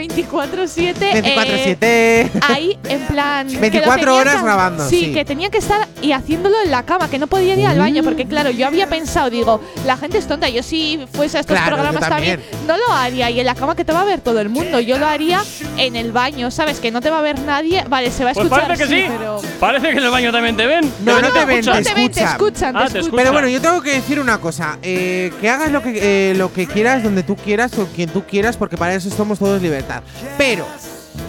24-7. 0.00 0.94
eh, 1.00 2.28
24-7. 2.30 2.42
ahí, 2.48 2.78
en 2.88 3.00
plan. 3.06 3.46
que 3.48 3.54
lo 3.54 3.60
24 3.60 3.96
tenían 4.04 4.20
horas 4.20 4.36
que- 4.36 4.42
grabando, 4.42 4.88
Sí, 4.88 5.00
sí. 5.06 5.12
que 5.12 5.24
tenían 5.24 5.50
que 5.50 5.58
estar 5.58 5.86
y 6.02 6.12
haciéndolo 6.12 6.56
en 6.64 6.70
la 6.70 6.84
cama, 6.84 7.08
que 7.10 7.18
no 7.18 7.26
podía 7.26 7.54
ir 7.54 7.66
al 7.66 7.78
baño, 7.78 8.02
porque 8.02 8.26
claro, 8.26 8.50
yo 8.50 8.66
había 8.66 8.88
pensado, 8.88 9.30
digo, 9.30 9.60
la 9.86 9.96
gente 9.96 10.18
es 10.18 10.26
tonta. 10.26 10.48
Yo 10.48 10.62
si 10.62 11.00
fuese 11.12 11.38
a 11.38 11.40
estos 11.40 11.56
Claro, 11.56 11.76
programas 11.76 12.08
también. 12.08 12.40
no 12.66 12.76
lo 12.76 12.92
haría. 12.92 13.30
Y 13.30 13.40
en 13.40 13.46
la 13.46 13.54
cama 13.54 13.76
que 13.76 13.84
te 13.84 13.92
va 13.92 14.00
a 14.02 14.04
ver 14.04 14.20
todo 14.20 14.40
el 14.40 14.48
mundo. 14.48 14.80
Yo 14.80 14.98
lo 14.98 15.06
haría 15.06 15.42
en 15.76 15.96
el 15.96 16.12
baño, 16.12 16.50
¿sabes? 16.50 16.80
Que 16.80 16.90
no 16.90 17.00
te 17.00 17.10
va 17.10 17.18
a 17.18 17.22
ver 17.22 17.38
nadie. 17.40 17.84
Vale, 17.88 18.10
se 18.10 18.24
va 18.24 18.30
a 18.30 18.34
Pues 18.34 18.46
escuchar. 18.46 18.66
parece 18.68 18.84
que 18.84 18.88
sí. 19.02 19.04
pero. 19.18 19.40
Parece 19.58 19.86
que 19.90 19.98
en 19.98 20.04
el 20.04 20.10
baño 20.10 20.32
también 20.32 20.56
te 20.56 20.66
ven. 20.66 20.92
No, 21.04 21.20
no 21.20 21.28
te 21.32 21.44
ven, 21.44 21.60
te 21.64 21.70
No 21.70 21.82
te 21.82 21.94
ven, 21.94 22.10
te 22.10 22.22
escuchan, 22.24 22.72
te 22.74 22.78
Ah, 22.78 22.86
te 22.90 22.98
escuchan. 22.98 23.16
Pero 23.16 23.32
bueno, 23.32 23.48
yo 23.48 23.60
tengo 23.60 23.80
que 23.82 23.92
decir 23.92 24.18
una 24.20 24.38
cosa. 24.38 24.78
eh, 24.82 25.32
que 25.40 25.48
hagas 25.50 25.70
lo 25.70 25.82
que, 25.82 26.30
eh, 26.30 26.34
lo 26.34 26.52
que 26.52 26.66
quieras, 26.66 27.02
donde 27.02 27.22
tú 27.22 27.36
quieras 27.36 27.76
o 27.78 27.86
quien 27.86 28.08
tú 28.10 28.22
quieras, 28.24 28.56
porque 28.56 28.76
para 28.76 28.94
eso 28.94 29.10
somos 29.10 29.38
todos 29.38 29.60
libertad. 29.60 29.89
Pero, 30.38 30.66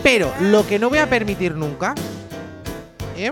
pero, 0.04 0.34
lo 0.40 0.68
que 0.68 0.80
no 0.80 0.90
voy 0.90 1.00
a 1.00 1.10
permitir 1.10 1.56
nunca. 1.56 1.96
¿eh? 3.18 3.32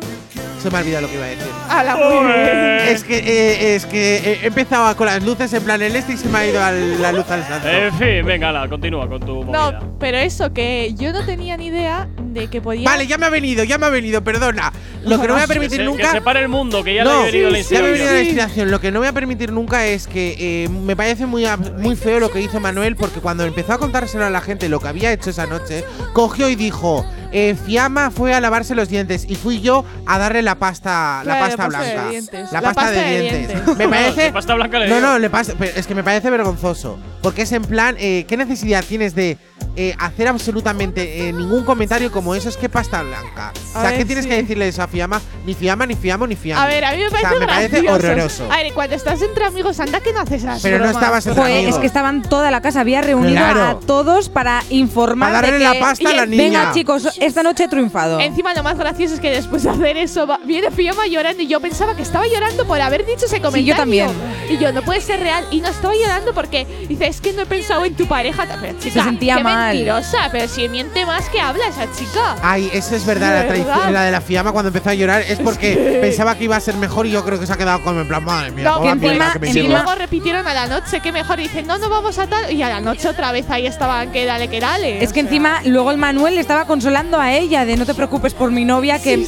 Se 0.61 0.69
me 0.69 0.77
ha 0.77 0.81
olvidado 0.81 1.03
lo 1.03 1.07
que 1.09 1.15
iba 1.15 1.25
a 1.25 1.29
decir. 1.29 1.45
¡Hala, 1.69 1.95
muy 1.95 2.33
bien! 2.33 2.79
Es 2.89 3.03
que, 3.05 3.17
eh, 3.17 3.75
es 3.75 3.85
que 3.85 4.17
eh, 4.17 4.39
he 4.43 4.47
empezado 4.47 4.93
con 4.97 5.05
las 5.05 5.23
luces 5.23 5.53
en 5.53 5.63
plan 5.63 5.81
el 5.81 5.95
este 5.95 6.13
y 6.13 6.17
se 6.17 6.27
me 6.27 6.37
ha 6.39 6.47
ido 6.47 6.61
al- 6.61 7.01
la 7.01 7.11
luz 7.13 7.29
al 7.29 7.47
santo. 7.47 7.67
En 7.69 7.93
fin, 7.97 8.25
venga, 8.25 8.51
la, 8.51 8.67
continúa 8.67 9.07
con 9.07 9.21
tu 9.21 9.43
movida. 9.43 9.71
No, 9.79 9.97
pero 9.99 10.17
eso, 10.17 10.51
que 10.53 10.93
yo 10.95 11.13
no 11.13 11.25
tenía 11.25 11.55
ni 11.55 11.67
idea 11.67 12.09
de 12.17 12.47
que 12.47 12.59
podía. 12.61 12.83
Vale, 12.89 13.07
ya 13.07 13.17
me 13.17 13.25
ha 13.25 13.29
venido, 13.29 13.63
ya 13.63 13.77
me 13.77 13.85
ha 13.85 13.89
venido, 13.89 14.21
perdona. 14.21 14.73
Lo 15.03 15.19
que 15.21 15.27
no 15.29 15.35
voy 15.35 15.43
a 15.43 15.47
permitir 15.47 15.77
que 15.79 15.83
se, 15.83 15.83
nunca. 15.85 16.03
Que 16.03 16.17
se 16.17 16.21
pare 16.21 16.41
el 16.41 16.49
mundo, 16.49 16.83
que 16.83 16.93
ya 16.93 17.05
no, 17.05 17.09
le 17.09 17.15
ha 17.21 17.25
venido 17.31 17.49
la 17.51 17.59
ya 17.61 17.69
me 17.71 17.77
ha 17.77 17.91
venido 17.91 18.11
la 18.11 18.19
inspiración. 18.19 18.25
inspiración. 18.25 18.71
Lo 18.71 18.81
que 18.81 18.91
no 18.91 18.99
voy 18.99 19.07
a 19.07 19.13
permitir 19.13 19.53
nunca 19.53 19.85
es 19.85 20.07
que 20.07 20.35
eh, 20.65 20.67
me 20.69 20.97
parece 20.97 21.25
muy, 21.25 21.43
ab- 21.45 21.77
muy 21.77 21.95
feo 21.95 22.19
lo 22.19 22.29
que 22.31 22.41
hizo 22.41 22.59
Manuel, 22.59 22.97
porque 22.97 23.21
cuando 23.21 23.45
empezó 23.45 23.71
a 23.73 23.77
contárselo 23.77 24.25
a 24.25 24.29
la 24.29 24.41
gente 24.41 24.67
lo 24.67 24.81
que 24.81 24.89
había 24.89 25.13
hecho 25.13 25.29
esa 25.29 25.45
noche, 25.45 25.85
cogió 26.11 26.49
y 26.49 26.55
dijo: 26.55 27.05
eh, 27.31 27.55
Fiamma 27.65 28.11
fue 28.11 28.33
a 28.33 28.41
lavarse 28.41 28.75
los 28.75 28.89
dientes 28.89 29.25
y 29.27 29.35
fui 29.35 29.61
yo 29.61 29.85
a 30.05 30.17
darle 30.17 30.41
la 30.41 30.55
pasta, 30.55 31.21
la 31.25 31.39
pasta 31.39 31.57
la 31.57 31.69
pasta 31.69 31.81
de 31.81 31.93
blanca. 31.93 32.09
dientes. 32.09 32.51
La, 32.51 32.61
La 32.61 32.61
pasta, 32.61 32.81
pasta 32.81 32.91
de, 32.91 33.01
de 33.09 33.21
dientes. 33.21 33.47
dientes. 33.47 33.77
Me 33.77 33.87
parece. 33.89 34.21
De 34.23 34.31
pasta 34.33 34.55
blanca 34.55 34.79
le 34.79 34.87
no, 34.89 34.99
no, 34.99 35.19
le 35.19 35.29
pasa, 35.29 35.53
es 35.75 35.87
que 35.87 35.95
me 35.95 36.03
parece 36.03 36.29
vergonzoso. 36.29 36.97
Porque 37.21 37.41
es 37.41 37.51
en 37.51 37.63
plan, 37.63 37.95
eh, 37.99 38.25
¿qué 38.27 38.37
necesidad 38.37 38.83
tienes 38.83 39.13
de 39.13 39.37
eh, 39.75 39.93
hacer 39.99 40.29
absolutamente 40.29 41.27
eh, 41.27 41.33
ningún 41.33 41.65
comentario 41.65 42.11
como 42.13 42.33
eso? 42.33 42.47
Es 42.47 42.55
que 42.55 42.69
pasta 42.69 43.01
blanca. 43.03 43.51
O 43.75 43.81
sea, 43.81 43.89
ver, 43.89 43.97
¿qué 43.99 44.05
tienes 44.05 44.23
sí. 44.23 44.29
que 44.29 44.37
decirle 44.37 44.69
eso 44.69 44.81
a 44.83 44.87
Fiamma? 44.87 45.19
Ni 45.45 45.53
Fiamma, 45.53 45.85
ni 45.85 45.95
Fiamma, 45.95 46.27
ni 46.27 46.35
Fiamma. 46.37 46.63
A 46.63 46.67
ver, 46.67 46.85
a 46.85 46.91
mí 46.91 46.97
me 46.97 47.07
O 47.07 47.09
sea, 47.09 47.19
parece, 47.21 47.39
me 47.39 47.45
parece 47.45 47.89
horroroso. 47.91 48.49
A 48.51 48.57
ver, 48.57 48.73
cuando 48.73 48.95
estás 48.95 49.21
entre 49.21 49.43
amigos, 49.45 49.79
anda 49.81 49.99
que 49.99 50.13
no 50.13 50.21
haces 50.21 50.43
esas 50.43 50.61
Pero 50.61 50.79
no 50.79 50.89
estabas 50.89 51.27
entre 51.27 51.41
Joder, 51.43 51.57
amigos. 51.57 51.75
es 51.75 51.81
que 51.81 51.87
estaban 51.87 52.21
toda 52.21 52.51
la 52.51 52.61
casa, 52.61 52.79
había 52.79 53.01
reunido 53.01 53.33
Claro. 53.35 53.63
a 53.65 53.79
todos 53.81 54.29
para 54.29 54.63
informar 54.69 55.33
Para 55.33 55.41
darle 55.47 55.59
de 55.59 55.63
la 55.65 55.73
que, 55.73 55.79
pasta 55.81 56.09
a 56.09 56.13
la 56.13 56.25
Venga, 56.25 56.43
niña". 56.43 56.71
chicos, 56.73 57.18
esta 57.19 57.43
noche 57.43 57.65
he 57.65 57.67
triunfado. 57.67 58.19
Encima 58.19 58.53
lo 58.53 58.63
más 58.63 58.77
gracioso 58.77 59.15
es 59.15 59.19
que 59.19 59.31
después 59.31 59.63
de 59.63 59.69
hacer 59.69 59.97
eso 59.97 60.25
va- 60.27 60.39
viene 60.45 60.71
Fiamma 60.71 61.07
llorando 61.07 61.41
y 61.43 61.47
yo 61.47 61.59
pensaba 61.59 61.95
que 61.95 62.01
estaba 62.01 62.25
llorando 62.27 62.65
por 62.65 62.79
haber 62.81 63.05
dicho 63.05 63.25
ese 63.25 63.41
comentario. 63.41 63.75
también. 63.75 64.09
Y 64.49 64.57
yo 64.57 64.71
no 64.71 64.81
puede 64.81 65.01
ser 65.01 65.19
real 65.19 65.45
y 65.51 65.61
no 65.61 65.67
estaba 65.69 65.93
llorando 65.93 66.33
porque 66.33 66.65
dice 66.87 67.07
es 67.07 67.21
que 67.21 67.33
no 67.33 67.43
he 67.43 67.45
pensado 67.45 67.85
en 67.85 67.95
tu 67.95 68.05
pareja. 68.07 68.45
Pero, 68.61 68.79
chica, 68.79 69.03
sentía 69.03 69.37
qué 69.37 69.43
mal. 69.43 69.75
mentirosa, 69.75 70.29
pero 70.31 70.47
si 70.47 70.67
miente 70.69 71.05
más 71.05 71.27
que 71.29 71.39
habla 71.39 71.67
esa 71.67 71.91
chica. 71.93 72.37
Ay, 72.41 72.69
eso 72.73 72.95
es 72.95 73.05
verdad, 73.05 73.41
la 73.43 73.47
traición, 73.47 73.75
verdad. 73.77 73.91
la 73.91 74.01
de 74.03 74.11
la 74.11 74.21
Fiamma 74.21 74.51
cuando 74.51 74.69
empezó 74.69 74.89
a 74.89 74.93
llorar 74.93 75.21
es 75.21 75.39
porque 75.39 75.73
que- 75.75 75.99
pensaba 76.01 76.35
que 76.35 76.45
iba 76.45 76.55
a 76.55 76.59
ser 76.59 76.75
mejor 76.75 77.05
y 77.05 77.11
yo 77.11 77.23
creo 77.23 77.39
que 77.39 77.45
se 77.45 77.53
ha 77.53 77.57
quedado 77.57 77.81
como 77.83 78.01
en 78.01 78.07
plan, 78.07 78.23
madre 78.23 78.51
mía, 78.51 78.65
No, 78.65 78.81
que 78.81 78.95
mierda 78.95 79.07
encima, 79.07 79.33
que 79.33 79.39
me 79.39 79.49
y 79.49 79.53
llevo". 79.53 79.67
luego 79.69 79.95
repitieron 79.95 80.47
a 80.47 80.53
la 80.53 80.67
noche, 80.67 80.99
que 81.01 81.11
mejor. 81.11 81.39
Y 81.39 81.43
dicen, 81.43 81.67
no, 81.67 81.77
no 81.77 81.89
vamos 81.89 82.17
a 82.19 82.27
tal. 82.27 82.51
Y 82.51 82.61
a 82.63 82.69
la 82.69 82.81
noche 82.81 83.07
otra 83.07 83.31
vez 83.31 83.49
ahí 83.49 83.65
estaban, 83.67 84.11
que 84.11 84.25
dale, 84.25 84.47
que 84.47 84.59
dale. 84.59 85.03
Es 85.03 85.13
que 85.13 85.19
encima 85.21 85.61
luego 85.65 85.91
el 85.91 85.97
Manuel 85.97 86.35
le 86.35 86.41
estaba 86.41 86.65
consolando 86.65 87.08
a 87.17 87.33
ella 87.33 87.65
de 87.65 87.77
no 87.77 87.85
te 87.85 87.93
preocupes 87.93 88.33
por 88.33 88.51
mi 88.51 88.65
novia 88.65 88.99
que 88.99 89.25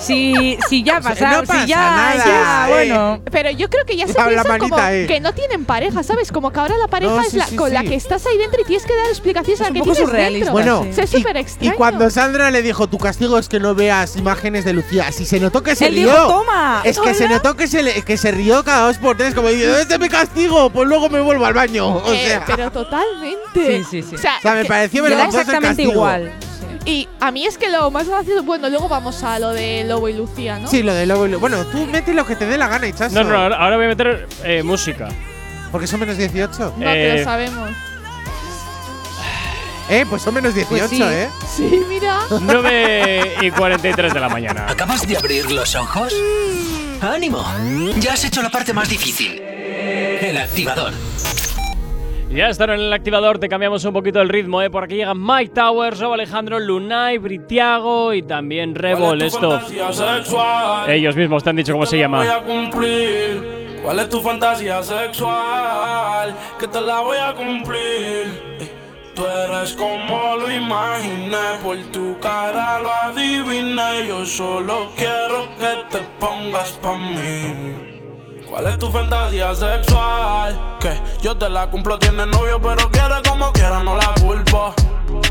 si, 0.00 0.58
si 0.68 0.82
ya 0.82 0.98
no 0.98 1.02
pasa 1.08 1.42
si 1.62 1.66
ya, 1.68 1.76
nada, 1.76 2.16
ya, 2.24 2.66
eh. 2.68 2.72
bueno. 2.72 3.22
Pero 3.30 3.50
yo 3.50 3.70
creo 3.70 3.84
que 3.84 3.96
ya 3.96 4.06
se 4.08 4.14
piensan 4.14 4.58
como 4.58 4.76
eh. 4.78 5.06
que 5.06 5.20
no 5.20 5.32
tienen 5.32 5.64
pareja, 5.64 6.02
¿sabes? 6.02 6.32
Como 6.32 6.50
que 6.50 6.58
ahora 6.58 6.76
la 6.76 6.88
pareja 6.88 7.12
No, 7.14 7.20
es 7.22 7.34
la 7.34 7.46
sí, 7.46 7.56
con 7.56 7.72
la 7.72 7.82
que 7.84 7.94
estás 7.94 8.26
ahí 8.26 8.36
dentro 8.36 8.60
y 8.60 8.64
tienes 8.64 8.84
que 8.86 8.94
dar 8.96 9.06
explicaciones 9.06 9.60
a 9.60 9.64
la 9.64 9.68
un 9.70 9.74
que 9.74 9.80
poco 9.80 9.92
tienes 9.92 10.08
surrealista, 10.10 10.52
dentro. 10.52 10.52
Bueno, 10.52 10.80
O 10.90 10.92
sea, 10.92 11.04
es 11.04 11.14
y- 11.14 11.16
súper 11.18 11.46
y, 11.60 11.70
cuando 11.70 12.10
Sandra 12.10 12.50
le 12.50 12.62
dijo, 12.62 12.88
tu 12.88 12.98
castigo 12.98 13.38
es 13.38 13.48
que 13.48 13.60
no 13.60 13.74
veas 13.74 14.16
imágenes 14.16 14.64
de 14.64 14.72
Lucía, 14.72 15.12
si 15.12 15.24
se 15.24 15.38
notó 15.38 15.62
que 15.62 15.76
se 15.76 15.86
Él 15.86 15.94
rió. 15.94 16.10
dijo, 16.12 16.26
"Toma". 16.26 16.80
Es 16.84 16.98
que 16.98 17.14
se 17.14 17.28
notó 17.28 17.54
que 17.56 17.68
se, 17.68 17.82
le- 17.82 18.02
que 18.02 18.16
se 18.16 18.32
rió 18.32 18.64
cada 18.64 18.86
dos 18.86 18.98
por 18.98 19.16
tres, 19.16 19.34
como 19.34 19.48
diciendo, 19.48 19.78
este 19.78 19.94
es 19.94 20.00
mi 20.00 20.08
castigo, 20.08 20.70
pues 20.70 20.88
luego 20.88 21.08
me 21.10 21.20
vuelvo 21.20 21.46
al 21.46 21.54
baño. 21.54 21.86
O 21.88 22.12
Eh, 22.12 22.40
pero 22.46 22.70
totalmente. 22.72 23.38
Sí, 23.54 23.84
sí, 23.88 24.02
sí. 24.02 24.14
O 24.16 24.18
sea, 24.18 24.38
o 24.38 24.42
sea, 24.42 24.54
me 24.54 24.64
pareció 24.64 25.06
el 25.06 25.12
exactamente 25.12 25.68
castigo. 25.68 25.92
igual. 25.92 26.32
Y 26.84 27.08
a 27.20 27.30
mí 27.30 27.46
es 27.46 27.58
que 27.58 27.68
lo 27.68 27.90
más 27.90 28.08
gracioso. 28.08 28.42
Bueno, 28.42 28.68
luego 28.68 28.88
vamos 28.88 29.22
a 29.22 29.38
lo 29.38 29.50
de 29.50 29.84
Lobo 29.84 30.08
y 30.08 30.14
Lucía, 30.14 30.58
¿no? 30.58 30.68
Sí, 30.68 30.82
lo 30.82 30.92
de 30.94 31.06
Lobo 31.06 31.26
y 31.26 31.30
Lo- 31.30 31.38
Bueno, 31.40 31.64
tú 31.66 31.86
mete 31.86 32.12
lo 32.12 32.26
que 32.26 32.34
te 32.36 32.46
dé 32.46 32.58
la 32.58 32.66
gana, 32.68 32.88
Hichazo. 32.88 33.14
No, 33.14 33.24
no, 33.24 33.36
ahora, 33.38 33.56
ahora 33.56 33.76
voy 33.76 33.84
a 33.86 33.88
meter 33.88 34.28
eh, 34.44 34.62
música. 34.62 35.08
Porque 35.70 35.86
son 35.86 36.00
menos 36.00 36.16
18. 36.16 36.74
No, 36.76 36.90
Eh, 36.90 37.18
lo 37.18 37.24
sabemos. 37.24 37.70
Eh, 39.90 40.06
pues 40.08 40.22
son 40.22 40.34
menos 40.34 40.54
18, 40.54 40.88
sí. 40.88 41.02
¿eh? 41.02 41.28
Sí, 41.54 41.82
mira. 41.88 42.20
9 42.40 43.34
y 43.42 43.50
43 43.50 44.14
de 44.14 44.20
la 44.20 44.28
mañana. 44.28 44.66
¿Acabas 44.68 45.06
de 45.06 45.16
abrir 45.16 45.50
los 45.50 45.74
ojos? 45.74 46.12
¡Ánimo! 47.00 47.44
Ya 47.98 48.12
has 48.14 48.24
hecho 48.24 48.42
la 48.42 48.48
parte 48.50 48.72
más 48.72 48.88
difícil. 48.88 49.40
El 49.42 50.36
activador. 50.38 50.92
Ya 52.34 52.48
están 52.48 52.70
en 52.70 52.80
el 52.80 52.92
activador, 52.92 53.38
te 53.38 53.48
cambiamos 53.48 53.84
un 53.84 53.92
poquito 53.92 54.20
el 54.22 54.30
ritmo, 54.30 54.62
¿eh? 54.62 54.70
Por 54.70 54.84
aquí 54.84 54.96
llegan 54.96 55.22
Mike 55.22 55.52
Towers, 55.54 56.00
Robo 56.00 56.14
Alejandro, 56.14 56.58
Lunay, 56.58 57.18
Britiago 57.18 58.14
y 58.14 58.22
también 58.22 58.74
Rebol. 58.74 59.20
Esto, 59.20 59.60
ellos 60.88 61.14
mismos 61.14 61.44
te 61.44 61.50
han 61.50 61.56
dicho 61.56 61.72
cómo 61.72 61.84
se 61.84 61.98
llama. 61.98 62.24
¿Cuál 63.82 63.98
es 63.98 64.08
tu 64.08 64.20
fantasía 64.20 64.82
sexual? 64.82 66.34
Que 66.58 66.68
te 66.68 66.80
la 66.80 67.00
voy 67.00 67.18
a 67.18 67.34
cumplir. 67.34 68.56
Eh, 68.60 68.78
Tú 69.14 69.26
eres 69.26 69.74
como 69.74 70.36
lo 70.36 70.50
imaginé, 70.50 71.58
por 71.62 71.76
tu 71.92 72.18
cara 72.18 72.80
lo 72.80 72.90
adiviné. 72.90 74.08
Yo 74.08 74.24
solo 74.24 74.88
quiero 74.96 75.48
que 75.58 75.98
te 75.98 76.02
pongas 76.18 76.72
pa' 76.82 76.96
mí. 76.96 77.91
¿Cuál 78.52 78.66
es 78.66 78.78
tu 78.78 78.90
fantasía 78.90 79.54
sexual? 79.54 80.76
Que 80.78 81.00
yo 81.22 81.34
te 81.34 81.48
la 81.48 81.70
cumplo, 81.70 81.98
tienes 81.98 82.26
novio, 82.26 82.60
pero 82.60 82.90
quiere 82.90 83.14
como 83.26 83.50
quiera, 83.50 83.82
no 83.82 83.96
la 83.96 84.12
culpo. 84.20 84.74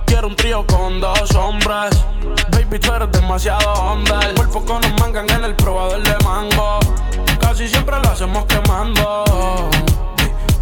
Quiero 0.08 0.28
un 0.28 0.36
trío 0.36 0.66
con 0.66 1.00
dos 1.00 1.36
hombres. 1.36 2.04
Baby, 2.50 2.80
tú 2.80 2.92
eres 2.92 3.12
demasiado 3.12 3.74
onda. 3.74 4.22
Por 4.36 4.50
poco 4.50 4.80
nos 4.80 5.00
mangan 5.00 5.30
en 5.30 5.44
el 5.46 5.56
probador 5.56 6.02
de 6.02 6.18
mango. 6.26 6.80
Casi 7.40 7.68
siempre 7.68 7.96
lo 8.00 8.10
hacemos 8.10 8.44
quemando. 8.46 9.24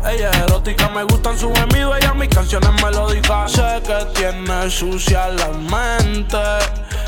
Ella 0.07 0.29
es 0.31 0.37
erótica, 0.37 0.89
me 0.89 1.03
gustan 1.03 1.37
sus 1.37 1.51
gemidos, 1.59 1.97
ella 1.97 2.13
mis 2.13 2.29
canciones 2.29 2.69
melódicas. 2.81 3.51
Sé 3.51 3.81
que 3.85 4.05
tiene 4.15 4.69
sucia 4.69 5.27
la 5.27 5.49
mente. 5.49 6.37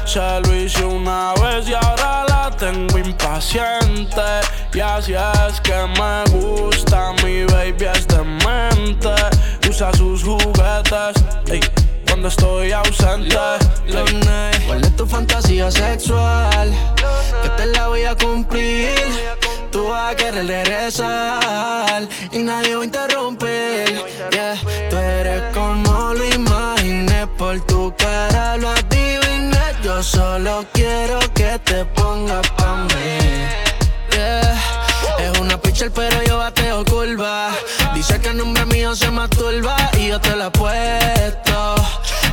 Se 0.05 0.19
lo 0.41 0.55
hice 0.55 0.83
una 0.83 1.33
vez 1.35 1.69
y 1.69 1.73
ahora 1.73 2.25
la 2.27 2.51
tengo 2.57 2.97
impaciente. 2.97 4.21
Y 4.73 4.79
así 4.79 5.13
es 5.13 5.61
que 5.61 5.73
me 5.73 6.23
gusta, 6.37 7.13
mi 7.23 7.45
baby 7.45 7.85
es 7.93 8.07
demente. 8.07 9.09
Usa 9.69 9.93
sus 9.93 10.23
juguetes, 10.23 11.23
ey, 11.49 11.61
cuando 12.07 12.27
estoy 12.27 12.73
ausente. 12.73 13.35
Late 13.87 14.61
¿Cuál 14.67 14.83
es 14.83 14.95
tu 14.95 15.05
fantasía 15.05 15.71
sexual? 15.71 16.73
Que 17.41 17.49
te 17.49 17.65
la 17.67 17.87
voy 17.87 18.03
a 18.03 18.15
cumplir. 18.15 18.91
Tú 19.71 19.87
vas 19.87 20.11
a 20.11 20.15
querer 20.15 20.47
regresar 20.47 22.07
y 22.31 22.39
nadie 22.39 22.75
va 22.75 22.81
a 22.81 22.85
interrumpir. 22.85 24.05
Yeah. 24.31 24.55
Tú 24.89 24.97
eres 24.97 25.43
como 25.53 26.13
lo 26.13 26.25
imaginé, 26.25 27.25
por 27.37 27.59
tu 27.65 27.93
cara 27.95 28.57
lo 28.57 28.69
adiviné. 28.69 29.57
Yo 29.81 30.03
solo 30.03 30.65
quiero 30.73 31.19
que 31.33 31.57
te 31.63 31.85
pongas 31.85 32.47
pa' 32.51 32.75
mí. 32.75 33.17
Yeah. 34.11 34.59
Es 35.19 35.39
una 35.39 35.57
Michelle, 35.63 35.91
pero 35.91 36.21
yo 36.23 36.37
bateo 36.37 36.83
curva. 36.83 37.51
Dice 37.93 38.19
que 38.19 38.29
el 38.29 38.37
nombre 38.37 38.65
mío 38.65 38.93
se 38.93 39.09
masturba 39.09 39.75
y 39.97 40.09
yo 40.09 40.19
te 40.19 40.35
la 40.35 40.47
apuesto. 40.47 41.75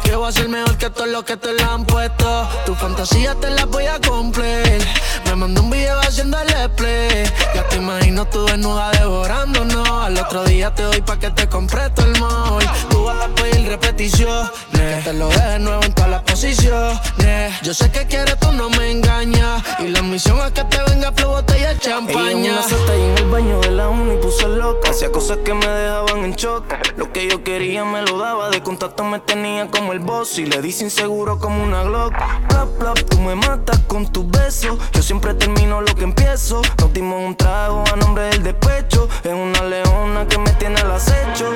Que 0.02 0.16
voy 0.16 0.28
a 0.28 0.32
ser 0.32 0.48
mejor 0.48 0.76
que 0.76 0.90
todos 0.90 1.08
los 1.08 1.22
que 1.22 1.36
te 1.36 1.52
la 1.52 1.74
han 1.74 1.84
puesto. 1.84 2.48
Tu 2.66 2.74
fantasía 2.74 3.36
te 3.36 3.48
la 3.50 3.64
voy 3.66 3.86
a 3.86 4.00
cumplir. 4.00 4.84
Me 5.26 5.36
mandó 5.36 5.62
un 5.62 5.70
video 5.70 6.00
haciendo 6.00 6.36
el 6.40 6.70
play. 6.72 7.07
Ya 7.54 7.66
te 7.68 7.76
imagino 7.76 8.24
tú 8.26 8.44
desnuda 8.46 8.90
devorándonos. 8.92 9.88
Al 9.88 10.18
otro 10.18 10.44
día 10.44 10.74
te 10.74 10.82
doy 10.82 11.00
pa' 11.02 11.18
que 11.18 11.30
te 11.30 11.48
compre 11.48 11.90
todo 11.90 12.06
el 12.06 12.20
mall. 12.20 12.64
Tú 12.90 13.04
vas 13.04 13.24
a 13.24 13.28
pedir 13.28 13.68
repetición. 13.68 14.50
Que 14.72 15.00
te 15.04 15.12
lo 15.12 15.28
deje 15.28 15.58
nuevo 15.58 15.82
en 15.82 15.92
todas 15.92 16.10
las 16.10 16.22
posiciones. 16.22 17.52
Yo 17.62 17.74
sé 17.74 17.90
que 17.90 18.06
quieres, 18.06 18.38
tú 18.38 18.52
no 18.52 18.70
me 18.70 18.90
engañas. 18.90 19.62
Y 19.80 19.88
la 19.88 20.02
misión 20.02 20.38
es 20.38 20.52
que 20.52 20.64
te 20.64 20.78
venga 20.88 21.12
flow 21.12 21.32
botella 21.32 21.58
de 21.58 21.58
Ella 21.58 21.72
en 21.72 22.06
champaña. 22.06 22.52
una 22.52 22.62
seta 22.62 22.96
y 22.96 23.02
en 23.02 23.18
el 23.18 23.24
baño 23.26 23.60
de 23.60 23.70
la 23.72 23.88
uni 23.88 24.16
puso 24.16 24.48
loca. 24.48 24.90
Hacía 24.90 25.10
cosas 25.12 25.38
que 25.44 25.52
me 25.52 25.66
dejaban 25.66 26.24
en 26.24 26.32
shock. 26.34 26.64
Lo 26.96 27.12
que 27.12 27.28
yo 27.28 27.42
quería 27.44 27.84
me 27.84 28.02
lo 28.02 28.18
daba. 28.18 28.50
De 28.50 28.62
contacto 28.62 29.04
me 29.04 29.18
tenía 29.20 29.68
como 29.68 29.92
el 29.92 29.98
boss. 29.98 30.38
Y 30.38 30.46
le 30.46 30.62
di 30.62 30.74
inseguro 30.80 31.38
como 31.38 31.62
una 31.62 31.82
Glock. 31.82 32.14
Plop, 32.48 32.78
plop, 32.78 32.98
tú 33.10 33.20
me 33.20 33.34
matas 33.34 33.80
con 33.86 34.06
tus 34.10 34.28
besos. 34.30 34.78
Yo 34.92 35.02
siempre 35.02 35.34
termino 35.34 35.80
lo 35.80 35.94
que 35.94 36.04
empiezo. 36.04 36.62
Nos 36.78 36.92
dimos 36.92 37.17
un 37.18 37.34
trago 37.34 37.84
a 37.92 37.96
nombre 37.96 38.24
del 38.24 38.42
despecho. 38.42 39.08
Es 39.24 39.32
una 39.32 39.62
leona 39.62 40.26
que 40.26 40.38
me 40.38 40.50
tiene 40.52 40.80
al 40.80 40.90
acecho. 40.92 41.50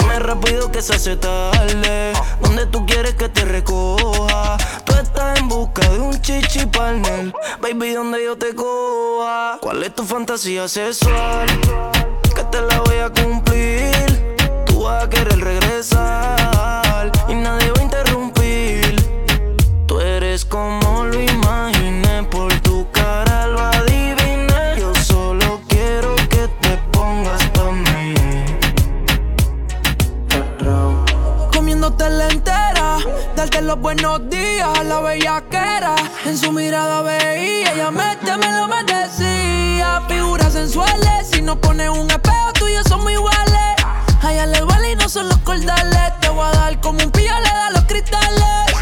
Dime 0.00 0.18
rápido 0.18 0.70
que 0.70 0.82
se 0.82 0.94
hace 0.94 1.16
tarde. 1.16 2.12
¿Dónde 2.40 2.66
tú 2.66 2.84
quieres 2.86 3.14
que 3.14 3.28
te 3.28 3.44
recoja? 3.44 4.56
Tú 4.84 4.94
estás 4.94 5.38
en 5.38 5.48
busca 5.48 5.88
de 5.88 6.00
un 6.00 6.20
chichi 6.20 6.66
partner. 6.66 7.32
Baby, 7.60 7.94
donde 7.94 8.24
yo 8.24 8.36
te 8.36 8.54
coja. 8.54 9.58
¿Cuál 9.60 9.82
es 9.82 9.94
tu 9.94 10.04
fantasía 10.04 10.68
sexual? 10.68 11.46
Que 12.34 12.44
te 12.44 12.60
la 12.62 12.80
voy 12.80 12.98
a 12.98 13.10
cumplir. 13.10 14.36
Tú 14.66 14.82
vas 14.84 15.04
a 15.04 15.08
querer 15.08 15.40
regresar. 15.40 17.12
Y 17.28 17.34
nadie 17.34 17.70
va 17.70 17.80
a 17.80 17.82
interrumpir. 17.82 18.96
Tú 19.86 20.00
eres 20.00 20.44
como 20.44 20.87
los 33.68 33.80
buenos 33.80 34.30
días 34.30 34.66
a 34.78 34.82
la 34.82 35.00
bellaquera. 35.00 35.94
En 36.24 36.38
su 36.38 36.52
mirada 36.52 37.02
veía, 37.02 37.74
ella 37.74 37.90
métemelo, 37.90 38.66
me 38.66 38.82
decía. 38.82 40.00
Figuras 40.08 40.54
sensuales, 40.54 41.28
si 41.30 41.42
no 41.42 41.60
pones 41.60 41.90
un 41.90 42.10
espejo, 42.10 42.50
tú 42.54 42.66
y 42.66 42.72
yo 42.72 42.82
somos 42.84 43.12
iguales. 43.12 43.74
A 44.22 44.46
le 44.46 44.62
vale 44.62 44.92
y 44.92 44.96
no 44.96 45.06
son 45.10 45.28
los 45.28 45.36
cordales. 45.40 46.18
Te 46.18 46.30
voy 46.30 46.46
a 46.46 46.50
dar 46.52 46.80
como 46.80 47.04
un 47.04 47.10
pillo 47.10 47.34
le 47.44 47.50
da 47.50 47.70
los 47.72 47.84
cristales. 47.84 48.72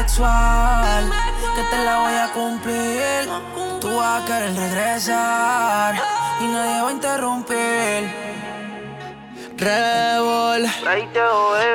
Sexual? 0.00 1.10
Que 1.54 1.62
te 1.70 1.84
la 1.84 1.98
voy 2.00 2.14
a 2.14 2.32
cumplir. 2.32 3.28
Tú 3.80 3.88
vas 3.96 4.22
a 4.22 4.26
querer 4.26 4.54
regresar 4.54 5.94
y 6.40 6.44
nadie 6.44 6.82
va 6.82 6.88
a 6.88 6.92
interrumpir. 6.92 8.00
Revol, 9.56 10.64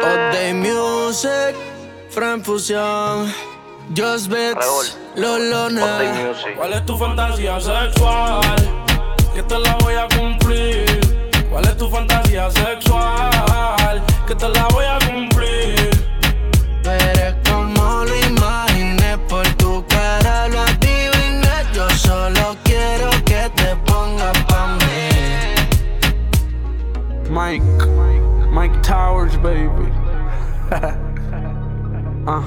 All 0.03 0.31
Day 0.31 0.53
Music, 0.53 1.55
Fran 2.09 2.43
Fusion, 2.43 3.31
Just 3.95 4.27
Beats, 4.27 4.97
Lolona. 5.15 5.99
¿Cuál 6.55 6.73
es 6.73 6.85
tu 6.85 6.97
fantasía 6.97 7.59
sexual? 7.59 8.41
Que 9.35 9.43
te 9.43 9.59
la 9.59 9.75
voy 9.83 9.95
a 9.95 10.07
cumplir. 10.17 10.99
¿Cuál 11.51 11.65
es 11.65 11.77
tu 11.77 11.87
fantasía 11.89 12.49
sexual? 12.49 14.01
Que 14.27 14.33
te 14.33 14.49
la 14.49 14.67
voy 14.69 14.85
a 14.85 14.97
cumplir. 15.07 15.84
Mike, 27.45 27.61
Mike 28.49 28.81
Towers, 28.81 29.37
baby. 29.37 29.87
ah, 32.25 32.41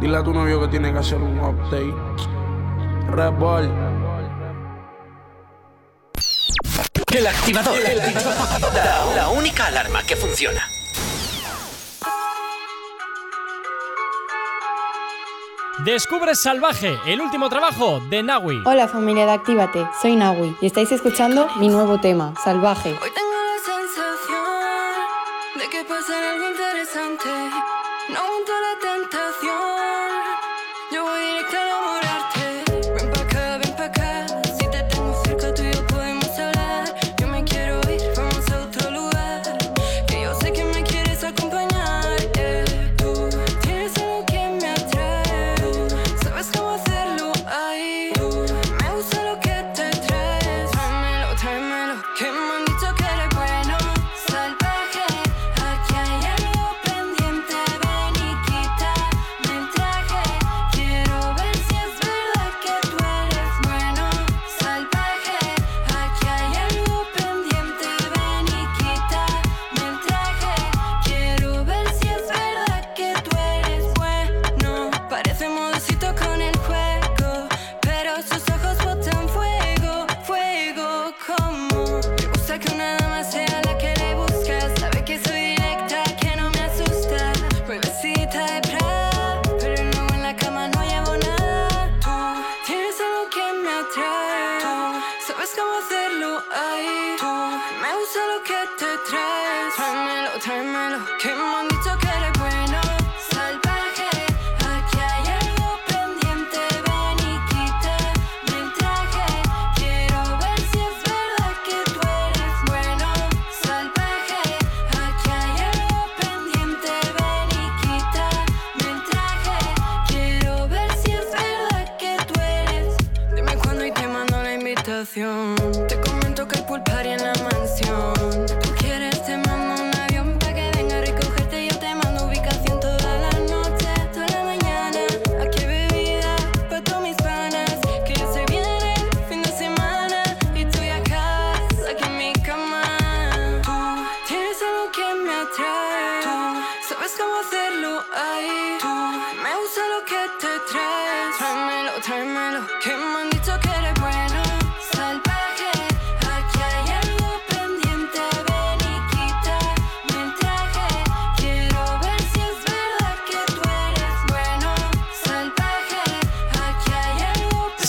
dile 0.00 0.16
a 0.16 0.24
tu 0.24 0.32
novio 0.34 0.60
que 0.62 0.66
tiene 0.66 0.92
que 0.92 0.98
hacer 0.98 1.18
un 1.18 1.38
update. 1.38 1.94
Red 3.12 3.34
Bull. 3.38 3.70
El 7.14 7.26
activador. 7.28 7.76
La, 8.74 9.14
la 9.14 9.28
única 9.28 9.66
alarma 9.66 10.02
que 10.02 10.16
funciona. 10.16 10.60
Descubre 15.84 16.34
Salvaje, 16.34 16.98
el 17.06 17.20
último 17.20 17.48
trabajo 17.48 18.00
de 18.10 18.24
Nawi. 18.24 18.64
Hola 18.66 18.88
familia 18.88 19.24
de 19.24 19.32
Actívate, 19.32 19.86
soy 20.02 20.16
Nawi 20.16 20.56
y 20.60 20.66
estáis 20.66 20.90
escuchando 20.90 21.48
mi 21.60 21.68
nuevo 21.68 22.00
tema, 22.00 22.34
Salvaje. 22.44 22.90
Hoy 22.90 23.10
tengo 23.14 23.29
que 25.70 25.84
pasa 25.84 26.32
algo 26.32 26.48
interesante. 26.50 27.28
No 28.08 28.18
aguanto 28.18 28.52
la 28.66 28.74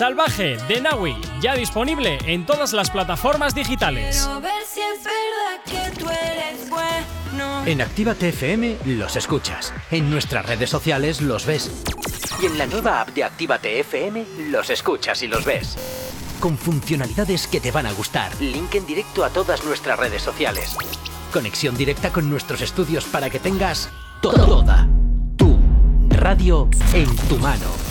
Salvaje 0.01 0.57
de 0.67 0.81
Nawi, 0.81 1.15
ya 1.41 1.53
disponible 1.53 2.17
en 2.25 2.43
todas 2.43 2.73
las 2.73 2.89
plataformas 2.89 3.53
digitales. 3.53 4.23
Quiero 4.25 4.41
ver 4.41 4.63
si 4.67 4.79
es 4.81 4.97
verdad 5.03 5.61
que 5.93 5.99
tú 5.99 6.09
eres 6.09 6.67
bueno. 6.71 7.63
En 7.67 7.81
Actívate 7.81 8.29
FM 8.29 8.77
los 8.85 9.15
escuchas. 9.15 9.71
En 9.91 10.09
nuestras 10.09 10.43
redes 10.47 10.71
sociales 10.71 11.21
los 11.21 11.45
ves. 11.45 11.69
Y 12.41 12.47
en 12.47 12.57
la 12.57 12.65
nueva 12.65 13.01
app 13.01 13.09
de 13.09 13.23
Actívate 13.25 13.79
FM 13.81 14.25
los 14.49 14.71
escuchas 14.71 15.21
y 15.21 15.27
los 15.27 15.45
ves. 15.45 15.77
Con 16.39 16.57
funcionalidades 16.57 17.45
que 17.45 17.61
te 17.61 17.69
van 17.71 17.85
a 17.85 17.91
gustar. 17.93 18.31
Link 18.41 18.73
en 18.73 18.87
directo 18.87 19.23
a 19.23 19.29
todas 19.29 19.63
nuestras 19.65 19.99
redes 19.99 20.23
sociales. 20.23 20.75
Conexión 21.31 21.77
directa 21.77 22.11
con 22.11 22.27
nuestros 22.27 22.61
estudios 22.61 23.05
para 23.05 23.29
que 23.29 23.37
tengas 23.37 23.91
to- 24.23 24.31
toda 24.31 24.87
tu 25.37 25.59
radio 26.09 26.67
en 26.91 27.15
tu 27.27 27.37
mano. 27.37 27.90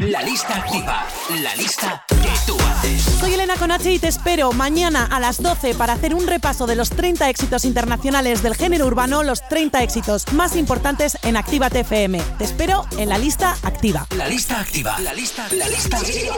La 0.00 0.22
lista 0.22 0.56
activa. 0.56 1.06
La 1.42 1.54
lista 1.54 2.04
que 2.08 2.32
tú 2.46 2.56
haces. 2.60 3.02
Soy 3.20 3.34
Elena 3.34 3.56
Conache 3.56 3.92
y 3.92 3.98
te 3.98 4.08
espero 4.08 4.52
mañana 4.52 5.08
a 5.10 5.20
las 5.20 5.40
12 5.40 5.74
para 5.74 5.92
hacer 5.92 6.14
un 6.14 6.26
repaso 6.26 6.66
de 6.66 6.74
los 6.74 6.90
30 6.90 7.30
éxitos 7.30 7.64
internacionales 7.64 8.42
del 8.42 8.56
género 8.56 8.86
urbano, 8.86 9.22
los 9.22 9.46
30 9.48 9.82
éxitos 9.82 10.32
más 10.32 10.56
importantes 10.56 11.16
en 11.22 11.36
Actívate 11.36 11.80
FM. 11.80 12.20
Te 12.36 12.44
espero 12.44 12.84
en 12.98 13.08
la 13.08 13.16
lista 13.16 13.56
activa. 13.62 14.06
La 14.16 14.28
lista 14.28 14.60
activa. 14.60 14.98
La 15.00 15.14
lista, 15.14 15.46
la 15.52 15.68
lista 15.68 15.98
activa. 15.98 16.36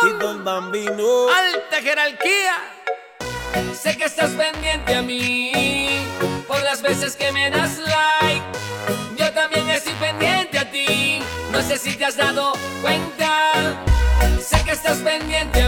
Tito 0.00 0.30
el 0.30 0.42
bambino. 0.42 1.28
Alta 1.28 1.82
jerarquía. 1.82 2.54
Sé 3.74 3.96
que 3.96 4.04
estás 4.04 4.30
pendiente 4.30 4.94
a 4.94 5.02
mí 5.02 5.52
por 6.46 6.62
las 6.62 6.82
veces 6.82 7.16
que 7.16 7.32
me 7.32 7.50
das 7.50 7.78
like. 7.78 8.44
Yo 9.16 9.32
también 9.32 9.68
estoy 9.70 9.94
pendiente 9.94 10.58
a 10.58 10.70
ti. 10.70 11.20
No 11.50 11.60
sé 11.62 11.78
si 11.78 11.96
te 11.96 12.04
has 12.04 12.16
dado 12.16 12.52
cuenta. 12.80 13.76
Sé 14.40 14.62
que 14.64 14.72
estás 14.72 14.98
pendiente 14.98 15.62
a 15.62 15.67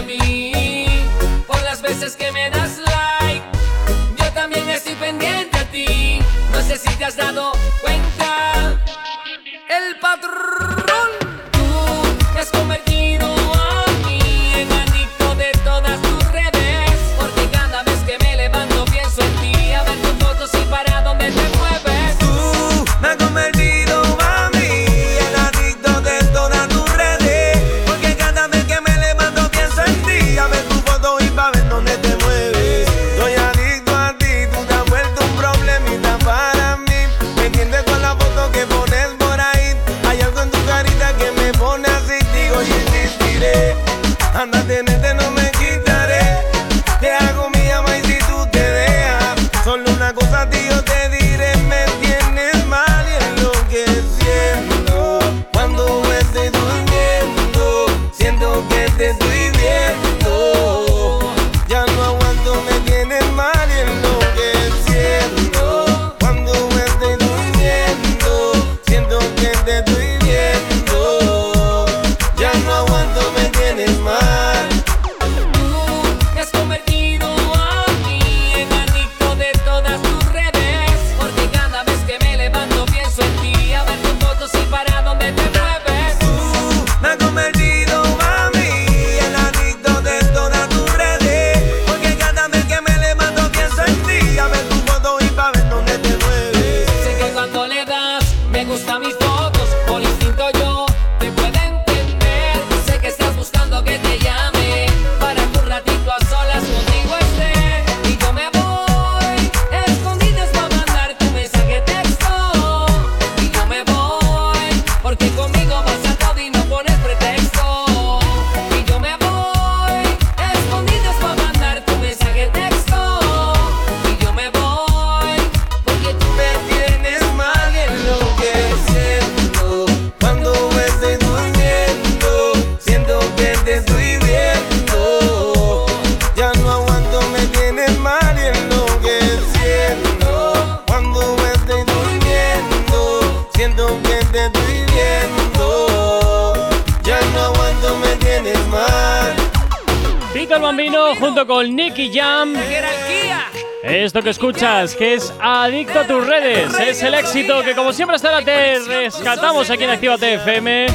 que 154.61 155.15
es 155.15 155.33
Adicto 155.41 156.01
a 156.01 156.05
tus 156.05 156.27
redes, 156.27 156.71
es 156.79 157.01
el 157.01 157.15
éxito 157.15 157.63
que 157.63 157.73
como 157.73 157.91
siempre 157.91 158.15
hasta 158.15 158.29
ahora 158.29 158.45
te 158.45 158.77
rescatamos 158.77 159.67
aquí 159.71 159.85
en 159.85 159.89
Actívate 159.89 160.35
FM. 160.35 160.85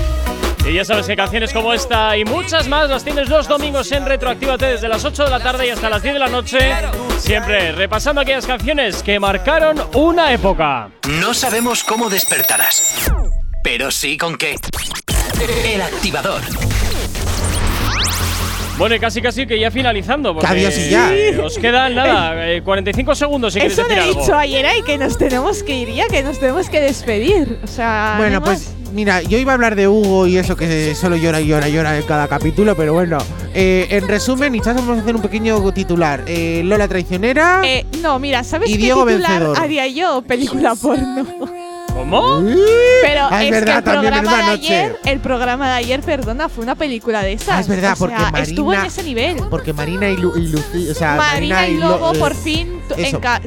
Y 0.69 0.75
ya 0.75 0.85
sabes 0.85 1.05
que 1.09 1.17
canciones 1.17 1.53
como 1.53 1.75
esta 1.75 2.17
y 2.17 2.25
muchas 2.25 2.69
más 2.69 2.89
las 2.89 3.03
tienes 3.03 3.29
los 3.29 3.49
domingos 3.49 3.91
en 3.91 4.07
Retroactívate 4.07 4.67
desde 4.67 4.89
las 4.89 5.05
8 5.05 5.25
de 5.25 5.31
la 5.31 5.41
tarde 5.41 5.67
y 5.67 5.71
hasta 5.71 5.91
las 5.91 6.01
10 6.01 6.15
de 6.15 6.21
la 6.21 6.29
noche. 6.29 6.59
Siempre 7.19 7.73
repasando 7.73 8.21
aquellas 8.21 8.47
canciones 8.47 9.03
que 9.03 9.19
marcaron 9.19 9.83
una 9.95 10.33
época. 10.33 10.91
No 11.21 11.35
sabemos 11.35 11.83
cómo 11.83 12.09
despertarás, 12.09 13.11
pero 13.65 13.91
sí 13.91 14.17
con 14.17 14.39
qué. 14.39 14.55
El 15.65 15.83
activador. 15.83 16.43
Bueno, 18.79 18.95
y 18.95 18.99
casi 19.01 19.23
casi 19.23 19.47
que 19.47 19.59
ya 19.59 19.71
finalizando. 19.71 20.35
Porque 20.35 20.47
Adiós 20.49 20.77
y 20.87 20.91
ya. 20.91 21.11
Os 21.43 21.57
quedan 21.59 21.95
nada, 21.95 22.51
eh, 22.51 22.63
45 22.63 23.15
segundos 23.15 23.55
si 23.55 23.59
queréis 23.61 23.73
Eso 23.79 23.83
decir 23.89 23.97
le 23.99 24.05
he 24.05 24.09
algo. 24.11 24.21
dicho 24.21 24.37
ayer 24.37 24.67
y 24.79 24.83
que 24.83 24.99
nos 24.99 25.17
tenemos 25.17 25.63
que 25.63 25.77
ir 25.77 25.93
ya, 25.95 26.09
que 26.09 26.23
nos 26.23 26.39
tenemos 26.39 26.69
que 26.69 26.81
despedir. 26.81 27.59
O 27.65 27.67
sea. 27.67 28.17
Bueno, 28.19 28.41
no 28.41 28.45
pues 28.45 28.75
mira, 28.93 29.23
yo 29.23 29.39
iba 29.39 29.53
a 29.53 29.55
hablar 29.55 29.77
de 29.77 29.89
Hugo 29.89 30.27
y 30.27 30.37
eso 30.37 30.57
que 30.57 30.95
solo 30.95 31.17
llora 31.17 31.41
y 31.41 31.47
llora 31.47 31.69
y 31.69 31.73
llora 31.73 31.97
en 31.97 32.03
cada 32.05 32.29
capítulo, 32.29 32.77
pero 32.77 32.93
bueno. 32.93 33.19
Eh, 33.55 33.87
en 33.91 34.07
resumen, 34.07 34.55
y 34.55 34.61
vamos 34.61 34.99
a 34.99 35.01
hacer 35.01 35.17
un 35.17 35.23
pequeño 35.23 35.73
titular. 35.73 36.23
Eh, 36.27 36.61
Lola 36.63 36.87
traicionera. 36.87 37.63
Eh, 37.65 37.87
no, 38.03 38.19
mira, 38.19 38.45
¿sabes 38.45 38.69
y 38.69 38.73
qué 38.75 38.79
Diego 38.79 39.07
titular 39.07 39.31
vencedor. 39.31 39.59
haría 39.59 39.87
yo? 39.87 40.21
Película 40.21 40.75
porno. 40.75 41.27
¿Cómo? 42.11 42.43
Pero 43.03 43.29
Ah, 43.31 43.43
es 43.43 43.47
es, 43.47 43.51
verdad, 43.51 43.83
que 43.83 43.91
el 43.91 43.97
programa 43.97 44.37
de 44.37 44.43
ayer, 44.53 44.97
el 45.05 45.19
programa 45.21 45.67
de 45.69 45.75
ayer, 45.75 46.01
perdona, 46.01 46.49
fue 46.49 46.63
una 46.65 46.75
película 46.77 47.23
de 47.23 47.33
esas. 47.35 47.49
Ah, 47.57 47.61
es 47.61 47.69
verdad, 47.69 47.93
O 47.95 47.99
porque 47.99 48.17
sea, 48.17 48.31
Marina. 48.31 48.49
estuvo 48.49 48.73
en 48.73 48.85
ese 48.85 49.03
nivel. 49.03 49.37
Porque 49.51 49.73
Marina 49.73 50.09
y, 50.09 50.17
Lu- 50.17 50.37
y 50.37 50.49
Lucy. 50.49 50.89
O 50.91 50.95
sea, 50.95 51.17
Marina, 51.17 51.67
y 51.69 51.77
Lobo 51.79 52.13
Lo- 52.13 52.19
por 52.19 52.35
fin 52.35 52.81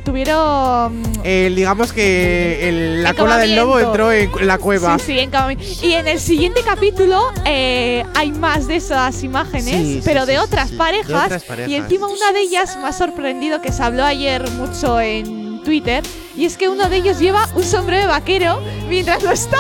tuvieron 0.04 1.02
digamos 1.24 1.94
que 1.94 2.68
el- 2.70 3.04
la 3.04 3.14
cola 3.14 3.38
del 3.38 3.56
lobo 3.56 3.80
entró 3.80 4.12
en 4.12 4.30
la 4.48 4.58
cueva. 4.58 4.98
Sí, 5.00 5.06
sí, 5.14 5.20
encamamiento. 5.20 5.64
Y 5.82 5.94
en 5.94 6.08
el 6.08 6.20
siguiente 6.20 6.62
capítulo 6.66 7.32
eh, 7.46 8.04
hay 8.16 8.32
más 8.32 8.68
de 8.68 8.76
esas 8.78 9.24
imágenes, 9.24 9.66
Sí, 9.66 10.02
pero 10.04 10.22
sí, 10.22 10.28
de, 10.28 10.34
sí, 10.34 10.40
otras 10.40 10.70
sí. 10.70 10.76
parejas, 10.76 11.08
De 11.08 11.16
otras 11.16 11.44
parejas. 11.44 11.70
Y 11.72 11.76
encima 11.76 12.08
una 12.08 12.32
de 12.34 12.42
ellas 12.42 12.78
me 12.82 12.88
ha 12.88 12.94
sorprendido 12.94 13.62
que 13.62 13.72
se 13.72 13.82
habló 13.84 14.04
ayer 14.04 14.50
mucho 14.52 15.00
en 15.00 15.39
Twitter. 15.70 16.04
Y 16.36 16.46
es 16.46 16.58
que 16.58 16.68
uno 16.68 16.90
de 16.90 16.96
ellos 16.96 17.20
lleva 17.20 17.48
un 17.54 17.64
sombrero 17.64 18.02
de 18.02 18.08
vaquero 18.08 18.60
mientras 18.88 19.22
lo 19.22 19.30
está. 19.30 19.58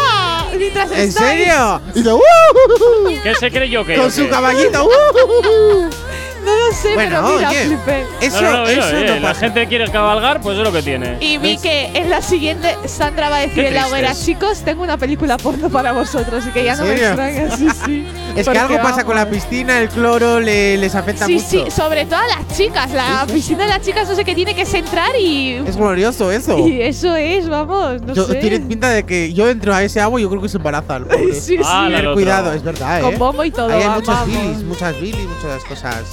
Mientras 0.58 0.90
¿En 0.92 1.10
está 1.10 1.28
serio? 1.30 1.82
Y 1.94 2.00
dice, 2.00 2.14
"Uh". 2.14 2.22
¿Qué 3.22 3.36
se 3.36 3.52
creyó 3.52 3.86
que? 3.86 3.96
Con 3.96 4.12
su 4.12 4.24
qué? 4.24 4.30
caballito. 4.30 4.86
"Uh". 4.90 6.09
No 6.50 6.56
lo 6.68 6.74
sé, 6.76 6.94
Bueno, 6.96 7.22
pero 7.22 7.36
mira, 7.38 7.50
oye, 7.50 7.66
flipé. 7.66 8.06
Eso, 8.22 8.42
No, 8.42 8.52
no, 8.52 8.58
no, 8.58 8.68
eso 8.68 8.82
oye, 8.88 9.06
no 9.06 9.16
la 9.16 9.22
pasa. 9.30 9.40
gente 9.42 9.68
quiere 9.68 9.92
cabalgar, 9.92 10.42
pues 10.42 10.58
es 10.58 10.64
lo 10.64 10.72
que 10.72 10.82
tiene. 10.82 11.18
Y 11.20 11.38
vi 11.38 11.58
que 11.58 11.92
en 11.94 12.10
la 12.10 12.22
siguiente 12.22 12.76
Sandra 12.88 13.30
va 13.30 13.38
a 13.38 13.40
decir 13.42 13.56
Qué 13.64 13.68
en 13.70 13.76
la 13.76 13.88
hoguera, 13.88 14.08
tristes. 14.10 14.26
chicos, 14.26 14.62
tengo 14.64 14.84
una 14.84 14.98
película 14.98 15.38
porno 15.38 15.70
para 15.70 15.92
vosotros 15.92 16.44
y 16.48 16.50
que 16.52 16.64
ya 16.64 16.74
¿En 16.74 16.80
no 16.80 16.86
me 16.86 16.90
serio? 16.92 17.08
extraña, 17.08 17.58
sí, 17.58 17.68
sí. 17.86 18.08
Es 18.30 18.36
que 18.36 18.44
Porque, 18.46 18.60
algo 18.60 18.78
pasa 18.82 19.04
con 19.04 19.16
la 19.16 19.26
vamos. 19.26 19.40
piscina, 19.44 19.80
el 19.80 19.90
cloro 19.90 20.40
le- 20.40 20.78
les 20.78 20.96
afecta 20.96 21.26
Sí, 21.26 21.34
mucho. 21.36 21.48
sí, 21.48 21.64
sobre 21.72 22.06
todo 22.06 22.20
a 22.20 22.28
las 22.28 22.58
chicas. 22.58 22.92
La 22.92 23.26
piscina 23.32 23.64
de 23.64 23.70
las 23.70 23.82
chicas 23.82 24.08
no 24.08 24.16
sé 24.16 24.24
qué 24.24 24.34
tiene 24.36 24.54
que 24.56 24.62
es 24.62 24.74
entrar 24.74 25.16
y. 25.20 25.54
Es 25.68 25.76
glorioso 25.76 26.32
eso. 26.32 26.68
Y 26.68 26.82
eso 26.82 27.16
es, 27.16 27.50
vamos, 27.50 28.02
no 28.02 28.14
Yo- 28.14 28.26
sé. 28.28 28.36
Tiene 28.36 28.60
pinta 28.60 28.90
de 28.90 29.04
que 29.04 29.34
yo 29.34 29.50
entro 29.50 29.74
a 29.74 29.84
ese 29.84 30.00
agua 30.00 30.20
y 30.20 30.24
yo 30.24 30.30
creo 30.30 30.42
que 30.42 30.50
se 30.50 30.58
embarazan. 30.58 31.08
Sí, 31.34 31.42
sí. 31.42 31.58
Ah, 31.66 31.86
Tener 31.90 32.06
la 32.06 32.14
cuidado, 32.14 32.54
es 32.54 32.64
verdad, 32.64 33.00
¿eh? 33.00 33.02
Con 33.02 33.18
bombo 33.18 33.44
y 33.44 33.52
todo, 33.52 33.74
Ahí 33.74 33.82
hay 33.82 33.90
muchos 33.90 34.08
vamos. 34.08 34.28
bilis, 34.28 34.64
muchas 34.64 35.02
bilis, 35.02 35.26
muchas 35.28 35.64
cosas. 35.66 36.04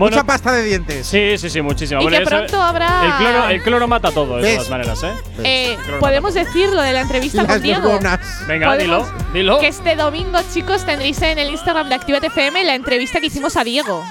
Bueno, 0.00 0.16
Mucha 0.16 0.24
pasta 0.26 0.52
de 0.52 0.62
dientes. 0.64 1.06
Sí, 1.06 1.36
sí, 1.36 1.50
sí, 1.50 1.60
muchísimo. 1.60 2.00
Y 2.00 2.04
Bueno, 2.04 2.16
que 2.16 2.22
eso- 2.22 2.30
pronto 2.30 2.60
habrá- 2.62 3.04
El 3.04 3.12
cloro, 3.18 3.48
el 3.50 3.62
cloro 3.62 3.86
mata 3.88 4.10
todo, 4.10 4.36
de 4.38 4.42
¿Ves? 4.42 4.54
todas 4.56 4.70
maneras, 4.70 5.02
¿eh? 5.02 5.12
Eh, 5.44 5.78
podemos 6.00 6.32
decir 6.34 6.70
lo 6.70 6.80
de 6.80 6.92
la 6.92 7.02
entrevista 7.02 7.42
Las 7.42 7.52
con 7.52 7.62
Diego. 7.62 7.82
neuronas. 7.82 8.20
Venga, 8.48 8.76
dilo, 8.78 9.06
dilo. 9.34 9.58
Que 9.60 9.68
este 9.68 9.96
domingo, 9.96 10.38
chicos, 10.54 10.84
tendréis 10.86 11.20
en 11.22 11.38
el 11.38 11.50
Instagram 11.50 11.88
de 11.90 11.94
Actívate 11.96 12.28
FM 12.28 12.64
la 12.64 12.74
entrevista 12.74 13.20
que 13.20 13.26
hicimos 13.26 13.56
a 13.56 13.62
Diego. 13.64 14.02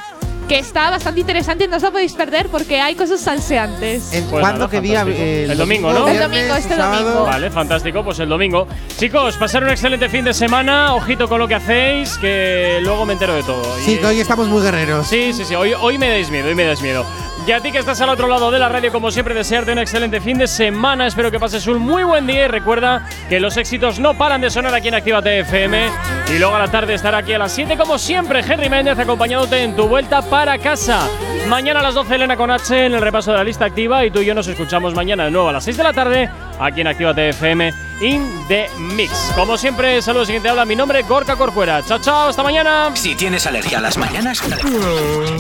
Que 0.49 0.57
está 0.57 0.89
bastante 0.89 1.19
interesante, 1.21 1.67
no 1.67 1.77
os 1.77 1.83
la 1.83 1.91
podéis 1.91 2.13
perder 2.13 2.47
porque 2.49 2.81
hay 2.81 2.95
cosas 2.95 3.21
salseantes. 3.21 4.11
¿En 4.13 4.23
Pues 4.25 4.41
¿Cuándo? 4.41 4.61
nada, 4.61 4.71
¿Qué 4.71 4.81
día? 4.81 5.05
Eh, 5.07 5.45
El 5.47 5.55
domingo, 5.59 5.93
¿no? 5.93 6.07
El 6.07 6.17
domingo, 6.19 6.55
este 6.55 6.75
sábado. 6.75 7.03
domingo. 7.03 7.23
Vale, 7.25 7.51
fantástico, 7.51 8.03
pues 8.03 8.17
el 8.17 8.29
domingo. 8.29 8.67
Chicos, 8.97 9.37
pasar 9.37 9.63
un 9.63 9.69
excelente 9.69 10.09
fin 10.09 10.25
de 10.25 10.33
semana. 10.33 10.95
Ojito 10.95 11.29
con 11.29 11.37
lo 11.39 11.47
que 11.47 11.53
hacéis, 11.53 12.17
que 12.17 12.79
luego 12.81 13.05
me 13.05 13.13
entero 13.13 13.35
de 13.35 13.43
todo. 13.43 13.61
Sí, 13.85 13.91
Y- 13.93 13.97
que 13.97 14.07
hoy 14.07 14.19
estamos 14.19 14.47
muy 14.47 14.63
guerreros. 14.63 15.05
Sí, 15.07 15.33
sí, 15.33 15.45
sí. 15.45 15.53
Hoy, 15.53 15.73
hoy 15.79 15.99
me 15.99 16.09
dais 16.09 16.31
miedo, 16.31 16.47
hoy 16.47 16.55
me 16.55 16.65
dais 16.65 16.81
miedo. 16.81 17.05
Y 17.49 17.51
a 17.51 17.59
ti 17.61 17.71
que 17.71 17.79
estás 17.79 17.99
al 17.99 18.09
otro 18.09 18.27
lado 18.27 18.51
de 18.51 18.59
la 18.59 18.69
radio, 18.69 18.91
como 18.91 19.09
siempre, 19.09 19.33
desearte 19.33 19.71
un 19.71 19.79
excelente 19.79 20.21
fin 20.21 20.37
de 20.37 20.45
semana. 20.45 21.07
Espero 21.07 21.31
que 21.31 21.39
pases 21.39 21.65
un 21.65 21.79
muy 21.79 22.03
buen 22.03 22.27
día 22.27 22.45
y 22.45 22.47
recuerda 22.47 23.09
que 23.27 23.39
los 23.39 23.57
éxitos 23.57 23.99
no 23.99 24.15
paran 24.15 24.39
de 24.39 24.51
sonar 24.51 24.75
aquí 24.75 24.89
en 24.89 24.93
Actívate 24.93 25.39
FM. 25.39 25.89
Y 26.29 26.37
luego 26.37 26.53
a 26.53 26.59
la 26.59 26.67
tarde 26.67 26.93
estará 26.93 27.17
aquí 27.17 27.33
a 27.33 27.39
las 27.39 27.51
7, 27.51 27.75
como 27.75 27.97
siempre, 27.97 28.41
Henry 28.41 28.69
Méndez 28.69 28.99
acompañándote 28.99 29.63
en 29.63 29.75
tu 29.75 29.87
vuelta 29.87 30.21
para 30.21 30.59
casa. 30.59 31.09
Mañana 31.47 31.79
a 31.79 31.83
las 31.83 31.95
12, 31.95 32.13
Elena 32.13 32.37
con 32.37 32.51
H 32.51 32.85
en 32.85 32.93
el 32.93 33.01
repaso 33.01 33.31
de 33.31 33.37
la 33.37 33.43
lista 33.43 33.65
activa. 33.65 34.05
Y 34.05 34.11
tú 34.11 34.19
y 34.19 34.25
yo 34.25 34.35
nos 34.35 34.47
escuchamos 34.47 34.93
mañana 34.93 35.25
de 35.25 35.31
nuevo 35.31 35.49
a 35.49 35.53
las 35.53 35.63
6 35.63 35.75
de 35.75 35.83
la 35.83 35.93
tarde 35.93 36.29
aquí 36.59 36.81
en 36.81 36.87
Actívate 36.87 37.29
FM 37.29 37.88
in 38.01 38.45
the 38.47 38.69
Mix. 38.77 39.11
Como 39.35 39.57
siempre, 39.57 40.01
saludos 40.01 40.29
y 40.29 40.33
quien 40.33 40.43
te 40.43 40.49
habla. 40.49 40.65
Mi 40.65 40.75
nombre, 40.75 41.03
Gorka 41.03 41.35
Corcuera. 41.35 41.83
Chao, 41.83 41.99
chao, 41.99 42.29
hasta 42.29 42.43
mañana. 42.43 42.91
Si 42.95 43.15
tienes 43.15 43.45
alergia 43.45 43.79
a 43.79 43.81
las 43.81 43.97
mañanas, 43.97 44.41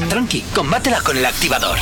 tranqui, 0.09 0.41
combátela 0.53 1.01
con 1.01 1.17
el 1.17 1.25
activador. 1.25 1.77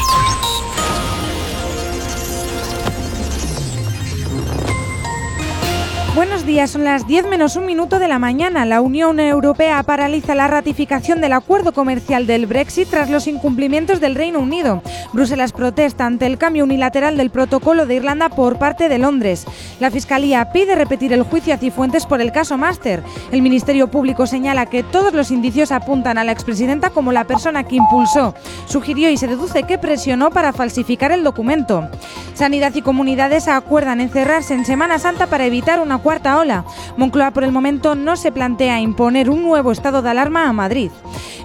Buenos 6.17 6.47
días, 6.47 6.71
son 6.71 6.83
las 6.83 7.05
10 7.05 7.27
menos 7.27 7.57
un 7.57 7.67
minuto 7.67 7.99
de 7.99 8.07
la 8.07 8.17
mañana. 8.17 8.65
La 8.65 8.81
Unión 8.81 9.19
Europea 9.19 9.83
paraliza 9.83 10.33
la 10.33 10.47
ratificación 10.47 11.21
del 11.21 11.33
acuerdo 11.33 11.73
comercial 11.73 12.25
del 12.25 12.47
Brexit 12.47 12.89
tras 12.89 13.11
los 13.11 13.27
incumplimientos 13.27 13.99
del 13.99 14.15
Reino 14.15 14.39
Unido. 14.39 14.81
Bruselas 15.13 15.51
protesta 15.51 16.07
ante 16.07 16.25
el 16.25 16.39
cambio 16.39 16.63
unilateral 16.63 17.17
del 17.17 17.29
protocolo 17.29 17.85
de 17.85 17.93
Irlanda 17.93 18.29
por 18.29 18.57
parte 18.57 18.89
de 18.89 18.97
Londres. 18.97 19.45
La 19.79 19.91
Fiscalía 19.91 20.51
pide 20.51 20.73
repetir 20.73 21.13
el 21.13 21.21
juicio 21.21 21.53
a 21.53 21.59
Cifuentes 21.59 22.07
por 22.07 22.19
el 22.19 22.31
caso 22.31 22.57
Master. 22.57 23.03
El 23.31 23.43
Ministerio 23.43 23.91
Público 23.91 24.25
señala 24.25 24.65
que 24.65 24.81
todos 24.81 25.13
los 25.13 25.29
indicios 25.29 25.71
apuntan 25.71 26.17
a 26.17 26.23
la 26.23 26.31
expresidenta 26.31 26.89
como 26.89 27.11
la 27.11 27.25
persona 27.25 27.63
que 27.63 27.75
impulsó, 27.75 28.33
sugirió 28.65 29.11
y 29.11 29.17
se 29.17 29.27
deduce 29.27 29.63
que 29.63 29.77
presionó 29.77 30.31
para 30.31 30.51
falsificar 30.51 31.11
el 31.11 31.23
documento. 31.23 31.87
Sanidad 32.33 32.73
y 32.73 32.81
comunidades 32.81 33.47
acuerdan 33.47 34.01
encerrarse 34.01 34.55
en 34.55 34.65
Semana 34.65 34.97
Santa 34.97 35.27
para 35.27 35.45
evitar 35.45 35.79
una 35.79 35.99
cuarta 36.07 36.37
ola. 36.37 36.63
Moncloa 36.95 37.31
por 37.31 37.43
el 37.43 37.51
momento 37.51 37.93
no 37.93 38.15
se 38.15 38.31
plantea 38.31 38.79
imponer 38.79 39.29
un 39.29 39.43
nuevo 39.43 39.73
estado 39.73 40.01
de 40.01 40.09
alarma 40.09 40.47
a 40.47 40.53
Madrid. 40.53 40.89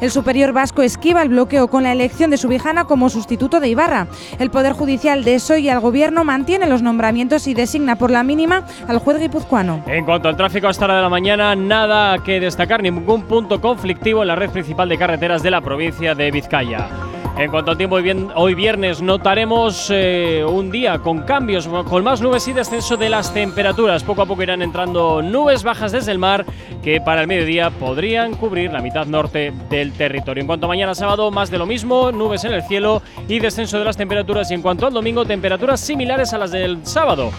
El 0.01 0.13
superior 0.13 0.53
vasco 0.53 0.83
esquiva 0.83 1.21
el 1.21 1.31
bloqueo 1.31 1.67
con 1.67 1.83
la 1.83 1.91
elección 1.91 2.31
de 2.31 2.37
Subijana 2.37 2.85
como 2.85 3.11
sustituto 3.11 3.59
de 3.59 3.69
Ibarra. 3.69 4.07
El 4.39 4.53
Poder 4.53 4.75
Judicial 4.75 5.25
de 5.25 5.35
ESO 5.35 5.57
y 5.57 5.69
al 5.69 5.81
Gobierno 5.81 6.23
mantiene 6.23 6.69
los 6.69 6.81
nombramientos 6.81 7.49
y 7.49 7.55
designa 7.55 7.97
por 7.97 8.13
la 8.13 8.23
mínima 8.23 8.65
al 8.87 8.99
juez 8.99 9.19
guipuzcoano. 9.19 9.83
En 9.89 10.05
cuanto 10.05 10.29
al 10.29 10.37
tráfico 10.37 10.69
a 10.69 10.71
esta 10.71 10.85
hora 10.85 10.95
de 10.95 11.03
la 11.03 11.09
mañana, 11.09 11.57
nada 11.57 12.23
que 12.23 12.39
destacar, 12.39 12.85
ningún 12.85 13.23
punto 13.23 13.61
conflictivo 13.61 14.23
en 14.23 14.29
la 14.29 14.37
red 14.37 14.51
principal 14.51 14.89
de 14.89 14.97
carreteras 14.97 15.43
de 15.43 15.51
la 15.51 15.61
provincia 15.61 16.15
de 16.15 16.31
Vizcaya. 16.31 16.89
En 17.39 17.51
cuanto 17.51 17.71
al 17.71 17.79
tiempo, 17.79 17.97
hoy 18.35 18.55
viernes 18.55 19.01
notaremos 19.01 19.89
eh, 19.91 20.45
un 20.47 20.71
día 20.71 20.99
con 20.99 21.23
cambios, 21.23 21.67
con 21.67 22.05
más 22.05 22.21
nubes 22.21 22.47
y 22.47 22.53
descenso 22.53 22.97
de 22.97 23.09
las 23.09 23.33
temperaturas. 23.33 24.05
Poco 24.05 24.23
a 24.23 24.27
poco 24.27 24.43
irán 24.43 24.61
entrando 24.61 25.23
nubes 25.23 25.63
bajas 25.63 25.93
desde 25.93 26.13
el 26.13 26.19
mar 26.19 26.45
que 26.83 27.01
para 27.01 27.23
el 27.23 27.27
mediodía 27.27 27.71
podrían 27.71 28.35
cubrir 28.35 28.71
la 28.73 28.83
mitad 28.83 29.07
norte 29.07 29.53
del 29.71 29.93
territorio. 29.93 30.43
En 30.43 30.47
cuanto 30.47 30.67
a 30.67 30.69
mañana 30.69 30.95
sábado, 30.95 31.31
más 31.31 31.51
de 31.51 31.59
lo 31.59 31.65
mismo, 31.67 32.13
nubes 32.13 32.45
en 32.45 32.53
el 32.53 32.63
cielo 32.63 33.03
y 33.27 33.39
descenso 33.39 33.79
de 33.79 33.87
las 33.87 33.97
temperaturas. 33.97 34.51
Y 34.51 34.55
en 34.55 34.63
cuanto 34.63 34.87
al 34.87 34.93
domingo, 34.93 35.25
temperaturas 35.25 35.81
similares 35.81 36.35
a 36.35 36.39
las 36.39 36.51
del 36.51 36.87
sábado. 36.87 37.31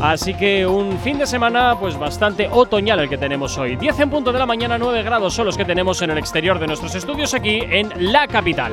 Así 0.00 0.34
que 0.34 0.66
un 0.66 0.98
fin 0.98 1.18
de 1.18 1.26
semana 1.26 1.76
pues 1.78 1.98
bastante 1.98 2.48
otoñal 2.50 3.00
el 3.00 3.08
que 3.08 3.18
tenemos 3.18 3.56
hoy. 3.58 3.76
10 3.76 4.00
en 4.00 4.10
punto 4.10 4.32
de 4.32 4.38
la 4.38 4.46
mañana, 4.46 4.78
9 4.78 5.02
grados 5.02 5.34
son 5.34 5.46
los 5.46 5.56
que 5.56 5.64
tenemos 5.64 6.00
en 6.02 6.10
el 6.10 6.18
exterior 6.18 6.58
de 6.58 6.66
nuestros 6.66 6.94
estudios 6.94 7.34
aquí 7.34 7.60
en 7.60 8.12
la 8.12 8.26
capital. 8.26 8.72